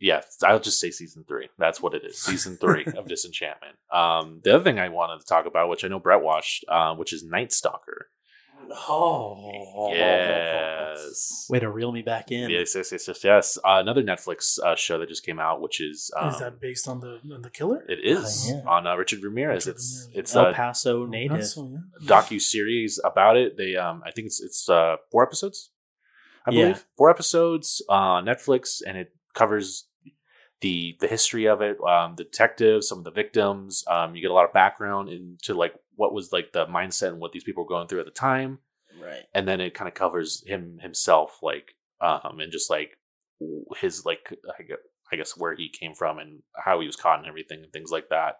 yeah, 0.00 0.22
I'll 0.42 0.58
just 0.58 0.80
say 0.80 0.90
season 0.90 1.24
three. 1.28 1.48
That's 1.58 1.80
what 1.80 1.94
it 1.94 2.04
is. 2.04 2.18
Season 2.18 2.56
three 2.56 2.84
of 2.96 3.06
Disenchantment. 3.06 3.76
Um, 3.92 4.40
the 4.42 4.54
other 4.54 4.64
thing 4.64 4.78
I 4.80 4.88
wanted 4.88 5.20
to 5.20 5.26
talk 5.26 5.46
about, 5.46 5.68
which 5.68 5.84
I 5.84 5.88
know 5.88 6.00
Brett 6.00 6.22
watched, 6.22 6.64
uh, 6.68 6.94
which 6.96 7.12
is 7.12 7.22
Night 7.22 7.52
Stalker. 7.52 8.08
Oh, 8.88 9.90
Yes. 9.92 11.46
Way 11.48 11.58
to 11.60 11.70
reel 11.70 11.92
me 11.92 12.02
back 12.02 12.30
in. 12.30 12.50
Yes, 12.50 12.74
yes, 12.74 12.92
yes, 12.92 13.06
yes, 13.08 13.24
yes. 13.24 13.58
Uh, 13.58 13.78
another 13.80 14.02
Netflix 14.02 14.58
uh, 14.60 14.74
show 14.76 14.98
that 14.98 15.08
just 15.08 15.24
came 15.24 15.38
out, 15.40 15.60
which 15.60 15.80
is 15.80 16.10
um, 16.16 16.28
is 16.30 16.38
that 16.38 16.60
based 16.60 16.88
on 16.88 17.00
the 17.00 17.18
on 17.34 17.42
the 17.42 17.50
killer? 17.50 17.84
it 17.88 17.98
is 18.02 18.48
Oh, 18.50 18.56
yeah. 18.64 18.70
on 18.70 18.86
uh, 18.86 18.94
Richard 18.96 19.22
Ramirez. 19.22 19.66
Richard 19.66 19.76
it's 19.76 20.02
Ramirez. 20.08 20.18
it's 20.18 20.36
El 20.36 20.46
a 20.46 20.52
Paso 20.52 21.06
native. 21.06 21.36
That's 21.38 21.56
yeah. 21.56 22.06
docu 22.06 22.40
series 22.40 23.00
about 23.04 23.36
it. 23.36 23.56
They 23.56 23.76
um 23.76 24.02
I 24.06 24.10
think 24.10 24.26
it's 24.26 24.40
it's 24.40 24.68
uh 24.68 24.96
four 25.10 25.22
episodes. 25.22 25.70
I 26.46 26.50
Yeah. 26.52 26.62
believe 26.62 26.84
four 26.96 27.10
episodes 27.10 27.82
on 27.88 28.24
Netflix 28.24 28.80
and 28.86 28.96
it 28.96 29.12
covers 29.34 29.86
the 30.62 30.96
the 31.00 31.06
history 31.06 31.46
of 31.46 31.60
it, 31.60 31.76
um 31.86 32.14
the 32.16 32.24
detectives, 32.24 32.88
some 32.88 32.98
of 32.98 33.04
the 33.04 33.10
victims. 33.10 33.84
Um 33.88 34.16
you 34.16 34.22
get 34.22 34.30
a 34.30 34.34
lot 34.34 34.46
of 34.46 34.54
background 34.54 35.10
into 35.10 35.52
like 35.54 35.74
what 35.96 36.14
was 36.14 36.32
like 36.32 36.52
the 36.52 36.64
mindset 36.66 37.08
and 37.08 37.20
what 37.20 37.32
these 37.32 37.44
people 37.44 37.64
were 37.64 37.68
going 37.68 37.88
through 37.88 38.00
at 38.00 38.06
the 38.06 38.12
time. 38.12 38.60
Right. 39.00 39.24
And 39.34 39.46
then 39.46 39.60
it 39.60 39.74
kind 39.74 39.88
of 39.88 39.94
covers 39.94 40.42
him 40.46 40.78
himself 40.80 41.38
like 41.42 41.74
um 42.00 42.40
and 42.40 42.50
just 42.50 42.70
like 42.70 42.96
his 43.80 44.06
like 44.06 44.32
I 44.58 44.62
guess, 44.62 44.78
I 45.12 45.16
guess 45.16 45.36
where 45.36 45.54
he 45.54 45.68
came 45.68 45.94
from 45.94 46.18
and 46.18 46.42
how 46.64 46.80
he 46.80 46.86
was 46.86 46.96
caught 46.96 47.18
and 47.18 47.28
everything 47.28 47.62
and 47.62 47.72
things 47.72 47.90
like 47.90 48.08
that. 48.08 48.36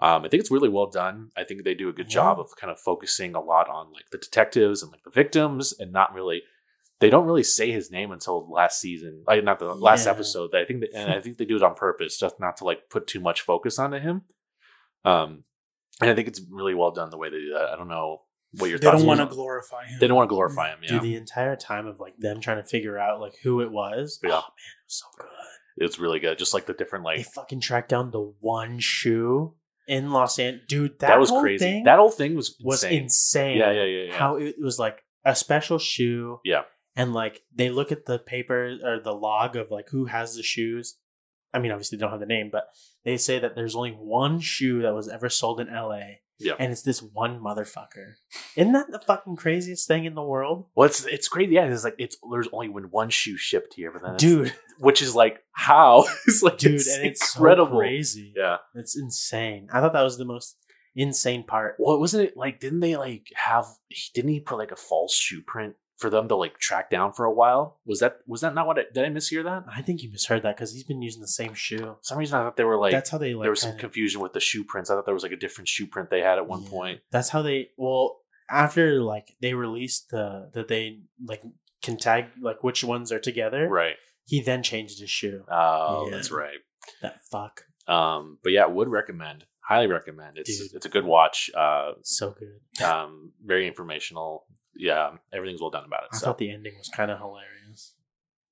Um, 0.00 0.24
I 0.24 0.28
think 0.28 0.40
it's 0.40 0.50
really 0.50 0.68
well 0.68 0.86
done. 0.88 1.30
I 1.36 1.42
think 1.44 1.64
they 1.64 1.74
do 1.74 1.88
a 1.88 1.92
good 1.92 2.08
job 2.08 2.38
of 2.38 2.54
kind 2.56 2.70
of 2.70 2.78
focusing 2.78 3.34
a 3.34 3.40
lot 3.40 3.68
on 3.68 3.92
like 3.92 4.10
the 4.10 4.18
detectives 4.18 4.82
and 4.82 4.92
like 4.92 5.02
the 5.02 5.10
victims, 5.10 5.74
and 5.78 5.92
not 5.92 6.14
really. 6.14 6.42
They 7.00 7.10
don't 7.10 7.26
really 7.26 7.44
say 7.44 7.70
his 7.70 7.90
name 7.92 8.10
until 8.10 8.50
last 8.50 8.80
season, 8.80 9.22
like 9.26 9.44
not 9.44 9.58
the 9.60 9.72
last 9.74 10.06
episode. 10.06 10.54
I 10.54 10.64
think, 10.64 10.82
and 10.94 11.12
I 11.12 11.20
think 11.20 11.38
they 11.38 11.44
do 11.44 11.56
it 11.56 11.62
on 11.62 11.74
purpose, 11.74 12.18
just 12.18 12.40
not 12.40 12.56
to 12.56 12.64
like 12.64 12.90
put 12.90 13.06
too 13.06 13.20
much 13.20 13.40
focus 13.42 13.78
onto 13.78 13.98
him. 13.98 14.22
Um, 15.04 15.44
and 16.00 16.10
I 16.10 16.14
think 16.14 16.26
it's 16.28 16.40
really 16.50 16.74
well 16.74 16.90
done 16.90 17.10
the 17.10 17.16
way 17.18 17.30
they 17.30 17.38
do 17.38 17.52
that. 17.54 17.68
I 17.72 17.76
don't 17.76 17.88
know 17.88 18.22
what 18.58 18.68
your 18.70 18.78
They 18.78 18.86
thoughts. 18.86 18.98
don't 18.98 19.06
want 19.06 19.20
to 19.20 19.26
glorify 19.26 19.84
him. 19.86 19.98
They 20.00 20.06
don't 20.08 20.16
want 20.16 20.28
to 20.28 20.34
glorify 20.34 20.70
him. 20.70 20.78
Yeah, 20.82 20.88
Dude, 20.90 21.02
the 21.02 21.14
entire 21.16 21.54
time 21.54 21.86
of 21.86 22.00
like 22.00 22.16
them 22.18 22.40
trying 22.40 22.56
to 22.62 22.68
figure 22.68 22.98
out 22.98 23.20
like 23.20 23.34
who 23.42 23.60
it 23.60 23.70
was. 23.70 24.18
Yeah. 24.22 24.30
Oh 24.30 24.34
man, 24.34 24.40
it 24.40 24.86
was 24.86 25.04
so 25.04 25.06
good. 25.18 25.84
it's 25.84 25.98
really 26.00 26.18
good. 26.18 26.36
Just 26.38 26.52
like 26.54 26.66
the 26.66 26.72
different 26.72 27.04
like 27.04 27.18
They 27.18 27.22
fucking 27.22 27.60
tracked 27.60 27.90
down 27.90 28.10
the 28.10 28.32
one 28.40 28.78
shoe 28.80 29.54
in 29.86 30.10
Los 30.10 30.38
Angeles. 30.38 30.66
Dude, 30.68 30.98
that, 30.98 31.08
that, 31.08 31.20
was 31.20 31.30
whole 31.30 31.42
crazy. 31.42 31.64
thing 31.64 31.84
That 31.84 31.98
whole 31.98 32.10
thing 32.10 32.34
was 32.34 32.56
was 32.62 32.82
insane. 32.82 33.02
insane. 33.04 33.56
Yeah, 33.58 33.70
yeah, 33.70 33.84
yeah, 33.84 34.02
yeah. 34.04 34.18
How 34.18 34.36
it 34.36 34.56
was 34.60 34.78
like 34.80 35.02
a 35.24 35.36
special 35.36 35.78
shoe. 35.78 36.40
Yeah. 36.44 36.62
And 36.98 37.14
like 37.14 37.42
they 37.54 37.70
look 37.70 37.92
at 37.92 38.04
the 38.04 38.18
paper 38.18 38.76
or 38.84 39.00
the 39.00 39.14
log 39.14 39.56
of 39.56 39.70
like 39.70 39.88
who 39.90 40.06
has 40.06 40.34
the 40.34 40.42
shoes. 40.42 40.96
I 41.54 41.60
mean, 41.60 41.70
obviously 41.72 41.96
they 41.96 42.02
don't 42.02 42.10
have 42.10 42.20
the 42.20 42.26
name, 42.26 42.50
but 42.52 42.64
they 43.04 43.16
say 43.16 43.38
that 43.38 43.54
there's 43.54 43.74
only 43.76 43.92
one 43.92 44.40
shoe 44.40 44.82
that 44.82 44.92
was 44.94 45.08
ever 45.08 45.30
sold 45.30 45.60
in 45.60 45.68
LA. 45.68 46.00
Yeah. 46.40 46.52
And 46.58 46.70
it's 46.70 46.82
this 46.82 47.00
one 47.02 47.40
motherfucker. 47.40 48.14
Isn't 48.54 48.72
that 48.72 48.90
the 48.90 49.00
fucking 49.00 49.36
craziest 49.36 49.88
thing 49.88 50.04
in 50.04 50.14
the 50.14 50.22
world? 50.22 50.66
Well, 50.74 50.86
it's 50.86 51.04
it's 51.06 51.28
crazy. 51.28 51.54
Yeah, 51.54 51.64
it's 51.66 51.84
like 51.84 51.96
it's 51.98 52.16
there's 52.30 52.48
only 52.52 52.68
when 52.68 52.84
one 52.84 53.10
shoe 53.10 53.36
shipped 53.36 53.74
here, 53.74 53.90
but 53.90 54.02
then 54.02 54.16
Dude, 54.16 54.54
which 54.78 55.02
is 55.02 55.14
like 55.14 55.38
how 55.52 56.04
it's 56.26 56.42
like 56.42 56.58
dude, 56.58 56.74
it's 56.74 56.94
and 56.94 57.06
it's 57.06 57.34
incredible. 57.34 57.72
so 57.72 57.78
crazy. 57.78 58.32
Yeah. 58.36 58.58
It's 58.74 58.96
insane. 58.96 59.68
I 59.72 59.80
thought 59.80 59.92
that 59.94 60.02
was 60.02 60.18
the 60.18 60.24
most 60.24 60.56
insane 60.94 61.44
part. 61.44 61.74
Well, 61.78 61.98
wasn't 61.98 62.28
it 62.28 62.36
like? 62.36 62.60
Didn't 62.60 62.80
they 62.80 62.96
like 62.96 63.28
have? 63.34 63.66
Didn't 64.14 64.30
he 64.30 64.40
put 64.40 64.58
like 64.58 64.72
a 64.72 64.76
false 64.76 65.14
shoe 65.14 65.42
print 65.42 65.74
for 65.98 66.08
them 66.10 66.28
to 66.28 66.36
like 66.36 66.58
track 66.58 66.90
down 66.90 67.12
for 67.12 67.24
a 67.26 67.32
while? 67.32 67.78
Was 67.84 68.00
that 68.00 68.18
was 68.26 68.40
that 68.40 68.54
not 68.54 68.66
what? 68.66 68.78
I, 68.78 68.84
did 68.94 69.04
I 69.04 69.08
mishear 69.08 69.44
that? 69.44 69.64
I 69.70 69.82
think 69.82 70.02
you 70.02 70.10
misheard 70.10 70.42
that 70.44 70.56
because 70.56 70.72
he's 70.72 70.84
been 70.84 71.02
using 71.02 71.20
the 71.20 71.28
same 71.28 71.54
shoe. 71.54 71.96
some 72.00 72.18
reason 72.18 72.38
I 72.38 72.42
thought 72.44 72.56
they 72.56 72.64
were 72.64 72.78
like. 72.78 72.92
that's 72.92 73.10
how 73.10 73.18
they 73.18 73.34
like. 73.34 73.44
there 73.44 73.50
was 73.50 73.60
some 73.60 73.70
kinda- 73.72 73.80
confusion 73.82 74.20
with 74.20 74.32
the 74.32 74.40
shoe 74.40 74.64
prints. 74.64 74.90
I 74.90 74.94
thought 74.94 75.04
there 75.04 75.14
was 75.14 75.22
like 75.22 75.32
a 75.32 75.36
different 75.36 75.68
shoe 75.68 75.86
print 75.86 76.08
they 76.10 76.20
had 76.22 76.38
at 76.38 76.46
one 76.48 76.62
Yeah. 76.62 76.70
point. 76.70 77.00
That's 77.10 77.28
how 77.30 77.42
they. 77.42 77.70
Well, 77.76 78.20
after 78.50 79.02
like 79.02 79.36
they 79.42 79.54
released 79.54 80.10
the 80.10 80.50
that 80.54 80.68
they 80.68 81.00
like 81.24 81.42
can 81.82 81.96
tag 81.96 82.26
like 82.40 82.62
which 82.64 82.82
ones 82.84 83.12
are 83.12 83.20
together. 83.20 83.68
Right. 83.68 83.96
He 84.24 84.40
then 84.42 84.62
changed 84.62 85.00
his 85.00 85.10
shoe. 85.10 85.44
Oh, 85.50 86.08
Yeah. 86.08 86.16
that's 86.16 86.30
right. 86.30 86.58
That 87.02 87.20
fuck. 87.30 87.62
Um, 87.86 88.38
but 88.42 88.52
yeah, 88.52 88.66
would 88.66 88.88
recommend. 88.88 89.46
Highly 89.60 89.86
recommend. 89.86 90.38
It's 90.38 90.58
Dude. 90.58 90.74
it's 90.74 90.86
a 90.86 90.88
good 90.88 91.04
watch. 91.04 91.50
Uh, 91.54 91.92
So 92.02 92.34
good. 92.38 92.84
um, 92.84 93.32
very 93.44 93.66
informational. 93.66 94.44
Yeah, 94.78 95.10
everything's 95.32 95.60
well 95.60 95.70
done 95.70 95.84
about 95.84 96.04
it. 96.04 96.10
I 96.12 96.16
so 96.16 96.26
thought 96.26 96.38
the 96.38 96.50
ending 96.50 96.74
was 96.78 96.88
kind 96.88 97.10
of 97.10 97.18
hilarious. 97.18 97.94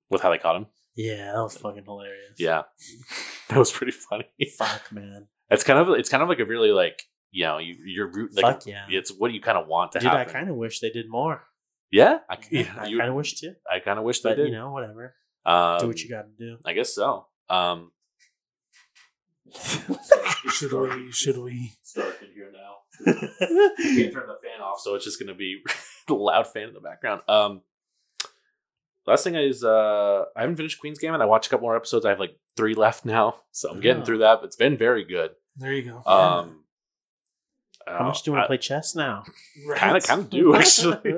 with 0.09 0.21
how 0.21 0.29
they 0.29 0.37
caught 0.37 0.55
him. 0.57 0.65
Yeah, 0.95 1.33
that 1.33 1.41
was 1.41 1.57
fucking 1.57 1.85
hilarious. 1.85 2.35
Yeah, 2.37 2.63
that 3.49 3.57
was 3.57 3.71
pretty 3.71 3.93
funny. 3.93 4.25
Fuck, 4.57 4.83
man. 4.91 5.27
It's 5.49 5.63
kind 5.63 5.79
of 5.79 5.89
it's 5.97 6.09
kind 6.09 6.21
of 6.21 6.27
like 6.29 6.39
a 6.39 6.45
really 6.45 6.71
like 6.71 7.01
you 7.31 7.45
know 7.45 7.57
you 7.59 7.75
you're 7.85 8.11
root 8.11 8.35
like 8.35 8.43
Fuck 8.43 8.65
yeah. 8.67 8.85
it's 8.89 9.11
what 9.11 9.31
you 9.31 9.39
kind 9.41 9.57
of 9.57 9.67
want 9.67 9.93
to 9.93 9.99
Dude, 9.99 10.09
I 10.09 10.25
kind 10.25 10.49
of 10.49 10.55
wish 10.55 10.79
they 10.81 10.89
did 10.89 11.09
more. 11.09 11.43
yeah, 11.91 12.19
I, 12.29 12.37
Yeah, 12.51 12.61
yeah, 12.61 12.73
I 12.81 12.89
kind 12.97 13.09
of 13.09 13.15
wish 13.15 13.39
too. 13.39 13.53
I 13.71 13.79
kind 13.79 13.97
of 13.99 14.05
wish 14.05 14.19
they 14.21 14.31
But 14.31 14.35
did. 14.37 14.47
you 14.47 14.53
know, 14.53 14.71
whatever. 14.71 15.15
um, 15.45 15.79
Do 15.79 15.87
what 15.87 15.99
you 16.01 16.09
got 16.09 16.23
to 16.23 16.35
do. 16.37 16.57
I 16.65 16.73
guess 16.73 16.93
so. 16.93 17.27
Um, 17.49 17.91
Should 20.51 20.73
we? 20.73 21.11
Should 21.11 21.37
we? 21.37 21.71
Start 21.83 22.17
in 22.21 22.33
here 22.33 22.51
now. 22.51 22.76
You 23.05 23.13
can't 23.13 24.13
turn 24.13 24.27
the 24.27 24.37
fan 24.43 24.61
off, 24.61 24.79
so 24.79 24.95
it's 24.95 25.05
just 25.05 25.19
going 25.19 25.27
to 25.27 25.35
be 25.35 25.61
the 26.07 26.13
loud 26.15 26.47
fan 26.47 26.69
in 26.69 26.73
the 26.73 26.79
background. 26.79 27.21
Um, 27.27 27.61
last 29.05 29.23
thing 29.23 29.35
is, 29.35 29.63
uh, 29.63 30.25
I 30.35 30.41
haven't 30.41 30.55
finished 30.57 30.79
Queen's 30.79 30.99
Gambit. 30.99 31.21
I 31.21 31.25
watched 31.25 31.47
a 31.47 31.49
couple 31.49 31.63
more 31.67 31.75
episodes. 31.75 32.05
I 32.05 32.09
have 32.09 32.19
like 32.19 32.37
three 32.55 32.73
left 32.73 33.05
now, 33.05 33.35
so 33.51 33.69
I'm 33.69 33.79
getting 33.79 34.01
Oh. 34.01 34.05
through 34.05 34.17
that. 34.19 34.39
But 34.41 34.45
it's 34.47 34.55
been 34.55 34.77
very 34.77 35.03
good. 35.03 35.31
There 35.55 35.73
you 35.73 35.83
go. 35.91 35.97
Um, 36.11 36.63
How 37.87 38.05
much 38.05 38.21
do 38.23 38.29
you 38.31 38.35
want 38.35 38.43
to 38.43 38.47
play 38.47 38.57
chess 38.57 38.95
now? 38.95 39.23
Kind 39.75 39.97
of, 39.97 40.03
kind 40.03 40.21
of 40.21 40.29
do 40.29 40.55
actually. 40.59 41.15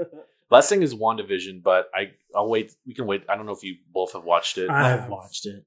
Last 0.52 0.70
thing 0.70 0.82
is 0.82 0.96
WandaVision, 0.96 1.62
but 1.64 1.90
I, 1.94 2.12
I'll 2.36 2.50
wait. 2.50 2.74
We 2.86 2.94
can 2.94 3.06
wait. 3.06 3.24
I 3.30 3.36
don't 3.36 3.46
know 3.46 3.52
if 3.54 3.64
you 3.64 3.76
both 3.94 4.14
have 4.14 4.24
watched 4.24 4.58
it. 4.58 4.70
I've 4.70 5.08
watched 5.10 5.46
it. 5.46 5.64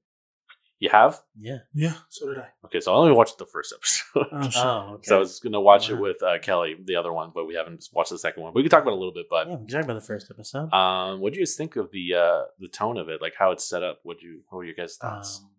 You 0.83 0.89
have? 0.89 1.21
Yeah. 1.39 1.59
Yeah. 1.73 1.93
So 2.09 2.27
did 2.29 2.37
I. 2.39 2.47
Okay, 2.65 2.79
so 2.81 2.93
I 2.93 2.97
only 2.97 3.13
watched 3.13 3.37
the 3.37 3.45
first 3.45 3.73
episode. 3.77 4.27
Oh, 4.31 4.41
shit. 4.49 4.63
Oh, 4.65 4.91
okay. 4.95 5.07
So 5.07 5.15
I 5.15 5.19
was 5.19 5.39
gonna 5.39 5.61
watch 5.61 5.89
it 5.89 5.95
with 5.95 6.21
uh, 6.21 6.39
Kelly, 6.39 6.75
the 6.83 6.95
other 6.97 7.13
one, 7.13 7.31
but 7.33 7.45
we 7.45 7.55
haven't 7.55 7.87
watched 7.93 8.11
the 8.11 8.17
second 8.19 8.43
one. 8.43 8.53
We 8.53 8.61
can 8.63 8.69
talk 8.69 8.81
about 8.83 8.91
it 8.91 8.97
a 8.99 9.03
little 9.03 9.13
bit, 9.13 9.27
but 9.29 9.47
yeah, 9.49 9.55
we 9.55 9.65
talked 9.67 9.85
about 9.85 9.93
the 10.01 10.01
first 10.13 10.29
episode. 10.29 10.71
Um, 10.73 11.19
what 11.21 11.33
do 11.33 11.39
you 11.39 11.45
guys 11.45 11.55
think 11.55 11.75
of 11.77 11.89
the 11.91 12.13
uh 12.15 12.41
the 12.59 12.67
tone 12.67 12.97
of 12.97 13.07
it, 13.09 13.21
like 13.21 13.33
how 13.39 13.51
it's 13.51 13.65
set 13.67 13.81
up? 13.83 13.99
What 14.03 14.21
you 14.21 14.41
what 14.49 14.57
were 14.57 14.65
your 14.65 14.75
guys' 14.75 14.97
thoughts? 14.97 15.41
Um, 15.43 15.49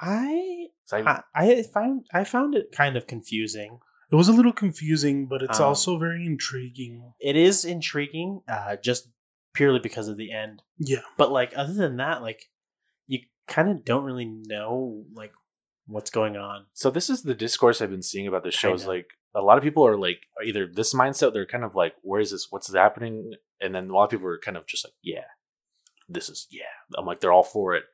I, 0.00 0.66
I 0.92 1.22
I 1.34 1.62
found 1.62 2.06
I 2.12 2.24
found 2.24 2.54
it 2.54 2.72
kind 2.72 2.96
of 2.96 3.06
confusing. 3.06 3.78
It 4.10 4.16
was 4.16 4.28
a 4.28 4.32
little 4.32 4.52
confusing, 4.52 5.26
but 5.26 5.42
it's 5.42 5.60
Um, 5.60 5.66
also 5.68 5.98
very 5.98 6.26
intriguing. 6.26 7.12
It 7.18 7.34
is 7.36 7.64
intriguing, 7.64 8.42
uh, 8.48 8.76
just 8.76 9.08
purely 9.54 9.78
because 9.80 10.08
of 10.08 10.16
the 10.16 10.32
end. 10.32 10.62
Yeah. 10.78 11.00
But 11.16 11.30
like 11.32 11.52
other 11.56 11.72
than 11.72 11.96
that, 11.96 12.20
like 12.20 12.40
you 12.40 12.51
kind 13.48 13.68
of 13.68 13.84
don't 13.84 14.04
really 14.04 14.24
know 14.24 15.04
like 15.14 15.32
what's 15.86 16.10
going 16.10 16.36
on. 16.36 16.66
so 16.72 16.90
this 16.90 17.10
is 17.10 17.22
the 17.22 17.34
discourse 17.34 17.80
I've 17.80 17.90
been 17.90 18.02
seeing 18.02 18.26
about 18.26 18.44
the 18.44 18.50
show. 18.50 18.72
Is 18.72 18.86
like 18.86 19.08
a 19.34 19.40
lot 19.40 19.58
of 19.58 19.64
people 19.64 19.86
are 19.86 19.96
like 19.96 20.26
either 20.44 20.66
this 20.66 20.94
mindset, 20.94 21.32
they're 21.32 21.46
kind 21.46 21.64
of 21.64 21.74
like, 21.74 21.94
where 22.02 22.20
is 22.20 22.30
this? 22.30 22.48
What's 22.50 22.72
happening? 22.72 23.32
And 23.60 23.74
then 23.74 23.90
a 23.90 23.92
lot 23.92 24.04
of 24.04 24.10
people 24.10 24.26
are 24.26 24.38
kind 24.38 24.56
of 24.56 24.66
just 24.66 24.84
like, 24.84 24.94
yeah, 25.02 25.24
this 26.08 26.28
is 26.28 26.46
yeah. 26.50 26.62
I'm 26.96 27.06
like, 27.06 27.20
they're 27.20 27.32
all 27.32 27.42
for 27.42 27.74
it. 27.74 27.84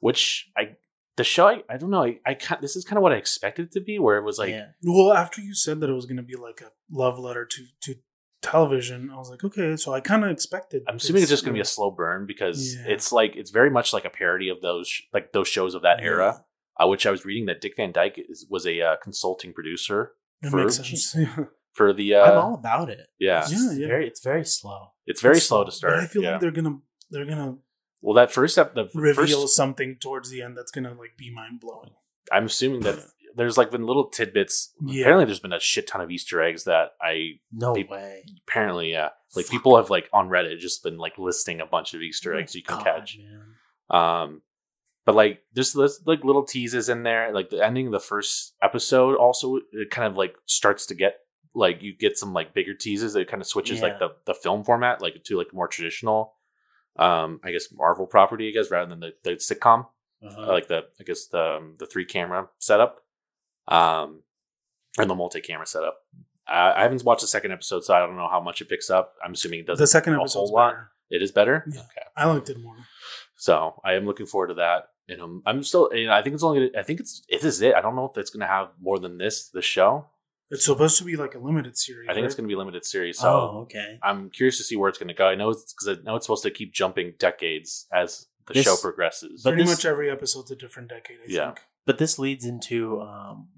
Which 0.00 0.50
I 0.56 0.76
the 1.16 1.24
show 1.24 1.46
I, 1.46 1.62
I 1.68 1.76
don't 1.76 1.90
know. 1.90 2.04
I, 2.04 2.18
I 2.26 2.34
kind 2.34 2.60
this 2.60 2.76
is 2.76 2.84
kind 2.84 2.96
of 2.98 3.02
what 3.02 3.12
I 3.12 3.16
expected 3.16 3.66
it 3.66 3.72
to 3.72 3.80
be, 3.80 3.98
where 3.98 4.16
it 4.16 4.24
was 4.24 4.38
like 4.38 4.50
yeah. 4.50 4.68
Well, 4.82 5.12
after 5.12 5.40
you 5.40 5.54
said 5.54 5.80
that 5.80 5.90
it 5.90 5.94
was 5.94 6.06
going 6.06 6.16
to 6.16 6.22
be 6.22 6.36
like 6.36 6.60
a 6.60 6.72
love 6.90 7.18
letter 7.18 7.44
to 7.44 7.66
to 7.82 7.96
television, 8.44 9.10
I 9.12 9.16
was 9.16 9.30
like, 9.30 9.42
okay. 9.44 9.76
So 9.76 9.92
I 9.94 10.00
kind 10.00 10.24
of 10.24 10.30
expected. 10.30 10.82
I'm 10.88 10.96
assuming 10.96 11.22
it's 11.22 11.30
just 11.30 11.44
gonna 11.44 11.54
be 11.54 11.60
a 11.60 11.64
slow 11.64 11.90
burn 11.90 12.26
because 12.26 12.76
Yeah. 12.76 12.92
it's 12.94 13.10
like 13.12 13.36
it's 13.36 13.50
very 13.50 13.70
much 13.70 13.92
like 13.92 14.04
a 14.04 14.10
parody 14.10 14.48
of 14.48 14.60
those 14.60 14.88
sh- 14.88 15.02
like 15.12 15.32
those 15.32 15.48
shows 15.48 15.74
of 15.74 15.82
that 15.82 16.00
era. 16.00 16.44
Uh, 16.80 16.88
which 16.88 17.06
I 17.06 17.12
was 17.12 17.24
reading 17.24 17.46
that 17.46 17.60
Dick 17.60 17.74
Van 17.76 17.92
Dyke 17.92 18.18
is, 18.28 18.46
was 18.50 18.66
a 18.66 18.80
uh, 18.80 18.96
consulting 19.00 19.52
producer 19.52 20.14
It 20.42 20.50
for 20.50 20.56
makes 20.56 20.76
sense. 20.76 21.16
For 21.72 21.92
the 21.92 22.16
I'm 22.16 22.36
uh, 22.36 22.40
all 22.40 22.54
about 22.54 22.88
it. 22.90 23.06
yeah. 23.18 23.42
It's 23.42 23.52
Yeah, 23.52 23.72
yeah. 23.72 23.86
very 23.88 24.06
it's 24.08 24.20
very 24.22 24.44
slow. 24.44 24.88
It's 25.06 25.20
very 25.20 25.36
It's 25.36 25.46
slow 25.46 25.62
to 25.64 25.70
start. 25.72 25.94
But 25.94 26.02
I 26.02 26.06
feel 26.06 26.22
yeah. 26.22 26.32
like 26.32 26.40
they're 26.40 26.50
gonna 26.52 26.78
they're 27.10 27.26
gonna 27.26 27.58
well, 28.02 28.14
that 28.14 28.30
first 28.32 28.54
step, 28.54 28.74
the 28.74 28.88
reveal 28.94 29.42
first, 29.42 29.56
something 29.56 29.96
towards 30.00 30.30
the 30.30 30.42
end 30.42 30.56
that's 30.58 30.70
gonna 30.70 30.94
like 30.94 31.16
be 31.16 31.32
mind 31.32 31.60
blowing. 31.60 31.90
I'm 32.32 32.46
assuming 32.46 32.80
that 32.80 32.98
there's 33.36 33.56
like 33.58 33.70
been 33.70 33.86
little 33.86 34.08
tidbits. 34.08 34.72
Yeah. 34.84 35.02
Apparently, 35.02 35.24
there's 35.26 35.40
been 35.40 35.52
a 35.52 35.60
shit 35.60 35.86
ton 35.86 36.00
of 36.00 36.10
Easter 36.10 36.42
eggs 36.42 36.64
that 36.64 36.92
I 37.00 37.40
No 37.52 37.72
Peop- 37.74 37.90
way. 37.90 38.24
apparently 38.46 38.90
yeah, 38.92 39.10
like 39.36 39.46
Fuck. 39.46 39.52
people 39.52 39.76
have 39.76 39.90
like 39.90 40.08
on 40.12 40.28
Reddit 40.28 40.58
just 40.58 40.82
been 40.82 40.98
like 40.98 41.18
listing 41.18 41.60
a 41.60 41.66
bunch 41.66 41.94
of 41.94 42.02
Easter 42.02 42.34
Oh 42.34 42.38
eggs 42.38 42.54
you 42.54 42.62
can 42.62 42.76
God, 42.78 42.84
catch. 42.84 43.18
man. 43.18 44.00
Um, 44.00 44.42
but 45.04 45.14
like 45.14 45.42
there's 45.52 45.72
this 45.72 46.00
like 46.06 46.24
little 46.24 46.44
teases 46.44 46.88
in 46.88 47.02
there. 47.02 47.32
Like 47.32 47.50
the 47.50 47.64
ending 47.64 47.86
of 47.86 47.92
the 47.92 48.00
first 48.00 48.54
episode 48.62 49.16
also 49.16 49.56
it 49.72 49.90
kind 49.90 50.06
of 50.06 50.16
like 50.16 50.34
starts 50.46 50.86
to 50.86 50.94
get 50.94 51.16
like 51.54 51.82
you 51.82 51.94
get 51.96 52.16
some 52.18 52.32
like 52.32 52.54
bigger 52.54 52.74
teases. 52.74 53.14
It 53.14 53.28
kind 53.28 53.42
of 53.42 53.46
switches 53.46 53.82
like 53.82 53.98
the 53.98 54.10
the 54.24 54.34
film 54.34 54.64
format 54.64 55.02
like 55.02 55.22
to 55.24 55.36
like 55.36 55.52
more 55.52 55.68
traditional. 55.68 56.34
Um, 56.96 57.40
I 57.44 57.50
guess 57.50 57.72
Marvel 57.72 58.06
property, 58.06 58.48
I 58.48 58.52
guess, 58.52 58.70
rather 58.70 58.88
than 58.88 59.00
the, 59.00 59.12
the 59.24 59.30
sitcom, 59.32 59.86
Uh-huh. 60.24 60.46
like 60.46 60.68
the 60.68 60.84
I 61.00 61.04
guess 61.04 61.26
the 61.26 61.56
um, 61.58 61.74
the 61.78 61.86
three 61.86 62.04
camera 62.04 62.48
setup, 62.58 63.00
um, 63.68 64.22
and 64.98 65.08
the 65.10 65.14
multi 65.14 65.40
camera 65.40 65.66
setup. 65.66 65.98
I, 66.46 66.72
I 66.72 66.82
haven't 66.82 67.04
watched 67.04 67.22
the 67.22 67.26
second 67.26 67.52
episode, 67.52 67.84
so 67.84 67.94
I 67.94 68.00
don't 68.00 68.16
know 68.16 68.28
how 68.30 68.40
much 68.40 68.60
it 68.60 68.68
picks 68.68 68.90
up. 68.90 69.14
I'm 69.24 69.32
assuming 69.32 69.60
it 69.60 69.66
doesn't. 69.66 69.82
the 69.82 69.86
second 69.86 70.12
episode 70.14 70.20
a 70.20 70.24
episode's 70.24 70.50
whole 70.50 70.56
lot. 70.56 70.70
better. 70.72 70.90
It 71.10 71.22
is 71.22 71.32
better. 71.32 71.64
Yeah. 71.70 71.80
Okay. 71.80 72.06
I 72.16 72.26
liked 72.26 72.48
it 72.50 72.58
more. 72.60 72.76
So 73.36 73.80
I 73.84 73.94
am 73.94 74.04
looking 74.06 74.26
forward 74.26 74.48
to 74.48 74.54
that. 74.54 74.88
And 75.08 75.20
um, 75.20 75.42
I'm 75.44 75.62
still, 75.62 75.90
you 75.92 76.06
know, 76.06 76.12
I 76.14 76.22
think 76.22 76.34
it's 76.34 76.42
only, 76.42 76.68
gonna, 76.70 76.80
I 76.80 76.82
think 76.82 77.00
it's, 77.00 77.22
it 77.28 77.44
is 77.44 77.60
it. 77.60 77.74
I 77.74 77.80
don't 77.82 77.94
know 77.94 78.06
if 78.06 78.16
it's 78.16 78.30
going 78.30 78.40
to 78.40 78.46
have 78.46 78.68
more 78.80 78.98
than 78.98 79.18
this, 79.18 79.48
the 79.50 79.60
show. 79.62 80.06
It's 80.50 80.64
supposed 80.64 80.96
to 80.98 81.04
be 81.04 81.16
like 81.16 81.34
a 81.34 81.38
limited 81.38 81.76
series. 81.76 82.08
I 82.08 82.14
think 82.14 82.24
it's 82.26 82.34
going 82.34 82.44
to 82.44 82.48
be 82.48 82.54
a 82.54 82.58
limited 82.58 82.84
series. 82.84 83.18
So 83.18 83.28
oh, 83.28 83.58
okay. 83.62 83.98
I'm 84.02 84.30
curious 84.30 84.56
to 84.58 84.64
see 84.64 84.76
where 84.76 84.88
it's 84.88 84.98
going 84.98 85.08
to 85.08 85.14
go. 85.14 85.26
I 85.26 85.34
know 85.34 85.50
it's 85.50 85.74
because 85.74 85.98
I 85.98 86.02
know 86.04 86.16
it's 86.16 86.26
supposed 86.26 86.42
to 86.44 86.50
keep 86.50 86.72
jumping 86.72 87.14
decades 87.18 87.86
as 87.92 88.26
the 88.46 88.54
This- 88.54 88.64
show 88.64 88.76
progresses. 88.76 89.42
but 89.42 89.50
pretty 89.50 89.64
this- 89.64 89.72
much 89.78 89.84
every 89.84 90.10
episode's 90.10 90.50
a 90.50 90.56
different 90.56 90.88
decade. 90.88 91.18
I 91.18 91.24
Yeah. 91.26 91.46
think. 91.46 91.60
But 91.86 91.98
this 91.98 92.18
leads 92.18 92.44
into 92.44 93.00
um, 93.00 93.48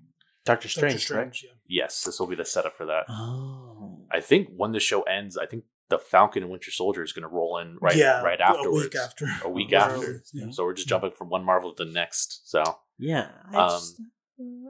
Doctor 0.45 0.68
Strange, 0.68 1.03
Doctor 1.03 1.14
correct? 1.14 1.37
Strange. 1.37 1.55
yes, 1.68 2.03
this 2.05 2.18
will 2.18 2.27
be 2.27 2.37
the 2.37 2.45
setup 2.45 2.74
for 2.77 2.87
that. 2.87 3.05
Oh, 3.09 4.05
I 4.12 4.20
think 4.20 4.49
when 4.57 4.72
the 4.72 4.81
show 4.81 5.03
ends, 5.03 5.37
I 5.37 5.47
think 5.47 5.64
the 5.89 5.99
Falcon 5.99 6.43
and 6.43 6.51
Winter 6.51 6.70
Soldier 6.72 7.03
is 7.05 7.12
going 7.12 7.22
to 7.22 7.29
roll 7.29 7.59
in 7.59 7.79
right, 7.81 7.95
yeah, 7.95 8.20
right 8.22 8.41
A 8.41 8.49
afterwards. 8.49 8.85
week 8.85 8.97
after. 8.97 9.27
A 9.45 9.49
week 9.49 9.72
Or 9.72 9.77
after. 9.77 9.95
early, 9.95 10.18
yeah. 10.35 10.47
So 10.51 10.64
we're 10.64 10.74
just 10.74 10.89
jumping 10.89 11.12
from 11.12 11.29
one 11.31 11.45
Marvel 11.45 11.72
to 11.74 11.85
the 11.85 11.91
next. 11.93 12.49
So 12.51 12.62
yeah. 12.99 13.29
I, 13.53 13.57
Um, 13.57 13.70
just, 13.70 14.01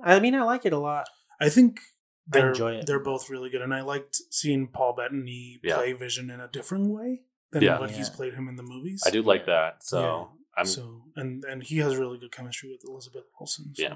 I 0.04 0.20
mean, 0.20 0.34
I 0.34 0.42
like 0.42 0.66
it 0.66 0.72
a 0.74 0.78
lot. 0.78 1.06
I 1.40 1.48
think 1.48 1.80
they're 2.26 2.48
enjoy 2.48 2.74
it. 2.74 2.86
they're 2.86 3.02
both 3.02 3.30
really 3.30 3.48
good, 3.50 3.62
and 3.62 3.72
I 3.74 3.80
liked 3.82 4.16
seeing 4.30 4.68
Paul 4.68 4.94
Bettany 4.96 5.58
Yeah. 5.62 5.76
play 5.76 5.92
Vision 5.94 6.28
in 6.30 6.40
a 6.40 6.48
different 6.48 6.90
way 6.90 7.22
than 7.52 7.62
Yeah. 7.62 7.78
what 7.80 7.92
he's 7.92 8.10
played 8.10 8.34
him 8.34 8.48
in 8.48 8.56
the 8.56 8.62
movies. 8.62 9.02
I 9.06 9.10
do 9.10 9.22
like 9.22 9.42
Yeah. 9.46 9.54
that. 9.70 9.84
So 9.84 10.32
I'm, 10.56 10.66
so 10.66 11.02
and 11.16 11.44
and 11.44 11.62
he 11.62 11.78
has 11.78 11.96
really 11.96 12.18
good 12.18 12.32
chemistry 12.32 12.70
with 12.70 12.82
Elizabeth 12.88 13.24
Olsen. 13.40 13.72
So. 13.74 13.82
Yeah. 13.82 13.94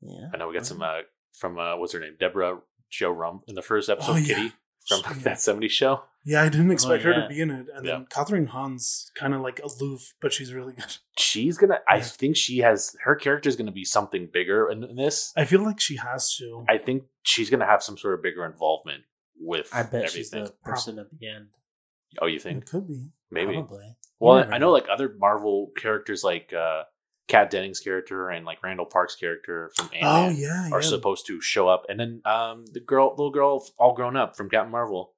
Yeah. 0.00 0.28
I 0.32 0.36
know 0.36 0.48
we 0.48 0.54
got 0.54 0.66
some 0.66 0.82
uh, 0.82 0.98
from 1.32 1.58
uh, 1.58 1.76
what's 1.76 1.92
her 1.92 2.00
name, 2.00 2.16
Debra 2.18 2.58
Jo 2.90 3.10
Rupp 3.10 3.42
in 3.48 3.54
the 3.54 3.62
first 3.62 3.88
episode, 3.88 4.12
Oh, 4.12 4.16
yeah. 4.16 4.34
Kitty 4.36 4.52
from 4.86 5.02
She- 5.14 5.20
that 5.22 5.36
'70s 5.38 5.70
show. 5.70 6.02
Yeah, 6.24 6.42
I 6.42 6.48
didn't 6.50 6.70
expect 6.70 7.02
her 7.02 7.10
yeah. 7.10 7.22
to 7.22 7.28
be 7.28 7.40
in 7.40 7.50
it, 7.50 7.66
and 7.74 7.84
Yeah. 7.84 7.92
then 7.94 8.06
Kathryn 8.06 8.46
Hahn's 8.48 9.10
kind 9.16 9.34
of 9.34 9.40
like 9.40 9.60
aloof, 9.60 10.14
but 10.20 10.32
she's 10.32 10.52
really 10.52 10.72
good. 10.72 10.98
She's 11.18 11.56
gonna. 11.58 11.78
I 11.88 12.00
think 12.00 12.36
she 12.36 12.58
has 12.58 12.94
her 13.04 13.14
character 13.16 13.48
is 13.48 13.56
gonna 13.56 13.72
be 13.72 13.84
something 13.84 14.28
bigger 14.32 14.68
in, 14.70 14.84
in 14.84 14.96
this. 14.96 15.32
I 15.36 15.44
feel 15.46 15.62
like 15.64 15.80
she 15.80 15.96
has 15.96 16.32
to. 16.36 16.64
I 16.68 16.78
think 16.78 17.04
she's 17.22 17.48
gonna 17.50 17.66
have 17.66 17.82
some 17.82 17.96
sort 17.98 18.14
of 18.14 18.22
bigger 18.22 18.44
involvement 18.44 19.04
with 19.40 19.68
I 19.72 19.82
bet 19.82 20.10
she's 20.10 20.32
everything. 20.32 20.54
the 20.64 20.70
person 20.70 20.98
at 20.98 21.06
the 21.10 21.26
end. 21.28 21.48
Oh, 22.20 22.26
you 22.26 22.38
think 22.38 22.58
it 22.64 22.70
could 22.70 22.86
be. 22.86 23.10
maybe? 23.30 23.54
Probably. 23.54 23.96
Well, 24.22 24.38
never 24.38 24.54
I 24.54 24.58
know 24.58 24.70
like 24.72 24.86
other 24.90 25.14
Marvel 25.18 25.70
characters 25.76 26.22
like 26.24 26.52
uh 26.52 26.84
Kat 27.28 27.50
Dennings' 27.50 27.80
character 27.80 28.28
and 28.30 28.44
like 28.44 28.62
Randall 28.62 28.86
Park's 28.86 29.14
character 29.16 29.70
from 29.76 29.86
Ant 29.94 30.04
Oh 30.04 30.28
yeah, 30.30 30.68
are 30.72 30.80
yeah. 30.82 30.88
supposed 30.88 31.26
to 31.26 31.40
show 31.40 31.68
up, 31.68 31.84
and 31.88 31.98
then 32.00 32.20
um 32.24 32.64
the 32.72 32.80
girl, 32.80 33.10
little 33.10 33.30
girl, 33.30 33.64
all 33.78 33.94
grown 33.94 34.16
up 34.16 34.36
from 34.36 34.48
Captain 34.50 34.70
Marvel, 34.72 35.14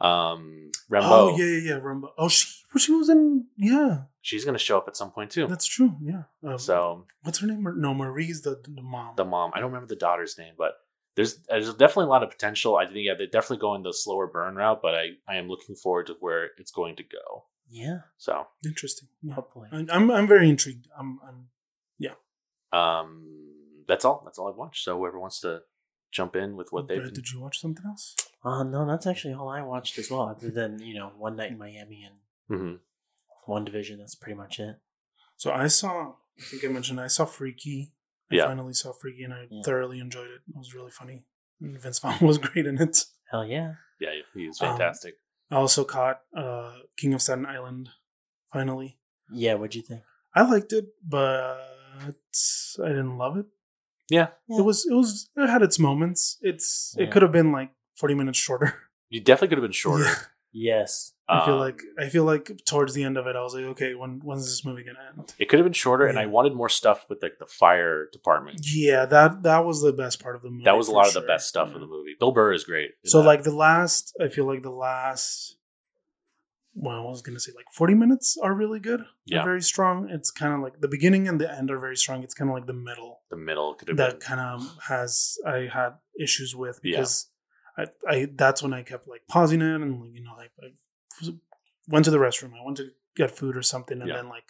um 0.00 0.70
Rambeau. 0.90 1.02
Oh 1.32 1.36
yeah, 1.38 1.44
yeah, 1.44 1.74
yeah. 1.74 1.80
Rambeau. 1.80 2.10
Oh, 2.18 2.28
she 2.28 2.46
she 2.78 2.92
was 2.92 3.08
in. 3.08 3.46
Yeah, 3.56 4.04
she's 4.22 4.44
gonna 4.44 4.58
show 4.58 4.78
up 4.78 4.88
at 4.88 4.96
some 4.96 5.10
point 5.12 5.30
too. 5.30 5.46
that's 5.46 5.66
true. 5.66 5.96
Yeah. 6.02 6.22
Um, 6.44 6.58
So 6.58 7.06
what's 7.22 7.38
her 7.40 7.46
name? 7.46 7.66
No, 7.76 7.94
Marie's 7.94 8.42
the 8.42 8.60
the 8.64 8.82
mom. 8.82 9.14
the 9.16 9.24
mom, 9.24 9.52
I 9.54 9.60
don't 9.60 9.70
remember 9.70 9.86
the 9.88 9.96
daughter's 9.96 10.38
name, 10.38 10.54
but 10.56 10.72
there's 11.16 11.36
there's 11.48 11.72
definitely 11.74 12.06
a 12.06 12.08
lot 12.08 12.22
of 12.22 12.30
potential. 12.30 12.76
I 12.76 12.86
think 12.86 12.98
yeah, 13.06 13.12
they're 13.16 13.26
definitely 13.26 13.58
going 13.58 13.82
the 13.82 13.92
slower 13.92 14.26
burn 14.26 14.54
route, 14.56 14.80
but 14.82 14.94
I 14.94 15.10
I 15.28 15.36
am 15.36 15.48
looking 15.48 15.76
forward 15.76 16.06
to 16.06 16.16
where 16.20 16.50
it's 16.58 16.72
going 16.72 16.96
to 16.96 17.02
go. 17.02 17.44
Yeah. 17.72 18.00
So 18.18 18.46
Interesting. 18.64 19.08
Yeah. 19.22 19.34
Hopefully. 19.34 19.68
I- 19.72 19.86
I'm 19.90 20.10
I'm 20.10 20.26
very 20.28 20.48
intrigued. 20.48 20.86
I'm 20.98 21.18
I'm 21.26 21.48
um 22.72 23.26
that's 23.86 24.04
all. 24.04 24.22
That's 24.24 24.38
all 24.38 24.48
I've 24.48 24.56
watched. 24.56 24.84
So 24.84 24.96
whoever 24.96 25.18
wants 25.18 25.40
to 25.40 25.62
jump 26.10 26.36
in 26.36 26.56
with 26.56 26.72
what 26.72 26.88
they've 26.88 27.00
Brett, 27.00 27.14
did 27.14 27.30
you 27.30 27.40
watch 27.40 27.60
something 27.60 27.84
else? 27.84 28.14
Uh, 28.44 28.62
no, 28.62 28.86
that's 28.86 29.06
actually 29.06 29.34
all 29.34 29.48
I 29.48 29.60
watched 29.62 29.98
as 29.98 30.10
well. 30.10 30.22
Other 30.22 30.50
than 30.50 30.78
you 30.78 30.94
know, 30.94 31.12
One 31.18 31.36
Night 31.36 31.50
in 31.50 31.58
Miami 31.58 32.02
and 32.08 32.16
Mhm. 32.50 32.78
WandaVision. 33.48 33.98
That's 33.98 34.14
pretty 34.14 34.36
much 34.36 34.58
it. 34.60 34.76
So 35.36 35.50
I 35.52 35.66
saw. 35.66 36.14
I 36.38 36.42
think 36.42 36.64
I 36.64 36.68
mentioned 36.68 36.98
I 37.00 37.08
saw 37.08 37.24
Freaky. 37.26 37.92
I 38.30 38.36
Yeah. 38.36 38.46
finally 38.46 38.72
saw 38.74 38.92
Freaky, 38.92 39.24
and 39.24 39.34
I 39.34 39.48
Yeah. 39.50 39.62
thoroughly 39.64 39.98
enjoyed 40.00 40.30
it. 40.30 40.40
It 40.48 40.56
was 40.56 40.74
really 40.74 40.90
funny. 40.90 41.24
Vince 41.60 41.98
Vaughn 41.98 42.18
was 42.26 42.38
great 42.38 42.64
in 42.66 42.80
it. 42.80 43.04
Hell 43.30 43.44
yeah. 43.44 43.74
Yeah, 44.00 44.10
he 44.34 44.46
Um, 44.48 44.54
fantastic. 44.54 45.18
I 45.52 45.56
also 45.56 45.84
caught 45.84 46.20
uh, 46.36 46.72
King 46.96 47.12
of 47.14 47.20
Staten 47.22 47.44
Island. 47.46 47.90
Finally, 48.52 48.98
Yeah. 49.30 49.54
What'd 49.54 49.74
you 49.74 49.82
think? 49.82 50.02
I 50.34 50.42
liked 50.42 50.72
it, 50.72 50.86
but 51.06 51.60
I 52.84 52.88
didn't 52.88 53.18
love 53.18 53.36
it. 53.36 53.46
yeah, 54.10 54.28
Yeah. 54.48 54.58
It 54.60 54.64
was 54.64 54.86
it 54.90 54.94
was 54.94 55.28
it 55.36 55.48
had 55.48 55.62
its 55.62 55.78
moments. 55.78 56.38
It's 56.40 56.94
Yeah. 56.96 57.04
it 57.04 57.10
could 57.12 57.22
have 57.22 57.32
been 57.32 57.52
like 57.52 57.70
forty 57.96 58.14
minutes 58.14 58.38
shorter. 58.38 58.74
you 59.08 59.20
definitely 59.20 59.48
could 59.48 59.58
have 59.62 59.68
been 59.70 59.80
shorter. 59.84 60.04
Yeah. 60.14 60.31
Yes. 60.52 61.14
I 61.28 61.46
feel 61.46 61.54
Um, 61.54 61.60
like 61.60 61.80
I 61.98 62.08
feel 62.10 62.24
like 62.24 62.50
towards 62.66 62.92
the 62.92 63.04
end 63.04 63.16
of 63.16 63.26
it, 63.26 63.36
I 63.36 63.42
was 63.42 63.54
like, 63.54 63.64
okay, 63.64 63.94
when 63.94 64.20
when's 64.22 64.44
this 64.46 64.64
movie 64.66 64.82
gonna 64.84 64.98
end? 65.16 65.32
it 65.38 65.48
could 65.48 65.58
have 65.58 65.64
been 65.64 65.72
shorter, 65.72 66.04
and 66.04 66.18
I 66.18 66.26
wanted 66.26 66.52
more 66.52 66.68
stuff 66.68 67.06
with 67.08 67.22
like 67.22 67.38
the 67.38 67.46
fire 67.46 68.08
department. 68.12 68.60
Yeah, 68.70 69.06
that 69.06 69.42
that 69.44 69.64
was 69.64 69.80
the 69.80 69.92
best 69.94 70.22
part 70.22 70.36
of 70.36 70.42
the 70.42 70.50
movie. 70.50 70.64
That 70.64 70.76
was 70.76 70.88
a 70.88 70.92
lot 70.92 71.06
of 71.08 71.14
the 71.14 71.22
best 71.22 71.48
stuff 71.48 71.68
Yeah. 71.70 71.76
in 71.76 71.80
the 71.80 71.86
movie. 71.86 72.16
Bill 72.20 72.32
Burr 72.32 72.52
is 72.52 72.64
great. 72.64 72.90
So 73.06 73.20
that. 73.22 73.26
like 73.26 73.42
the 73.44 73.54
last, 73.54 74.14
I 74.20 74.28
feel 74.28 74.44
like 74.46 74.62
the 74.62 74.70
last. 74.70 75.56
Well, 76.74 77.06
I 77.06 77.10
was 77.10 77.22
gonna 77.22 77.40
say 77.40 77.52
like 77.54 77.66
forty 77.72 77.94
minutes 77.94 78.36
are 78.42 78.52
really 78.54 78.80
good. 78.80 79.00
They're 79.26 79.38
Yeah. 79.38 79.44
very 79.44 79.62
strong. 79.62 80.10
It's 80.10 80.30
kind 80.30 80.52
of 80.52 80.60
like 80.60 80.80
the 80.80 80.88
beginning 80.88 81.28
and 81.28 81.40
the 81.40 81.50
end 81.50 81.70
are 81.70 81.78
very 81.78 81.96
strong. 81.96 82.22
It's 82.24 82.34
kind 82.34 82.50
of 82.50 82.54
like 82.54 82.66
the 82.66 82.72
middle 82.74 83.22
the 83.30 83.36
middle 83.36 83.74
could 83.74 83.88
have 83.88 83.96
that 83.98 84.20
kind 84.20 84.40
of 84.40 84.76
has 84.88 85.38
I 85.46 85.68
had 85.72 85.94
issues 86.20 86.54
with 86.56 86.80
Yeah. 86.82 86.98
Because 87.76 87.92
I, 88.08 88.14
I 88.14 88.26
that's 88.34 88.62
when 88.62 88.72
I 88.74 88.82
kept 88.82 89.08
like 89.08 89.22
pausing 89.28 89.60
it 89.62 89.74
and 89.80 90.00
like, 90.00 90.12
you 90.14 90.22
know 90.22 90.34
like 90.36 90.50
I 90.62 91.30
went 91.88 92.04
to 92.06 92.10
the 92.10 92.18
restroom. 92.18 92.52
I 92.58 92.64
went 92.64 92.76
to 92.78 92.90
get 93.16 93.30
food 93.36 93.56
or 93.56 93.62
something, 93.62 94.00
and 94.00 94.08
Yeah. 94.08 94.16
then 94.16 94.28
like 94.28 94.44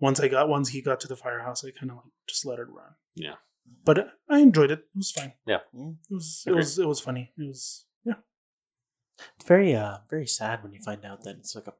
once 0.00 0.20
I 0.20 0.28
got 0.28 0.48
once 0.48 0.70
he 0.70 0.80
got 0.82 1.00
to 1.00 1.08
the 1.08 1.16
firehouse, 1.16 1.64
I 1.64 1.70
kind 1.70 1.90
of 1.90 1.96
like 1.98 2.12
just 2.28 2.44
let 2.46 2.58
it 2.58 2.68
run. 2.68 2.94
Yeah. 3.14 3.36
but 3.84 4.12
I 4.28 4.38
enjoyed 4.38 4.70
it. 4.70 4.80
It 4.94 4.98
was 4.98 5.10
fine. 5.10 5.32
Yeah. 5.46 5.58
Yeah. 5.74 5.90
It 6.10 6.14
was 6.14 6.44
it 6.46 6.52
was 6.54 6.78
it 6.78 6.86
was 6.86 7.00
funny. 7.00 7.32
It 7.38 7.46
was 7.46 7.84
yeah. 8.04 8.14
It's 9.36 9.46
very 9.46 9.74
uh 9.74 9.98
very 10.08 10.26
sad 10.26 10.62
when 10.62 10.72
you 10.72 10.80
find 10.80 11.04
out 11.04 11.22
that 11.24 11.36
it's 11.36 11.54
like 11.54 11.66
a 11.66 11.74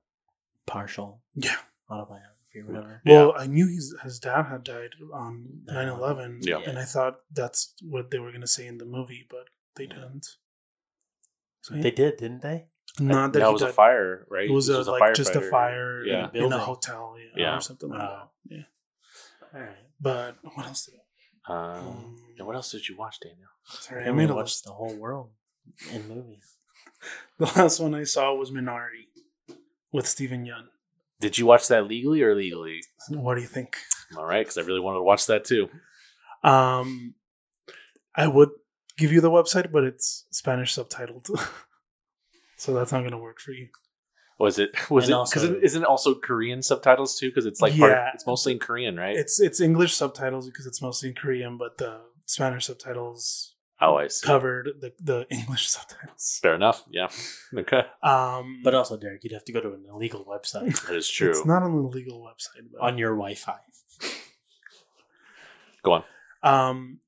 partial 0.67 1.21
Yeah. 1.35 1.57
autobiography 1.91 2.61
or 2.61 2.65
whatever. 2.67 3.03
Well, 3.07 3.35
I 3.37 3.47
knew 3.47 3.67
his 3.69 3.95
his 4.03 4.19
dad 4.19 4.45
had 4.47 4.65
died 4.65 4.95
on 5.13 5.63
9-11, 5.69 6.39
Yeah. 6.47 6.59
and 6.67 6.79
I 6.79 6.85
thought 6.85 7.21
that's 7.31 7.75
what 7.83 8.11
they 8.11 8.19
were 8.19 8.33
gonna 8.33 8.47
say 8.47 8.67
in 8.67 8.79
the 8.79 8.85
movie, 8.87 9.27
but 9.29 9.49
they 9.77 9.87
didn't. 9.87 10.27
So, 11.67 11.75
yeah. 11.75 11.83
They 11.83 11.91
did, 11.91 12.17
didn't 12.19 12.43
they? 12.43 12.67
Not 13.01 13.33
that 13.33 13.41
that 13.41 13.47
he 13.49 13.53
was 13.53 13.63
a 13.63 13.73
fire, 13.73 14.25
right? 14.31 14.49
It 14.49 14.53
was, 14.53 14.69
This 14.69 14.87
a, 14.87 14.91
like 14.93 15.15
just 15.15 15.35
a 15.35 15.41
fire 15.41 16.05
Yeah. 16.05 16.19
in, 16.19 16.25
a 16.25 16.29
Building. 16.33 16.59
hotel, 16.61 17.17
yeah, 17.19 17.43
Yeah. 17.43 17.57
or 17.57 17.61
something 17.61 17.89
like 17.91 17.99
Wow. 17.99 18.31
that. 18.49 18.55
Yeah, 18.57 18.63
All 19.53 19.61
right. 19.61 19.77
but 20.01 20.37
what 20.55 20.65
else 20.67 20.87
did 20.87 20.95
I? 21.49 21.53
Um, 21.53 22.17
and 22.39 22.47
what 22.47 22.55
else 22.55 22.71
did 22.71 22.89
you 22.89 22.97
watch, 22.97 23.17
Daniel? 23.21 23.49
Sorry, 23.65 24.03
I 24.03 24.07
mean, 24.07 24.15
I 24.15 24.17
made 24.19 24.31
a 24.31 24.35
watched 24.37 24.63
the 24.65 24.71
whole 24.71 24.95
world 24.97 25.33
in 25.93 26.07
movies. 26.09 26.53
The 27.39 27.47
last 27.57 27.81
one 27.81 27.95
I 27.95 28.05
saw 28.05 28.33
was 28.35 28.51
Minari 28.53 29.09
with 29.93 30.07
Steven 30.07 30.45
Yeun. 30.47 30.67
Did 31.21 31.37
you 31.39 31.47
watch 31.47 31.67
that 31.69 31.87
legally 31.89 32.23
or 32.23 32.31
illegally? 32.31 32.81
What 33.11 33.35
do 33.35 33.41
you 33.41 33.47
think? 33.49 33.77
All 34.17 34.25
right, 34.25 34.45
because 34.45 34.57
I 34.59 34.63
really 34.63 34.81
wanted 34.81 34.99
to 34.99 35.03
watch 35.03 35.27
that 35.27 35.45
too. 35.45 35.69
Um, 36.43 37.15
I 38.15 38.29
would 38.29 38.51
give 38.97 39.13
you 39.13 39.21
the 39.21 39.31
website, 39.31 39.71
but 39.73 39.85
it's 39.85 40.25
Spanish 40.31 40.75
subtitled, 40.75 41.27
so 42.57 42.75
that's 42.75 42.93
not 42.93 43.03
gonna 43.03 43.19
work 43.19 43.41
for 43.41 43.53
you. 43.53 43.69
Was 44.39 44.59
it? 44.59 44.71
Was 44.91 45.05
And 45.09 45.15
it? 45.15 45.31
Because 45.31 45.45
also- 45.45 45.57
it, 45.57 45.65
isn't 45.65 45.83
it 45.83 45.89
also 45.89 46.15
Korean 46.15 46.63
subtitles 46.63 47.19
too? 47.19 47.29
Because 47.31 47.47
it's 47.47 47.61
like 47.63 47.75
Yeah. 47.75 47.89
part, 47.95 48.15
it's 48.15 48.27
mostly 48.27 48.53
in 48.53 48.59
Korean, 48.59 48.97
right? 48.97 49.17
It's 49.17 49.41
it's 49.41 49.61
English 49.61 49.95
subtitles 49.95 50.47
because 50.47 50.67
it's 50.67 50.83
mostly 50.83 51.09
in 51.11 51.15
Korean, 51.15 51.57
but 51.57 51.79
the 51.79 52.01
Spanish 52.27 52.67
subtitles 52.67 53.55
oh, 53.81 53.97
I 53.97 54.09
see. 54.09 54.27
covered 54.27 54.69
the, 54.81 54.93
the 55.01 55.27
English 55.31 55.69
subtitles. 55.69 56.39
Fair 56.43 56.55
enough. 56.55 56.85
Yeah. 56.91 57.09
Okay, 57.57 57.85
Um, 58.03 58.61
But 58.63 58.75
also, 58.75 58.99
Derek, 58.99 59.25
you'd 59.25 59.33
have 59.33 59.45
to 59.45 59.53
go 59.53 59.61
to 59.63 59.73
an 59.73 59.85
illegal 59.89 60.25
website 60.27 60.83
that 60.87 60.97
is 60.97 61.09
true. 61.09 61.31
It's 61.31 61.47
not 61.47 61.63
on 61.63 61.75
the 61.75 61.89
legal 61.89 62.21
website. 62.21 62.67
But, 62.73 62.81
on 62.83 62.99
your 62.99 63.15
Wi-Fi. 63.17 63.57
Go 65.83 65.93
on. 65.93 66.05
um, 66.43 66.99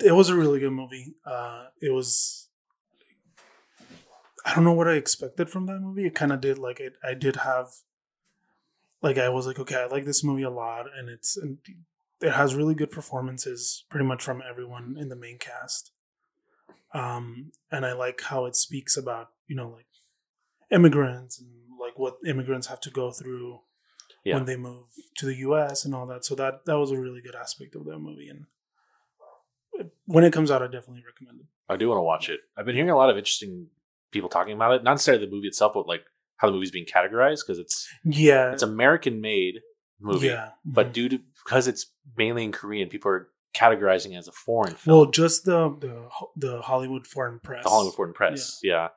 it 0.00 0.12
was 0.12 0.28
a 0.28 0.36
really 0.36 0.60
good 0.60 0.72
movie. 0.72 1.14
Uh, 1.24 1.66
it 1.80 1.92
was. 1.92 2.48
I 4.44 4.54
don't 4.54 4.64
know 4.64 4.72
what 4.72 4.88
I 4.88 4.92
expected 4.94 5.50
from 5.50 5.66
that 5.66 5.80
movie. 5.80 6.06
It 6.06 6.14
kind 6.14 6.32
of 6.32 6.40
did 6.40 6.58
like 6.58 6.80
it. 6.80 6.94
I 7.04 7.14
did 7.14 7.36
have. 7.36 7.68
Like 9.02 9.18
I 9.18 9.28
was 9.28 9.46
like, 9.46 9.58
okay, 9.60 9.76
I 9.76 9.86
like 9.86 10.04
this 10.06 10.24
movie 10.24 10.42
a 10.42 10.50
lot, 10.50 10.86
and 10.96 11.08
it's 11.08 11.36
and 11.36 11.58
it 12.20 12.32
has 12.32 12.54
really 12.54 12.74
good 12.74 12.90
performances, 12.90 13.84
pretty 13.90 14.06
much 14.06 14.24
from 14.24 14.42
everyone 14.48 14.96
in 14.98 15.08
the 15.08 15.16
main 15.16 15.38
cast. 15.38 15.92
Um, 16.94 17.52
and 17.70 17.84
I 17.86 17.92
like 17.92 18.22
how 18.22 18.46
it 18.46 18.56
speaks 18.56 18.96
about 18.96 19.28
you 19.46 19.54
know 19.54 19.68
like 19.70 19.86
immigrants 20.72 21.38
and 21.38 21.48
like 21.80 21.98
what 21.98 22.16
immigrants 22.26 22.66
have 22.68 22.80
to 22.80 22.90
go 22.90 23.12
through 23.12 23.60
Yeah. 24.24 24.34
when 24.36 24.46
they 24.46 24.56
move 24.56 24.86
to 25.18 25.26
the 25.26 25.36
U.S. 25.36 25.84
and 25.84 25.94
all 25.94 26.06
that. 26.06 26.24
So 26.24 26.34
that 26.36 26.64
that 26.64 26.78
was 26.78 26.90
a 26.90 26.98
really 26.98 27.20
good 27.20 27.36
aspect 27.36 27.76
of 27.76 27.84
that 27.84 27.98
movie, 27.98 28.28
and 28.28 28.46
when 30.08 30.24
it 30.24 30.32
comes 30.32 30.50
out, 30.50 30.62
I 30.62 30.66
definitely 30.66 31.04
recommend 31.06 31.40
it. 31.40 31.46
I 31.68 31.76
do 31.76 31.88
want 31.88 31.98
to 31.98 32.02
watch 32.02 32.28
it. 32.28 32.40
I've 32.56 32.64
been 32.66 32.74
hearing 32.74 32.90
a 32.90 32.96
lot 32.96 33.10
of 33.10 33.16
interesting 33.16 33.68
people 34.10 34.28
talking 34.28 34.54
about 34.54 34.72
it. 34.72 34.82
Not 34.82 34.92
necessarily 34.94 35.24
the 35.26 35.30
movie 35.30 35.48
itself, 35.48 35.72
but 35.74 35.86
like 35.86 36.04
how 36.38 36.48
the 36.48 36.54
movie's 36.54 36.70
being 36.70 36.86
categorized 36.86 37.40
because 37.46 37.58
it's 37.58 37.86
Yeah, 38.04 38.52
it's 38.52 38.62
American 38.62 39.20
made 39.20 39.60
movie, 40.00 40.28
Yeah, 40.28 40.50
but 40.64 40.88
mhm. 40.88 40.92
due 40.92 41.08
to 41.10 41.18
because 41.44 41.68
it's 41.68 41.92
mainly 42.16 42.44
in 42.44 42.52
Korean, 42.52 42.88
people 42.88 43.10
are 43.10 43.28
categorizing 43.54 44.12
it 44.12 44.16
as 44.16 44.28
a 44.28 44.32
foreign 44.32 44.74
film. 44.74 44.96
well, 44.96 45.06
just 45.10 45.44
the 45.44 45.68
the 45.78 46.08
the 46.36 46.62
Hollywood 46.62 47.06
Foreign 47.06 47.40
Press. 47.40 47.64
the 47.64 47.70
Hollywood 47.70 47.94
Foreign 47.94 48.12
Press, 48.14 48.60
yeah. 48.62 48.88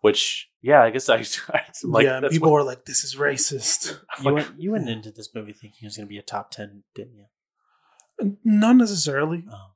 Which, 0.00 0.48
yeah, 0.62 0.82
I 0.84 0.90
guess 0.90 1.08
I 1.08 1.16
I'm 1.52 1.90
like 1.90 2.04
yeah, 2.04 2.20
that's 2.20 2.32
people 2.32 2.50
what- 2.52 2.58
were 2.58 2.62
like, 2.62 2.84
"This 2.84 3.02
is 3.04 3.16
racist." 3.16 3.98
I'm 4.16 4.24
You 4.24 4.30
like, 4.30 4.46
went 4.48 4.60
you 4.62 4.70
went 4.72 4.88
into 4.88 5.10
this 5.10 5.34
movie 5.34 5.52
thinking 5.52 5.78
it 5.82 5.86
was 5.86 5.96
going 5.96 6.06
to 6.06 6.10
be 6.10 6.18
a 6.18 6.22
top 6.22 6.52
ten, 6.52 6.84
didn't 6.94 7.16
you? 7.16 8.36
Not 8.44 8.76
necessarily. 8.76 9.44
Oh, 9.50 9.70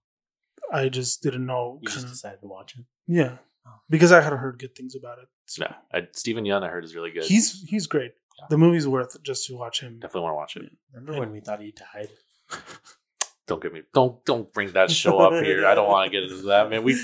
I 0.73 0.89
just 0.89 1.23
didn't 1.23 1.47
know. 1.47 1.79
you 1.83 1.87
just 1.89 1.99
kinda- 1.99 2.11
decided 2.13 2.41
to 2.41 2.47
watch 2.47 2.77
it. 2.79 2.85
yeah, 3.07 3.39
Oh. 3.67 3.79
because 3.91 4.11
I 4.13 4.21
had 4.21 4.33
heard 4.33 4.59
good 4.59 4.75
things 4.75 4.95
about 4.95 5.19
it. 5.19 5.29
So 5.47 5.65
yeah, 5.65 5.75
I, 5.93 6.09
Steven 6.13 6.45
Yeun 6.45 6.63
I 6.63 6.69
heard 6.69 6.85
is 6.85 6.95
really 6.95 7.11
good. 7.11 7.25
he's 7.25 7.63
he's 7.69 7.87
great. 7.87 8.13
Yeah. 8.39 8.47
The 8.51 8.59
movie's 8.59 8.89
worth 8.89 9.23
just 9.23 9.47
to 9.47 9.55
watch 9.57 9.81
him. 9.81 9.99
definitely 10.01 10.23
want 10.23 10.33
to 10.33 10.37
watch 10.37 10.57
it. 10.57 10.73
Remember 10.95 11.21
when 11.21 11.31
we 11.33 11.41
thought 11.41 11.61
he 11.61 11.73
died? 11.73 12.09
Don't 13.49 13.61
get 13.61 13.73
me 13.73 13.83
don't 13.93 14.25
don't 14.25 14.51
bring 14.55 14.71
that 14.73 14.91
show 14.91 15.19
up 15.19 15.45
here. 15.45 15.67
I 15.67 15.75
don't 15.75 15.89
want 15.89 16.07
to 16.07 16.11
get 16.17 16.31
into 16.31 16.43
that, 16.47 16.71
man. 16.71 16.85
We 16.85 16.97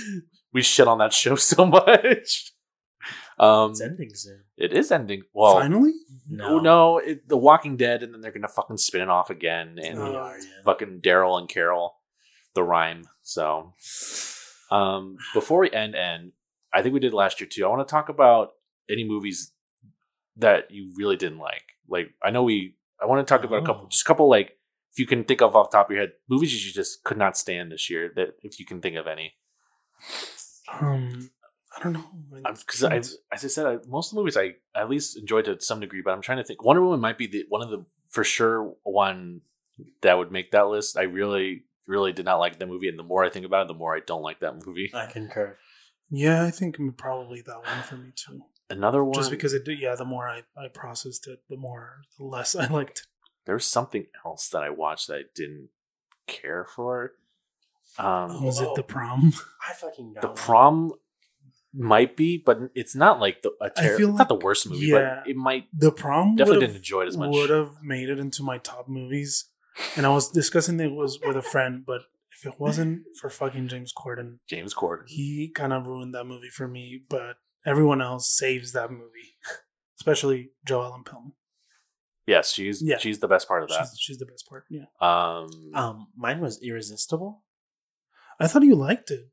we 0.53 0.63
shit 0.63 0.87
on 0.87 0.99
that 0.99 1.13
show 1.13 1.35
so 1.53 1.67
much. 1.67 2.53
Um, 3.39 3.73
It's 3.73 3.81
ending 3.81 4.11
soon. 4.15 4.45
it 4.57 4.73
is 4.73 4.91
ending. 4.91 5.23
Well, 5.35 5.55
Finally, 5.59 5.93
no, 6.29 6.59
no, 6.59 6.99
it, 6.99 7.29
The 7.29 7.37
Walking 7.37 7.77
Dead, 7.77 8.03
and 8.03 8.13
then 8.15 8.21
they're 8.21 8.33
gonna 8.33 8.49
fucking 8.49 8.79
spin 8.79 9.01
it 9.03 9.09
off 9.09 9.31
again, 9.31 9.79
and 9.83 9.99
Oh, 9.99 10.13
yeah. 10.13 10.39
fucking 10.65 11.01
Daryl 11.03 11.39
and 11.39 11.49
Carol, 11.49 11.95
the 12.55 12.63
rhyme. 12.63 13.05
So, 13.29 13.75
um, 14.71 15.19
before 15.35 15.61
we 15.61 15.71
end, 15.71 15.95
end, 15.95 16.33
I 16.73 16.81
think 16.81 16.95
we 16.95 17.01
did 17.01 17.13
last 17.13 17.41
year 17.41 17.49
too. 17.53 17.67
I 17.67 17.69
want 17.69 17.87
to 17.87 17.91
talk 17.91 18.09
about 18.09 18.53
any 18.91 19.05
movies 19.05 19.53
that 20.37 20.71
you 20.71 20.93
really 20.97 21.17
didn't 21.17 21.39
like. 21.39 21.65
Like, 21.87 22.15
I 22.23 22.31
know 22.31 22.43
we. 22.43 22.77
I 23.03 23.05
want 23.05 23.27
to 23.27 23.31
talk 23.31 23.45
about 23.45 23.63
a 23.63 23.67
couple, 23.67 23.83
Oh. 23.85 23.89
just 23.91 24.05
a 24.05 24.09
couple, 24.09 24.31
like 24.31 24.57
if 24.93 24.99
you 24.99 25.07
can 25.07 25.25
think 25.25 25.43
of 25.43 25.55
off 25.55 25.71
the 25.71 25.77
top 25.77 25.89
of 25.91 25.93
your 25.95 26.01
head, 26.01 26.13
movies 26.29 26.67
you 26.67 26.73
just 26.73 27.05
could 27.05 27.19
not 27.19 27.37
stand 27.37 27.71
this 27.71 27.91
year. 27.91 28.11
That 28.17 28.31
if 28.43 28.59
you 28.59 28.65
can 28.65 28.81
think 28.81 28.97
of 28.97 29.07
any, 29.07 29.35
um, 30.81 31.31
I 31.77 31.83
don't 31.83 31.93
know. 31.93 32.05
because 32.43 32.83
I, 32.83 32.97
as 32.97 33.19
I 33.33 33.49
said, 33.49 33.67
I, 33.67 33.77
most 33.87 34.11
of 34.11 34.15
the 34.17 34.21
movies 34.23 34.37
I 34.39 34.55
at 34.75 34.89
least 34.89 35.19
enjoyed 35.19 35.45
to 35.45 35.61
some 35.61 35.81
degree, 35.81 36.01
but 36.03 36.13
I'm 36.13 36.23
trying 36.23 36.39
to 36.39 36.45
think. 36.45 36.65
Wonder 36.65 36.83
Woman 36.83 37.01
might 37.01 37.19
be 37.19 37.27
the 37.27 37.45
one 37.51 37.63
of 37.63 37.69
the 37.71 37.85
for 38.09 38.25
sure 38.25 38.75
one 38.85 39.43
that 40.01 40.17
would 40.19 40.33
make 40.33 40.51
that 40.53 40.69
list. 40.69 40.97
I 40.97 41.03
really, 41.03 41.65
really 41.89 42.13
did 42.13 42.27
not 42.27 42.37
like 42.37 42.59
the 42.59 42.67
movie, 42.67 42.89
and 42.89 42.99
the 42.99 43.03
more 43.03 43.25
I 43.25 43.31
think 43.31 43.47
about 43.47 43.63
it, 43.63 43.69
the 43.69 43.75
more 43.75 43.97
I 43.97 44.01
don't 44.07 44.23
like 44.23 44.41
that 44.41 44.65
movie. 44.65 44.91
I 44.95 45.07
concur. 45.07 45.57
yeah, 46.11 46.45
I 46.45 46.51
think 46.53 46.79
probably 46.97 47.41
that 47.43 47.57
one 47.65 47.83
for 47.83 47.97
me 47.97 48.13
too. 48.15 48.43
Another 48.71 49.03
one, 49.03 49.15
Just 49.15 49.31
because 49.31 49.55
it 49.55 49.65
did, 49.65 49.81
yeah. 49.81 49.95
The 49.95 50.05
more 50.05 50.29
I, 50.29 50.43
I 50.57 50.69
processed 50.69 51.27
it, 51.27 51.41
the 51.49 51.57
more 51.57 52.03
the 52.19 52.25
less 52.25 52.55
I 52.57 52.67
liked. 52.67 52.99
it. 53.01 53.07
there's 53.47 53.65
something 53.65 54.07
else 54.27 54.49
that 54.51 54.63
I 54.63 54.71
watched 54.71 55.09
that 55.09 55.17
I 55.17 55.23
didn't 55.35 55.71
care 56.27 56.67
for. 56.77 57.13
Um, 57.99 58.45
Was 58.45 58.61
it 58.61 58.69
the 58.77 58.83
prom? 58.83 59.33
I 59.69 59.73
fucking 59.73 60.13
got 60.13 60.21
the 60.21 60.29
one. 60.29 60.37
prom 60.37 60.93
might 61.75 62.17
be, 62.17 62.37
but 62.45 62.59
it's 62.75 62.95
not 62.95 63.21
like 63.21 63.43
the 63.43 63.53
a 63.61 63.71
ter- 63.71 63.97
feel 63.97 64.11
it's 64.11 64.19
not 64.19 64.29
the 64.29 64.35
worst 64.35 64.69
movie, 64.69 64.87
yeah. 64.87 65.21
but 65.23 65.31
it 65.31 65.37
might 65.37 65.65
The 65.73 65.91
prom 65.91 66.37
definitely 66.37 66.67
didn't 66.67 66.77
enjoy 66.77 67.03
it 67.03 67.09
as 67.09 67.17
much. 67.17 67.33
Would 67.33 67.51
have 67.51 67.83
made 67.83 68.09
it 68.09 68.19
into 68.19 68.43
my 68.43 68.59
top 68.59 68.89
movies, 68.89 69.47
and 69.97 70.07
I 70.07 70.11
was 70.11 70.31
discussing 70.31 70.81
it 70.81 70.93
was 70.93 71.19
with 71.25 71.37
a 71.37 71.43
friend. 71.43 71.85
But 71.87 72.03
if 72.33 72.47
it 72.47 72.59
wasn't 72.61 73.03
for 73.21 73.31
fucking 73.31 73.69
James 73.69 73.93
Corden, 73.97 74.39
James 74.49 74.75
Corden. 74.75 75.05
he 75.07 75.51
kind 75.55 75.73
of 75.73 75.87
ruined 75.87 76.15
that 76.15 76.25
movie 76.25 76.51
for 76.51 76.69
me. 76.69 77.03
But 77.09 77.37
everyone 77.67 78.01
else 78.01 78.31
saves 78.37 78.73
that 78.73 78.91
movie, 78.91 79.35
especially 80.01 80.51
Jo 80.67 80.83
Ellen 80.83 81.05
Pellman. 81.05 81.33
Yes, 82.27 82.53
she's 82.53 82.83
Yeah. 82.83 82.99
she's 82.99 83.21
the 83.21 83.29
best 83.29 83.49
part 83.49 83.63
of 83.63 83.71
that. 83.71 83.89
She's, 83.91 83.99
she's 83.99 84.19
the 84.19 84.27
best 84.27 84.47
part. 84.49 84.65
Yeah, 84.69 84.85
Um, 85.01 85.49
Um, 85.75 86.07
mine 86.15 86.41
was 86.41 86.61
irresistible. 86.63 87.43
I 88.39 88.47
thought 88.47 88.63
you 88.63 88.75
liked 88.75 89.11
it. 89.11 89.31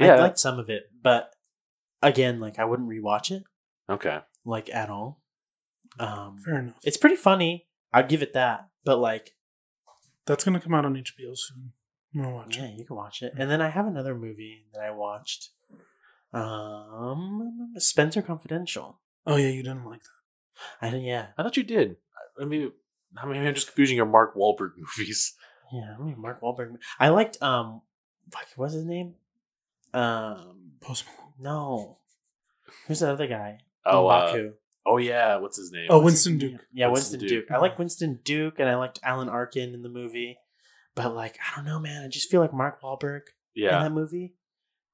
Yeah. 0.00 0.14
I 0.14 0.20
liked 0.20 0.38
some 0.38 0.58
of 0.58 0.68
it, 0.70 0.84
but 1.02 1.30
again, 2.02 2.40
like 2.40 2.58
I 2.58 2.64
wouldn't 2.64 2.88
rewatch 2.88 3.30
it 3.30 3.44
okay. 3.88 4.20
like 4.44 4.68
at 4.74 4.88
all. 4.90 5.20
Um, 6.00 6.38
Fair 6.44 6.58
enough. 6.58 6.78
it's 6.82 6.96
pretty 6.96 7.14
funny. 7.16 7.68
I'd 7.92 8.08
give 8.08 8.22
it 8.22 8.32
that, 8.32 8.68
but 8.84 8.96
like, 8.98 9.32
That's 10.26 10.44
gonna 10.44 10.60
come 10.60 10.74
out 10.74 10.84
on 10.84 10.94
HBO 10.94 11.36
soon. 11.36 11.72
I'm 12.14 12.22
gonna 12.22 12.34
watch 12.34 12.56
yeah, 12.56 12.64
it. 12.64 12.78
you 12.78 12.84
can 12.84 12.96
watch 12.96 13.22
it. 13.22 13.32
And 13.36 13.50
then 13.50 13.60
I 13.60 13.68
have 13.70 13.86
another 13.86 14.14
movie 14.14 14.66
that 14.72 14.82
I 14.82 14.90
watched. 14.90 15.50
Um, 16.32 17.72
Spencer 17.76 18.22
Confidential. 18.22 19.00
Oh 19.26 19.36
yeah, 19.36 19.48
you 19.48 19.62
didn't 19.62 19.84
like 19.84 20.02
that. 20.02 20.86
I 20.86 20.90
didn't. 20.90 21.04
Yeah, 21.06 21.26
I 21.36 21.42
thought 21.42 21.56
you 21.56 21.62
did. 21.62 21.96
I 22.40 22.44
mean, 22.44 22.72
I 23.16 23.26
mean, 23.26 23.46
I'm 23.46 23.54
just 23.54 23.68
confusing 23.68 23.96
your 23.96 24.06
Mark 24.06 24.34
Wahlberg 24.34 24.72
movies. 24.76 25.34
yeah. 25.72 25.94
I 25.98 26.02
mean, 26.02 26.20
Mark 26.20 26.40
Wahlberg. 26.40 26.76
I 26.98 27.08
liked 27.08 27.40
um, 27.42 27.82
fuck, 28.30 28.46
what's 28.56 28.74
his 28.74 28.84
name? 28.84 29.14
Um, 29.92 30.72
Post 30.80 31.04
Malone. 31.06 31.32
no, 31.40 31.98
who's 32.86 33.00
the 33.00 33.10
other 33.10 33.26
guy? 33.26 33.58
Oh, 33.86 34.08
uh, 34.08 34.32
M'Baku. 34.32 34.52
Oh 34.86 34.96
yeah, 34.98 35.36
what's 35.36 35.56
his 35.56 35.70
name? 35.72 35.86
Oh, 35.90 35.96
What's 35.98 36.04
Winston 36.26 36.38
Duke. 36.38 36.60
Yeah, 36.72 36.88
Winston 36.88 37.20
Winston, 37.20 37.36
Duke. 37.38 37.48
Duke. 37.48 37.56
I 37.56 37.60
like 37.60 37.78
Winston 37.78 38.20
Duke, 38.24 38.58
and 38.58 38.68
I 38.68 38.76
liked 38.76 39.00
Alan 39.02 39.28
Arkin 39.28 39.74
in 39.74 39.82
the 39.82 39.88
movie. 39.88 40.38
But 40.94 41.14
like, 41.14 41.38
I 41.40 41.56
don't 41.56 41.64
know, 41.64 41.80
man. 41.80 42.04
I 42.04 42.08
just 42.08 42.30
feel 42.30 42.40
like 42.40 42.52
Mark 42.54 42.80
Wahlberg 42.82 43.22
Yeah. 43.54 43.76
in 43.78 43.82
that 43.84 43.92
movie 43.92 44.34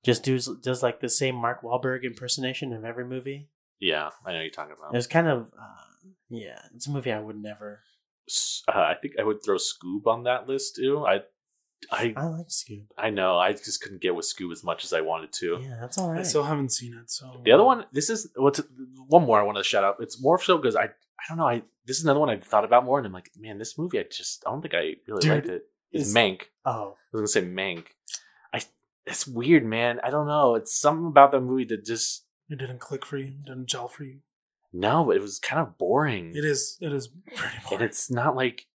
just 0.05 0.25
does 0.25 0.49
does 0.63 0.83
like 0.83 1.01
the 1.01 1.09
same 1.09 1.35
Mark 1.35 1.63
Wahlberg 1.63 2.05
impersonation 2.05 2.73
of 2.73 2.85
every 2.85 3.05
movie. 3.05 3.49
yeah, 3.81 4.11
I 4.25 4.33
know 4.33 4.41
you're 4.41 4.51
talking 4.51 4.75
about. 4.79 4.95
It's 4.97 5.07
kind 5.07 5.27
of, 5.29 5.49
uh, 5.59 6.09
yeah, 6.31 6.59
it's 6.75 6.87
a 6.87 6.91
movie 6.91 7.13
I 7.13 7.21
would 7.21 7.37
never. 7.37 7.83
Uh, 8.69 8.79
I 8.79 8.95
think 9.01 9.15
I 9.19 9.25
would 9.25 9.45
throw 9.45 9.57
Scoob 9.57 10.07
on 10.07 10.23
that 10.25 10.47
list 10.49 10.77
too. 10.77 11.05
I, 11.07 11.21
I, 11.91 12.13
I 12.17 12.27
like 12.27 12.49
Scoob. 12.49 12.87
I 12.99 13.11
know. 13.11 13.39
I 13.39 13.53
just 13.53 13.81
couldn't 13.83 14.01
get 14.03 14.15
with 14.15 14.27
Scoob 14.27 14.53
as 14.53 14.63
much 14.63 14.85
as 14.85 14.93
I 14.93 15.01
wanted 15.01 15.33
to. 15.35 15.59
Yeah, 15.63 15.77
that's 15.81 15.99
all 15.99 16.11
right. 16.11 16.21
I 16.21 16.23
still 16.23 16.43
haven't 16.45 16.71
seen 16.73 16.95
it. 16.95 17.11
So 17.11 17.41
The 17.45 17.53
other 17.53 17.65
one, 17.65 17.85
this 17.93 18.11
is 18.11 18.31
what's 18.37 18.61
one 19.09 19.25
more 19.25 19.41
I 19.41 19.43
want 19.45 19.59
to 19.59 19.65
shout 19.65 19.83
out. 19.85 19.97
It's 20.01 20.21
more 20.21 20.41
so 20.41 20.57
because 20.59 20.77
I, 20.77 20.85
I 20.85 21.23
don't 21.29 21.39
know. 21.39 21.49
I 21.49 21.63
this 21.87 21.99
is 21.99 22.05
another 22.05 22.21
one 22.21 22.31
I've 22.31 22.45
thought 22.45 22.65
about 22.65 22.85
more, 22.85 22.99
and 22.99 23.07
I'm 23.07 23.13
like, 23.13 23.31
man, 23.37 23.59
this 23.59 23.77
movie, 23.79 23.99
I 23.99 24.05
just, 24.11 24.45
I 24.47 24.51
don't 24.51 24.63
think 24.63 24.75
I 24.75 24.95
really 25.09 25.21
Dude, 25.23 25.31
liked 25.31 25.49
it. 25.49 25.63
It's 25.91 26.09
is- 26.09 26.15
Mank. 26.15 26.43
oh, 26.65 26.95
I 27.15 27.17
was 27.19 27.21
gonna 27.21 27.27
say 27.29 27.43
Mank. 27.43 27.87
I, 28.53 28.63
it's 29.07 29.27
weird, 29.27 29.65
man. 29.65 29.99
I 30.05 30.11
don't 30.11 30.27
know. 30.27 30.55
It's 30.55 30.79
something 30.79 31.07
about 31.07 31.33
that 31.33 31.41
movie 31.41 31.65
that 31.65 31.85
just 31.85 32.27
it 32.49 32.59
didn't 32.59 32.79
click 32.81 33.05
for 33.07 33.17
you. 33.17 33.27
It 33.27 33.47
didn't 33.47 33.67
gel 33.67 33.89
for 33.89 34.05
you. 34.05 34.19
no, 34.73 35.05
but 35.05 35.17
it 35.17 35.23
was 35.23 35.39
kind 35.41 35.61
of 35.61 35.79
boring. 35.79 36.33
It 36.37 36.45
is. 36.45 36.77
It 36.81 36.93
is 36.93 37.09
pretty 37.09 37.57
boring. 37.65 37.81
and 37.81 37.83
it's 37.83 38.11
not 38.11 38.37
like 38.37 38.67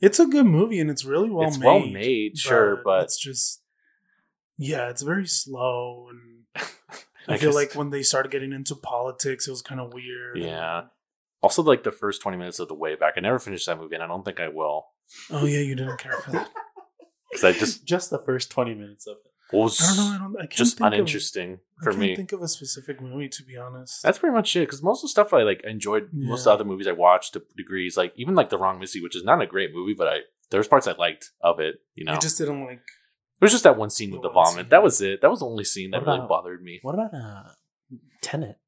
It's 0.00 0.18
a 0.18 0.26
good 0.26 0.46
movie 0.46 0.80
and 0.80 0.90
it's 0.90 1.04
really 1.04 1.30
well 1.30 1.48
it's 1.48 1.58
made. 1.58 1.66
well 1.66 1.86
made, 1.86 2.38
sure, 2.38 2.80
but 2.84 3.04
it's 3.04 3.18
just 3.18 3.62
yeah, 4.58 4.88
it's 4.88 5.02
very 5.02 5.26
slow 5.26 6.08
and 6.10 6.44
I, 7.28 7.34
I 7.34 7.36
feel 7.38 7.54
like 7.54 7.74
when 7.74 7.90
they 7.90 8.02
started 8.02 8.30
getting 8.30 8.52
into 8.52 8.74
politics, 8.74 9.48
it 9.48 9.50
was 9.50 9.62
kind 9.62 9.80
of 9.80 9.92
weird. 9.92 10.38
Yeah. 10.38 10.84
Also, 11.42 11.62
like 11.62 11.82
the 11.82 11.92
first 11.92 12.22
twenty 12.22 12.36
minutes 12.36 12.58
of 12.58 12.68
the 12.68 12.74
way 12.74 12.94
back, 12.94 13.14
I 13.16 13.20
never 13.20 13.38
finished 13.38 13.66
that 13.66 13.78
movie, 13.78 13.94
and 13.94 14.02
I 14.02 14.06
don't 14.06 14.24
think 14.24 14.40
I 14.40 14.48
will 14.48 14.86
Oh 15.30 15.46
yeah, 15.46 15.60
you 15.60 15.74
didn't 15.74 15.98
care 15.98 16.12
for 16.12 16.32
that. 16.32 16.50
because 17.30 17.44
I 17.44 17.52
just 17.52 17.84
just 17.84 18.10
the 18.10 18.18
first 18.18 18.50
twenty 18.50 18.74
minutes 18.74 19.06
of 19.06 19.16
it. 19.24 19.32
Was 19.52 19.80
I 19.80 19.96
don't 19.96 19.96
know. 20.10 20.14
I 20.14 20.18
don't. 20.18 20.36
I 20.36 20.40
can't 20.40 20.50
just 20.52 20.78
think 20.78 20.86
uninteresting 20.92 21.52
Of, 21.54 21.58
I 21.80 21.84
for 21.84 21.90
can't 21.90 22.00
me. 22.00 22.16
think 22.16 22.32
of 22.32 22.42
a 22.42 22.48
specific 22.48 23.00
movie 23.00 23.28
to 23.28 23.42
be 23.44 23.56
honest. 23.56 24.02
That's 24.02 24.18
pretty 24.18 24.34
much 24.34 24.54
it. 24.56 24.60
Because 24.60 24.82
most 24.82 24.98
of 25.00 25.02
the 25.02 25.08
stuff 25.10 25.32
I 25.32 25.42
like 25.42 25.62
I 25.66 25.70
enjoyed. 25.70 26.08
Most 26.12 26.40
of 26.40 26.44
the 26.44 26.50
other 26.52 26.64
movies 26.64 26.86
I 26.88 26.92
watched 26.92 27.34
to 27.34 27.42
degrees, 27.56 27.96
like 27.96 28.12
even 28.16 28.34
like 28.34 28.50
The 28.50 28.58
Wrong 28.58 28.78
Missy, 28.80 29.00
which 29.02 29.14
is 29.16 29.24
not 29.24 29.40
a 29.42 29.46
great 29.46 29.72
movie, 29.74 29.94
but 29.96 30.08
I 30.08 30.16
there's 30.50 30.68
parts 30.68 30.86
I 30.86 30.92
liked 30.92 31.30
of 31.40 31.60
it. 31.60 31.76
You 31.94 32.04
know, 32.04 32.12
You 32.14 32.18
just 32.20 32.38
didn't 32.38 32.64
like. 32.64 32.80
There 33.38 33.46
was 33.46 33.52
just 33.52 33.64
that 33.64 33.76
one 33.76 33.90
scene 33.90 34.10
with 34.12 34.22
The 34.22 34.28
the 34.28 34.32
vomit. 34.34 34.54
scene. 34.54 34.68
That 34.70 34.82
was 34.82 35.00
it. 35.02 35.20
That 35.20 35.30
was 35.30 35.40
the 35.40 35.46
only 35.46 35.64
scene 35.64 35.90
that 35.90 36.04
What 36.06 36.16
really 36.16 36.26
bothered 36.28 36.62
me. 36.62 36.78
What 36.82 36.94
about 36.94 37.12
uh, 37.14 37.50
Tenet? 38.22 38.58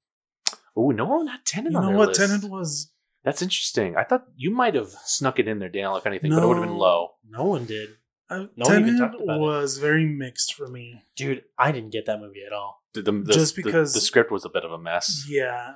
Oh 0.76 0.90
no, 0.90 1.06
one 1.06 1.26
had 1.26 1.44
Tenet 1.44 1.72
You 1.72 1.78
on 1.78 1.82
know 1.84 1.88
their 1.90 1.98
what? 1.98 2.08
list. 2.08 2.20
Tenet 2.20 2.44
was. 2.50 2.92
That's 3.24 3.42
interesting. 3.42 3.96
I 3.96 4.04
thought 4.04 4.24
you 4.36 4.52
might 4.54 4.74
have 4.74 4.90
snuck 5.04 5.38
it 5.38 5.48
in 5.48 5.58
there, 5.58 5.68
Daniel. 5.68 5.96
If 5.96 6.06
anything, 6.06 6.30
but 6.30 6.42
it 6.42 6.46
would 6.46 6.56
have 6.58 6.66
been 6.66 6.76
low. 6.76 7.14
No 7.28 7.44
one 7.44 7.64
did. 7.64 7.90
Uh, 8.30 8.46
No 8.56 8.66
one 8.66 8.80
even 8.80 8.96
Tenet 8.96 9.00
talked 9.12 9.22
about 9.22 9.36
it. 9.36 9.40
was 9.40 9.78
very 9.78 10.04
mixed 10.04 10.54
for 10.54 10.68
me. 10.68 11.02
Dude, 11.16 11.44
I 11.58 11.72
didn't 11.72 11.90
get 11.90 12.06
that 12.06 12.20
movie 12.20 12.42
at 12.46 12.52
all. 12.52 12.82
The, 12.92 13.02
the, 13.02 13.12
the- 13.12 13.32
Just 13.32 13.56
because- 13.56 13.94
the, 13.94 14.00
script 14.00 14.30
was 14.30 14.44
a 14.44 14.48
bit 14.50 14.64
of 14.64 14.72
a 14.72 14.78
mess. 14.78 15.24
Yeah, 15.28 15.74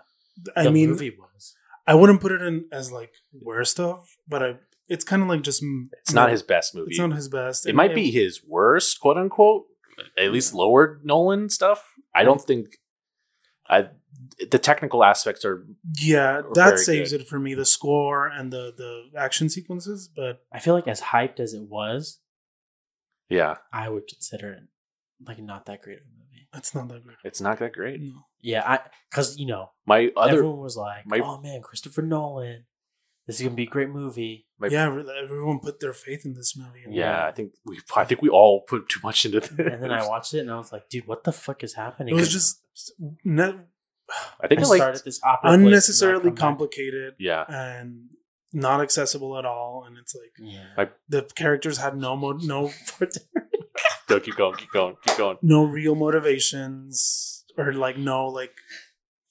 I 0.57 0.65
the 0.65 0.71
mean, 0.71 0.91
movie 0.91 1.11
was. 1.11 1.55
I 1.87 1.95
wouldn't 1.95 2.21
put 2.21 2.33
it 2.33 2.43
in 2.43 2.67
as 2.73 2.93
like 2.93 3.13
worst 3.33 3.81
of, 3.81 4.07
but 4.29 4.43
I. 4.43 4.57
It's 4.89 5.05
kind 5.05 5.23
of 5.23 5.29
like 5.29 5.43
just. 5.43 5.63
It's 6.01 6.13
not 6.13 6.31
his 6.31 6.43
best 6.43 6.75
movie. 6.75 6.91
It's 6.91 6.99
not 6.99 7.13
his 7.13 7.29
best. 7.29 7.65
it 7.67 7.71
And 7.71 7.77
might 7.77 7.95
be 7.95 8.11
his 8.11 8.43
worst, 8.47 9.01
quote 9.01 9.17
unquote. 9.17 9.65
At 10.19 10.33
least 10.33 10.53
lower 10.55 11.01
Nolan 11.05 11.49
stuff. 11.49 11.85
I 12.15 12.25
don't 12.25 12.41
think. 12.41 12.77
I 13.69 13.89
the 14.51 14.59
technical 14.59 15.03
aspects 15.05 15.45
are 15.45 15.65
Yeah, 15.99 16.41
Or 16.41 16.55
that 16.55 16.65
very 16.71 16.79
saves 16.79 17.13
good. 17.13 17.23
it 17.23 17.29
for 17.29 17.39
me. 17.39 17.55
The 17.55 17.65
score 17.65 18.27
and 18.29 18.53
the 18.53 18.73
the 18.77 19.19
action 19.19 19.49
sequences, 19.49 20.09
but 20.15 20.43
I 20.53 20.59
feel 20.59 20.75
like 20.75 20.89
as 20.89 21.01
hyped 21.01 21.41
as 21.41 21.55
it 21.55 21.63
was, 21.63 22.19
yeah. 23.33 23.55
I 23.73 23.89
would 23.89 24.07
consider 24.09 24.53
it 24.53 24.65
like 25.27 25.39
not 25.39 25.67
that 25.67 25.83
great 25.83 25.99
of 25.99 26.05
a 26.05 26.15
movie. 26.19 26.49
it's 26.55 26.75
not 26.75 26.89
that 26.89 27.03
great. 27.05 27.17
It's 27.25 27.41
not 27.41 27.59
that 27.61 27.73
great. 27.73 28.01
No. 28.01 28.27
Yeah, 28.41 28.63
I 28.73 28.81
because 29.11 29.29
you 29.39 29.47
know 29.47 29.71
My 29.87 30.11
other 30.17 30.39
everyone 30.39 30.59
was 30.69 30.77
like, 30.77 31.07
my- 31.07 31.21
"Oh 31.25 31.39
man, 31.41 31.63
Christopher 31.63 32.03
Nolan, 32.03 32.65
this 33.27 33.37
is 33.37 33.43
gonna 33.45 33.55
be 33.55 33.69
a 33.71 33.75
great 33.77 33.89
movie." 34.01 34.47
my, 34.59 34.69
yeah, 34.69 34.87
everyone 35.23 35.59
put 35.61 35.79
their 35.81 35.93
faith 35.93 36.25
in 36.25 36.35
this 36.35 36.57
movie. 36.57 36.83
yeah, 36.89 37.27
I 37.27 37.33
think 37.37 37.53
we 37.65 37.79
I 37.97 38.05
think 38.05 38.21
we 38.23 38.29
all 38.29 38.63
put 38.63 38.89
too 38.89 39.01
much 39.03 39.25
into 39.25 39.41
this. 39.41 39.51
And 39.51 39.83
then 39.83 39.93
I 39.93 40.07
watched 40.09 40.35
it 40.35 40.41
and 40.41 40.51
I 40.51 40.57
was 40.57 40.73
like, 40.73 40.89
"Dude, 40.89 41.07
what 41.07 41.23
the 41.25 41.33
fuck 41.33 41.63
is 41.63 41.75
happening?" 41.75 42.15
it 42.15 42.19
was 42.19 42.33
just 42.33 42.63
ne- 43.25 43.61
I 44.43 44.47
think 44.49 44.61
I 44.61 44.65
I 44.65 44.67
like 44.73 44.83
started 44.83 45.03
this 45.05 45.21
opera 45.23 45.41
place 45.51 45.55
and 45.55 45.65
unnecessarily 45.67 46.19
I 46.21 46.23
come 46.25 46.35
back- 46.35 46.41
complicated 46.49 47.15
yeah. 47.19 47.45
and 47.49 48.11
not 48.53 48.81
accessible 48.81 49.39
at 49.39 49.45
all. 49.45 49.85
And 49.87 49.97
it's 49.99 50.15
like 50.15 50.33
Yeah, 50.39 50.65
My- 50.77 50.91
the 51.09 51.23
characters 51.35 51.79
had 51.79 51.97
no 51.97 52.17
mo- 52.17 52.33
no 52.33 52.71
Go 54.09 54.21
keep 54.21 54.37
going, 54.37 54.57
keep 54.57 54.71
going, 54.73 54.97
keep 55.05 55.17
going. 55.17 55.39
no 55.43 55.65
real 55.65 55.95
motivations 55.95 57.45
or 57.57 57.73
like 57.73 57.97
no 57.97 58.27
like 58.29 58.53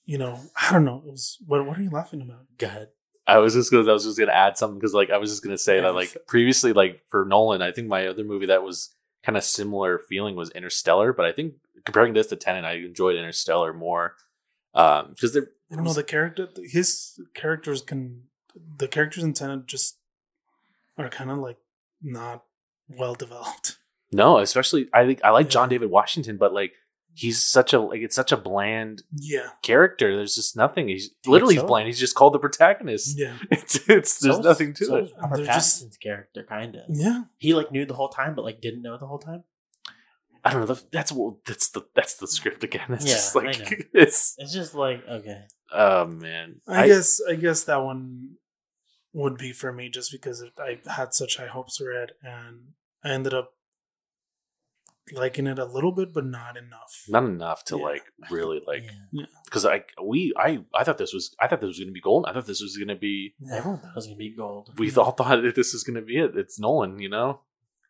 you 0.06 0.18
know 0.18 0.40
I 0.62 0.72
don't 0.74 0.86
know. 0.86 0.98
It 1.06 1.12
was 1.12 1.38
what 1.46 1.66
what 1.66 1.78
are 1.78 1.82
you 1.84 1.90
laughing 1.92 2.22
about? 2.22 2.46
God, 2.58 2.88
I 3.28 3.38
was 3.38 3.54
just 3.54 3.72
gonna 3.72 3.90
I 3.90 3.94
was 3.94 4.06
just 4.06 4.18
gonna 4.18 4.32
add 4.32 4.58
something 4.58 4.80
because 4.80 4.94
like 4.94 5.10
I 5.12 5.18
was 5.18 5.30
just 5.30 5.44
gonna 5.44 5.58
say 5.58 5.80
that 5.82 5.94
like 5.94 6.16
previously 6.28 6.74
like 6.74 7.02
for 7.10 7.26
Nolan, 7.26 7.62
I 7.62 7.72
think 7.72 7.88
my 7.88 8.08
other 8.08 8.24
movie 8.24 8.48
that 8.48 8.64
was 8.64 8.94
kind 9.24 9.38
of 9.38 9.44
similar 9.44 10.00
feeling 10.10 10.36
was 10.36 10.50
Interstellar, 10.52 11.14
but 11.14 11.26
I 11.26 11.32
think 11.32 11.54
comparing 11.86 12.14
this 12.14 12.28
to 12.28 12.36
Tenet, 12.36 12.66
I 12.66 12.74
enjoyed 12.78 13.16
Interstellar 13.16 13.74
more. 13.74 14.16
Um, 14.74 15.12
because 15.12 15.34
they're 15.34 15.50
I 15.72 15.76
don't 15.76 15.84
know 15.84 15.94
the 15.94 16.04
character. 16.04 16.48
His 16.72 17.20
characters 17.36 17.82
can 17.82 18.24
the 18.78 18.88
characters 18.88 19.24
in 19.24 19.34
Tenet 19.34 19.66
just 19.68 19.98
are 20.98 21.10
kind 21.10 21.32
of 21.32 21.38
like 21.40 21.58
not 22.02 22.44
well 22.90 23.14
developed. 23.16 23.78
no, 24.12 24.40
especially 24.40 24.88
I 24.94 25.06
think 25.06 25.22
I 25.24 25.30
like 25.32 25.50
John 25.50 25.70
David 25.70 25.90
Washington, 25.90 26.38
but 26.38 26.54
like 26.54 26.74
he's 27.14 27.44
such 27.44 27.74
a 27.74 27.80
like 27.80 28.02
it's 28.02 28.16
such 28.16 28.32
a 28.32 28.38
bland 28.38 29.04
Yeah, 29.14 29.50
character. 29.64 30.16
There's 30.16 30.36
just 30.36 30.56
nothing. 30.56 30.88
He's 30.88 31.10
literally 31.26 31.56
he's 31.56 31.62
so? 31.62 31.68
bland. 31.68 31.88
He's 31.88 32.00
just 32.00 32.16
called 32.16 32.34
the 32.34 32.40
protagonist. 32.40 33.18
yeah, 33.20 33.38
It's 33.52 33.76
it's 33.90 34.20
there's 34.20 34.36
So- 34.38 34.42
nothing 34.42 34.74
to 34.76 34.86
so 34.86 34.96
it. 34.98 35.04
is 35.06 35.12
Robert 35.22 35.38
They're 35.38 35.46
just- 35.48 36.00
character, 36.02 36.46
kind 36.48 36.76
of. 36.76 36.84
yeah. 36.90 37.24
He 37.38 37.54
like 37.54 37.72
knew 37.72 37.86
the 37.86 37.94
whole 37.96 38.10
time, 38.10 38.36
but 38.36 38.44
like 38.46 38.62
didn't 38.62 38.82
know 38.82 38.98
the 38.98 39.08
whole 39.08 39.20
time. 39.20 39.44
I 40.44 40.52
don't 40.54 40.68
know. 40.68 40.76
That's 40.92 41.12
what 41.12 41.36
that's 41.46 41.70
the 41.70 41.84
that's 41.96 42.16
the 42.16 42.28
script 42.28 42.64
again. 42.64 42.88
It's 42.90 43.06
Yeah, 43.06 43.14
just 43.14 43.36
I 43.38 43.40
like 43.42 43.60
know. 43.60 43.78
it's 43.94 44.36
It's 44.40 44.52
just 44.54 44.74
like 44.74 45.08
okay, 45.08 45.44
oh 45.72 46.08
man. 46.08 46.62
I, 46.68 46.88
guess 46.88 47.22
I 47.30 47.36
guess 47.36 47.66
that 47.66 47.78
one 47.84 48.38
would 49.14 49.38
be 49.38 49.52
for 49.52 49.72
me 49.74 49.90
just 49.90 50.12
because 50.12 50.42
it, 50.42 50.54
I 50.60 50.80
had 50.92 51.14
such 51.14 51.38
high 51.38 51.48
hopes 51.48 51.78
for 51.78 51.92
it, 51.92 52.12
and 52.24 52.74
I 53.04 53.10
ended 53.12 53.34
up 53.34 53.54
liking 55.14 55.48
it 55.48 55.60
a 55.60 55.66
little 55.66 55.92
bit, 55.92 56.14
but 56.14 56.26
not 56.26 56.56
enough. 56.56 57.04
not 57.10 57.24
enough 57.26 57.64
to 57.66 57.78
Yeah. 57.78 57.84
like 57.84 58.04
really 58.30 58.62
like 58.68 58.84
yeah. 59.12 59.26
because 59.46 59.66
I 59.66 59.84
we 60.02 60.34
I 60.38 60.64
I 60.74 60.84
thought 60.84 60.98
this 60.98 61.14
was 61.14 61.36
I 61.40 61.48
thought 61.48 61.60
this 61.62 61.68
was 61.68 61.80
gonna 61.80 61.92
be 61.92 62.00
gold. 62.02 62.26
I 62.28 62.34
thought 62.34 62.46
this 62.48 62.62
was 62.62 62.78
gonna 62.78 62.96
be 62.96 63.34
everyone 63.52 63.80
thought 63.80 63.90
it 63.90 63.96
was 63.96 64.06
gonna 64.08 64.18
be 64.18 64.36
gold. 64.36 64.74
we 64.78 64.94
all 64.96 65.12
thought 65.18 65.42
that 65.42 65.56
this 65.56 65.74
was 65.74 65.84
gonna 65.84 66.02
be 66.02 66.18
it. 66.18 66.38
It's 66.38 66.60
Nolan, 66.60 67.00
you 67.00 67.10
know, 67.10 67.42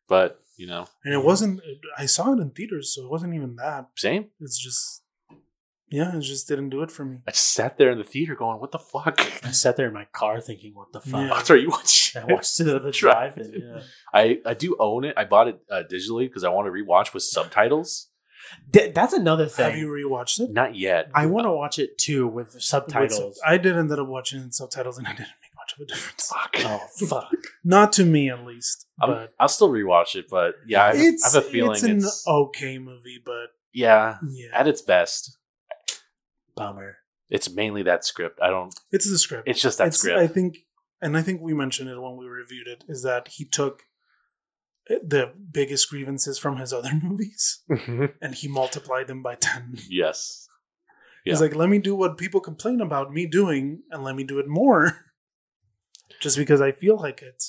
but 0.08 0.42
you 0.58 0.68
know, 0.68 0.88
and 1.04 1.14
it 1.14 1.24
wasn't. 1.24 1.62
I 1.98 2.06
saw 2.06 2.34
it 2.34 2.40
in 2.40 2.52
theaters, 2.52 2.94
so 2.96 3.04
it 3.04 3.10
wasn't 3.12 3.34
even 3.34 3.56
that. 3.56 3.90
same. 3.96 4.28
It's 4.40 4.60
just, 4.60 5.02
yeah, 5.92 6.16
it 6.16 6.22
just 6.22 6.48
didn't 6.48 6.70
do 6.70 6.82
it 6.82 6.92
for 6.92 7.06
me. 7.06 7.18
I 7.28 7.32
just 7.32 7.54
sat 7.54 7.78
there 7.78 7.92
in 7.92 7.98
the 7.98 8.04
theater 8.04 8.36
going, 8.36 8.60
"What 8.60 8.72
the 8.72 8.80
fuck?" 8.80 9.20
I 9.46 9.52
sat 9.52 9.76
there 9.78 9.88
in 9.88 9.94
my 9.94 10.06
car 10.14 10.40
thinking, 10.42 10.74
"What 10.74 10.92
the 10.94 11.02
fuck?" 11.02 11.22
Yeah. 11.28 11.34
After 11.36 11.56
you 11.58 11.70
watch, 11.70 12.16
I 12.22 12.26
watched 12.26 12.60
it 12.60 12.68
at 12.68 12.82
the 12.84 12.92
Drive. 13.04 13.36
drive. 13.36 13.52
Yeah. 13.54 13.82
I 14.14 14.40
I 14.46 14.54
do 14.54 14.76
own 14.80 15.04
it. 15.06 15.14
I 15.18 15.26
bought 15.26 15.48
it 15.50 15.60
uh, 15.70 15.84
digitally 15.92 16.26
because 16.28 16.44
I 16.44 16.50
want 16.50 16.66
to 16.68 16.72
rewatch 16.72 17.14
with 17.14 17.24
subtitles. 17.24 18.08
Th- 18.74 18.94
that's 18.94 19.14
another 19.14 19.46
thing. 19.48 19.66
Have 19.70 19.78
you 19.78 19.88
rewatched 19.88 20.40
it? 20.40 20.52
Not 20.52 20.76
yet. 20.76 21.10
I 21.14 21.28
want 21.28 21.46
to 21.46 21.52
watch 21.52 21.78
it 21.78 21.98
too 21.98 22.28
with 22.28 22.54
With 22.56 22.64
subtitles. 22.64 23.38
sub- 23.40 23.46
I 23.46 23.58
did 23.58 23.78
end 23.78 23.92
up 23.92 24.08
watching 24.08 24.40
it 24.40 24.44
in 24.46 24.52
subtitles, 24.52 24.98
and 24.98 25.06
I 25.08 25.12
didn't 25.12 25.28
make 25.44 25.56
much 25.56 25.74
of 25.76 25.82
a 25.82 25.86
difference. 25.86 26.28
Fuck. 26.28 26.56
oh 26.66 26.82
fuck! 27.06 27.32
Not 27.64 27.94
to 27.94 28.04
me, 28.06 28.30
at 28.30 28.44
least. 28.46 28.88
I'm- 29.00 29.12
But 29.12 29.34
I'll 29.40 29.48
still 29.48 29.70
rewatch 29.70 30.16
it, 30.16 30.26
but 30.30 30.56
yeah, 30.68 30.84
I 30.84 30.88
have, 30.88 30.96
it's, 30.98 31.24
I 31.24 31.38
have 31.38 31.46
a 31.46 31.50
feeling 31.50 31.72
it's 31.74 31.84
it's, 31.84 32.26
an 32.28 32.34
okay 32.34 32.78
movie, 32.80 33.22
but 33.24 33.48
yeah 33.74 34.18
yeah, 34.28 34.48
at 34.54 34.68
its 34.68 34.82
best. 34.82 35.38
Bummer. 36.66 36.98
It's 37.30 37.50
mainly 37.50 37.84
that 37.84 38.04
script. 38.06 38.40
I 38.42 38.50
don't. 38.50 38.74
it's 38.92 39.10
the 39.10 39.18
script. 39.18 39.48
It's 39.48 39.62
just 39.62 39.78
that 39.78 39.88
It's- 39.88 40.00
script. 40.00 40.20
I 40.20 40.28
think, 40.28 40.60
and 41.02 41.18
I 41.18 41.22
think 41.22 41.42
we 41.42 41.54
mentioned 41.54 41.90
it 41.90 42.00
when 42.00 42.18
we 42.18 42.26
reviewed 42.26 42.68
it, 42.68 42.84
is 42.88 43.04
that 43.04 43.30
he 43.30 43.46
took 43.46 43.84
eh, 44.90 45.00
the 45.02 45.34
biggest 45.52 45.90
grievances 45.90 46.38
from 46.38 46.58
his 46.58 46.74
other 46.74 46.92
movies 47.04 47.62
mm-hmm. 47.70 48.06
and 48.22 48.36
he 48.36 48.48
multiplied 48.48 49.08
them 49.08 49.24
by 49.24 49.36
10. 49.36 49.78
yes. 49.90 50.48
He's 51.24 51.40
like, 51.40 51.54
let 51.56 51.70
me 51.70 51.78
do 51.78 51.96
what 51.96 52.18
people 52.18 52.42
complain 52.42 52.82
about 52.82 53.14
me 53.14 53.28
doing 53.28 53.84
and 53.92 54.04
let 54.04 54.16
me 54.16 54.24
do 54.24 54.40
it 54.40 54.48
more. 54.48 55.06
Just 56.20 56.36
because 56.36 56.62
I 56.62 56.72
feel 56.72 56.98
like 56.98 57.22
it. 57.22 57.44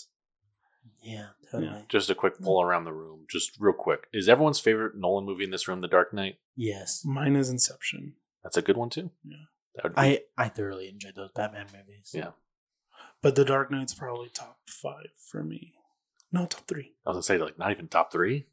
Yeah, 1.02 1.28
totally. 1.50 1.84
Just 1.88 2.10
a 2.10 2.14
quick 2.14 2.38
pull 2.38 2.62
around 2.62 2.84
the 2.84 2.92
room, 2.92 3.26
just 3.28 3.56
real 3.58 3.74
quick. 3.74 4.06
Is 4.12 4.28
everyone's 4.28 4.60
favorite 4.60 4.96
Nolan 4.96 5.24
movie 5.26 5.42
in 5.44 5.50
this 5.50 5.66
room 5.66 5.80
The 5.80 5.88
Dark 5.88 6.14
Knight? 6.14 6.36
Yes, 6.54 7.02
Mine 7.04 7.34
is 7.34 7.50
Inception. 7.50 8.14
That's 8.42 8.56
a 8.56 8.62
good 8.62 8.76
one 8.76 8.90
too. 8.90 9.10
Yeah. 9.24 9.36
Be, 9.84 9.90
I 9.96 10.20
I 10.36 10.48
thoroughly 10.48 10.88
enjoyed 10.88 11.14
those 11.14 11.30
Batman 11.34 11.66
movies. 11.72 12.10
Yeah. 12.12 12.30
But 13.22 13.36
The 13.36 13.44
Dark 13.44 13.70
Knight's 13.70 13.94
probably 13.94 14.28
top 14.28 14.58
five 14.66 15.10
for 15.16 15.42
me. 15.42 15.74
No, 16.32 16.46
top 16.46 16.66
three. 16.66 16.92
I 17.06 17.10
was 17.10 17.16
gonna 17.16 17.22
say 17.22 17.38
like 17.38 17.58
not 17.58 17.70
even 17.70 17.88
top 17.88 18.12
three. 18.12 18.46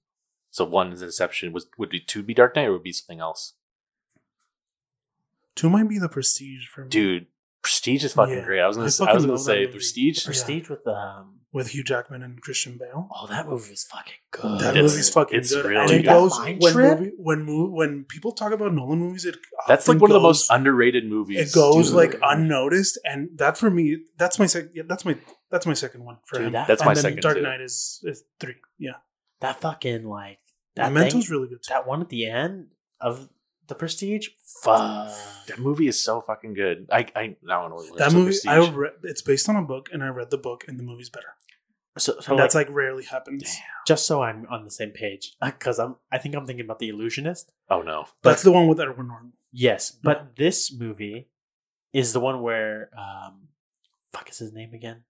So 0.52 0.66
one 0.66 0.92
is 0.92 1.02
Inception. 1.02 1.54
Was 1.54 1.68
would 1.78 1.90
be 1.90 2.00
two 2.00 2.24
be 2.24 2.34
Dark 2.34 2.56
Knight 2.56 2.66
or 2.66 2.74
would 2.74 2.84
be 2.84 2.92
something 2.92 3.20
else? 3.20 3.54
Two 5.56 5.70
might 5.70 5.90
be 5.90 6.00
The 6.00 6.10
Prestige 6.10 6.68
for 6.68 6.84
me. 6.84 6.90
Dude, 6.90 7.28
Prestige 7.62 8.04
is 8.06 8.14
fucking 8.14 8.36
Yeah. 8.36 8.46
great. 8.46 8.62
I 8.62 8.68
was 8.68 8.78
gonna 8.78 8.88
I 8.88 8.90
say, 8.90 9.04
I 9.04 9.08
fucking 9.08 9.16
was 9.16 9.26
gonna 9.26 9.38
say 9.40 9.60
movie. 9.62 9.72
Prestige. 9.74 10.26
Prestige 10.26 10.70
with 10.70 10.88
um. 10.88 11.36
With 11.52 11.70
Hugh 11.70 11.84
Jackman 11.84 12.22
and 12.22 12.40
Christian 12.40 12.78
Bale. 12.78 13.10
Oh, 13.12 13.26
that 13.26 13.48
movie 13.48 13.72
was 13.72 13.84
fucking 13.86 14.14
good. 14.30 14.60
That 14.62 14.78
It's- 14.78 14.92
movie's 14.92 15.10
fucking 15.10 15.36
it's 15.40 15.52
good. 15.52 15.66
really 15.66 15.82
and 15.82 15.92
it 15.92 15.98
good. 16.04 16.06
goes 16.06 16.40
when 16.40 16.60
movie, 16.76 17.12
when 17.18 17.42
mo- 17.44 17.72
when 17.72 18.04
people 18.04 18.34
talk 18.34 18.52
about 18.54 18.72
Nolan 18.72 19.00
movies, 19.00 19.26
it 19.26 19.36
That's 19.68 19.88
like 19.88 19.96
often 19.96 20.00
one 20.02 20.12
of 20.12 20.14
the 20.14 20.20
most 20.20 20.48
underrated 20.52 21.08
movies. 21.10 21.40
It 21.40 21.56
goes 21.56 21.88
Dude. 21.88 21.96
like 21.96 22.20
unnoticed, 22.22 23.00
and 23.04 23.30
that 23.40 23.58
for 23.58 23.72
me, 23.72 23.98
that's 24.20 24.38
my 24.38 24.46
second. 24.46 24.74
Yeah, 24.76 24.84
that's 24.88 25.06
my 25.06 25.18
that's 25.50 25.66
my 25.66 25.74
second 25.74 26.06
one 26.06 26.18
for 26.28 26.38
Dude, 26.38 26.46
him. 26.48 26.54
that 26.54 26.68
That's 26.68 26.82
and 26.82 26.88
my 26.88 26.94
then 26.94 27.02
second 27.02 27.22
Dark 27.22 27.38
too. 27.38 27.42
Knight 27.42 27.62
is, 27.62 28.00
is 28.04 28.24
three. 28.40 28.54
Yeah, 28.78 28.98
that 29.42 29.60
fucking 29.60 30.04
like 30.06 30.38
that 30.76 30.92
Memento's 30.92 31.26
thing, 31.26 31.36
really 31.36 31.48
good 31.50 31.64
too. 31.64 31.70
that 31.74 31.88
one 31.88 32.00
at 32.02 32.10
the 32.10 32.28
end 32.30 32.68
of 33.02 33.28
the 33.70 33.76
Prestige. 33.76 34.28
Fuck. 34.64 35.12
That 35.48 35.60
movie 35.60 35.88
is 35.88 36.04
so 36.04 36.20
fucking 36.22 36.54
good. 36.54 36.88
I 36.92 37.08
I 37.16 37.36
now 37.42 37.66
I 37.66 37.70
know 37.70 37.76
what 37.76 37.98
That 37.98 38.06
it's 38.08 38.14
a 38.14 38.18
movie, 38.18 38.36
I 38.48 38.56
Prestige. 38.58 38.76
read, 38.76 38.92
it's 39.04 39.22
based 39.22 39.48
on 39.48 39.56
a 39.56 39.62
book, 39.62 39.90
and 39.94 40.04
I 40.04 40.10
read 40.10 40.30
the 40.32 40.38
book, 40.38 40.66
and 40.68 40.78
the 40.78 40.84
movie's 40.84 41.10
better. 41.10 41.36
So, 41.98 42.20
so 42.20 42.34
like, 42.34 42.44
that's 42.44 42.56
like 42.56 42.68
rarely 42.70 43.04
happens. 43.04 43.58
just 43.88 44.06
so 44.06 44.22
I'm 44.22 44.46
on 44.50 44.64
the 44.64 44.72
same 44.72 44.92
page, 44.92 45.36
because 45.44 45.80
I'm 45.80 45.96
I 46.12 46.18
think 46.18 46.36
I'm 46.36 46.46
thinking 46.46 46.66
about 46.66 46.80
the 46.80 46.90
Illusionist. 46.90 47.52
Oh 47.70 47.82
no. 47.82 48.06
That's 48.24 48.44
the 48.44 48.52
one 48.52 48.68
with 48.68 48.80
Edward 48.80 49.08
Norton. 49.08 49.34
Yes, 49.52 49.92
but 49.92 50.36
this 50.36 50.72
movie 50.72 51.30
is 51.94 52.14
the 52.14 52.20
one 52.20 52.42
where 52.42 52.90
um, 52.98 53.48
fuck 54.12 54.30
is 54.30 54.38
his 54.38 54.54
name 54.54 54.74
again? 54.74 55.04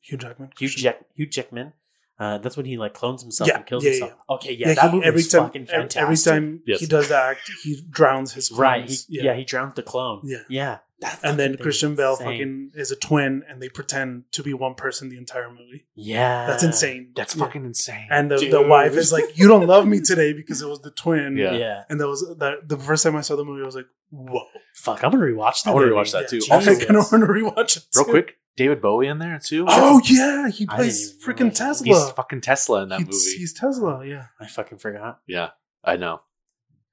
Hugh 0.00 0.16
Jackman. 0.16 0.50
Hugh 0.58 0.68
Jack 0.68 1.00
Hugh 1.14 1.26
Jackman. 1.26 1.74
Uh, 2.20 2.36
that's 2.38 2.56
when 2.56 2.66
he 2.66 2.76
like 2.76 2.92
clones 2.92 3.22
himself 3.22 3.48
Yeah, 3.48 3.56
and 3.56 3.66
kills 3.66 3.82
yeah, 3.82 3.90
himself. 3.92 4.12
Okay, 4.28 4.52
yeah, 4.52 4.68
Yeah, 4.68 4.74
that 4.74 4.90
he- 4.90 4.96
movie 4.96 5.06
every 5.06 5.20
is 5.20 5.28
time, 5.28 5.42
fucking 5.44 5.66
fantastic. 5.66 6.02
every 6.02 6.16
time 6.18 6.62
Yes. 6.66 6.80
he 6.80 6.86
does 6.86 7.08
that 7.08 7.30
act, 7.30 7.50
he 7.64 7.80
drowns 7.88 8.34
his 8.34 8.48
clones. 8.50 8.60
right? 8.60 8.90
He, 9.08 9.22
yeah. 9.24 9.34
he 9.34 9.44
drowns 9.44 9.74
the 9.74 9.82
clone. 9.82 10.20
Yeah. 10.24 10.42
yeah. 10.48 10.78
And 11.22 11.38
then 11.38 11.56
Christian 11.56 11.92
is 11.92 11.96
Bale 11.96 12.10
insane. 12.10 12.26
fucking 12.26 12.70
is 12.74 12.90
a 12.90 12.96
twin, 12.96 13.42
and 13.48 13.62
they 13.62 13.70
pretend 13.70 14.24
to 14.32 14.42
be 14.42 14.52
one 14.52 14.74
person 14.74 15.08
the 15.08 15.16
entire 15.16 15.48
movie. 15.48 15.86
yeah. 15.94 16.46
That's 16.46 16.62
insane. 16.62 17.12
That's 17.16 17.34
Yeah. 17.34 17.44
fucking 17.46 17.64
insane. 17.64 18.06
And 18.10 18.30
the, 18.30 18.36
the 18.50 18.60
wife 18.60 18.92
is 18.98 19.10
like, 19.10 19.38
"You 19.38 19.48
don't 19.48 19.66
love 19.66 19.86
me 19.86 20.00
today 20.00 20.34
because 20.34 20.60
it 20.60 20.68
was 20.68 20.80
the 20.82 20.90
twin." 20.90 21.38
Yeah. 21.38 21.52
Yeah. 21.52 21.84
And 21.88 21.98
that 22.00 22.06
was 22.06 22.20
that. 22.38 22.68
The 22.68 22.76
first 22.76 23.02
time 23.02 23.16
I 23.16 23.22
saw 23.22 23.34
the 23.36 23.46
movie, 23.46 23.62
I 23.62 23.64
was 23.64 23.76
like, 23.76 23.86
"Whoa!" 24.10 24.44
Fuck, 24.74 25.02
I'm 25.02 25.10
gonna 25.10 25.24
rewatch 25.24 25.64
that. 25.64 25.70
I 25.70 25.72
wanna 25.72 25.86
movie. 25.86 25.96
rewatch 26.02 26.12
that 26.12 26.28
too. 26.28 26.40
I 26.50 26.54
Also- 26.56 26.74
kind 26.76 26.96
of 26.98 27.10
want 27.10 27.24
to 27.24 27.32
rewatch 27.32 27.76
it. 27.78 27.84
Real 27.96 28.04
too. 28.04 28.10
quick, 28.10 28.36
David 28.60 28.82
Bowie 28.82 29.06
in 29.06 29.18
there 29.18 29.38
too? 29.42 29.64
Oh 29.66 30.02
yeah, 30.04 30.50
he 30.50 30.66
plays 30.66 31.14
freaking. 31.24 31.54
Tesla. 31.54 31.86
He's 31.86 32.10
fucking 32.10 32.42
Tesla 32.42 32.82
in 32.82 32.90
that 32.90 32.98
he's, 32.98 33.06
movie. 33.06 33.38
he's 33.38 33.52
Tesla. 33.54 34.04
Yeah, 34.04 34.26
I 34.38 34.48
fucking 34.48 34.76
forgot. 34.76 35.20
yeah, 35.26 35.52
I 35.82 35.96
know. 35.96 36.20
he's, 36.20 36.20
he's 36.20 36.20
Tesla. 36.20 36.20
Yeah. 36.20 36.26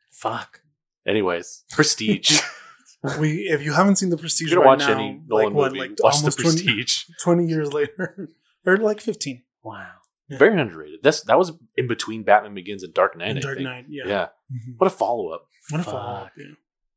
I 0.08 0.14
fucking 0.14 0.16
forgot. 0.16 0.28
Yeah, 0.32 0.32
I 0.32 0.48
know. 0.48 0.48
Fuck. 0.54 0.62
Anyways, 1.06 1.66
Prestige. 1.72 2.40
we 3.20 3.50
if 3.50 3.62
you 3.62 3.74
haven't 3.74 3.98
seen 3.98 4.12
the 4.12 4.18
Prestige 4.18 4.50
You're 4.50 4.62
right 4.62 4.68
watch 4.68 4.80
now, 4.80 4.94
any 4.94 5.22
Nolan 5.28 5.46
like 5.48 5.54
what, 5.54 5.72
movie, 5.74 5.80
like 5.80 5.90
watch 6.00 6.14
the 6.14 6.20
almost 6.20 6.40
20, 6.40 6.64
Prestige. 6.64 7.04
20 7.22 7.46
years 7.48 7.74
later, 7.74 8.30
or 8.66 8.78
like 8.78 9.02
fifteen. 9.02 9.44
Wow. 9.62 9.90
Yeah. 10.30 10.38
Very 10.38 10.58
underrated. 10.62 11.02
That's 11.04 11.20
that 11.24 11.38
was 11.38 11.52
in 11.76 11.90
between 11.90 12.24
Batman 12.24 12.54
Begins 12.54 12.82
and 12.84 12.94
Dark 12.94 13.18
Knight. 13.18 13.32
In 13.32 13.38
I 13.40 13.42
Dark 13.42 13.58
think. 13.58 13.68
Knight, 13.68 13.86
yeah. 13.90 14.04
Yeah. 14.08 14.28
Mhm. 14.54 14.76
What 14.78 14.88
a 14.88 14.90
follow 14.90 15.32
up. 15.32 15.48
What 15.70 15.82
a 15.82 15.84
Fuck. 15.84 15.94
follow 15.94 16.16
up, 16.16 16.32
yeah. 16.38 16.46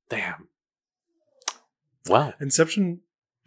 Damn. 0.09 0.49
Wow. 2.07 2.35
Inception 2.41 3.01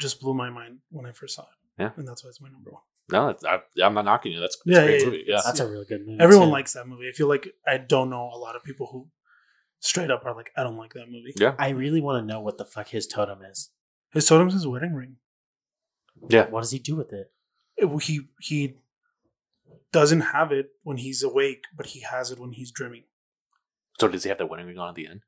just 0.04 0.22
blew 0.22 0.34
my 0.34 0.50
mind 0.50 0.80
when 0.90 1.06
I 1.06 1.12
first 1.12 1.36
saw 1.36 1.44
it. 1.44 1.58
Yeah. 1.82 1.90
and 1.98 2.08
that's 2.08 2.24
why 2.24 2.30
it's 2.30 2.40
my 2.42 2.50
number 2.50 2.70
one. 2.72 2.84
No, 3.12 3.36
I, 3.50 3.60
I'm 3.84 3.94
not 3.96 4.06
knocking 4.06 4.32
you. 4.34 4.40
That's, 4.40 4.58
that's 4.66 4.78
Yeah, 4.78 4.84
a 4.84 4.86
great 4.88 5.00
yeah, 5.00 5.06
movie. 5.06 5.24
yeah. 5.28 5.36
Yeah. 5.36 5.42
That's 5.46 5.60
a 5.60 5.68
really 5.68 5.86
good 5.86 6.06
movie. 6.06 6.20
Everyone 6.22 6.48
too. 6.48 6.52
likes 6.54 6.74
that 6.74 6.88
movie. 6.88 7.08
I 7.10 7.12
feel 7.14 7.28
like 7.28 7.48
I 7.68 7.78
don't 7.78 8.10
know 8.12 8.30
a 8.34 8.38
lot 8.38 8.56
of 8.56 8.64
people 8.64 8.88
who 8.92 9.08
straight 9.80 10.12
up 10.12 10.24
are 10.26 10.36
like, 10.36 10.52
I 10.56 10.62
don't 10.64 10.78
like 10.78 10.94
that 10.94 11.08
movie. 11.10 11.34
Yeah. 11.36 11.56
I 11.58 11.70
really 11.70 12.00
want 12.00 12.22
to 12.22 12.26
know 12.32 12.40
what 12.42 12.58
the 12.60 12.66
fuck 12.66 12.90
his 12.90 13.08
totem 13.08 13.40
is. 13.52 13.72
His 14.14 14.26
totem's 14.28 14.54
his 14.54 14.68
wedding 14.68 14.94
ring. 14.94 15.16
Yeah. 16.30 16.48
What 16.50 16.62
does 16.62 16.72
he 16.72 16.80
do 16.80 16.96
with 16.96 17.12
it? 17.12 17.32
It- 17.76 18.02
he 18.04 18.22
he 18.40 18.76
doesn't 19.92 20.22
have 20.22 20.52
it 20.52 20.68
when 20.84 20.98
he's 20.98 21.24
awake, 21.24 21.64
but 21.76 21.88
he 21.88 22.02
has 22.02 22.32
it 22.32 22.40
when 22.40 22.52
he's 22.54 22.72
dreaming. 22.72 23.04
So 24.00 24.08
does 24.08 24.24
he 24.24 24.30
have 24.30 24.38
that 24.38 24.50
wedding 24.50 24.68
ring 24.68 24.78
on 24.78 24.90
at 24.90 24.96
the 24.96 25.08
end? 25.08 25.22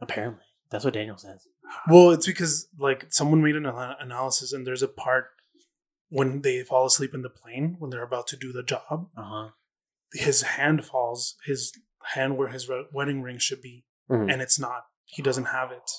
Apparently, 0.00 0.44
that's 0.70 0.84
what 0.84 0.94
Daniel 0.94 1.16
says. 1.16 1.46
Well, 1.88 2.10
it's 2.10 2.26
because 2.26 2.68
like 2.78 3.06
someone 3.10 3.42
made 3.42 3.56
an 3.56 3.66
analysis, 3.66 4.52
and 4.52 4.66
there's 4.66 4.82
a 4.82 4.88
part 4.88 5.26
when 6.10 6.40
they 6.42 6.62
fall 6.62 6.86
asleep 6.86 7.12
in 7.14 7.22
the 7.22 7.28
plane 7.30 7.76
when 7.78 7.90
they're 7.90 8.02
about 8.02 8.26
to 8.28 8.36
do 8.36 8.52
the 8.52 8.62
job. 8.62 9.08
Uh 9.16 9.22
huh. 9.22 9.48
His 10.14 10.42
hand 10.42 10.84
falls, 10.84 11.36
his 11.44 11.72
hand 12.14 12.38
where 12.38 12.48
his 12.48 12.68
re- 12.68 12.86
wedding 12.92 13.20
ring 13.22 13.38
should 13.38 13.60
be, 13.60 13.84
Mhm. 14.10 14.32
and 14.32 14.40
it's 14.40 14.58
not. 14.58 14.86
He 15.04 15.20
doesn't 15.22 15.46
have 15.46 15.70
it. 15.70 15.90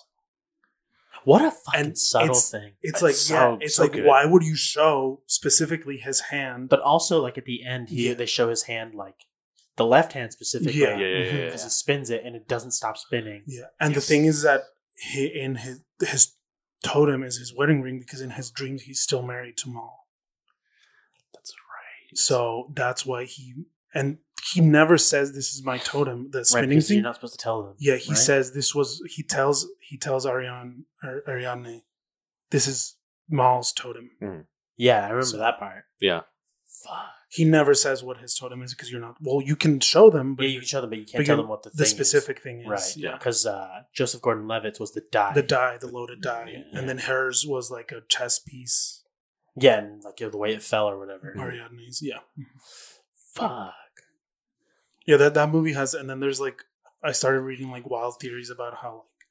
What 1.25 1.43
a 1.43 1.51
fucking 1.51 1.79
And 1.79 1.97
subtle 1.97 2.27
it's- 2.29 2.49
thing. 2.49 2.73
It's 2.81 2.93
That's 2.93 3.03
like 3.03 3.15
so- 3.15 3.33
yeah, 3.33 3.57
it's 3.61 3.75
so 3.75 3.83
like 3.83 3.91
good. 3.93 4.05
why 4.05 4.25
would 4.25 4.41
you 4.43 4.55
show 4.55 5.21
specifically 5.27 5.97
his 5.97 6.21
hand? 6.31 6.69
But 6.69 6.79
also, 6.79 7.21
like 7.21 7.37
at 7.37 7.45
the 7.45 7.63
end, 7.65 7.89
he 7.89 8.07
Yeah. 8.07 8.13
they 8.13 8.25
show 8.25 8.49
his 8.49 8.63
hand, 8.63 8.95
like 8.95 9.25
the 9.79 9.85
left 9.85 10.11
hand 10.13 10.31
specifically, 10.31 10.79
Yeah. 10.79 10.97
Yeah, 10.97 10.97
yeah, 10.97 11.07
yeah, 11.07 11.23
mm-hmm. 11.25 11.45
because 11.45 11.61
yeah. 11.61 11.65
he 11.67 11.69
spins 11.83 12.09
it 12.15 12.21
and 12.25 12.35
it 12.35 12.47
doesn't 12.53 12.71
stop 12.81 12.95
spinning. 12.97 13.41
Yeah, 13.47 13.67
and 13.79 13.93
Yes. 13.93 13.97
the 13.99 14.07
thing 14.11 14.25
is 14.25 14.41
that 14.43 14.61
he, 15.11 15.25
in 15.25 15.55
his 15.55 15.81
his 16.13 16.35
totem 16.83 17.23
is 17.23 17.37
his 17.37 17.51
wedding 17.57 17.81
ring 17.81 17.97
because 17.99 18.21
in 18.21 18.31
his 18.39 18.51
dreams 18.51 18.83
he's 18.83 19.01
still 19.01 19.23
married 19.23 19.57
to 19.61 19.69
Mal. 19.69 20.05
That's 21.33 21.51
right. 21.73 22.17
So 22.17 22.71
that's 22.75 23.05
why 23.05 23.25
he 23.25 23.43
and 23.93 24.17
he 24.53 24.61
never 24.61 24.97
says 24.97 25.33
this 25.33 25.53
is 25.53 25.63
my 25.63 25.77
totem. 25.77 26.29
The 26.31 26.45
spinning 26.45 26.69
because 26.69 26.87
thing. 26.87 26.97
you're 26.97 27.03
not 27.03 27.15
supposed 27.15 27.33
to 27.39 27.43
tell 27.43 27.63
them. 27.63 27.75
yeah, 27.79 27.95
he 27.95 28.11
right? 28.11 28.17
says 28.17 28.53
this 28.53 28.73
was. 28.75 29.01
He 29.15 29.23
tells 29.23 29.67
he 29.89 29.97
tells 29.97 30.25
Ariane 30.25 30.85
or 31.03 31.23
Ariane, 31.27 31.81
this 32.51 32.67
is 32.67 32.95
Mal's 33.29 33.71
totem. 33.73 34.11
Mm. 34.21 34.45
Yeah, 34.77 34.99
I 34.99 35.09
remember 35.09 35.25
So- 35.25 35.37
that 35.37 35.59
part. 35.59 35.83
Yeah. 35.99 36.21
Fuck. 36.83 37.11
He 37.31 37.45
never 37.45 37.75
says 37.75 38.03
what 38.03 38.17
his 38.17 38.33
totem 38.33 38.63
is 38.63 38.73
because 38.73 38.91
you're 38.91 38.99
not. 39.01 39.15
Well, 39.21 39.39
you 39.41 39.55
can 39.55 39.79
show 39.79 40.09
them, 40.09 40.33
but 40.33 40.43
Yeah, 40.45 40.49
you 40.53 40.59
can 40.61 40.67
show 40.67 40.81
them, 40.81 40.89
but 40.89 40.97
you 40.99 41.05
can't 41.05 41.25
tell 41.25 41.37
them 41.37 41.47
what 41.47 41.61
the, 41.61 41.69
the 41.69 41.77
thing 41.85 41.85
specific 41.85 42.41
thing 42.41 42.61
is 42.61 42.67
Right. 42.67 42.97
Yeah, 42.97 43.11
Because 43.13 43.45
uh, 43.45 43.83
Joseph 43.93 44.21
Gordon-Levitt 44.23 44.79
was 44.79 44.93
the 44.93 45.03
die. 45.11 45.33
the 45.33 45.43
die, 45.43 45.77
the 45.79 45.87
loaded 45.87 46.21
die, 46.21 46.49
Yeah. 46.53 46.79
and 46.79 46.89
then 46.89 46.97
hers 46.97 47.45
was 47.47 47.69
like 47.69 47.91
a 47.91 48.01
chess 48.09 48.39
piece. 48.39 49.03
Yeah, 49.55 49.77
and 49.79 50.03
like 50.03 50.19
you 50.19 50.25
know, 50.25 50.31
the 50.31 50.37
way 50.37 50.53
it 50.53 50.63
fell 50.63 50.89
or 50.89 50.97
whatever. 50.97 51.35
Ariadne's, 51.37 52.01
yeah. 52.01 52.19
Fuck. 53.33 53.73
Yeah, 55.05 55.17
that 55.17 55.33
that 55.35 55.49
movie 55.49 55.73
has, 55.73 55.93
and 55.93 56.09
then 56.09 56.19
there's 56.19 56.39
like 56.41 56.63
I 57.03 57.11
started 57.11 57.41
reading 57.41 57.69
like 57.69 57.89
wild 57.89 58.19
theories 58.19 58.49
about 58.49 58.77
how 58.81 58.93
like 58.95 59.27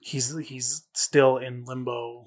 he's 0.00 0.36
he's 0.38 0.84
still 0.92 1.36
in 1.38 1.64
limbo 1.64 2.26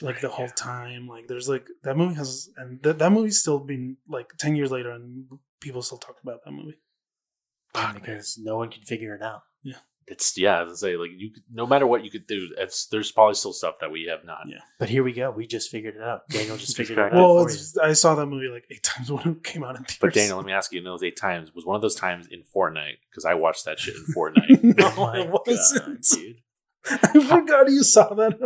that's 0.00 0.02
like 0.02 0.14
right, 0.16 0.22
the 0.22 0.28
whole 0.28 0.46
yeah. 0.46 0.52
time. 0.56 1.08
Like 1.08 1.26
there's 1.28 1.48
like 1.48 1.66
that 1.82 1.96
movie 1.96 2.14
has, 2.14 2.48
and 2.56 2.82
th- 2.82 2.96
that 2.98 3.10
movie's 3.10 3.40
still 3.40 3.58
been 3.58 3.96
like 4.08 4.30
ten 4.38 4.56
years 4.56 4.70
later, 4.70 4.90
and 4.90 5.26
people 5.60 5.82
still 5.82 5.98
talk 5.98 6.16
about 6.22 6.40
that 6.44 6.52
movie. 6.52 6.78
Fuck, 7.74 7.94
man. 7.94 8.00
because 8.02 8.38
no 8.42 8.56
one 8.56 8.70
can 8.70 8.82
figure 8.82 9.14
it 9.14 9.22
out. 9.22 9.42
Yeah. 9.62 9.74
It's 10.08 10.38
yeah. 10.38 10.62
As 10.64 10.70
I 10.70 10.74
say, 10.76 10.96
like 10.96 11.10
you, 11.16 11.32
could, 11.32 11.42
no 11.52 11.66
matter 11.66 11.86
what 11.86 12.04
you 12.04 12.10
could 12.10 12.26
do, 12.28 12.54
it's 12.56 12.86
there's 12.86 13.10
probably 13.10 13.34
still 13.34 13.52
stuff 13.52 13.74
that 13.80 13.90
we 13.90 14.04
have 14.08 14.24
not. 14.24 14.42
Yeah. 14.46 14.58
But 14.78 14.88
here 14.88 15.02
we 15.02 15.12
go. 15.12 15.30
We 15.32 15.46
just 15.48 15.68
figured 15.70 15.96
it 15.96 16.02
out. 16.02 16.28
Daniel 16.28 16.56
just 16.56 16.76
Just 16.76 16.76
figured 16.88 16.98
it 16.98 17.02
it. 17.02 17.12
out. 17.12 17.34
Well, 17.34 17.44
it's, 17.44 17.76
I 17.76 17.92
saw 17.92 18.14
that 18.14 18.26
movie 18.26 18.46
like 18.48 18.64
eight 18.70 18.82
times 18.84 19.10
when 19.10 19.26
it 19.28 19.42
came 19.44 19.64
out 19.64 19.76
in 19.76 19.82
theaters. 19.82 19.98
But 20.00 20.14
Daniel, 20.14 20.36
let 20.36 20.46
me 20.46 20.52
ask 20.52 20.72
you: 20.72 20.78
in 20.78 20.84
those 20.84 21.02
eight 21.02 21.16
times, 21.16 21.52
was 21.54 21.66
one 21.66 21.74
of 21.76 21.82
those 21.82 21.96
times 21.96 22.28
in 22.28 22.42
Fortnite? 22.54 22.98
Because 23.10 23.24
I 23.24 23.34
watched 23.34 23.64
that 23.64 23.80
shit 23.80 23.96
in 23.96 24.04
Fortnite. 24.16 24.62
no, 24.78 24.92
Oh 24.96 25.12
it 25.12 25.28
wasn't. 25.48 25.86
God, 25.86 25.98
dude. 26.14 26.36
I 26.88 27.26
forgot 27.26 27.68
you 27.68 27.82
saw 27.82 28.14
that. 28.14 28.38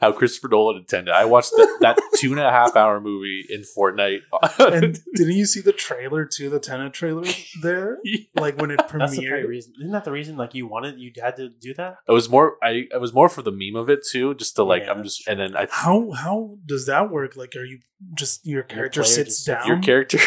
How 0.00 0.12
Christopher 0.12 0.48
Nolan 0.48 0.76
intended. 0.76 1.14
I 1.14 1.24
watched 1.24 1.52
the, 1.52 1.66
that 1.80 1.98
two 2.16 2.30
and 2.30 2.38
a 2.40 2.50
half 2.50 2.76
hour 2.76 3.00
movie 3.00 3.46
in 3.48 3.62
Fortnite. 3.62 4.20
and 4.58 4.98
didn't 5.14 5.36
you 5.36 5.46
see 5.46 5.62
the 5.62 5.72
trailer 5.72 6.26
to 6.26 6.50
The 6.50 6.60
Tenet 6.60 6.92
trailer 6.92 7.24
there, 7.62 7.98
like 8.34 8.60
when 8.60 8.70
it 8.70 8.76
That's 8.76 9.16
the 9.16 9.22
premiered. 9.24 9.48
reason. 9.48 9.72
Isn't 9.80 9.92
that 9.92 10.04
the 10.04 10.12
reason? 10.12 10.36
Like 10.36 10.54
you 10.54 10.66
wanted, 10.66 10.98
you 10.98 11.12
had 11.22 11.36
to 11.36 11.48
do 11.48 11.72
that. 11.74 11.96
it 12.06 12.12
was 12.12 12.28
more. 12.28 12.56
I 12.62 12.84
it 12.92 13.00
was 13.00 13.14
more 13.14 13.30
for 13.30 13.40
the 13.40 13.50
meme 13.52 13.74
of 13.80 13.88
it 13.88 14.00
too, 14.06 14.34
just 14.34 14.56
to 14.56 14.64
like. 14.64 14.82
Yeah, 14.84 14.90
I'm 14.90 14.98
that's 14.98 15.16
just 15.16 15.28
and 15.28 15.40
then 15.40 15.56
I 15.56 15.66
How 15.70 16.10
how 16.10 16.58
does 16.66 16.84
that 16.86 17.10
work? 17.10 17.34
Like, 17.36 17.56
are 17.56 17.64
you 17.64 17.78
just 18.14 18.46
your 18.46 18.64
character 18.64 19.00
player 19.00 19.14
sits 19.14 19.44
just 19.44 19.46
down? 19.46 19.66
your 19.66 19.78
character. 19.80 20.18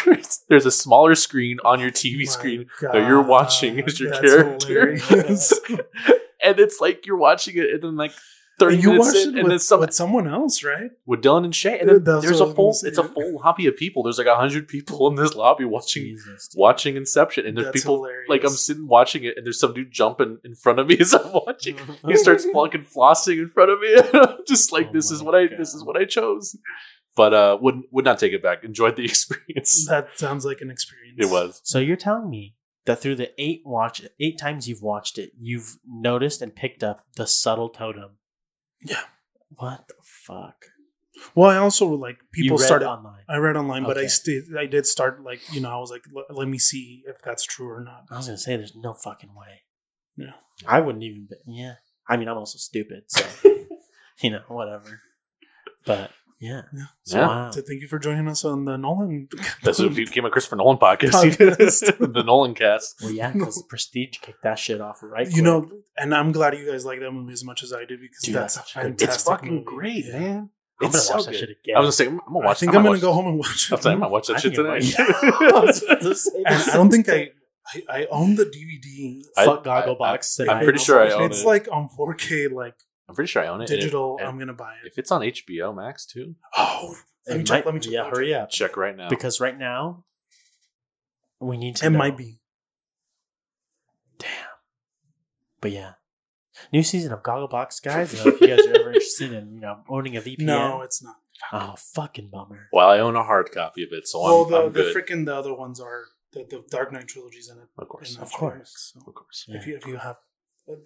there's 0.48 0.66
a 0.66 0.72
smaller 0.72 1.14
screen 1.14 1.58
on 1.64 1.78
your 1.78 1.92
TV 1.92 2.18
My 2.18 2.24
screen 2.24 2.66
that 2.80 3.06
you're 3.06 3.22
watching 3.22 3.76
God, 3.76 3.86
as 3.86 4.00
your 4.00 4.10
that's 4.10 4.20
character, 4.20 4.98
and 6.42 6.58
it's 6.58 6.80
like 6.80 7.06
you're 7.06 7.16
watching 7.16 7.56
it, 7.56 7.70
and 7.70 7.82
then 7.82 7.96
like. 7.96 8.12
30 8.60 8.76
you 8.76 8.88
minutes 8.90 9.06
watched 9.06 9.16
in, 9.16 9.22
it 9.22 9.26
and 9.34 9.42
with, 9.44 9.50
then 9.50 9.58
some, 9.58 9.80
with 9.80 9.92
someone 9.94 10.28
else, 10.28 10.62
right? 10.62 10.90
with 11.06 11.22
Dylan 11.22 11.44
and 11.44 11.54
Shay, 11.54 11.78
and 11.80 11.88
then 11.88 12.04
that's 12.04 12.24
there's 12.24 12.38
what 12.40 12.42
I 12.42 12.44
a 12.44 12.48
was 12.48 12.54
full. 12.56 12.64
gonna 12.66 12.74
say, 12.74 12.88
It's 12.88 12.98
a 12.98 13.02
yeah. 13.02 13.08
full 13.08 13.40
lobby 13.42 13.66
of 13.66 13.76
people. 13.76 14.02
There's 14.04 14.18
like 14.18 14.26
a 14.28 14.36
hundred 14.36 14.68
people 14.68 15.08
in 15.08 15.16
this 15.16 15.34
lobby 15.34 15.64
watching 15.64 16.04
Jesus, 16.04 16.50
watching 16.56 16.96
Inception, 16.96 17.46
and 17.46 17.56
there's 17.56 17.66
That's 17.66 17.80
people 17.80 17.96
hilarious. 17.96 18.28
like 18.28 18.44
I'm 18.44 18.50
sitting 18.50 18.86
watching 18.86 19.24
it, 19.24 19.34
and 19.36 19.44
there's 19.44 19.58
some 19.58 19.74
dude 19.74 19.90
jumping 19.90 20.38
in 20.44 20.54
front 20.54 20.78
of 20.78 20.86
me 20.86 20.98
as 21.00 21.12
I'm 21.14 21.32
watching. 21.32 21.76
He 22.06 22.16
starts 22.16 22.44
fucking 22.44 22.84
flossing 22.84 23.38
in 23.38 23.48
front 23.48 23.70
of 23.70 23.80
me, 23.80 23.94
and 23.96 24.14
I'm 24.14 24.38
just 24.46 24.70
like, 24.72 24.88
Oh 24.90 24.92
"This 24.92 25.10
is 25.10 25.20
my 25.22 25.26
what 25.26 25.34
I 25.34 25.46
this 25.56 25.74
is 25.74 25.82
what 25.84 25.96
I 25.96 26.04
chose." 26.04 26.56
But 27.16 27.34
uh, 27.34 27.58
would 27.60 27.82
would 27.90 28.04
not 28.04 28.18
take 28.18 28.32
it 28.32 28.42
back. 28.42 28.62
Enjoyed 28.62 28.96
the 28.96 29.04
experience. 29.04 29.86
That 29.88 30.16
sounds 30.18 30.44
like 30.44 30.60
an 30.60 30.70
experience. 30.70 31.16
It 31.18 31.30
was. 31.30 31.60
So 31.64 31.78
you're 31.78 31.96
telling 31.96 32.30
me 32.30 32.54
that 32.86 33.00
through 33.00 33.16
the 33.16 33.30
eight 33.36 33.62
watch 33.66 34.00
eight 34.20 34.38
times 34.38 34.68
you've 34.68 34.80
watched 34.82 35.18
it, 35.18 35.32
you've 35.38 35.78
noticed 35.86 36.40
and 36.40 36.54
picked 36.54 36.82
up 36.84 37.04
the 37.16 37.26
subtle 37.26 37.68
totem. 37.68 38.12
Yeah. 38.82 39.02
What 39.56 39.86
the 39.88 39.94
fuck? 40.02 40.64
Well, 41.34 41.50
I 41.50 41.56
also 41.58 41.86
like 41.88 42.18
people 42.32 42.56
read 42.56 42.64
started. 42.66 42.88
online. 42.88 43.24
I 43.28 43.36
read 43.36 43.56
online, 43.56 43.82
but 43.84 43.96
I 43.98 44.02
Okay. 44.02 44.08
still 44.08 44.42
I 44.58 44.66
did 44.66 44.86
start 44.86 45.22
like 45.22 45.40
you 45.52 45.60
know 45.60 45.70
I 45.70 45.76
was 45.78 45.90
like 45.90 46.02
let, 46.14 46.34
let 46.34 46.48
me 46.48 46.58
see 46.58 47.02
if 47.06 47.20
that's 47.22 47.44
true 47.44 47.68
or 47.70 47.82
not. 47.82 48.04
I 48.10 48.16
was 48.16 48.26
gonna 48.26 48.38
say 48.38 48.56
there's 48.56 48.74
no 48.74 48.94
fucking 48.94 49.34
way. 49.34 49.62
Yeah. 50.16 50.32
I 50.66 50.80
wouldn't 50.80 51.04
even. 51.04 51.26
Be, 51.28 51.36
yeah. 51.46 51.74
I 52.08 52.16
mean, 52.16 52.28
I'm 52.28 52.38
also 52.38 52.58
stupid, 52.58 53.04
so 53.08 53.24
you 54.22 54.30
know, 54.30 54.42
whatever. 54.48 55.00
But 55.86 56.10
yeah. 56.40 56.62
Yeah. 56.72 56.82
Yeah. 57.06 57.26
Wow. 57.26 57.50
So 57.50 57.60
thank 57.60 57.82
you 57.82 57.88
for 57.88 57.98
joining 57.98 58.26
us 58.28 58.44
on 58.44 58.64
the 58.64 58.76
Nolan. 58.78 59.28
That's 59.62 59.78
what 59.78 59.94
became 59.94 60.24
a 60.24 60.30
Christopher 60.30 60.56
Nolan 60.56 60.78
podcast. 60.78 61.10
Podcast. 61.12 62.12
the 62.14 62.22
Nolan 62.22 62.54
cast. 62.54 62.96
Well, 63.02 63.12
yeah, 63.12 63.30
because 63.30 63.62
Prestige 63.68 64.18
kicked 64.20 64.42
that 64.42 64.58
shit 64.58 64.80
off 64.80 64.98
right. 65.02 65.26
you 65.26 65.32
quick. 65.34 65.44
know, 65.44 65.70
and 65.98 66.14
I'm 66.14 66.32
glad 66.32 66.56
you 66.56 66.70
guys 66.70 66.84
like 66.84 67.00
that 67.00 67.10
movie 67.12 67.32
as 67.34 67.44
much 67.44 67.62
as 67.62 67.72
I 67.72 67.84
did 67.84 68.00
because 68.00 68.22
Dude, 68.22 68.34
that's, 68.34 68.56
that's 68.56 68.70
a 68.70 68.72
such 68.72 68.76
a 68.84 68.88
good- 68.88 68.98
fantastic. 69.00 69.14
It's 69.14 69.24
fucking 69.24 69.52
movie. 69.52 69.64
great, 69.64 70.04
Yeah. 70.06 70.18
man. 70.18 70.50
I'm 70.82 70.86
It's 70.88 71.08
gonna 71.08 71.18
watch 71.18 71.24
so 71.26 71.30
that 71.30 71.30
good. 71.32 71.40
shit 71.40 71.58
again. 71.62 71.76
I 71.76 71.80
was 71.80 71.84
gonna 71.86 71.92
say, 71.92 72.06
I'm 72.06 72.16
gonna 72.32 72.38
watch. 72.46 72.56
I 72.56 72.60
think 72.60 72.72
I'm 72.72 72.76
I'm 72.78 72.82
gonna 72.84 72.90
watch- 72.94 73.00
go 73.02 73.12
home 73.12 73.26
and 73.26 73.38
watch 73.38 73.70
I 73.70 73.74
it. 73.74 73.76
was 73.76 73.82
saying, 73.82 73.96
I 73.96 74.00
might 74.00 74.10
watch 74.10 74.26
that 74.28 74.36
I 74.36 74.40
shit 74.40 74.56
think 74.56 74.66
it 74.66 74.96
tonight. 74.96 75.52
I 75.56 75.60
was 75.60 75.82
about 75.82 76.00
to 76.00 76.14
say 76.14 76.30
and 76.46 76.60
the 76.62 76.70
I 76.72 76.76
don't 76.76 76.90
think 76.90 77.08
I, 77.10 77.28
I 77.68 77.82
I 78.00 78.06
own 78.10 78.34
the 78.36 78.44
DVD. 78.46 79.22
I- 79.36 79.44
fuck 79.44 79.62
goggle 79.64 79.94
I- 79.96 79.98
box. 79.98 80.26
I- 80.26 80.42
sitting 80.44 80.52
I'm 80.54 80.64
pretty 80.64 80.78
now. 80.78 80.82
sure 80.84 81.00
I 81.02 81.06
If 81.08 81.12
own 81.12 81.22
it's 81.24 81.42
it. 81.42 81.46
like 81.46 81.68
on 81.70 81.90
4K, 81.90 82.50
like 82.50 82.76
I'm 83.10 83.14
pretty 83.16 83.28
sure 83.28 83.42
I 83.42 83.48
own 83.48 83.60
it. 83.60 83.64
And 83.64 83.72
if- 83.74 83.80
digital, 83.80 84.16
and 84.18 84.28
I'm 84.28 84.38
gonna 84.38 84.54
buy 84.54 84.74
it. 84.82 84.86
If 84.86 84.96
it's 84.98 85.10
on 85.10 85.20
HBO 85.22 85.74
Max 85.74 86.06
too, 86.06 86.36
Oh, 86.56 86.94
let 87.26 87.36
me 87.38 87.44
check. 87.44 87.56
might- 87.58 87.66
Let 87.66 87.74
me 87.74 87.80
check. 87.80 87.92
Yeah, 87.92 88.08
hurry 88.08 88.32
up. 88.34 88.50
check 88.50 88.76
right 88.76 88.96
now. 88.96 89.08
Because 89.08 89.40
right 89.40 89.58
now, 89.58 90.04
we 91.40 91.56
need 91.58 91.76
to. 91.76 91.80
check. 91.82 91.86
It 91.88 91.90
know. 91.92 91.98
might 91.98 92.16
be. 92.16 92.40
Damn. 94.18 94.28
But 95.60 95.72
yeah. 95.72 95.92
New 96.72 96.82
season 96.82 97.12
of 97.12 97.22
Gogglebox, 97.22 97.82
guys. 97.82 98.14
Uh, 98.14 98.28
if 98.30 98.40
you 98.40 98.46
guys 98.48 98.66
are 98.66 98.74
ever 98.80 98.88
interested 98.92 99.32
in, 99.32 99.54
you 99.54 99.60
know, 99.60 99.80
owning 99.88 100.16
a 100.16 100.20
VPN. 100.20 100.40
No, 100.42 100.82
it's 100.82 101.02
not. 101.02 101.16
Oh, 101.52 101.74
fucking 101.94 102.28
bummer. 102.28 102.68
well, 102.72 102.90
I 102.90 102.98
own 102.98 103.16
a 103.16 103.22
hard 103.24 103.50
copy 103.50 103.82
of 103.82 103.88
it, 103.92 104.06
so 104.06 104.22
well, 104.22 104.44
I'm, 104.44 104.50
the 104.50 104.58
I'm 104.66 104.72
the 104.72 104.92
freaking 104.94 105.24
the 105.24 105.34
other 105.34 105.54
ones 105.54 105.80
are 105.80 106.04
the, 106.32 106.40
the 106.44 106.62
Dark 106.70 106.92
Knight 106.92 107.08
trilogies 107.08 107.48
in 107.50 107.56
it. 107.56 107.68
of 107.78 107.88
course, 107.88 108.18
Of 108.18 108.30
course. 108.30 108.56
Max, 108.58 108.92
so 108.94 109.00
of 109.08 109.14
course. 109.14 109.46
Yeah. 109.48 109.56
If 109.56 109.66
you 109.66 109.76
if 109.76 109.86
you 109.86 109.96
have 109.96 110.16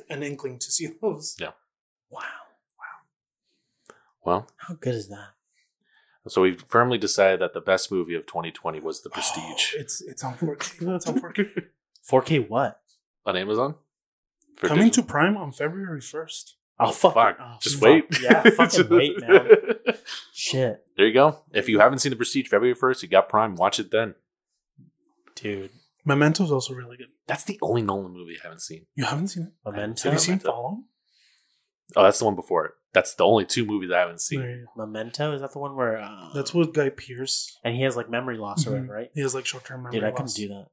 an 0.09 0.23
inkling 0.23 0.61
to 0.61 0.71
see 0.71 0.89
those, 1.03 1.35
Yeah. 1.41 1.51
Wow. 2.15 2.21
Wow. 2.79 3.95
Well, 4.25 4.47
How 4.57 4.75
good 4.75 4.95
is 4.95 5.09
that? 5.09 5.31
So 6.27 6.41
we 6.43 6.55
firmly 6.55 6.97
decided 6.97 7.41
that 7.41 7.53
the 7.53 7.61
best 7.61 7.93
movie 7.93 8.15
of 8.15 8.25
2020 8.27 8.81
was 8.81 9.03
The 9.03 9.11
Prestige 9.11 9.75
Oh, 9.77 9.81
it's 9.81 10.01
it's 10.01 10.25
on 10.25 10.35
4K. 10.35 10.95
It's 10.97 11.07
on 11.07 11.21
4K. 11.21 11.65
4K 12.11 12.49
what? 12.49 12.81
on 13.27 13.37
Amazon. 13.37 13.75
For 14.57 14.69
Coming 14.69 14.91
to. 14.93 15.03
Prime 15.03 15.37
on 15.37 15.53
February 15.53 16.01
1st. 16.01 16.53
Oh, 16.81 16.91
fuck. 16.93 17.15
fuck. 17.15 17.37
Oh, 17.41 17.57
Just 17.61 17.77
fuck. 17.79 17.83
wait. 17.89 18.05
Yeah, 18.23 18.43
fucking 18.57 18.89
wait, 18.89 19.21
man. 19.21 19.49
Shit, 20.33 20.85
There 20.97 21.07
you 21.07 21.13
go. 21.13 21.41
If 21.53 21.69
you 21.69 21.79
haven't 21.81 21.99
seen 22.01 22.11
The 22.11 22.17
Prestige 22.17 22.49
February 22.49 22.75
1st, 22.75 23.03
you 23.03 23.09
got 23.09 23.29
Prime. 23.29 23.55
Watch 23.57 23.79
it 23.79 23.91
then. 23.91 24.15
dude. 25.35 25.71
Memento's 26.07 26.53
also 26.53 26.75
really 26.75 26.97
good. 26.99 27.09
That's 27.27 27.45
the 27.45 27.59
only 27.63 27.81
Nolan 27.83 28.13
movie 28.13 28.37
I 28.39 28.43
haven't 28.45 28.61
seen. 28.61 28.87
You 28.95 29.05
haven't 29.05 29.29
seen 29.29 29.45
it? 29.45 29.53
Memento. 29.65 30.03
Have 30.05 30.13
you 30.15 30.19
seen 30.19 30.33
Memento. 30.35 30.51
Follow? 30.53 30.79
Oh, 31.97 32.03
that's 32.03 32.19
the 32.19 32.25
one 32.25 32.35
before 32.35 32.65
it. 32.67 32.73
That's 32.93 33.15
the 33.15 33.25
only 33.25 33.45
two 33.45 33.65
movies 33.67 33.91
I 33.93 33.99
haven't 34.01 34.21
seen. 34.21 34.41
you. 34.41 34.67
Memento 34.77 35.35
is 35.35 35.41
that 35.41 35.53
the 35.53 35.59
one 35.59 35.75
where? 35.77 35.99
Uh, 36.01 36.31
That's 36.35 36.55
with 36.55 36.73
Guy 36.73 36.91
Pearce. 36.91 37.59
and 37.65 37.75
he 37.75 37.83
has 37.83 37.97
like 37.97 38.09
memory 38.09 38.39
loss 38.39 38.67
or 38.67 38.71
whatever, 38.71 38.93
right? 38.95 39.11
He 39.15 39.21
has 39.21 39.35
like 39.35 39.47
short 39.47 39.65
term 39.65 39.83
memory 39.83 39.95
Dude, 39.99 40.05
I 40.05 40.09
loss. 40.11 40.17
couldn't 40.17 40.35
do 40.37 40.49
that. 40.55 40.67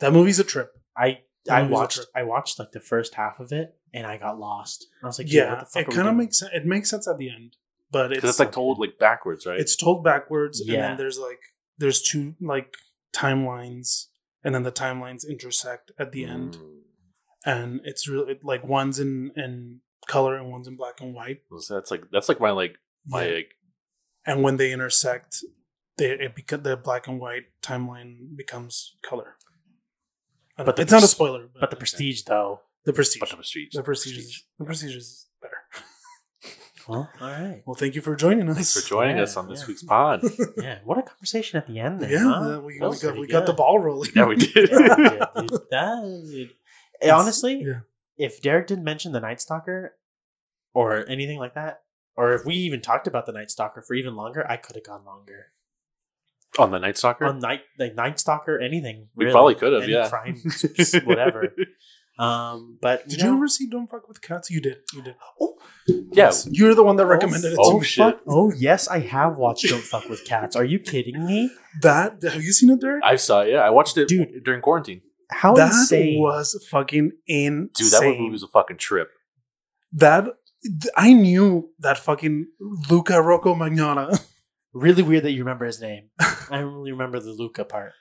That 0.00 0.12
movie's 0.12 0.38
a 0.38 0.44
trip. 0.44 0.70
I 0.96 1.20
That 1.46 1.54
I 1.54 1.62
movie's 1.62 1.70
a 1.70 1.74
watched 1.74 1.96
trip. 1.96 2.08
I 2.14 2.22
watched 2.22 2.58
like 2.58 2.70
the 2.72 2.80
first 2.80 3.14
half 3.14 3.40
of 3.40 3.50
it 3.52 3.74
and 3.92 4.06
I 4.06 4.16
got 4.18 4.38
lost. 4.38 4.86
I 5.02 5.06
was 5.06 5.18
like, 5.18 5.26
dude, 5.26 5.34
yeah, 5.34 5.50
what 5.50 5.60
the 5.60 5.66
fuck 5.66 5.82
it 5.82 5.88
are 5.88 5.90
we 5.90 5.96
kind 5.96 6.08
of 6.08 6.12
doing? 6.14 6.18
makes 6.18 6.38
sense. 6.38 6.50
It 6.54 6.66
makes 6.66 6.90
sense 6.90 7.08
at 7.08 7.18
the 7.18 7.28
end, 7.30 7.56
but 7.90 8.12
it's 8.12 8.18
Because 8.18 8.30
it's 8.30 8.38
like 8.38 8.52
told 8.52 8.78
like 8.78 8.98
backwards, 8.98 9.44
right? 9.44 9.58
it's 9.58 9.74
told 9.76 10.04
backwards, 10.04 10.60
and 10.60 10.68
Yeah. 10.70 10.80
then 10.88 10.96
there's 10.96 11.18
like 11.18 11.40
there's 11.76 12.00
two 12.02 12.34
like 12.40 12.76
timelines, 13.12 14.06
and 14.44 14.54
then 14.54 14.62
the 14.62 14.72
timelines 14.72 15.28
intersect 15.28 15.90
at 15.98 16.12
the 16.12 16.24
end, 16.24 16.56
Mm. 16.56 16.78
and 17.44 17.80
it's 17.84 18.08
really 18.08 18.38
like 18.42 18.64
one's 18.64 18.98
in 19.00 19.32
in 19.36 19.80
color 20.06 20.36
and 20.36 20.50
one's 20.50 20.68
in 20.68 20.76
black 20.76 21.00
and 21.00 21.14
white. 21.14 21.40
So 21.58 21.74
that's 21.74 21.90
like 21.90 22.02
that's 22.12 22.28
like 22.28 22.40
my 22.40 22.50
like 22.50 22.76
my 23.06 23.26
Yeah. 23.26 23.34
like 23.36 23.50
and 24.26 24.42
when 24.42 24.56
they 24.56 24.72
intersect, 24.72 25.42
they 25.96 26.10
it 26.12 26.34
beca- 26.36 26.62
the 26.62 26.76
black 26.76 27.06
and 27.08 27.18
white 27.20 27.44
timeline 27.62 28.36
becomes 28.36 28.96
color. 29.02 29.36
But 30.56 30.66
know. 30.66 30.72
the 30.72 30.82
it's 30.82 30.92
not 30.92 31.02
a 31.02 31.08
spoiler, 31.08 31.46
but, 31.52 31.60
But 31.60 31.70
the 31.70 31.76
prestige 31.76 32.22
though. 32.22 32.60
the 32.84 32.92
prestige, 32.92 33.20
but 33.20 33.28
the 33.30 33.36
prestige. 33.36 33.68
the 33.72 33.82
prestige, 33.82 34.18
is, 34.18 34.44
the 34.58 34.64
prestige 34.64 34.96
is 34.96 35.26
better. 35.42 35.54
Well, 36.88 37.10
all 37.20 37.28
right. 37.28 37.62
Well, 37.66 37.74
thank 37.74 37.94
you 37.94 38.00
for 38.00 38.16
joining 38.16 38.48
us. 38.48 38.56
Thanks 38.56 38.80
for 38.80 38.88
joining 38.88 39.18
Yeah, 39.18 39.24
us 39.24 39.36
on 39.36 39.46
this 39.48 39.60
yeah. 39.60 39.66
week's 39.68 39.82
pod. 39.82 40.22
Yeah, 40.56 40.78
what 40.84 40.96
a 40.96 41.02
conversation 41.02 41.58
at 41.58 41.66
the 41.66 41.78
end 41.80 42.00
there. 42.00 42.10
yeah, 42.10 42.20
huh? 42.24 42.60
we, 42.64 42.74
we 42.80 42.98
got 42.98 43.18
we 43.18 43.26
got 43.26 43.44
the 43.44 43.52
ball 43.52 43.78
rolling. 43.78 44.10
yeah, 44.16 44.24
we 44.24 44.36
did. 44.36 44.70
Yeah, 44.70 44.78
yeah, 44.98 45.26
dude. 45.36 45.50
That- 45.70 46.22
dude. 46.32 46.54
Eh, 47.02 47.10
honestly, 47.10 47.62
yeah. 47.62 47.80
If 48.18 48.42
Derek 48.42 48.66
didn't 48.66 48.84
mention 48.84 49.12
the 49.12 49.20
Night 49.20 49.40
Stalker 49.40 49.96
or 50.74 51.08
anything 51.08 51.38
like 51.38 51.54
that, 51.54 51.82
or 52.16 52.32
if 52.34 52.44
we 52.44 52.54
even 52.56 52.80
talked 52.80 53.06
about 53.06 53.26
the 53.26 53.32
Night 53.32 53.50
Stalker 53.50 53.80
for 53.80 53.94
even 53.94 54.14
longer, 54.16 54.44
I 54.50 54.56
could 54.56 54.76
have 54.76 54.84
gone 54.84 55.04
longer. 55.04 55.52
on 56.58 56.70
the 56.72 56.78
Night 56.78 56.98
Stalker. 56.98 57.24
On 57.26 57.38
Night 57.38 57.60
like 57.78 57.94
Night 57.94 58.18
Stalker, 58.18 58.58
anything. 58.58 59.08
We 59.14 59.26
really. 59.26 59.32
probably 59.34 59.54
could 59.54 59.72
have, 59.72 59.82
Any 59.84 59.92
yeah. 59.92 60.08
Crime, 60.08 60.36
whatever. 61.04 61.54
Um, 62.18 62.78
but 62.82 63.06
Did 63.08 63.20
you, 63.20 63.28
you 63.28 63.36
ever 63.36 63.46
see 63.46 63.68
Don't 63.68 63.86
Fuck 63.88 64.08
with 64.08 64.20
Cats? 64.20 64.50
You 64.50 64.60
did. 64.60 64.78
You 64.92 65.02
did. 65.02 65.14
Oh, 65.40 65.54
yeah, 66.12 66.32
You're 66.50 66.74
the 66.74 66.82
one 66.82 66.96
that 66.96 67.06
recommended 67.06 67.52
it 67.52 67.56
to 67.56 67.60
oh, 67.62 67.78
me. 67.78 67.84
shit. 67.84 68.04
fuck- 68.04 68.22
oh 68.26 68.52
yes, 68.52 68.88
I 68.88 68.98
have 68.98 69.38
watched 69.38 69.68
Don't 69.68 69.82
Fuck 69.82 70.08
with 70.08 70.24
Cats. 70.24 70.56
Are 70.56 70.64
you 70.64 70.80
kidding 70.80 71.24
me? 71.24 71.50
That 71.82 72.20
have 72.24 72.42
you 72.42 72.50
seen 72.52 72.70
it, 72.70 72.80
Derek? 72.80 73.04
I 73.04 73.14
saw. 73.14 73.42
it, 73.42 73.52
Yeah, 73.52 73.58
I 73.60 73.70
watched 73.70 73.96
it 73.98 74.08
Dude. 74.08 74.42
during 74.42 74.60
quarantine. 74.60 75.02
How 75.30 75.54
that 75.54 75.72
insane! 75.72 76.20
was 76.20 76.66
fucking 76.70 77.12
insane. 77.26 77.70
Dude, 77.74 77.92
that 77.92 78.02
movie 78.02 78.30
was 78.30 78.42
a 78.42 78.48
fucking 78.48 78.78
trip. 78.78 79.10
that 79.92 80.26
I 80.96 81.12
knew 81.12 81.70
that 81.78 81.98
fucking 81.98 82.46
Luka 82.60 83.20
Rocco 83.22 83.54
Magnotta. 83.54 84.24
really 84.72 85.02
weird 85.02 85.24
that 85.24 85.32
you 85.32 85.40
remember 85.40 85.64
his 85.66 85.80
name. 85.80 86.10
I 86.20 86.58
don't 86.60 86.74
really 86.74 86.92
remember 86.92 87.20
the 87.20 87.32
Luca 87.32 87.64
part. 87.64 87.92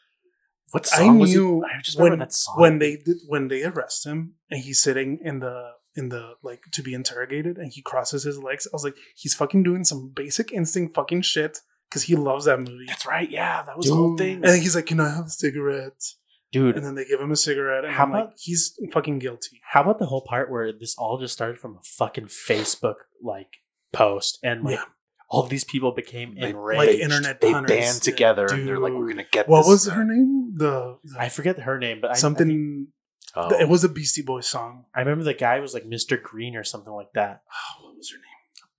What 0.72 0.88
I 0.94 0.98
song 0.98 1.20
was 1.20 1.34
it? 1.34 1.38
knew 1.38 1.64
I 1.64 1.82
just 1.82 1.98
remember 1.98 2.14
when 2.14 2.20
that 2.20 2.34
song. 2.34 2.60
when 2.60 2.80
they 2.80 2.98
did, 2.98 3.18
when 3.28 3.48
they 3.48 3.64
arrest 3.64 4.06
him 4.06 4.34
and 4.52 4.62
he's 4.62 4.82
sitting 4.82 5.20
in 5.24 5.40
the 5.40 5.72
in 5.96 6.10
the 6.10 6.34
like 6.44 6.64
to 6.74 6.84
be 6.84 6.94
interrogated 6.94 7.58
and 7.58 7.72
he 7.72 7.82
crosses 7.82 8.24
his 8.24 8.38
legs. 8.38 8.68
I 8.68 8.72
was 8.74 8.84
like, 8.84 8.96
he's 9.16 9.34
fucking 9.34 9.64
doing 9.64 9.84
some 9.86 10.12
basic 10.14 10.52
instinct 10.52 10.94
fucking 10.94 11.22
shit 11.22 11.60
because 11.90 12.04
he 12.04 12.16
loves 12.16 12.46
that 12.46 12.60
movie. 12.60 12.86
That's 12.86 13.06
right. 13.06 13.30
Yeah, 13.30 13.64
that 13.64 13.78
was 13.78 13.88
the 13.88 13.96
whole 13.96 14.18
thing. 14.18 14.44
And 14.44 14.62
he's 14.62 14.76
like, 14.76 14.88
"Can 14.88 15.00
I 15.00 15.10
have 15.10 15.28
a 15.28 15.30
cigarette?" 15.30 16.04
Dude, 16.52 16.78
And 16.78 16.86
then 16.86 16.96
they 16.96 17.04
give 17.06 17.20
him 17.20 17.32
a 17.32 17.36
cigarette, 17.36 17.84
and 17.84 17.94
How 17.94 18.04
I'm 18.04 18.12
like, 18.12 18.24
about- 18.24 18.34
"He's 18.40 18.80
fucking 18.94 19.20
guilty." 19.20 19.60
how 19.74 19.82
about 19.82 20.00
the 20.00 20.06
whole 20.06 20.22
part 20.22 20.50
where 20.50 20.72
this 20.72 20.96
all 20.98 21.18
just 21.20 21.34
started 21.34 21.60
from 21.60 21.76
a 21.76 21.82
fucking 21.84 22.28
Facebook 22.28 22.96
like 23.22 23.50
post 23.92 24.40
and 24.44 24.64
like 24.64 24.76
Yeah. 24.76 24.84
all 25.30 25.44
these 25.44 25.64
people 25.66 25.92
became 25.92 26.36
They- 26.36 26.50
enraged. 26.52 26.78
like 26.78 26.90
internet 27.00 27.42
They 27.42 27.52
punters. 27.52 27.70
band 27.70 28.02
together 28.02 28.48
and 28.50 28.66
they're 28.68 28.80
like, 28.80 28.94
"We're 28.94 29.10
gonna 29.10 29.26
get 29.30 29.48
What 29.50 29.64
this 29.64 29.68
was 29.68 29.88
guy." 29.88 29.96
her 29.96 30.04
name? 30.06 30.54
The, 30.56 30.98
the- 31.04 31.20
I 31.20 31.30
forget 31.30 31.60
her 31.60 31.78
name, 31.78 32.00
but 32.02 32.18
something. 32.18 32.48
I, 32.48 32.54
think- 32.54 32.88
Oh. 33.36 33.60
it 33.62 33.68
was 33.70 33.84
a 33.84 33.90
Beastie 33.90 34.22
Boys 34.24 34.48
song. 34.48 34.86
I 34.96 35.00
remember 35.02 35.24
the 35.26 35.34
guy 35.34 35.60
was 35.60 35.74
like 35.74 35.84
Mr. 35.84 36.20
Green 36.22 36.56
or 36.56 36.64
something 36.64 36.94
like 36.94 37.12
that. 37.14 37.44
Oh, 37.80 37.86
what 37.88 37.98
was 37.98 38.10
her 38.12 38.18
name? 38.18 38.24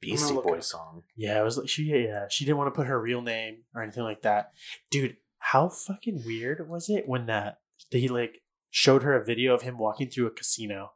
Beastie 0.00 0.22
I'm 0.22 0.28
gonna 0.28 0.36
look 0.36 0.46
it 0.46 0.58
Boys 0.58 0.66
song. 0.70 1.02
Yeah, 1.16 1.38
it 1.40 1.44
was 1.44 1.58
like 1.58 1.68
she 1.68 1.82
yeah 1.84 2.26
she 2.30 2.44
didn't 2.44 2.56
want 2.58 2.72
to 2.72 2.76
put 2.78 2.86
her 2.88 2.98
real 3.00 3.20
name 3.20 3.64
or 3.74 3.82
anything 3.82 4.04
like 4.04 4.22
that. 4.22 4.52
Dude, 4.90 5.16
how 5.52 5.68
fucking 5.68 6.22
weird 6.26 6.68
was 6.68 6.88
it 6.90 7.08
when 7.08 7.26
that 7.26 7.58
he 7.90 8.08
like 8.08 8.42
showed 8.70 9.02
her 9.02 9.14
a 9.14 9.24
video 9.24 9.54
of 9.54 9.62
him 9.62 9.78
walking 9.78 10.08
through 10.08 10.26
a 10.26 10.30
casino, 10.30 10.92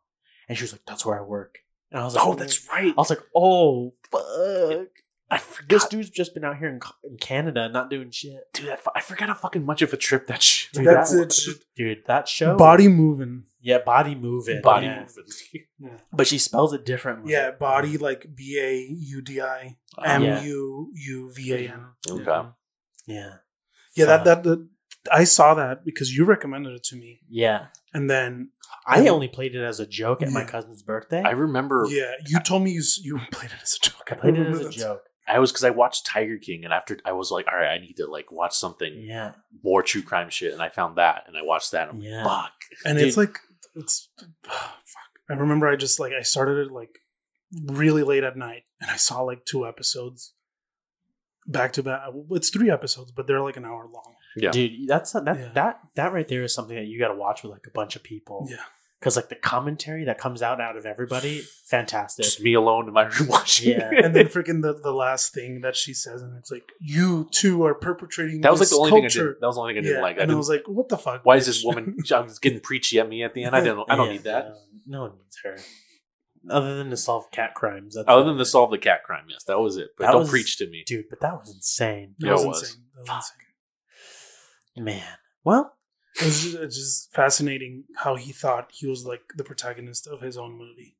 and 0.49 0.59
she 0.59 0.65
was 0.65 0.73
like, 0.73 0.83
"That's 0.87 1.07
where 1.07 1.19
I 1.19 1.23
work." 1.23 1.59
And 1.91 2.01
I 2.01 2.05
was 2.05 2.15
like, 2.15 2.27
Oh, 2.27 2.35
that's 2.35 2.69
right. 2.69 2.93
I 2.97 3.01
was 3.01 3.11
like, 3.11 3.23
"Oh 3.35 3.95
fuck." 4.11 4.89
I 5.31 5.39
forgot. 5.39 5.69
This 5.70 5.87
dude's 5.87 6.11
just 6.11 6.35
been 6.35 6.45
out 6.45 6.59
here 6.59 6.69
in, 6.69 6.79
in 7.05 7.16
Canada 7.16 7.66
not 7.70 7.89
doing 7.89 8.11
shit. 8.11 8.53
dude. 8.53 8.69
I, 8.69 8.77
I 8.97 9.01
forgot 9.01 9.29
how 9.29 9.35
fucking 9.35 9.65
much 9.65 9.81
of 9.81 9.91
a 9.95 9.97
trip 9.97 10.27
that 10.27 10.43
shit. 10.43 10.73
Dude, 10.74 10.87
That's 10.87 11.12
that, 11.12 11.39
it. 11.49 11.65
Dude, 11.74 12.05
that 12.07 12.29
show. 12.29 12.55
Body 12.55 12.87
moving. 12.89 13.45
Yeah, 13.62 13.79
body 13.79 14.15
moving. 14.15 14.61
Body 14.61 14.87
yeah. 14.87 15.01
movement. 15.01 15.99
But 16.12 16.27
she 16.27 16.37
spells 16.37 16.74
it 16.74 16.85
differently. 16.85 17.33
Yeah, 17.33 17.53
body 17.53 17.97
like 17.97 18.27
B 18.35 18.59
A 18.61 18.95
U 18.95 19.23
D 19.23 19.41
I 19.41 19.79
Uh, 19.97 20.03
M 20.03 20.23
Yeah. 20.23 20.43
U 20.43 20.91
U 20.95 21.33
V 21.35 21.53
A 21.55 21.59
N. 21.73 21.85
Okay. 22.11 22.49
Yeah. 23.07 23.37
Yeah, 23.97 24.06
that 24.06 24.24
Fuck. 24.24 24.24
that 24.24 24.43
the 24.44 24.69
I 25.10 25.24
saw 25.24 25.55
that 25.55 25.85
because 25.85 26.16
you 26.16 26.24
recommended 26.24 26.74
it 26.74 26.85
to 26.85 26.97
me, 26.97 27.20
Yeah. 27.28 27.66
and 27.93 28.09
then 28.09 28.51
I 28.86 29.06
only 29.09 29.27
played 29.28 29.55
it 29.56 29.62
as 29.64 29.81
a 29.81 29.86
joke 29.86 30.23
at 30.23 30.31
my 30.31 30.40
Yeah. 30.43 30.47
cousin's 30.47 30.82
birthday. 30.82 31.23
I 31.24 31.31
remember. 31.32 31.86
yeah, 31.89 32.12
you 32.27 32.39
told 32.40 32.62
me 32.62 32.70
you 32.73 32.81
s- 32.81 32.98
you 33.02 33.19
played 33.32 33.51
it 33.51 33.56
as 33.62 33.77
a 33.82 33.85
joke. 33.86 34.09
I 34.12 34.14
played 34.14 34.35
it 34.35 34.39
remember 34.39 34.60
as 34.60 34.66
a 34.66 34.69
that. 34.69 34.74
joke. 34.85 35.02
I 35.27 35.39
was 35.39 35.51
because 35.52 35.64
I 35.64 35.70
watched 35.70 36.06
Tiger 36.06 36.36
King, 36.39 36.64
and 36.64 36.73
after 36.73 36.98
I 37.05 37.12
was 37.12 37.31
like, 37.31 37.47
all 37.51 37.56
right, 37.59 37.69
I 37.74 37.78
need 37.78 37.94
to 37.98 38.06
like 38.06 38.31
watch 38.32 38.55
something 38.55 38.93
Yeah. 39.06 39.32
more 39.64 39.82
true 39.82 40.02
crime 40.02 40.31
shit, 40.31 40.52
and 40.52 40.62
I 40.62 40.69
found 40.69 40.97
that, 40.98 41.24
and 41.27 41.36
I 41.36 41.43
watched 41.43 41.73
that. 41.73 41.89
And 41.89 41.98
I'm 41.98 42.02
Yeah. 42.05 42.24
like, 42.24 42.44
fuck. 42.44 42.52
and 42.86 42.98
Dude. 42.98 43.09
it's 43.09 43.16
like 43.16 43.39
it's 43.74 44.09
fuck. 44.44 45.10
I 45.31 45.35
remember 45.35 45.66
I 45.69 45.77
just 45.77 45.98
like 46.01 46.12
I 46.12 46.23
started 46.23 46.66
it 46.66 46.73
like 46.73 46.98
really 47.66 48.02
late 48.05 48.24
at 48.24 48.36
night, 48.36 48.62
and 48.81 48.90
I 48.90 48.97
saw 48.97 49.23
like 49.23 49.44
two 49.44 49.66
episodes 49.66 50.35
back 51.47 51.73
to 51.74 51.82
back. 51.82 52.02
It's 52.31 52.51
three 52.51 52.70
episodes, 52.70 53.12
but 53.12 53.27
they're 53.27 53.40
like 53.40 53.56
an 53.56 53.64
hour 53.64 53.86
long. 53.93 54.14
Yeah. 54.36 54.51
Dude, 54.51 54.89
that's 54.89 55.12
that 55.12 55.24
Yeah. 55.27 55.48
that 55.55 55.81
that 55.97 56.12
right 56.12 56.27
there 56.28 56.43
is 56.43 56.55
something 56.55 56.77
that 56.77 56.86
you 56.86 56.98
got 56.98 57.09
to 57.09 57.14
watch 57.14 57.43
with 57.43 57.52
like 57.52 57.66
a 57.66 57.70
bunch 57.70 57.97
of 57.97 58.02
people. 58.02 58.47
Yeah, 58.51 58.56
Because 58.98 59.14
like 59.16 59.28
the 59.28 59.35
commentary 59.35 60.05
that 60.06 60.16
comes 60.16 60.40
out 60.40 60.59
out 60.59 60.77
of 60.78 60.86
everybody, 60.86 61.40
fantastic. 61.66 62.24
Just 62.24 62.40
me 62.40 62.55
alone 62.55 62.89
in 62.89 62.94
my 62.94 63.02
room 63.05 63.28
watching. 63.36 63.78
Yeah. 63.78 63.90
and 63.93 64.16
then 64.16 64.27
freaking 64.28 64.62
the 64.62 64.73
the 64.73 64.93
last 64.93 65.35
thing 65.35 65.60
that 65.60 65.77
she 65.77 65.93
says, 65.93 66.23
and 66.23 66.35
it's 66.39 66.51
like 66.51 66.64
you 66.81 67.28
two 67.31 67.62
are 67.64 67.74
perpetrating. 67.74 68.40
that 68.40 68.51
was 68.51 68.60
like 68.60 68.70
the 68.70 68.77
only 68.77 68.90
thing 68.93 69.05
I 69.05 69.09
did. 69.09 69.40
That 69.40 69.47
was 69.47 69.56
the 69.56 69.60
only 69.60 69.74
thing 69.74 69.78
I 69.81 69.82
didn't 69.82 69.97
Yeah, 69.97 70.02
like. 70.02 70.16
I 70.16 70.23
and 70.23 70.23
I 70.23 70.24
didn't, 70.27 70.39
was 70.39 70.48
like, 70.48 70.62
"What 70.66 70.89
the 70.89 70.97
fuck? 70.98 71.24
why 71.27 71.36
is 71.36 71.44
this 71.47 71.62
woman? 71.62 71.97
I 72.14 72.20
was 72.20 72.39
getting 72.39 72.60
preachy 72.60 72.98
at 73.01 73.09
me 73.09 73.23
at 73.24 73.35
the 73.35 73.44
end. 73.44 73.55
I 73.55 73.60
didn't. 73.60 73.85
I 73.90 73.97
don't 73.97 74.06
Yeah, 74.06 74.12
need 74.12 74.23
that. 74.24 74.55
No, 74.86 74.98
no 74.98 75.02
one 75.09 75.12
needs 75.19 75.39
her. 75.44 75.59
Other 76.51 76.77
than 76.77 76.90
to 76.90 76.97
solve 76.97 77.31
cat 77.31 77.55
crimes. 77.55 77.94
That's 77.94 78.09
Other 78.09 78.24
than 78.24 78.36
to 78.39 78.44
solve 78.44 78.70
the 78.70 78.78
cat 78.78 79.05
crime, 79.05 79.27
yes, 79.28 79.44
that 79.44 79.60
was 79.60 79.77
it. 79.77 79.90
But 79.97 80.06
That 80.06 80.12
don't 80.12 80.20
was- 80.23 80.31
preach 80.31 80.56
to 80.59 80.66
me. 80.69 80.82
dude, 80.86 81.09
but 81.09 81.20
that 81.20 81.35
was 81.39 81.55
insane. 81.55 82.14
That 82.19 82.27
Yeah, 82.27 82.32
was 82.32 82.43
it 82.44 82.48
was. 82.48 82.60
insane. 82.62 82.82
That 82.94 83.01
was 83.01 83.09
Fuck. 83.09 83.36
insane. 84.77 84.85
Man. 84.85 85.09
Well, 85.44 85.77
It 86.20 86.24
was 86.24 86.43
just, 86.43 86.55
it's 86.56 86.77
just 86.77 87.12
fascinating 87.14 87.85
how 87.97 88.16
he 88.16 88.32
thought 88.32 88.70
he 88.73 88.86
was 88.86 89.05
like 89.06 89.23
the 89.36 89.44
protagonist 89.44 90.06
of 90.06 90.20
his 90.20 90.36
own 90.36 90.52
movie. 90.59 90.97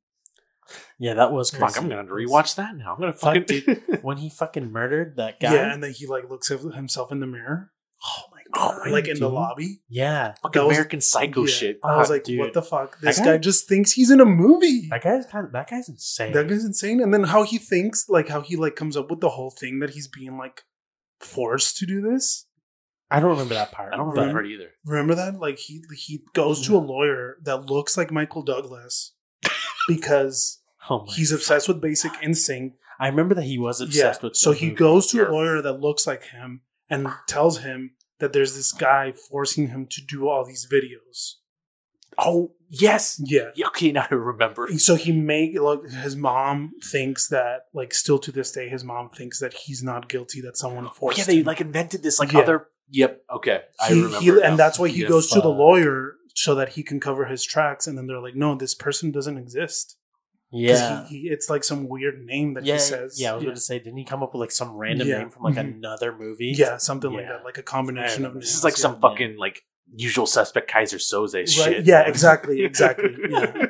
yeah, 0.97 1.13
that 1.13 1.31
was 1.31 1.51
crazy. 1.51 1.65
Fuck, 1.65 1.77
I'm 1.77 1.83
gonna 1.89 1.97
have 1.97 2.07
to 2.07 2.13
rewatch 2.13 2.55
that 2.55 2.75
now. 2.75 2.93
I'm 2.93 2.99
gonna 2.99 3.13
fucking. 3.13 3.61
Fuck, 3.61 4.01
when 4.03 4.17
he 4.17 4.29
fucking 4.29 4.71
murdered 4.71 5.17
that 5.17 5.39
guy. 5.39 5.53
Yeah, 5.53 5.73
and 5.73 5.83
then 5.83 5.91
he 5.91 6.07
like 6.07 6.29
looks 6.29 6.49
at 6.51 6.61
himself 6.61 7.11
in 7.11 7.19
the 7.19 7.27
mirror, 7.27 7.71
oh 8.05 8.23
my 8.31 8.32
Oh 8.55 8.79
like 8.87 9.07
in 9.07 9.19
the 9.19 9.29
lobby. 9.29 9.81
Yeah. 9.89 10.33
fucking 10.43 10.51
That 10.61 10.67
was- 10.67 10.77
American 10.77 11.01
Psycho 11.01 11.41
Yeah. 11.45 11.53
shit. 11.53 11.79
I 11.83 11.97
was 11.97 12.09
oh, 12.09 12.13
like, 12.13 12.23
dude. 12.23 12.39
"What 12.39 12.53
the 12.53 12.61
fuck? 12.61 12.99
This 12.99 13.17
guy- 13.19 13.25
guy 13.25 13.37
just 13.39 13.67
thinks 13.67 13.91
he's 13.93 14.11
in 14.11 14.19
a 14.21 14.25
movie." 14.25 14.87
That 14.89 15.01
guy's 15.03 15.25
kind 15.25 15.45
of, 15.47 15.51
that 15.53 15.69
guy's 15.69 15.89
insane. 15.89 16.33
That 16.33 16.47
guy's 16.47 16.63
insane. 16.63 17.01
And 17.01 17.13
then 17.13 17.23
how 17.23 17.43
he 17.43 17.57
thinks, 17.57 18.07
like 18.09 18.29
how 18.29 18.41
he 18.41 18.55
like 18.55 18.75
comes 18.75 18.95
up 18.95 19.09
with 19.09 19.21
the 19.21 19.29
whole 19.29 19.49
thing 19.49 19.79
that 19.79 19.91
he's 19.91 20.07
being 20.07 20.37
like 20.37 20.63
forced 21.19 21.77
to 21.77 21.85
do 21.85 22.01
this. 22.01 22.45
I 23.09 23.19
don't 23.19 23.29
remember 23.31 23.53
that 23.55 23.71
part. 23.71 23.93
I 23.93 23.97
don't 23.97 24.07
remember 24.09 24.27
that 24.27 24.33
part 24.33 24.47
either. 24.47 24.69
Remember 24.85 25.15
that? 25.15 25.39
Like 25.39 25.57
he 25.59 25.83
he 25.95 26.21
goes 26.33 26.65
to 26.67 26.75
a 26.75 26.79
lawyer 26.79 27.37
that 27.43 27.65
looks 27.65 27.95
like 27.97 28.11
Michael 28.11 28.43
Douglas 28.43 29.13
because 29.87 30.59
Oh 30.89 31.05
he's 31.07 31.31
obsessed 31.31 31.67
with 31.67 31.79
Basic 31.81 32.11
Instinct, 32.21 32.77
I 32.99 33.07
remember 33.07 33.35
that 33.35 33.43
he 33.45 33.57
was 33.57 33.81
obsessed 33.81 34.21
yeah. 34.21 34.27
with. 34.27 34.35
So 34.37 34.51
he 34.51 34.67
movie. 34.67 34.75
goes 34.77 35.07
to 35.07 35.17
Yeah. 35.17 35.29
a 35.29 35.31
lawyer 35.31 35.61
that 35.61 35.79
looks 35.79 36.05
like 36.07 36.23
him 36.25 36.61
and 36.89 37.07
tells 37.27 37.59
him 37.59 37.91
that 38.23 38.31
there's 38.33 38.55
this 38.55 38.71
guy 38.71 39.11
forcing 39.11 39.67
him 39.67 39.85
to 39.87 40.01
do 40.01 40.27
all 40.29 40.45
these 40.45 40.65
videos. 40.65 41.33
Oh 42.17 42.53
yes. 42.69 43.19
Yeah. 43.23 43.49
Yeah, 43.55 43.67
Okay, 43.67 43.91
now 43.91 44.05
I 44.09 44.13
remember. 44.13 44.67
So 44.77 44.95
he 44.95 45.11
make 45.11 45.59
like 45.59 45.83
his 45.89 46.15
mom 46.15 46.73
thinks 46.83 47.27
that 47.27 47.65
like 47.73 47.93
still 47.93 48.19
to 48.19 48.31
this 48.31 48.51
day 48.51 48.69
his 48.69 48.83
mom 48.83 49.09
thinks 49.09 49.39
that 49.39 49.53
he's 49.53 49.83
not 49.83 50.07
guilty 50.09 50.39
that 50.41 50.55
someone 50.57 50.85
Oh, 50.87 50.91
forced 50.91 51.17
yeah, 51.17 51.23
they 51.25 51.37
him. 51.39 51.45
like 51.45 51.59
invented 51.61 52.01
this 52.03 52.19
like 52.19 52.31
Yeah. 52.31 52.39
other. 52.41 52.67
Yep. 52.89 53.23
Okay, 53.37 53.61
I 53.81 53.87
he, 53.89 53.93
remember. 54.03 54.19
he- 54.19 54.41
and 54.41 54.57
that's 54.57 54.77
why 54.79 54.87
he 54.89 55.01
Yeah. 55.01 55.07
goes 55.09 55.27
to 55.31 55.41
the 55.41 55.49
lawyer 55.49 56.15
so 56.35 56.53
that 56.55 56.69
he 56.69 56.83
can 56.83 56.99
cover 56.99 57.25
his 57.25 57.43
tracks 57.43 57.87
and 57.87 57.97
then 57.97 58.05
they're 58.07 58.19
like 58.21 58.35
no 58.35 58.55
this 58.55 58.75
person 58.75 59.11
doesn't 59.11 59.37
exist 59.37 59.87
'Cause 59.87 59.97
Yeah. 60.53 61.05
he, 61.07 61.21
he, 61.21 61.27
it's 61.29 61.49
like 61.49 61.63
some 61.63 61.87
weird 61.89 62.23
name 62.25 62.53
that 62.53 62.63
yeah, 62.65 62.75
he 62.75 62.79
says 62.79 63.19
yeah, 63.19 63.31
I 63.31 63.35
was 63.35 63.43
yeah. 63.43 63.47
going 63.47 63.55
to 63.55 63.61
say, 63.61 63.79
didn't 63.79 63.97
he 63.97 64.05
come 64.05 64.21
up 64.23 64.33
with 64.33 64.39
like 64.39 64.51
some 64.51 64.75
random 64.75 65.07
Yeah. 65.07 65.19
name 65.19 65.29
from 65.29 65.43
like 65.43 65.55
Mhm. 65.55 65.75
another 65.77 66.15
movie? 66.17 66.53
Yeah, 66.57 66.77
something 66.77 67.11
like 67.11 67.27
that 67.27 67.43
like 67.43 67.57
a 67.57 67.63
combination 67.63 68.25
of. 68.25 68.33
This 68.35 68.53
is 68.55 68.63
like 68.63 68.77
some 68.77 68.99
fucking 69.01 69.37
like 69.37 69.63
usual 69.95 70.25
suspect 70.25 70.71
Keyser 70.71 70.95
Söze 70.99 71.33
Right, 71.35 71.47
shit. 71.49 71.85
yeah, 71.85 72.01
exactly, 72.01 72.63
exactly, 72.63 73.11
yeah. 73.29 73.67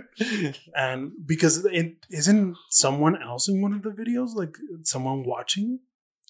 and 0.75 1.11
because 1.25 1.65
it 1.65 2.05
isn't 2.09 2.55
someone 2.69 3.21
else 3.21 3.47
in 3.49 3.61
one 3.61 3.73
of 3.73 3.81
the 3.83 3.89
videos 3.91 4.35
like 4.35 4.55
someone 4.83 5.23
watching 5.25 5.79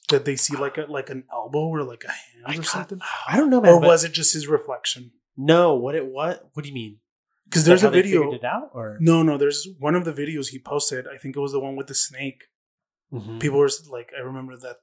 that 0.10 0.26
they 0.26 0.36
see 0.36 0.56
like 0.56 0.78
a 0.78 0.86
like 0.90 1.10
an 1.10 1.24
elbow 1.32 1.68
or 1.68 1.84
like 1.84 2.04
a 2.06 2.12
hand 2.12 2.44
I 2.46 2.58
or 2.60 2.64
something 2.64 3.00
I 3.28 3.38
don't 3.38 3.50
know, 3.50 3.62
man. 3.62 3.74
or 3.74 3.80
was 3.80 4.04
it 4.04 4.14
just 4.14 4.34
his 4.34 4.48
reflection 4.48 5.12
no? 5.36 5.74
What 5.76 5.96
it 5.96 6.06
what? 6.08 6.50
What 6.54 6.64
do 6.64 6.70
you 6.70 6.76
mean? 6.76 6.98
Because 7.54 7.66
there's 7.66 7.84
a 7.84 7.90
video 7.90 8.22
figured 8.24 8.42
it 8.42 8.46
out, 8.46 8.70
or 8.74 8.98
no 9.00 9.22
no 9.24 9.38
there's 9.38 9.68
one 9.80 9.96
of 9.96 10.04
the 10.06 10.14
videos 10.22 10.48
he 10.50 10.60
posted 10.60 11.06
i 11.08 11.18
think 11.18 11.36
it 11.36 11.40
was 11.40 11.52
the 11.52 11.60
one 11.60 11.76
with 11.76 11.88
the 11.88 11.96
snake 11.96 12.42
Mhm. 13.14 13.40
people 13.40 13.60
were 13.60 13.70
like 13.98 14.10
i 14.18 14.22
remember 14.22 14.56
that 14.58 14.78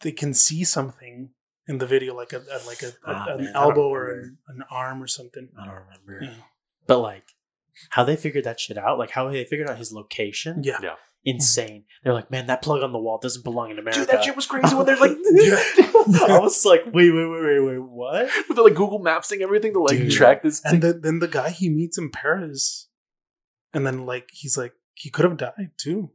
they 0.00 0.10
can 0.20 0.34
see 0.34 0.64
something 0.64 1.30
in 1.68 1.78
the 1.78 1.86
video 1.86 2.14
like 2.22 2.32
a, 2.32 2.38
a 2.38 2.58
like 2.66 2.82
a, 2.82 2.88
a- 2.88 2.92
Ah, 3.06 3.26
an 3.34 3.44
man, 3.44 3.52
elbow 3.54 3.88
or 3.88 4.10
an, 4.10 4.38
an 4.48 4.64
arm 4.70 5.02
or 5.02 5.06
something 5.18 5.48
I 5.60 5.64
don't 5.66 5.74
remember. 5.84 6.24
yeah. 6.24 6.42
But 6.88 6.98
like 7.10 7.26
how 7.90 8.02
they 8.04 8.16
figured 8.16 8.44
that 8.44 8.58
shit 8.60 8.78
out, 8.78 8.98
like 8.98 9.10
how 9.10 9.28
they 9.30 9.44
figured 9.44 9.68
out 9.70 9.78
his 9.78 9.92
location, 9.92 10.62
yeah 10.64 10.78
Yeah. 10.82 10.94
Insane. 11.26 11.84
They're 12.02 12.14
like, 12.14 12.30
man, 12.30 12.46
that 12.46 12.62
plug 12.62 12.82
on 12.82 12.92
the 12.92 12.98
wall 12.98 13.18
doesn't 13.18 13.42
belong 13.44 13.70
in 13.70 13.78
America. 13.78 14.00
Dude, 14.00 14.08
that 14.08 14.24
shit 14.24 14.34
was 14.36 14.46
crazy 14.46 14.74
when 14.74 14.86
they're 14.86 14.96
like, 14.96 15.10
I 16.30 16.38
was 16.40 16.64
like, 16.64 16.84
wait, 16.86 17.10
wait, 17.10 17.26
wait, 17.26 17.42
wait, 17.42 17.60
wait, 17.60 17.78
what? 17.82 18.30
with 18.48 18.56
the 18.56 18.62
like 18.62 18.74
Google 18.74 19.00
Maps 19.00 19.28
thing, 19.28 19.42
everything 19.42 19.72
to 19.74 19.80
like 19.80 19.98
Dude. 19.98 20.12
track 20.12 20.42
this. 20.42 20.64
and 20.64 20.82
the, 20.82 20.92
then 20.94 21.18
the 21.18 21.28
guy 21.28 21.50
he 21.50 21.68
meets 21.68 21.98
in 21.98 22.10
paris 22.10 22.88
and 23.74 23.86
then 23.86 24.06
like 24.06 24.30
he's 24.32 24.56
like 24.56 24.72
he 24.94 25.10
could 25.10 25.24
have 25.24 25.36
died 25.36 25.72
too 25.76 26.10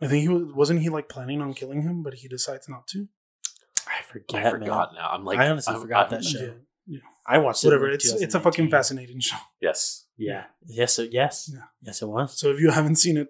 i 0.00 0.06
think 0.08 0.22
he 0.22 0.28
was 0.28 0.42
wasn't 0.54 0.80
he 0.80 0.88
like 0.88 1.08
planning 1.08 1.40
on 1.42 1.52
killing 1.54 1.82
him 1.82 2.02
but 2.02 2.14
he 2.14 2.26
decides 2.28 2.68
not 2.68 2.86
to 2.88 3.06
I 3.86 4.02
forget. 4.02 4.44
I 4.46 4.50
forgot 4.50 4.90
now. 4.94 5.08
I'm 5.12 5.24
like, 5.24 5.38
I 5.38 5.48
honestly 5.48 5.72
I'm- 5.72 5.80
forgot 5.82 6.06
I'm- 6.06 6.10
that 6.10 6.24
show. 6.24 6.40
yeah, 6.40 6.50
yeah. 6.86 6.98
I 7.26 7.38
watched 7.38 7.62
it. 7.62 7.68
whatever 7.68 7.88
in 7.88 7.94
it's 7.94 8.10
it's 8.10 8.34
a 8.34 8.40
fucking 8.40 8.68
fascinating 8.70 9.20
show 9.20 9.36
Yes, 9.60 10.06
Yeah. 10.16 10.44
Yes. 10.66 10.98
It, 10.98 11.12
yes. 11.12 11.48
Yeah. 11.52 11.60
Yes, 11.82 12.02
it 12.02 12.06
was. 12.08 12.38
so 12.38 12.50
if 12.50 12.58
you 12.60 12.70
haven't 12.70 12.96
seen 12.96 13.16
it 13.16 13.28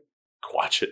watch 0.54 0.82
it. 0.82 0.90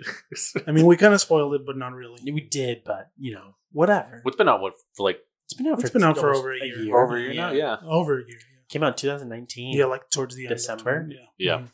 i 0.66 0.72
mean 0.72 0.84
we 0.86 0.96
kind 0.96 1.14
of 1.14 1.20
spoiled 1.20 1.54
it 1.54 1.64
but 1.66 1.76
not 1.76 1.92
really 1.92 2.20
We 2.32 2.40
did, 2.40 2.82
but 2.84 3.10
you 3.18 3.34
know, 3.34 3.54
whatever. 3.72 4.20
What's 4.22 4.36
been 4.36 4.48
out 4.48 4.60
what 4.60 4.74
for 4.94 5.04
like 5.04 5.20
It's 5.46 5.54
been 5.54 5.66
out 5.68 5.80
It's 5.80 5.90
for 5.90 5.98
been 5.98 6.04
out 6.08 6.18
for 6.18 6.34
over 6.34 6.52
a 6.52 6.64
year. 6.64 6.86
for 6.90 7.04
over 7.04 7.16
a 7.16 7.20
year 7.22 7.34
now? 7.34 7.52
Yeah, 7.52 7.76
over 7.86 8.20
a 8.20 8.26
year 8.26 8.38
Yeah. 8.38 8.58
Came 8.68 8.82
out 8.82 8.88
in 8.88 8.94
2019. 8.96 9.76
yeah 9.76 9.84
like 9.86 10.10
towards 10.10 10.34
the 10.34 10.44
end 10.44 10.52
of 10.52 10.58
December? 10.58 11.00
20, 11.04 11.14
yeah 11.14 11.20
yeah. 11.38 11.58
Mhm. 11.62 11.68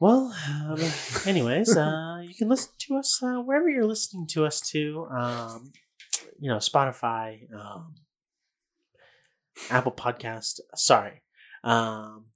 Well, 0.00 0.34
um, 0.48 0.78
anyways, 1.26 1.76
uh, 1.76 2.22
you 2.26 2.34
can 2.34 2.48
listen 2.48 2.72
to 2.86 2.96
us 2.96 3.20
uh, 3.22 3.34
wherever 3.42 3.68
you're 3.68 3.84
listening 3.84 4.26
to 4.28 4.46
us 4.46 4.58
to. 4.70 5.06
Um, 5.10 5.72
you 6.38 6.48
know, 6.50 6.56
Spotify, 6.56 7.40
um, 7.54 7.96
Apple 9.68 9.92
Podcast. 9.92 10.60
Sorry, 10.74 11.20
um, 11.64 12.26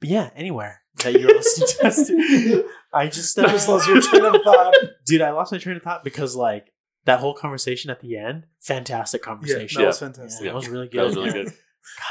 but 0.00 0.08
yeah, 0.08 0.30
anywhere 0.34 0.80
that 1.04 1.12
you're 1.12 1.28
listening 1.34 1.68
to 1.78 1.86
us. 1.88 2.06
To. 2.06 2.68
I 2.92 3.06
just, 3.06 3.36
just 3.36 3.68
lost 3.68 3.88
your 3.88 4.00
train 4.00 4.24
of 4.24 4.40
thought. 4.42 4.74
dude. 5.06 5.20
I 5.22 5.30
lost 5.30 5.52
my 5.52 5.58
train 5.58 5.76
of 5.76 5.82
thought 5.82 6.04
because 6.04 6.34
like 6.36 6.72
that 7.04 7.20
whole 7.20 7.34
conversation 7.34 7.90
at 7.90 8.00
the 8.00 8.16
end, 8.16 8.44
fantastic 8.60 9.20
yeah 9.22 9.24
conversation. 9.26 9.80
that 9.82 9.86
was 9.88 10.00
Yeah, 10.00 10.06
fantastic 10.06 10.44
that 10.46 10.54
was 10.54 10.68
really 10.68 10.88
good. 10.88 10.98
That 11.00 11.04
was 11.06 11.16
really 11.16 11.32
good. 11.32 11.46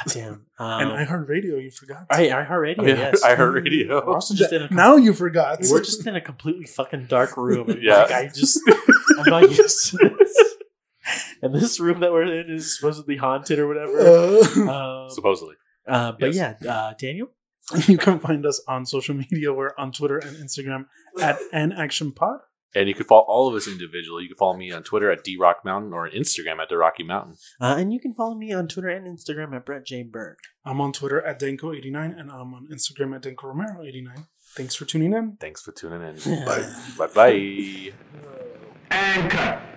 God 0.05 0.13
damn. 0.13 0.45
and 0.57 0.89
Um, 0.89 0.97
i 0.97 1.03
heard 1.03 1.29
radio 1.29 1.57
you 1.57 1.69
forgot 1.69 2.07
I, 2.09 2.29
iHeartRadio. 2.29 2.75
Oh, 2.79 2.85
yeah, 2.85 2.95
yes. 2.95 3.23
I 3.29 3.35
heard 3.35 3.53
radio. 3.63 4.03
We're 4.05 4.15
also 4.15 4.33
just 4.33 4.51
in 4.51 4.63
a 4.63 4.69
now 4.73 4.95
you 4.95 5.13
forgot 5.13 5.59
we're 5.69 5.83
just 5.83 6.05
in 6.07 6.15
a 6.15 6.21
completely 6.21 6.65
fucking 6.65 7.05
dark 7.05 7.37
room. 7.37 7.69
And 7.69 7.83
Yeah. 7.83 8.03
like, 8.03 8.11
I 8.11 8.27
just 8.27 8.59
I'm 9.19 9.25
not 9.29 9.51
used 9.51 9.91
to 9.91 9.97
this. 10.17 10.55
And 11.41 11.53
this 11.53 11.79
room 11.79 11.99
that 12.01 12.11
we're 12.11 12.23
in 12.23 12.49
is 12.49 12.75
supposedly 12.75 13.17
haunted 13.17 13.59
or 13.59 13.67
whatever. 13.67 13.99
Uh, 13.99 15.03
Um, 15.05 15.09
Supposedly, 15.11 15.55
uh, 15.87 16.13
but 16.19 16.33
yes. 16.33 16.57
yeah, 16.61 16.73
uh, 16.73 16.93
Daniel. 16.99 17.29
you 17.87 17.97
can 17.97 18.19
find 18.19 18.45
us 18.45 18.61
on 18.67 18.85
social 18.85 19.15
media 19.15 19.53
we're 19.53 19.73
on 19.77 19.91
twitter 19.91 20.17
and 20.17 20.37
instagram 20.37 20.85
at 21.21 21.37
an 21.51 21.71
action 21.71 22.11
pod 22.11 22.39
and 22.75 22.87
you 22.87 22.93
can 22.93 23.05
follow 23.05 23.23
all 23.23 23.47
of 23.47 23.55
us 23.55 23.65
individually. 23.67 24.23
You 24.23 24.29
can 24.29 24.37
follow 24.37 24.57
me 24.57 24.71
on 24.71 24.83
Twitter 24.83 25.09
at 25.09 25.23
drock 25.23 25.63
mountain 25.63 25.93
or 25.93 26.05
on 26.05 26.11
Instagram 26.11 26.61
at 26.61 26.67
the 26.69 26.77
Rocky 26.77 27.01
Mountain. 27.01 27.37
Uh, 27.61 27.75
and 27.77 27.93
you 27.93 27.99
can 27.99 28.13
follow 28.13 28.35
me 28.35 28.51
on 28.51 28.67
Twitter 28.67 28.89
and 28.89 29.07
Instagram 29.07 29.55
at 29.55 29.65
Brett 29.65 29.85
J. 29.85 30.03
Berg. 30.03 30.35
i'm 30.65 30.81
on 30.81 30.91
twitter 30.91 31.21
at 31.21 31.39
denko89 31.39 32.19
and 32.19 32.29
i'm 32.29 32.53
on 32.53 32.67
instagram 32.71 33.15
at 33.15 33.21
denko 33.23 33.45
romero89 33.45 34.25
thanks 34.55 34.75
for 34.75 34.85
tuning 34.85 35.13
in 35.13 35.37
Thanks 35.39 35.61
for 35.61 35.71
tuning 35.71 36.01
in. 36.01 36.15
Bye. 36.45 36.73
Bye 36.97 37.07
bye. 37.07 37.93
And 38.91 39.31
cut. 39.31 39.76